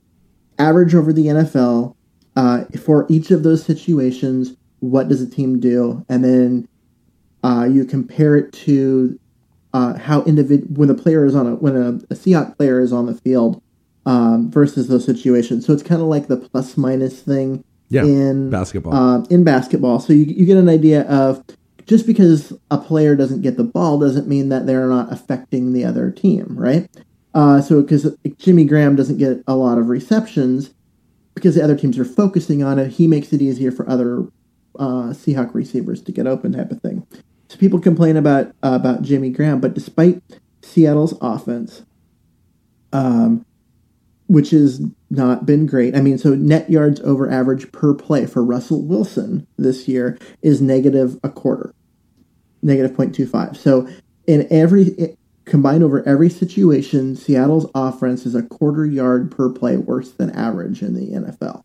average 0.58 0.94
over 0.94 1.12
the 1.12 1.26
NFL 1.26 1.96
uh, 2.36 2.64
for 2.84 3.06
each 3.08 3.30
of 3.30 3.42
those 3.42 3.64
situations. 3.64 4.56
What 4.78 5.08
does 5.08 5.20
a 5.20 5.28
team 5.28 5.58
do? 5.58 6.04
And 6.08 6.22
then 6.22 6.68
uh, 7.42 7.64
you 7.64 7.84
compare 7.84 8.36
it 8.36 8.52
to 8.52 9.18
uh, 9.72 9.98
how 9.98 10.22
individ 10.22 10.70
when 10.70 10.88
the 10.88 10.94
player 10.94 11.24
is 11.26 11.34
on 11.34 11.46
a 11.46 11.56
when 11.56 11.76
a, 11.76 11.88
a 11.88 12.14
Seahawk 12.14 12.56
player 12.56 12.80
is 12.80 12.92
on 12.92 13.06
the 13.06 13.14
field 13.14 13.60
um, 14.06 14.50
versus 14.50 14.86
those 14.86 15.04
situations. 15.04 15.66
So 15.66 15.72
it's 15.72 15.82
kind 15.82 16.00
of 16.00 16.06
like 16.06 16.28
the 16.28 16.36
plus 16.36 16.76
minus 16.76 17.20
thing 17.20 17.64
yeah, 17.88 18.02
in 18.02 18.50
basketball. 18.50 18.94
Uh, 18.94 19.24
in 19.30 19.44
basketball, 19.44 20.00
so 20.00 20.12
you 20.12 20.24
you 20.24 20.46
get 20.46 20.56
an 20.56 20.68
idea 20.68 21.02
of 21.02 21.44
just 21.86 22.06
because 22.06 22.52
a 22.70 22.78
player 22.78 23.14
doesn't 23.14 23.42
get 23.42 23.56
the 23.56 23.64
ball 23.64 23.98
doesn't 23.98 24.26
mean 24.26 24.48
that 24.48 24.66
they're 24.66 24.88
not 24.88 25.12
affecting 25.12 25.72
the 25.72 25.84
other 25.84 26.10
team, 26.10 26.46
right? 26.50 26.88
Uh, 27.32 27.60
so 27.60 27.82
because 27.82 28.16
Jimmy 28.38 28.64
Graham 28.64 28.96
doesn't 28.96 29.18
get 29.18 29.42
a 29.46 29.54
lot 29.54 29.78
of 29.78 29.88
receptions 29.88 30.74
because 31.34 31.54
the 31.54 31.62
other 31.62 31.76
teams 31.76 31.98
are 31.98 32.04
focusing 32.04 32.62
on 32.62 32.78
it, 32.78 32.92
he 32.92 33.06
makes 33.06 33.32
it 33.32 33.42
easier 33.42 33.70
for 33.70 33.88
other 33.88 34.22
uh, 34.78 35.12
Seahawk 35.12 35.54
receivers 35.54 36.02
to 36.02 36.12
get 36.12 36.26
open, 36.26 36.52
type 36.52 36.70
of 36.70 36.80
thing. 36.80 37.06
So 37.48 37.56
people 37.58 37.78
complain 37.78 38.16
about 38.16 38.48
uh, 38.64 38.72
about 38.72 39.02
Jimmy 39.02 39.30
Graham, 39.30 39.60
but 39.60 39.74
despite 39.74 40.22
Seattle's 40.62 41.14
offense, 41.20 41.84
um, 42.92 43.45
which 44.28 44.50
has 44.50 44.80
not 45.10 45.46
been 45.46 45.66
great. 45.66 45.96
I 45.96 46.00
mean, 46.00 46.18
so 46.18 46.34
net 46.34 46.68
yards 46.68 47.00
over 47.00 47.30
average 47.30 47.70
per 47.72 47.94
play 47.94 48.26
for 48.26 48.44
Russell 48.44 48.82
Wilson 48.82 49.46
this 49.56 49.86
year 49.86 50.18
is 50.42 50.60
negative 50.60 51.18
a 51.22 51.28
quarter 51.28 51.72
negative 52.66 52.96
0.25. 52.96 53.56
So 53.56 53.88
in 54.26 54.46
every 54.50 55.16
combined 55.44 55.84
over 55.84 56.06
every 56.06 56.28
situation, 56.28 57.16
Seattle's 57.16 57.70
offense 57.74 58.26
is 58.26 58.34
a 58.34 58.42
quarter 58.42 58.84
yard 58.84 59.30
per 59.30 59.48
play 59.48 59.76
worse 59.76 60.10
than 60.10 60.30
average 60.30 60.82
in 60.82 60.94
the 60.94 61.12
NFL. 61.12 61.62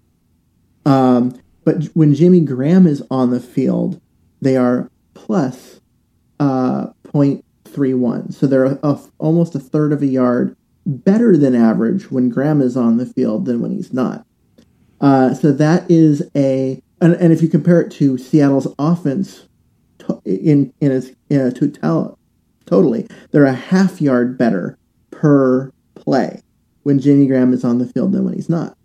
Um, 0.85 1.33
but 1.63 1.85
when 1.93 2.13
Jimmy 2.13 2.41
Graham 2.41 2.87
is 2.87 3.03
on 3.11 3.31
the 3.31 3.39
field, 3.39 3.99
they 4.41 4.55
are 4.55 4.89
plus 5.13 5.81
uh, 6.39 6.87
0.31. 7.05 8.33
So 8.33 8.47
they're 8.47 8.65
a, 8.65 8.79
a, 8.83 8.99
almost 9.17 9.55
a 9.55 9.59
third 9.59 9.93
of 9.93 10.01
a 10.01 10.07
yard 10.07 10.55
better 10.85 11.37
than 11.37 11.55
average 11.55 12.11
when 12.11 12.29
Graham 12.29 12.61
is 12.61 12.75
on 12.75 12.97
the 12.97 13.05
field 13.05 13.45
than 13.45 13.61
when 13.61 13.71
he's 13.71 13.93
not. 13.93 14.25
Uh, 14.99 15.33
so 15.33 15.51
that 15.51 15.89
is 15.89 16.23
a, 16.35 16.81
and, 16.99 17.13
and 17.15 17.33
if 17.33 17.41
you 17.41 17.47
compare 17.47 17.81
it 17.81 17.91
to 17.93 18.17
Seattle's 18.17 18.67
offense 18.77 19.47
in 20.25 20.73
in 20.81 20.91
its 20.91 21.11
a 21.29 21.51
total, 21.51 22.17
totally. 22.65 23.07
They're 23.31 23.45
a 23.45 23.53
half 23.53 24.01
yard 24.01 24.37
better 24.37 24.77
per 25.11 25.71
play 25.95 26.41
when 26.83 26.99
Jimmy 26.99 27.27
Graham 27.27 27.53
is 27.53 27.63
on 27.63 27.77
the 27.77 27.85
field 27.85 28.11
than 28.11 28.25
when 28.25 28.33
he's 28.33 28.49
not. 28.49 28.77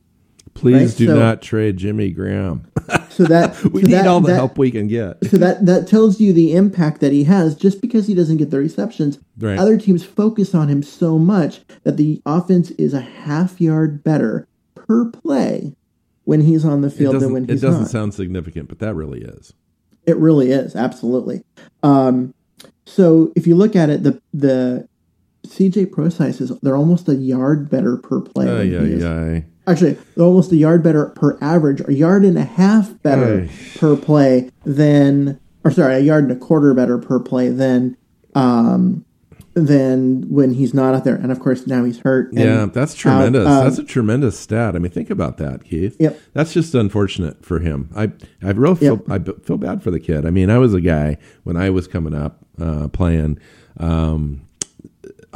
Please 0.57 0.93
right? 0.93 0.99
do 0.99 1.07
so, 1.09 1.19
not 1.19 1.43
trade 1.43 1.77
Jimmy 1.77 2.11
Graham. 2.11 2.67
so 3.11 3.25
that 3.25 3.63
we 3.73 3.83
so 3.83 3.87
need 3.87 3.95
that, 3.95 4.07
all 4.07 4.21
the 4.21 4.29
that, 4.29 4.37
help 4.37 4.57
we 4.57 4.71
can 4.71 4.89
get. 4.89 5.23
so 5.27 5.37
that 5.37 5.67
that 5.67 5.87
tells 5.87 6.19
you 6.19 6.33
the 6.33 6.55
impact 6.55 7.01
that 7.01 7.13
he 7.13 7.25
has. 7.25 7.55
Just 7.55 7.81
because 7.81 8.07
he 8.07 8.15
doesn't 8.15 8.39
get 8.39 8.51
the 8.51 8.59
receptions, 8.59 9.19
right. 9.39 9.59
other 9.59 9.77
teams 9.77 10.05
focus 10.05 10.55
on 10.55 10.69
him 10.69 10.83
so 10.83 11.19
much 11.19 11.61
that 11.83 11.99
the 11.99 12.23
offense 12.25 12.71
is 12.73 12.95
a 12.95 13.01
half 13.01 13.61
yard 13.61 14.03
better 14.03 14.49
per 14.75 15.05
play 15.11 15.75
when 16.25 16.41
he's 16.41 16.65
on 16.65 16.81
the 16.81 16.91
field 16.91 17.21
than 17.21 17.33
when 17.33 17.45
he's 17.47 17.63
not. 17.63 17.69
It 17.69 17.71
doesn't 17.71 17.83
not. 17.83 17.91
sound 17.91 18.15
significant, 18.15 18.69
but 18.69 18.79
that 18.79 18.95
really 18.95 19.21
is. 19.21 19.53
It 20.07 20.17
really 20.17 20.53
is, 20.53 20.75
absolutely. 20.75 21.45
Um, 21.83 22.33
so 22.87 23.33
if 23.37 23.47
you 23.47 23.57
look 23.57 23.77
at 23.77 23.91
it, 23.91 24.05
the 24.05 24.23
the 24.33 24.89
CJ 25.47 25.93
Prosise 25.93 26.41
is 26.41 26.51
they're 26.61 26.77
almost 26.77 27.09
a 27.09 27.15
yard 27.15 27.69
better 27.69 27.97
per 27.99 28.21
play. 28.21 28.49
Uh, 28.49 28.63
yeah, 28.63 28.83
yeah. 28.83 29.41
Actually, 29.67 29.99
almost 30.17 30.53
a 30.53 30.57
yard 30.57 30.83
better 30.83 31.07
per 31.07 31.37
average, 31.41 31.83
a 31.89 31.93
yard 31.93 32.25
and 32.25 32.39
a 32.39 32.45
half 32.45 33.03
better 33.03 33.49
per 33.77 33.97
play 33.97 34.51
than, 34.65 35.41
or 35.65 35.71
sorry, 35.73 35.97
a 35.97 35.99
yard 35.99 36.25
and 36.25 36.33
a 36.33 36.37
quarter 36.37 36.73
better 36.73 36.99
per 36.99 37.19
play 37.19 37.49
than 37.49 37.97
um, 38.37 39.05
than 39.55 40.23
when 40.31 40.53
he's 40.53 40.75
not 40.75 40.95
out 40.95 41.05
there. 41.05 41.17
And 41.17 41.33
of 41.33 41.41
course, 41.41 41.67
now 41.67 41.85
he's 41.85 41.99
hurt. 41.99 42.29
yeah, 42.33 42.67
that's 42.67 42.95
tremendous. 42.95 43.47
Uh, 43.47 43.65
that's 43.65 43.79
a 43.79 43.85
tremendous 43.85 44.39
stat. 44.39 44.77
I 44.77 44.79
mean, 44.79 44.93
think 44.93 45.11
about 45.11 45.39
that, 45.39 45.65
Keith. 45.65 45.97
Yep. 45.99 46.21
That's 46.35 46.53
just 46.53 46.75
unfortunate 46.75 47.45
for 47.45 47.59
him. 47.59 47.91
I 47.97 48.13
I 48.43 48.51
really 48.51 48.77
feel 48.77 49.03
yep. 49.09 49.29
I 49.29 49.43
feel 49.43 49.57
bad 49.57 49.83
for 49.83 49.91
the 49.91 49.99
kid. 49.99 50.27
I 50.27 50.31
mean, 50.31 50.51
I 50.51 50.59
was 50.59 50.75
a 50.75 50.81
guy 50.81 51.17
when 51.43 51.57
I 51.57 51.71
was 51.71 51.89
coming 51.89 52.15
up 52.15 52.45
uh, 52.61 52.89
playing. 52.89 53.41
Um, 53.79 54.46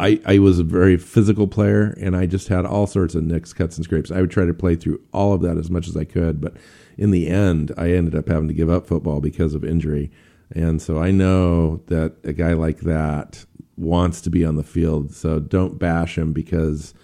I, 0.00 0.20
I 0.24 0.38
was 0.38 0.58
a 0.58 0.64
very 0.64 0.96
physical 0.96 1.46
player 1.46 1.94
and 2.00 2.16
I 2.16 2.26
just 2.26 2.48
had 2.48 2.64
all 2.64 2.86
sorts 2.86 3.14
of 3.14 3.22
nicks, 3.22 3.52
cuts, 3.52 3.76
and 3.76 3.84
scrapes. 3.84 4.10
I 4.10 4.20
would 4.20 4.30
try 4.30 4.46
to 4.46 4.54
play 4.54 4.74
through 4.74 5.00
all 5.12 5.34
of 5.34 5.42
that 5.42 5.58
as 5.58 5.70
much 5.70 5.86
as 5.88 5.96
I 5.96 6.04
could, 6.04 6.40
but 6.40 6.56
in 6.96 7.10
the 7.10 7.28
end, 7.28 7.72
I 7.76 7.92
ended 7.92 8.14
up 8.14 8.28
having 8.28 8.48
to 8.48 8.54
give 8.54 8.70
up 8.70 8.86
football 8.86 9.20
because 9.20 9.54
of 9.54 9.64
injury. 9.64 10.10
And 10.54 10.80
so 10.80 10.98
I 10.98 11.10
know 11.10 11.76
that 11.86 12.16
a 12.24 12.32
guy 12.32 12.54
like 12.54 12.80
that 12.80 13.44
wants 13.76 14.20
to 14.22 14.30
be 14.30 14.44
on 14.44 14.56
the 14.56 14.64
field. 14.64 15.14
So 15.14 15.38
don't 15.38 15.78
bash 15.78 16.16
him 16.16 16.32
because 16.32 16.94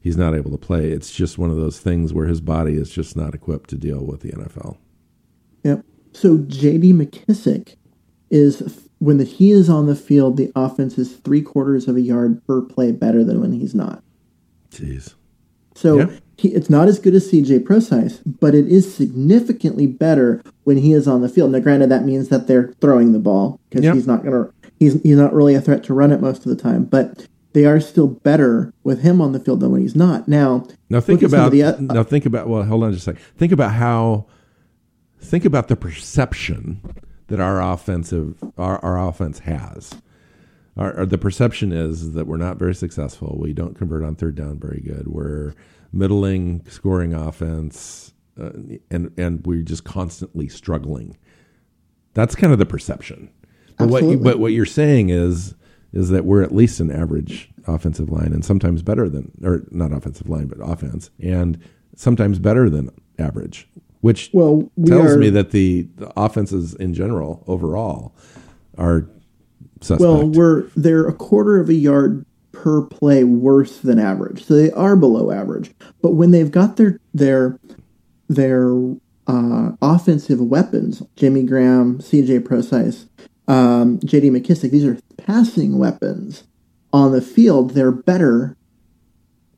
he's 0.00 0.16
not 0.16 0.34
able 0.34 0.50
to 0.50 0.58
play. 0.58 0.90
It's 0.90 1.12
just 1.12 1.38
one 1.38 1.50
of 1.50 1.56
those 1.56 1.78
things 1.78 2.12
where 2.12 2.26
his 2.26 2.40
body 2.40 2.74
is 2.74 2.90
just 2.90 3.16
not 3.16 3.34
equipped 3.34 3.70
to 3.70 3.76
deal 3.76 4.04
with 4.04 4.20
the 4.20 4.32
NFL. 4.32 4.76
Yep. 5.62 5.84
So 6.12 6.38
J.D. 6.38 6.92
McKissic 6.92 7.76
is 8.30 8.88
when 9.00 9.16
the, 9.16 9.24
he 9.24 9.50
is 9.50 9.68
on 9.68 9.86
the 9.86 9.96
field, 9.96 10.36
the 10.36 10.52
offense 10.54 10.98
is 10.98 11.16
three 11.16 11.42
quarters 11.42 11.88
of 11.88 11.96
a 11.96 12.00
yard 12.00 12.46
per 12.46 12.60
play 12.60 12.92
better 12.92 13.24
than 13.24 13.40
when 13.40 13.52
he's 13.52 13.74
not. 13.74 14.02
Jeez. 14.70 15.14
So 15.74 15.98
yeah. 15.98 16.10
he, 16.36 16.48
it's 16.48 16.68
not 16.68 16.86
as 16.86 16.98
good 16.98 17.14
as 17.14 17.30
CJ 17.32 17.64
Prosise, 17.64 18.18
but 18.18 18.54
it 18.54 18.68
is 18.68 18.94
significantly 18.94 19.86
better 19.86 20.42
when 20.64 20.76
he 20.76 20.92
is 20.92 21.08
on 21.08 21.22
the 21.22 21.28
field. 21.28 21.50
Now, 21.50 21.60
granted, 21.60 21.88
that 21.88 22.04
means 22.04 22.28
that 22.28 22.46
they're 22.46 22.74
throwing 22.82 23.12
the 23.12 23.18
ball 23.18 23.58
because 23.70 23.92
he's 23.94 24.06
not 24.06 24.22
going 24.22 24.32
to. 24.32 24.52
He's 24.78 25.00
he's 25.02 25.16
not 25.16 25.34
really 25.34 25.54
a 25.54 25.60
threat 25.60 25.82
to 25.84 25.94
run 25.94 26.12
it 26.12 26.20
most 26.20 26.46
of 26.46 26.54
the 26.54 26.62
time, 26.62 26.84
but 26.84 27.26
they 27.52 27.64
are 27.64 27.80
still 27.80 28.08
better 28.08 28.72
with 28.82 29.02
him 29.02 29.20
on 29.20 29.32
the 29.32 29.40
field 29.40 29.60
than 29.60 29.72
when 29.72 29.80
he's 29.80 29.96
not. 29.96 30.28
Now, 30.28 30.66
Now 30.88 31.00
think 31.00 31.22
look 31.22 31.28
at 31.28 31.30
some 31.30 31.40
about 31.40 31.52
the, 31.52 31.62
uh, 31.62 31.76
now 31.80 32.02
think 32.02 32.26
about 32.26 32.48
well 32.48 32.62
hold 32.62 32.84
on 32.84 32.92
just 32.92 33.06
a 33.06 33.12
second. 33.12 33.22
Think 33.36 33.52
about 33.52 33.72
how 33.72 34.26
think 35.20 35.44
about 35.44 35.68
the 35.68 35.76
perception 35.76 36.80
that 37.30 37.40
our 37.40 37.62
offensive 37.62 38.36
our, 38.58 38.78
our 38.84 39.08
offense 39.08 39.40
has. 39.40 39.94
Our, 40.76 40.98
our- 40.98 41.06
the 41.06 41.18
perception 41.18 41.72
is 41.72 42.12
that 42.12 42.26
we're 42.26 42.36
not 42.36 42.58
very 42.58 42.74
successful. 42.74 43.36
We 43.40 43.52
don't 43.52 43.76
convert 43.76 44.04
on 44.04 44.14
third 44.16 44.34
down 44.34 44.58
very 44.58 44.80
good. 44.80 45.08
We're 45.08 45.54
middling 45.92 46.64
scoring 46.68 47.14
offense, 47.14 48.12
uh, 48.40 48.50
and 48.90 49.12
and 49.18 49.44
we're 49.46 49.62
just 49.62 49.84
constantly 49.84 50.48
struggling. 50.48 51.16
That's 52.14 52.34
kind 52.34 52.52
of 52.52 52.58
the 52.58 52.66
perception. 52.66 53.30
But 53.78 53.88
what 53.88 54.02
you, 54.02 54.10
Absolutely. 54.10 54.24
but 54.30 54.38
what 54.40 54.52
you're 54.52 54.66
saying 54.66 55.08
is 55.10 55.54
is 55.92 56.10
that 56.10 56.24
we're 56.24 56.42
at 56.42 56.54
least 56.54 56.78
an 56.80 56.90
average 56.92 57.50
offensive 57.66 58.10
line, 58.10 58.32
and 58.32 58.44
sometimes 58.44 58.82
better 58.82 59.08
than 59.08 59.32
or 59.42 59.62
not 59.70 59.92
offensive 59.92 60.28
line, 60.28 60.46
but 60.46 60.58
offense, 60.60 61.10
and 61.20 61.58
sometimes 61.96 62.38
better 62.38 62.68
than 62.70 62.90
average. 63.18 63.68
Which 64.00 64.30
Well, 64.32 64.70
we 64.76 64.88
tells 64.88 65.12
are- 65.12 65.18
me 65.18 65.28
that 65.30 65.50
the, 65.50 65.88
the 65.96 66.10
offenses 66.18 66.74
in 66.74 66.94
general 66.94 67.44
overall 67.46 68.14
are 68.78 69.06
suspect. 69.80 70.00
well, 70.00 70.26
we're 70.26 70.62
they're 70.76 71.06
a 71.06 71.12
quarter 71.12 71.58
of 71.60 71.68
a 71.68 71.74
yard 71.74 72.24
per 72.52 72.82
play 72.82 73.24
worse 73.24 73.78
than 73.78 73.98
average, 73.98 74.44
so 74.44 74.54
they 74.54 74.70
are 74.72 74.96
below 74.96 75.30
average. 75.30 75.72
But 76.02 76.12
when 76.12 76.30
they've 76.30 76.50
got 76.50 76.76
their 76.76 76.98
their 77.12 77.58
their 78.28 78.72
uh, 79.26 79.72
offensive 79.82 80.40
weapons, 80.40 81.02
Jimmy 81.16 81.42
Graham, 81.44 82.00
C.J. 82.00 82.40
Prosise, 82.40 83.06
um, 83.48 84.00
J.D. 84.04 84.30
McKissic, 84.30 84.70
these 84.70 84.84
are 84.84 84.98
passing 85.18 85.78
weapons 85.78 86.44
on 86.92 87.12
the 87.12 87.20
field. 87.20 87.70
They're 87.72 87.92
better 87.92 88.56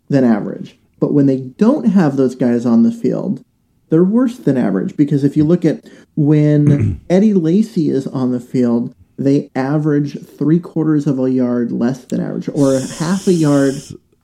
than 0.09 0.25
average. 0.25 0.79
But 1.01 1.13
when 1.15 1.27
they 1.27 1.39
don't 1.41 1.85
have 1.87 2.17
those 2.17 2.35
guys 2.35 2.67
on 2.67 2.83
the 2.83 2.93
field, 2.93 3.45
they're 3.93 4.03
worse 4.03 4.39
than 4.39 4.57
average 4.57 4.97
because 4.97 5.23
if 5.23 5.37
you 5.37 5.45
look 5.45 5.67
at 5.67 5.85
when 6.17 6.99
Eddie 7.11 7.35
Lacy 7.35 7.91
is 7.91 8.07
on 8.07 8.33
the 8.33 8.41
field, 8.41 8.95
they 9.19 9.51
average 9.55 10.19
three 10.27 10.59
quarters 10.59 11.07
of 11.07 11.19
a 11.19 11.31
yard 11.31 11.71
less 11.71 12.07
than 12.07 12.19
average, 12.19 12.49
or 12.49 12.81
half 12.81 13.27
a 13.27 13.35
yard 13.35 13.75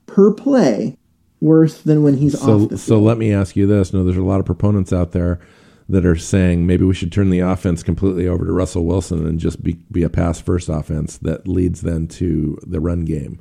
per 0.07 0.33
play 0.33 0.97
worse 1.39 1.81
than 1.83 2.01
when 2.01 2.17
he's 2.17 2.39
so 2.39 2.55
off 2.55 2.61
the 2.63 2.69
field. 2.69 2.79
so 2.79 2.99
let 2.99 3.19
me 3.19 3.31
ask 3.31 3.55
you 3.55 3.67
this. 3.67 3.93
No, 3.93 4.03
there's 4.03 4.17
a 4.17 4.23
lot 4.23 4.39
of 4.39 4.45
proponents 4.47 4.91
out 4.91 5.11
there 5.11 5.39
that 5.87 6.03
are 6.03 6.15
saying 6.15 6.65
maybe 6.65 6.83
we 6.83 6.95
should 6.95 7.11
turn 7.11 7.29
the 7.29 7.39
offense 7.39 7.83
completely 7.83 8.27
over 8.27 8.47
to 8.47 8.51
Russell 8.51 8.85
Wilson 8.85 9.27
and 9.27 9.37
just 9.37 9.61
be, 9.61 9.73
be 9.91 10.01
a 10.01 10.09
pass 10.09 10.41
first 10.41 10.67
offense 10.67 11.19
that 11.19 11.47
leads 11.47 11.81
then 11.81 12.07
to 12.07 12.57
the 12.65 12.79
run 12.79 13.05
game. 13.05 13.39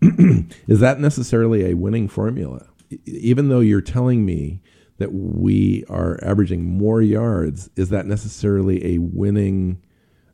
Is 0.68 0.78
that 0.78 1.00
necessarily 1.00 1.68
a 1.68 1.74
winning 1.74 2.06
formula? 2.06 2.64
Even 3.06 3.48
though 3.48 3.58
you're 3.58 3.80
telling 3.80 4.24
me 4.24 4.60
that 4.98 5.12
we 5.12 5.84
are 5.88 6.18
averaging 6.22 6.64
more 6.64 7.02
yards, 7.02 7.68
is 7.76 7.88
that 7.88 8.06
necessarily 8.06 8.94
a 8.94 8.98
winning 8.98 9.82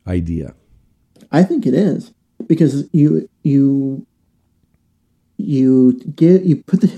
idea? 0.07 0.53
I 1.31 1.43
think 1.43 1.65
it 1.65 1.73
is 1.73 2.13
because 2.47 2.87
you 2.91 3.29
you 3.43 4.05
you 5.37 5.93
get 6.15 6.43
you 6.43 6.57
put 6.57 6.81
the 6.81 6.91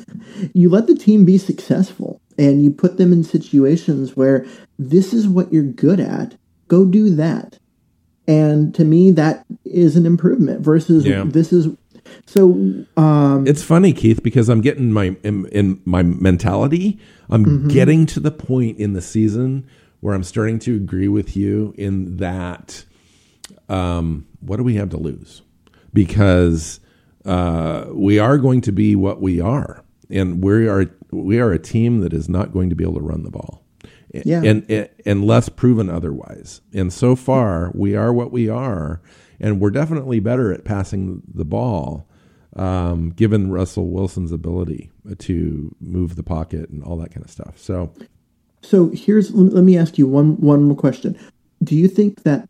you 0.53 0.69
let 0.69 0.87
the 0.87 0.95
team 0.95 1.25
be 1.25 1.37
successful 1.37 2.21
and 2.37 2.63
you 2.63 2.71
put 2.71 2.97
them 2.97 3.13
in 3.13 3.23
situations 3.23 4.15
where 4.17 4.45
this 4.79 5.13
is 5.13 5.27
what 5.27 5.53
you're 5.53 5.63
good 5.63 5.99
at. 5.99 6.35
Go 6.67 6.85
do 6.85 7.13
that. 7.15 7.59
And 8.27 8.73
to 8.75 8.83
me 8.85 9.11
that 9.11 9.45
is 9.65 9.95
an 9.95 10.05
improvement 10.05 10.61
versus 10.61 11.05
Yeah. 11.05 11.23
this 11.25 11.53
is 11.53 11.67
so 12.25 12.51
um 12.97 13.45
It's 13.47 13.63
funny, 13.63 13.93
Keith, 13.93 14.21
because 14.23 14.49
I'm 14.49 14.61
getting 14.61 14.91
my 14.91 15.15
in, 15.23 15.45
in 15.47 15.81
my 15.85 16.03
mentality. 16.03 16.99
I'm 17.29 17.45
Mm-hmm. 17.45 17.67
getting 17.69 18.05
to 18.07 18.19
the 18.19 18.31
point 18.31 18.77
in 18.77 18.93
the 18.93 19.01
season 19.01 19.65
where 20.01 20.13
I'm 20.13 20.23
starting 20.23 20.59
to 20.59 20.75
agree 20.75 21.07
with 21.07 21.35
you 21.37 21.73
in 21.77 22.17
that. 22.17 22.85
Um, 23.69 24.27
what 24.41 24.57
do 24.57 24.63
we 24.63 24.75
have 24.75 24.89
to 24.89 24.97
lose? 24.97 25.41
Because 25.93 26.79
uh, 27.25 27.85
we 27.91 28.19
are 28.19 28.37
going 28.37 28.61
to 28.61 28.71
be 28.71 28.95
what 28.95 29.21
we 29.21 29.39
are, 29.39 29.83
and 30.09 30.43
we 30.43 30.67
are 30.67 30.85
we 31.11 31.39
are 31.39 31.51
a 31.51 31.59
team 31.59 32.01
that 32.01 32.13
is 32.13 32.27
not 32.27 32.51
going 32.51 32.69
to 32.69 32.75
be 32.75 32.83
able 32.83 32.95
to 32.95 33.01
run 33.01 33.23
the 33.23 33.31
ball. 33.31 33.61
Yeah. 34.13 34.43
and, 34.43 34.69
and 34.69 34.89
unless 35.07 35.49
proven 35.49 35.89
otherwise. 35.89 36.61
And 36.71 36.93
so 36.93 37.15
far, 37.15 37.71
we 37.73 37.95
are 37.95 38.13
what 38.13 38.31
we 38.31 38.47
are, 38.47 39.01
and 39.43 39.59
we're 39.59 39.71
definitely 39.71 40.21
better 40.21 40.53
at 40.53 40.63
passing 40.63 41.21
the 41.31 41.43
ball, 41.43 42.07
um, 42.55 43.09
given 43.09 43.51
Russell 43.51 43.89
Wilson's 43.89 44.31
ability 44.31 44.89
to 45.19 45.75
move 45.81 46.15
the 46.15 46.23
pocket 46.23 46.69
and 46.69 46.81
all 46.81 46.97
that 46.97 47.13
kind 47.13 47.25
of 47.25 47.29
stuff. 47.29 47.57
So, 47.57 47.93
So 48.61 48.89
here's 48.93 49.31
let 49.33 49.65
me 49.65 49.77
ask 49.77 49.97
you 49.97 50.07
one 50.07 50.37
one 50.37 50.63
more 50.63 50.77
question. 50.77 51.19
Do 51.61 51.75
you 51.75 51.89
think 51.89 52.23
that 52.23 52.47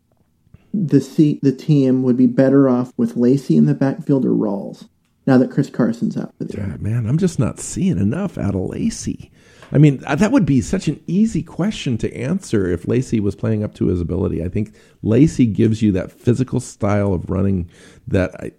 the 0.72 1.00
C, 1.00 1.40
the 1.42 1.52
team 1.52 2.04
would 2.04 2.16
be 2.16 2.26
better 2.26 2.68
off 2.68 2.92
with 2.96 3.16
Lacy 3.16 3.56
in 3.56 3.66
the 3.66 3.74
backfield 3.74 4.24
or 4.24 4.30
Rawls 4.30 4.88
now 5.26 5.36
that 5.38 5.50
Chris 5.50 5.70
Carson's 5.70 6.16
out 6.16 6.32
for 6.38 6.44
the 6.44 6.56
year? 6.56 6.76
man, 6.78 7.06
I'm 7.06 7.18
just 7.18 7.40
not 7.40 7.58
seeing 7.58 7.98
enough 7.98 8.38
out 8.38 8.54
of 8.54 8.60
Lacy. 8.60 9.32
I 9.72 9.78
mean, 9.78 10.02
uh, 10.06 10.14
that 10.16 10.32
would 10.32 10.46
be 10.46 10.60
such 10.60 10.88
an 10.88 11.02
easy 11.06 11.42
question 11.42 11.98
to 11.98 12.16
answer 12.16 12.70
if 12.70 12.86
Lacy 12.86 13.20
was 13.20 13.34
playing 13.34 13.64
up 13.64 13.74
to 13.74 13.86
his 13.86 14.00
ability. 14.00 14.42
I 14.44 14.48
think 14.48 14.74
Lacy 15.02 15.46
gives 15.46 15.82
you 15.82 15.92
that 15.92 16.12
physical 16.12 16.60
style 16.60 17.12
of 17.12 17.30
running 17.30 17.70
that 18.08 18.34
I, 18.40 18.52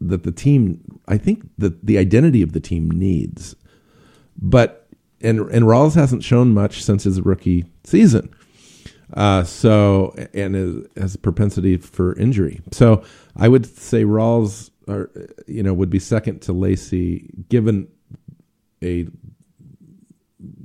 that 0.00 0.22
the 0.22 0.32
team. 0.32 1.00
I 1.08 1.18
think 1.18 1.48
that 1.58 1.84
the 1.84 1.98
identity 1.98 2.42
of 2.42 2.52
the 2.52 2.60
team 2.60 2.90
needs. 2.90 3.56
But 4.36 4.88
and 5.20 5.40
and 5.40 5.64
Rawls 5.64 5.94
hasn't 5.94 6.24
shown 6.24 6.52
much 6.54 6.82
since 6.82 7.04
his 7.04 7.20
rookie 7.20 7.64
season. 7.84 8.34
Uh, 9.12 9.44
so 9.44 10.14
and 10.32 10.88
has 10.96 11.14
a 11.14 11.18
propensity 11.18 11.76
for 11.76 12.18
injury. 12.18 12.60
So 12.72 13.04
I 13.36 13.48
would 13.48 13.66
say 13.66 14.04
Rawls, 14.04 14.70
or 14.88 15.10
you 15.46 15.62
know, 15.62 15.74
would 15.74 15.90
be 15.90 15.98
second 15.98 16.40
to 16.42 16.52
Lacy 16.52 17.30
given 17.48 17.88
a 18.82 19.06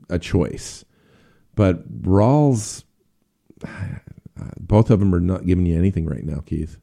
a 0.10 0.20
choice. 0.20 0.84
But 1.56 2.02
Rawls, 2.04 2.84
both 4.60 4.90
of 4.90 5.00
them 5.00 5.14
are 5.14 5.20
not 5.20 5.46
giving 5.46 5.66
you 5.66 5.78
anything 5.78 6.06
right 6.06 6.24
now, 6.24 6.40
Keith. 6.46 6.78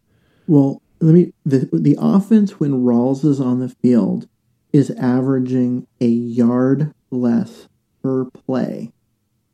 Well, 0.47 0.82
let 1.01 1.15
me 1.15 1.32
the 1.44 1.69
the 1.73 1.97
offense 1.98 2.59
when 2.61 2.82
Rawls 2.85 3.24
is 3.24 3.40
on 3.40 3.61
the 3.61 3.69
field 3.69 4.28
is 4.73 4.90
averaging 4.93 5.86
a 6.01 6.07
yard 6.07 6.93
less 7.11 7.69
per 8.03 8.27
play 8.27 8.93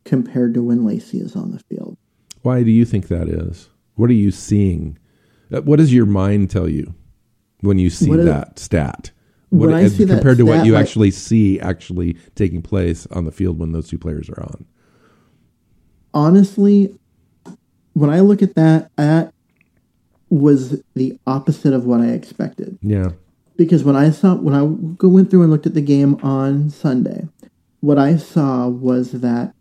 compared 0.04 0.54
to 0.54 0.62
when 0.62 0.84
Lacy 0.84 1.18
is 1.20 1.36
on 1.36 1.52
the 1.52 1.60
field. 1.60 1.96
Why 2.42 2.62
do 2.62 2.70
you 2.70 2.84
think 2.84 3.08
that 3.08 3.28
is? 3.28 3.68
What 3.94 4.10
are 4.10 4.14
you 4.14 4.30
seeing? 4.30 4.98
Uh, 5.52 5.60
What 5.62 5.76
does 5.76 5.94
your 5.94 6.06
mind 6.06 6.50
tell 6.50 6.68
you 6.68 6.94
when 7.60 7.78
you 7.78 7.90
see 7.90 8.08
What 8.08 8.20
is- 8.20 8.24
that 8.26 8.58
stat? 9.52 9.58
When 9.60 9.70
What, 9.70 9.78
I 9.78 9.88
see 9.88 10.04
that 10.04 10.14
compared 10.14 10.38
to 10.38 10.44
what 10.44 10.64
you 10.66 10.72
my- 10.72 10.80
actually 10.80 11.10
see 11.10 11.60
actually 11.60 12.16
taking 12.34 12.62
place 12.62 13.06
on 13.10 13.24
the 13.24 13.32
field 13.32 13.58
when 13.58 13.72
those 13.72 13.88
two 13.88 13.98
players 13.98 14.28
are 14.30 14.42
on. 14.42 14.64
honestly, 16.14 16.94
when 17.94 18.10
I 18.10 18.20
look 18.20 18.42
at 18.42 18.54
that, 18.54 18.90
that 18.96 19.32
was 20.30 20.82
the 20.94 21.18
opposite 21.26 21.72
of 21.74 21.84
what 21.84 22.00
I 22.00 22.08
expected. 22.08 22.78
Yeah. 22.82 23.10
Because 23.56 23.84
when 23.84 23.96
I 23.96 24.10
saw 24.10 24.34
when 24.36 24.54
I 24.54 24.62
went 24.62 25.30
through 25.30 25.42
and 25.42 25.50
looked 25.50 25.66
at 25.66 25.74
the 25.74 25.82
game 25.82 26.14
on 26.22 26.70
Sunday, 26.70 27.28
what 27.80 27.98
I 27.98 28.16
saw 28.16 28.68
was 28.68 29.12
that 29.12 29.54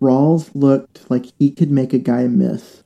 Rawls 0.00 0.50
looked 0.54 1.10
like 1.10 1.26
he 1.38 1.50
could 1.50 1.70
make 1.70 1.92
a 1.92 1.98
guy 1.98 2.26
miss, 2.28 2.82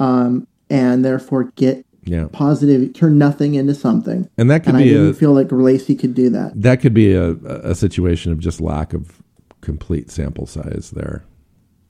um, 0.00 0.46
and 0.70 1.04
therefore 1.04 1.44
get 1.56 1.84
Yeah. 2.08 2.26
positive, 2.32 2.92
turn 2.94 3.18
nothing 3.18 3.54
into 3.54 3.74
something. 3.74 4.28
And 4.38 4.50
that 4.50 4.60
could 4.64 4.74
And 4.74 4.78
I 4.78 4.84
didn't 4.84 5.10
a 5.10 5.14
feel 5.14 5.32
like 5.32 5.52
Lacy 5.52 5.94
could 5.94 6.14
do 6.14 6.30
that. 6.30 6.52
that 6.60 6.80
could 6.80 6.94
be 6.94 7.12
a, 7.12 7.32
a 7.32 7.74
situation 7.74 8.32
of 8.32 8.38
just 8.38 8.60
lack 8.60 8.94
of 8.94 9.20
complete 9.60 10.10
sample 10.10 10.46
size 10.46 10.92
there. 10.96 11.24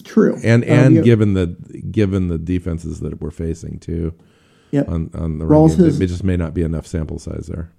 True, 0.05 0.39
And 0.43 0.65
Um, 0.65 0.71
and 0.71 0.95
you- 0.97 1.03
given 1.03 1.35
the 1.35 1.47
given 1.91 2.29
the 2.29 2.39
defenses 2.39 3.01
that 3.01 3.21
we're 3.21 3.31
facing 3.31 3.79
too 3.79 4.15
yep. 4.71 4.89
on 4.89 5.11
on 5.15 5.39
the 5.39 5.45
Rawls 5.45 5.77
game, 5.77 5.85
has- 5.87 6.01
it 6.01 6.07
just 6.07 6.25
may 6.25 6.37
not 6.37 6.55
be 6.55 6.63
enough 6.63 6.87
sample 6.87 7.19
size 7.19 7.47
there. 7.53 7.71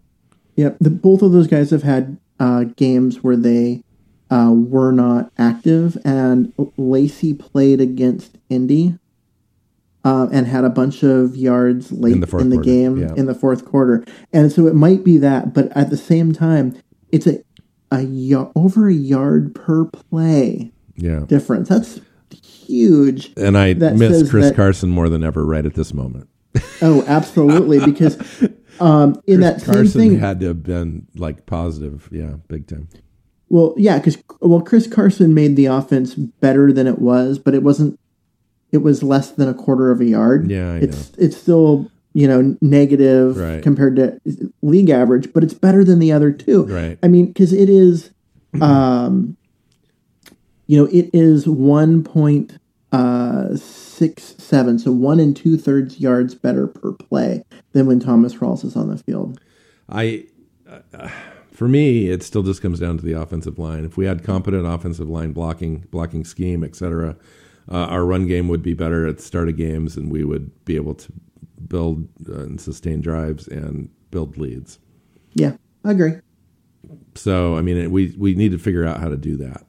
Yep, 0.55 0.77
the, 0.79 0.89
both 0.89 1.21
of 1.21 1.31
those 1.31 1.47
guys 1.47 1.69
have 1.71 1.83
had 1.83 2.17
uh, 2.39 2.65
games 2.75 3.23
where 3.23 3.37
they 3.37 3.83
uh, 4.29 4.53
were 4.55 4.91
not 4.91 5.31
active, 5.37 5.97
and 6.05 6.53
Lacy 6.77 7.33
played 7.33 7.81
against 7.81 8.37
Indy 8.49 8.97
uh, 10.03 10.27
and 10.31 10.47
had 10.47 10.63
a 10.63 10.69
bunch 10.69 11.03
of 11.03 11.35
yards 11.35 11.91
late 11.91 12.11
In 12.11 12.13
in 12.15 12.19
the 12.21 12.25
the, 12.25 12.31
quarter, 12.31 12.57
game 12.61 12.97
yeah. 12.97 13.13
in 13.15 13.25
the 13.25 13.35
fourth 13.35 13.65
quarter, 13.65 14.03
and 14.33 14.51
so 14.51 14.67
it 14.67 14.75
might 14.75 15.03
be 15.03 15.17
that, 15.17 15.53
but 15.53 15.75
at 15.75 15.89
the 15.89 15.97
same 15.97 16.31
time, 16.33 16.75
it's 17.11 17.27
a 17.27 17.43
a 17.91 18.03
y- 18.05 18.51
over 18.55 18.87
a 18.87 18.93
yard 18.93 19.53
per 19.55 19.83
play 19.85 20.71
Yeah. 20.95 21.21
difference. 21.27 21.69
That's 21.69 21.99
huge. 22.43 23.33
And 23.35 23.57
I 23.57 23.73
miss 23.73 24.29
Chris 24.29 24.49
that- 24.49 24.55
Carson 24.55 24.89
more 24.89 25.09
than 25.09 25.23
ever 25.23 25.43
right 25.45 25.65
at 25.65 25.73
this 25.73 25.93
moment. 25.93 26.29
Oh, 26.81 27.03
absolutely. 27.07 27.79
Because 27.83 28.15
um, 28.79 29.21
in 29.27 29.41
that 29.41 29.59
same 29.61 29.73
Carson 29.73 29.99
thing, 30.01 30.19
had 30.19 30.39
to 30.39 30.47
have 30.47 30.63
been 30.63 31.07
like 31.15 31.45
positive. 31.45 32.07
Yeah, 32.09 32.35
big 32.47 32.67
time. 32.67 32.87
well, 33.49 33.73
yeah, 33.77 33.97
because 33.97 34.17
well, 34.39 34.61
Chris 34.61 34.87
Carson 34.87 35.33
made 35.33 35.57
the 35.57 35.65
offense 35.65 36.15
better 36.15 36.71
than 36.71 36.87
it 36.87 36.99
was, 36.99 37.37
but 37.37 37.53
it 37.53 37.63
wasn't. 37.63 37.98
It 38.71 38.79
was 38.79 39.01
less 39.03 39.31
than 39.31 39.47
a 39.49 39.53
quarter 39.53 39.91
of 39.91 39.99
a 40.01 40.05
yard. 40.05 40.49
Yeah, 40.49 40.73
I 40.73 40.77
it's 40.77 41.11
it's 41.17 41.37
still 41.37 41.89
you 42.13 42.27
know 42.27 42.55
negative 42.61 43.37
Right. 43.37 43.61
compared 43.63 43.95
to 43.97 44.19
league 44.61 44.89
average, 44.89 45.31
but 45.33 45.43
it's 45.43 45.53
better 45.53 45.83
than 45.83 45.99
the 45.99 46.11
other 46.11 46.31
two. 46.31 46.65
Right. 46.65 46.97
I 47.03 47.07
mean, 47.07 47.27
because 47.27 47.53
it 47.53 47.69
is, 47.69 48.11
um, 48.61 49.37
you 50.67 50.77
know, 50.77 50.85
it 50.91 51.09
is 51.13 51.47
one 51.47 52.03
point 52.03 52.57
uh, 52.91 53.55
six 53.55 54.35
seven, 54.37 54.79
so 54.79 54.91
one 54.91 55.19
and 55.19 55.35
two 55.35 55.57
thirds 55.57 55.99
yards 55.99 56.35
better 56.35 56.67
per 56.67 56.91
play 56.93 57.43
than 57.73 57.85
when 57.85 57.99
Thomas 57.99 58.35
Rawls 58.35 58.63
is 58.65 58.75
on 58.75 58.89
the 58.89 58.97
field. 58.97 59.39
I, 59.87 60.25
uh, 60.93 61.09
for 61.51 61.67
me, 61.67 62.09
it 62.09 62.23
still 62.23 62.43
just 62.43 62.61
comes 62.61 62.79
down 62.79 62.97
to 62.97 63.03
the 63.05 63.13
offensive 63.13 63.57
line. 63.59 63.83
If 63.85 63.97
we 63.97 64.05
had 64.05 64.23
competent 64.23 64.65
offensive 64.65 65.09
line 65.09 65.31
blocking, 65.33 65.79
blocking 65.91 66.23
scheme, 66.23 66.63
etc., 66.63 67.15
uh, 67.71 67.85
our 67.85 68.05
run 68.05 68.25
game 68.25 68.47
would 68.47 68.63
be 68.63 68.73
better 68.73 69.07
at 69.07 69.17
the 69.17 69.23
start 69.23 69.47
of 69.47 69.57
games, 69.57 69.95
and 69.95 70.11
we 70.11 70.23
would 70.23 70.65
be 70.65 70.75
able 70.75 70.95
to 70.95 71.11
build 71.67 72.07
uh, 72.27 72.39
and 72.39 72.59
sustain 72.59 73.01
drives 73.01 73.47
and 73.47 73.89
build 74.11 74.37
leads. 74.37 74.79
Yeah, 75.33 75.55
I 75.85 75.91
agree. 75.91 76.13
So, 77.15 77.57
I 77.57 77.61
mean, 77.61 77.77
it, 77.77 77.91
we 77.91 78.15
we 78.17 78.33
need 78.33 78.51
to 78.51 78.57
figure 78.57 78.85
out 78.85 78.99
how 78.99 79.09
to 79.09 79.17
do 79.17 79.37
that. 79.37 79.65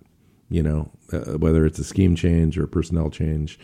You 0.49 0.63
know, 0.63 0.91
uh, 1.13 1.39
whether 1.39 1.67
it's 1.67 1.79
a 1.79 1.85
scheme 1.85 2.17
change 2.17 2.59
or 2.59 2.65
a 2.65 2.69
personnel 2.69 3.11
change. 3.11 3.59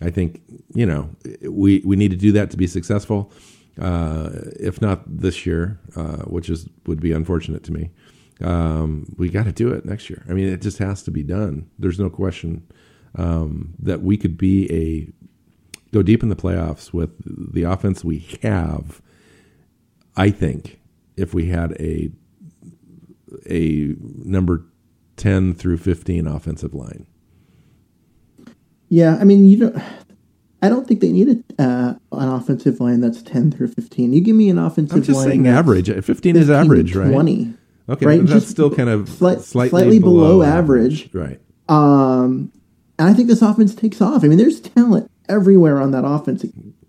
I 0.00 0.10
think 0.10 0.40
you 0.72 0.86
know 0.86 1.10
we 1.42 1.82
we 1.84 1.96
need 1.96 2.10
to 2.12 2.16
do 2.16 2.32
that 2.32 2.50
to 2.52 2.56
be 2.56 2.66
successful. 2.66 3.32
Uh, 3.80 4.30
if 4.58 4.80
not 4.80 5.02
this 5.06 5.46
year, 5.46 5.80
uh, 5.96 6.22
which 6.24 6.48
is 6.48 6.68
would 6.86 7.00
be 7.00 7.12
unfortunate 7.12 7.64
to 7.64 7.72
me, 7.72 7.90
um, 8.40 9.12
we 9.16 9.28
got 9.28 9.44
to 9.44 9.52
do 9.52 9.68
it 9.68 9.84
next 9.84 10.08
year. 10.08 10.24
I 10.28 10.32
mean, 10.32 10.48
it 10.48 10.62
just 10.62 10.78
has 10.78 11.02
to 11.04 11.10
be 11.10 11.22
done. 11.22 11.68
There's 11.78 11.98
no 11.98 12.08
question 12.08 12.66
um, 13.16 13.74
that 13.78 14.02
we 14.02 14.16
could 14.16 14.36
be 14.38 14.70
a 14.72 15.12
go 15.92 16.02
deep 16.02 16.22
in 16.22 16.28
the 16.28 16.36
playoffs 16.36 16.92
with 16.92 17.10
the 17.54 17.62
offense 17.64 18.04
we 18.04 18.26
have. 18.42 19.00
I 20.16 20.30
think 20.30 20.80
if 21.16 21.34
we 21.34 21.46
had 21.46 21.72
a 21.80 22.10
a 23.48 23.94
number 24.00 24.64
10 25.16 25.54
through 25.54 25.76
15 25.78 26.26
offensive 26.26 26.74
line. 26.74 27.06
Yeah, 28.88 29.16
I 29.20 29.24
mean, 29.24 29.46
you 29.46 29.56
don't. 29.56 29.82
I 30.62 30.68
don't 30.68 30.86
think 30.86 31.00
they 31.00 31.12
need 31.12 31.42
a, 31.58 31.62
uh, 31.62 31.94
an 32.12 32.28
offensive 32.28 32.80
line 32.80 33.00
that's 33.00 33.22
ten 33.22 33.50
through 33.50 33.68
fifteen. 33.68 34.12
You 34.12 34.20
give 34.20 34.36
me 34.36 34.50
an 34.50 34.58
offensive 34.58 34.96
I'm 34.96 35.02
just 35.02 35.16
line 35.16 35.28
saying 35.28 35.46
average. 35.46 35.86
15 35.86 36.02
is 36.04 36.06
15 36.06 36.34
to 36.46 36.54
average, 36.54 36.94
right? 36.96 37.10
Twenty. 37.10 37.54
Okay, 37.88 38.04
right? 38.06 38.20
that's 38.20 38.32
Just 38.32 38.48
still 38.48 38.70
kind 38.70 38.88
of 38.90 39.08
slight- 39.08 39.40
slightly, 39.40 39.70
slightly 39.70 39.98
below, 40.00 40.38
below 40.38 40.42
average. 40.42 41.08
Right. 41.14 41.40
Um, 41.68 42.52
and 43.00 43.08
I 43.08 43.14
think 43.14 43.28
this 43.28 43.40
offense 43.40 43.74
takes 43.74 44.02
off. 44.02 44.22
I 44.22 44.28
mean, 44.28 44.36
there's 44.36 44.60
talent 44.60 45.10
everywhere 45.26 45.80
on 45.80 45.90
that 45.92 46.04
offense. 46.04 46.44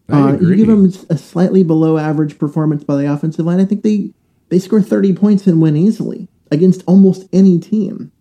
Uh, 0.10 0.38
you 0.42 0.58
give 0.58 0.68
them 0.68 0.92
a 1.10 1.18
slightly 1.18 1.64
below 1.64 1.98
average 1.98 2.38
performance 2.38 2.84
by 2.84 2.98
the 2.98 3.12
offensive 3.12 3.46
line. 3.46 3.62
I 3.62 3.66
think 3.66 3.84
they 3.84 4.12
they 4.50 4.60
score 4.60 4.82
30 4.82 5.16
points 5.16 5.48
and 5.48 5.62
win 5.62 5.78
easily 5.78 6.28
against 6.52 6.84
almost 6.86 7.30
any 7.32 7.60
team. 7.60 8.12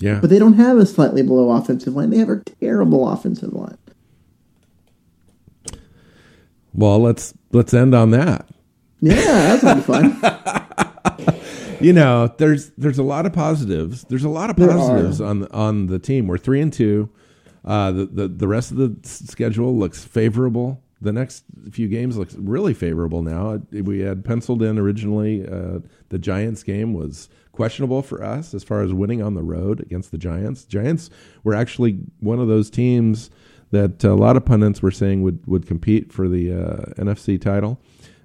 Yeah. 0.00 0.18
But 0.18 0.30
they 0.30 0.40
don't 0.40 0.54
have 0.54 0.78
a 0.78 0.86
slightly 0.86 1.22
below 1.22 1.52
offensive 1.52 1.94
line. 1.94 2.10
They 2.10 2.18
have 2.18 2.28
a 2.28 2.42
terrible 2.60 3.08
offensive 3.08 3.52
line. 3.52 3.78
well, 6.74 6.98
let's 6.98 7.34
let's 7.52 7.72
end 7.72 7.94
on 7.94 8.10
that. 8.10 8.48
Yeah, 9.00 9.14
that's 9.14 9.62
gonna 9.62 9.76
be 9.76 9.82
fun. 9.82 10.66
You 11.86 11.92
know, 11.92 12.32
there's 12.38 12.70
there's 12.76 12.98
a 12.98 13.02
lot 13.02 13.26
of 13.26 13.32
positives. 13.32 14.04
There's 14.04 14.24
a 14.24 14.28
lot 14.28 14.50
of 14.50 14.56
positives 14.56 15.20
on 15.20 15.46
on 15.48 15.86
the 15.86 15.98
team. 15.98 16.26
We're 16.26 16.38
3 16.38 16.60
and 16.60 16.72
2. 16.72 17.08
Uh, 17.64 17.92
the, 17.92 18.06
the 18.06 18.28
the 18.28 18.48
rest 18.48 18.70
of 18.70 18.76
the 18.76 18.96
schedule 19.08 19.76
looks 19.76 20.04
favorable. 20.04 20.82
The 21.02 21.12
next 21.12 21.44
few 21.70 21.88
games 21.88 22.18
looks 22.18 22.34
really 22.34 22.74
favorable 22.74 23.22
now. 23.22 23.62
We 23.72 24.00
had 24.00 24.24
penciled 24.24 24.62
in 24.62 24.78
originally 24.78 25.46
uh, 25.46 25.80
the 26.10 26.18
Giants 26.18 26.62
game 26.62 26.92
was 26.92 27.30
questionable 27.52 28.02
for 28.02 28.22
us 28.22 28.52
as 28.54 28.62
far 28.64 28.82
as 28.82 28.92
winning 28.92 29.22
on 29.22 29.34
the 29.34 29.42
road 29.42 29.80
against 29.80 30.10
the 30.10 30.18
Giants. 30.18 30.64
Giants 30.64 31.08
were 31.42 31.54
actually 31.54 32.00
one 32.20 32.38
of 32.38 32.48
those 32.48 32.68
teams 32.70 33.30
that 33.70 34.04
a 34.04 34.14
lot 34.14 34.36
of 34.36 34.44
pundits 34.44 34.82
were 34.82 34.90
saying 34.90 35.22
would 35.22 35.46
would 35.46 35.66
compete 35.66 36.12
for 36.12 36.28
the 36.28 36.52
uh, 36.52 37.02
NFC 37.02 37.40
title. 37.40 37.80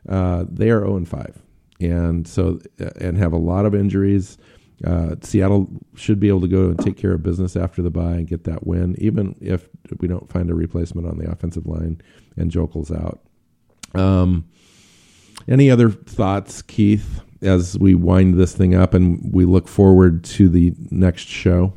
Uh, 0.07 0.45
they 0.49 0.69
are 0.69 0.81
0 0.81 0.97
and 0.97 1.07
5, 1.09 1.41
and 1.79 2.27
so 2.27 2.59
and 2.99 3.17
have 3.17 3.33
a 3.33 3.37
lot 3.37 3.65
of 3.65 3.75
injuries. 3.75 4.37
Uh, 4.85 5.15
Seattle 5.21 5.69
should 5.95 6.19
be 6.19 6.27
able 6.27 6.41
to 6.41 6.47
go 6.47 6.65
and 6.65 6.79
take 6.79 6.97
care 6.97 7.13
of 7.13 7.23
business 7.23 7.55
after 7.55 7.81
the 7.81 7.89
bye 7.89 8.13
and 8.13 8.27
get 8.27 8.43
that 8.43 8.67
win, 8.67 8.95
even 8.97 9.35
if 9.39 9.69
we 9.99 10.07
don't 10.07 10.29
find 10.29 10.49
a 10.49 10.53
replacement 10.53 11.07
on 11.07 11.17
the 11.17 11.29
offensive 11.31 11.65
line 11.65 12.01
and 12.35 12.51
Joeckel's 12.51 12.91
out. 12.91 13.21
Um, 13.99 14.45
any 15.47 15.69
other 15.71 15.89
thoughts, 15.89 16.61
Keith, 16.61 17.21
as 17.41 17.77
we 17.79 17.95
wind 17.95 18.35
this 18.35 18.53
thing 18.53 18.75
up 18.75 18.93
and 18.93 19.21
we 19.31 19.45
look 19.45 19.67
forward 19.67 20.23
to 20.25 20.49
the 20.49 20.73
next 20.91 21.27
show? 21.27 21.73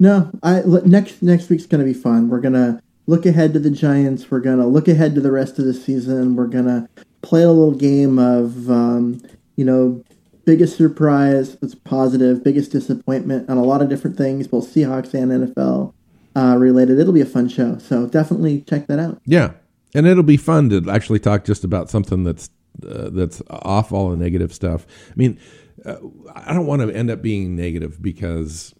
No, 0.00 0.30
I 0.42 0.62
next 0.84 1.22
next 1.22 1.48
week's 1.48 1.66
going 1.66 1.80
to 1.80 1.84
be 1.84 1.98
fun. 1.98 2.28
We're 2.28 2.40
going 2.40 2.54
to 2.54 2.80
look 3.06 3.26
ahead 3.26 3.52
to 3.54 3.58
the 3.58 3.70
Giants. 3.70 4.30
We're 4.30 4.40
going 4.40 4.58
to 4.58 4.66
look 4.66 4.86
ahead 4.86 5.14
to 5.16 5.20
the 5.20 5.32
rest 5.32 5.58
of 5.58 5.64
the 5.64 5.74
season. 5.74 6.36
We're 6.36 6.46
going 6.46 6.66
to 6.66 6.88
play 7.22 7.42
a 7.42 7.50
little 7.50 7.74
game 7.74 8.18
of 8.18 8.70
um, 8.70 9.22
you 9.56 9.64
know 9.64 10.02
biggest 10.44 10.78
surprise 10.78 11.56
that's 11.56 11.74
positive, 11.74 12.42
biggest 12.42 12.72
disappointment 12.72 13.50
on 13.50 13.58
a 13.58 13.62
lot 13.62 13.82
of 13.82 13.88
different 13.88 14.16
things, 14.16 14.46
both 14.46 14.72
Seahawks 14.72 15.12
and 15.12 15.54
NFL 15.54 15.92
uh, 16.34 16.56
related. 16.56 16.98
It'll 16.98 17.12
be 17.12 17.20
a 17.20 17.26
fun 17.26 17.48
show, 17.48 17.78
so 17.78 18.06
definitely 18.06 18.62
check 18.62 18.86
that 18.86 18.98
out. 18.98 19.20
Yeah, 19.26 19.52
and 19.94 20.06
it'll 20.06 20.22
be 20.22 20.36
fun 20.36 20.70
to 20.70 20.90
actually 20.90 21.18
talk 21.18 21.44
just 21.44 21.64
about 21.64 21.90
something 21.90 22.24
that's 22.24 22.50
uh, 22.86 23.10
that's 23.10 23.42
off 23.50 23.92
all 23.92 24.10
the 24.10 24.16
negative 24.16 24.54
stuff. 24.54 24.86
I 25.10 25.14
mean, 25.16 25.38
uh, 25.84 25.96
I 26.34 26.54
don't 26.54 26.66
want 26.66 26.82
to 26.82 26.90
end 26.90 27.10
up 27.10 27.22
being 27.22 27.56
negative 27.56 28.00
because 28.00 28.74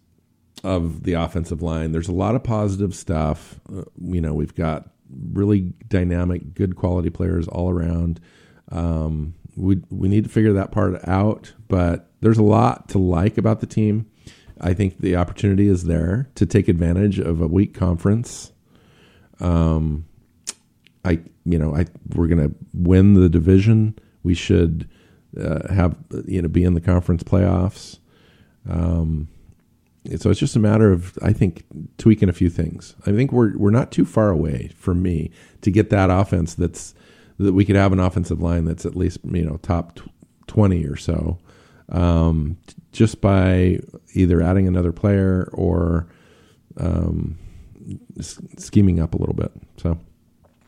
of 0.65 1.05
the 1.05 1.15
offensive 1.15 1.62
line. 1.62 1.93
There's 1.93 2.09
a 2.09 2.12
lot 2.12 2.35
of 2.35 2.43
positive 2.43 2.94
stuff. 2.94 3.60
Uh, 3.70 3.82
you 4.01 4.20
know, 4.20 4.35
we've 4.35 4.55
got 4.55 4.89
really 5.32 5.72
dynamic, 5.89 6.55
good 6.55 6.76
quality 6.76 7.10
players 7.10 7.48
all 7.48 7.70
around. 7.70 8.20
Um, 8.70 9.35
we 9.56 9.80
we 9.90 10.09
need 10.09 10.24
to 10.24 10.30
figure 10.30 10.52
that 10.52 10.70
part 10.70 11.06
out, 11.09 11.52
but 11.68 12.10
there's 12.20 12.39
a 12.39 12.43
lot 12.43 12.89
to 12.90 12.98
like 12.98 13.39
about 13.39 13.60
the 13.60 13.66
team. 13.66 14.06
I 14.60 14.74
think 14.74 14.98
the 14.98 15.16
opportunity 15.16 15.68
is 15.68 15.85
there 15.85 16.28
to 16.35 16.47
take 16.47 16.68
advantage 16.68 17.18
of 17.18 17.40
a 17.40 17.47
weak 17.47 17.74
conference. 17.74 18.52
Um, 19.40 20.06
I 21.05 21.20
you 21.44 21.59
know 21.59 21.74
I 21.74 21.86
we're 22.14 22.28
gonna 22.28 22.51
win 22.72 23.14
the 23.14 23.28
division. 23.28 23.98
We 24.22 24.35
should 24.35 24.89
uh, 25.40 25.72
have 25.72 25.97
you 26.26 26.43
know 26.43 26.48
be 26.48 26.64
in 26.64 26.74
the 26.74 26.80
conference 26.80 27.22
playoffs. 27.22 27.98
Um, 28.68 29.28
so 30.16 30.30
it's 30.30 30.40
just 30.40 30.56
a 30.56 30.60
matter 30.60 30.90
of 30.93 31.18
I 31.22 31.32
think 31.32 31.64
tweaking 31.98 32.28
a 32.28 32.32
few 32.32 32.51
things. 32.51 32.94
I 33.06 33.12
think 33.12 33.32
we're 33.32 33.56
we're 33.56 33.70
not 33.70 33.93
too 33.93 34.05
far 34.05 34.30
away 34.30 34.70
for 34.76 34.94
me 34.94 35.30
to 35.62 35.70
get 35.70 35.90
that 35.90 36.10
offense 36.10 36.55
that's 36.55 36.94
that 37.39 37.52
we 37.52 37.64
could 37.64 37.76
have 37.76 37.93
an 37.93 38.01
offensive 38.01 38.40
line 38.40 38.64
that's 38.64 38.85
at 38.86 38.97
least 38.97 39.18
you 39.24 39.44
know 39.44 39.59
top 39.59 40.01
twenty 40.47 40.85
or 40.85 40.97
so, 40.97 41.39
um, 41.90 42.56
just 42.93 43.20
by 43.20 43.78
either 44.14 44.43
adding 44.43 44.66
another 44.66 44.93
player 44.93 45.48
or 45.52 46.09
um, 46.78 47.39
scheming 48.59 49.01
up 49.01 49.14
a 49.14 49.18
little 49.18 49.35
bit. 49.35 49.52
So, 49.76 49.98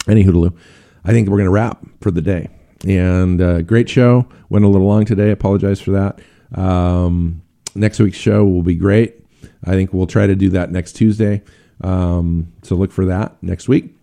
any 0.09 0.25
hootaloo, 0.25 0.57
I 1.05 1.13
think 1.13 1.29
we're 1.29 1.39
going 1.39 1.47
to 1.47 1.53
wrap 1.53 1.85
for 2.01 2.11
the 2.11 2.23
day. 2.23 2.49
And 2.87 3.41
uh, 3.41 3.63
great 3.63 3.89
show. 3.89 4.27
Went 4.49 4.65
a 4.65 4.69
little 4.69 4.87
long 4.87 5.05
today. 5.05 5.31
Apologize 5.31 5.81
for 5.81 5.91
that. 5.93 6.21
Um, 6.59 7.43
next 7.75 8.01
week's 8.01 8.17
show 8.17 8.45
will 8.45 8.63
be 8.63 8.75
great. 8.75 9.20
I 9.65 9.73
think 9.73 9.93
we'll 9.93 10.07
try 10.07 10.27
to 10.27 10.35
do 10.35 10.51
that 10.51 10.71
next 10.71 10.93
Tuesday. 10.95 11.43
Um, 11.83 12.53
so 12.63 12.77
look 12.77 12.93
for 12.93 13.07
that 13.07 13.43
next 13.43 13.69
week. 13.69 13.97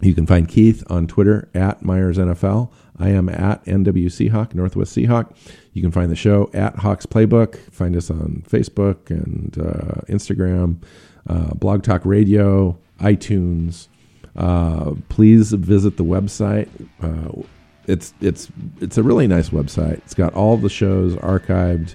You 0.00 0.14
can 0.14 0.26
find 0.26 0.48
Keith 0.48 0.82
on 0.90 1.06
Twitter 1.06 1.48
at 1.54 1.84
Myers 1.84 2.18
NFL. 2.18 2.72
I 2.98 3.10
am 3.10 3.28
at 3.28 3.64
NW 3.64 4.06
Seahawk, 4.06 4.54
Northwest 4.54 4.96
Seahawk. 4.96 5.34
You 5.72 5.82
can 5.82 5.92
find 5.92 6.10
the 6.10 6.16
show 6.16 6.50
at 6.52 6.76
Hawks 6.76 7.06
Playbook. 7.06 7.56
Find 7.70 7.96
us 7.96 8.10
on 8.10 8.44
Facebook 8.48 9.10
and 9.10 9.56
uh, 9.58 10.02
Instagram, 10.12 10.82
uh, 11.28 11.54
Blog 11.54 11.82
Talk 11.84 12.04
Radio, 12.04 12.76
iTunes. 13.00 13.88
Uh, 14.34 14.94
please 15.08 15.52
visit 15.52 15.96
the 15.96 16.04
website. 16.04 16.68
Uh, 17.00 17.42
it's 17.86 18.14
it's 18.20 18.50
it's 18.80 18.98
a 18.98 19.02
really 19.02 19.26
nice 19.26 19.50
website. 19.50 19.98
It's 19.98 20.14
got 20.14 20.34
all 20.34 20.56
the 20.56 20.68
shows 20.68 21.14
archived. 21.16 21.94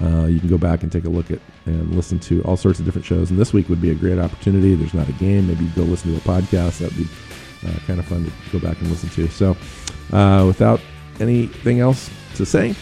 Uh, 0.00 0.26
you 0.26 0.38
can 0.38 0.48
go 0.48 0.58
back 0.58 0.82
and 0.82 0.92
take 0.92 1.04
a 1.04 1.08
look 1.08 1.30
at 1.30 1.40
and 1.68 1.94
listen 1.94 2.18
to 2.20 2.42
all 2.42 2.56
sorts 2.56 2.78
of 2.78 2.84
different 2.84 3.04
shows. 3.04 3.30
And 3.30 3.38
this 3.38 3.52
week 3.52 3.68
would 3.68 3.80
be 3.80 3.90
a 3.90 3.94
great 3.94 4.18
opportunity. 4.18 4.74
There's 4.74 4.94
not 4.94 5.08
a 5.08 5.12
game. 5.12 5.48
Maybe 5.48 5.66
go 5.76 5.82
listen 5.82 6.12
to 6.12 6.16
a 6.16 6.20
podcast. 6.20 6.78
That 6.78 6.90
would 6.90 6.98
be 6.98 7.08
uh, 7.66 7.78
kind 7.86 8.00
of 8.00 8.06
fun 8.06 8.24
to 8.24 8.58
go 8.58 8.66
back 8.66 8.80
and 8.80 8.90
listen 8.90 9.08
to. 9.10 9.28
So, 9.28 9.56
uh, 10.12 10.44
without 10.46 10.80
anything 11.20 11.80
else 11.80 12.10
to 12.36 12.46
say, 12.46 12.74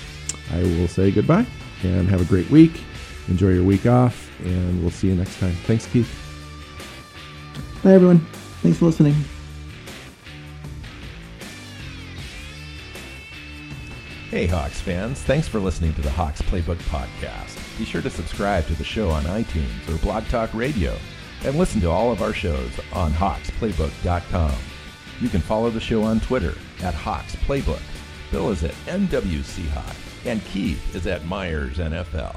I 0.53 0.63
will 0.63 0.89
say 0.89 1.11
goodbye 1.11 1.47
and 1.83 2.09
have 2.09 2.21
a 2.21 2.25
great 2.25 2.49
week. 2.51 2.83
Enjoy 3.29 3.49
your 3.49 3.65
week 3.65 3.87
off, 3.87 4.31
and 4.45 4.81
we'll 4.81 4.91
see 4.91 5.09
you 5.09 5.15
next 5.15 5.39
time. 5.41 5.53
Thanks, 5.65 5.87
Keith. 5.87 6.09
Bye, 7.83 7.93
everyone. 7.93 8.21
Thanks 8.63 8.79
for 8.79 8.87
listening. 8.87 9.15
Hey, 14.31 14.47
Hawks 14.47 14.81
fans. 14.81 15.23
Thanks 15.23 15.49
for 15.49 15.61
listening 15.61 15.95
to 15.95 16.03
the 16.03 16.11
Hawks 16.11 16.43
Playbook 16.43 16.77
Podcast. 16.91 17.66
Be 17.79 17.85
sure 17.85 18.03
to 18.03 18.11
subscribe 18.11 18.67
to 18.67 18.75
the 18.75 18.85
show 18.85 19.11
on 19.11 19.25
iTunes 19.25 19.89
or 19.89 19.99
Blog 19.99 20.27
Talk 20.29 20.53
Radio 20.55 20.97
and 21.45 21.57
listen 21.57 21.81
to 21.83 21.91
all 21.91 22.11
of 22.11 22.23
our 22.23 22.33
shows 22.33 22.71
on 22.93 23.13
hawksplaybook.com. 23.13 24.55
You 25.21 25.29
can 25.29 25.41
follow 25.41 25.71
the 25.71 25.81
show 25.81 26.03
on 26.03 26.21
Twitter 26.21 26.55
at 26.83 26.95
Hawks 26.95 27.37
Playbook. 27.37 27.83
Bill 28.31 28.51
is 28.51 28.65
at 28.65 28.75
NW 28.87 29.41
Seahawk, 29.41 30.27
and 30.27 30.45
Keith 30.47 30.95
is 30.95 31.07
at 31.07 31.25
Myers 31.27 31.79
NFL. 31.79 32.37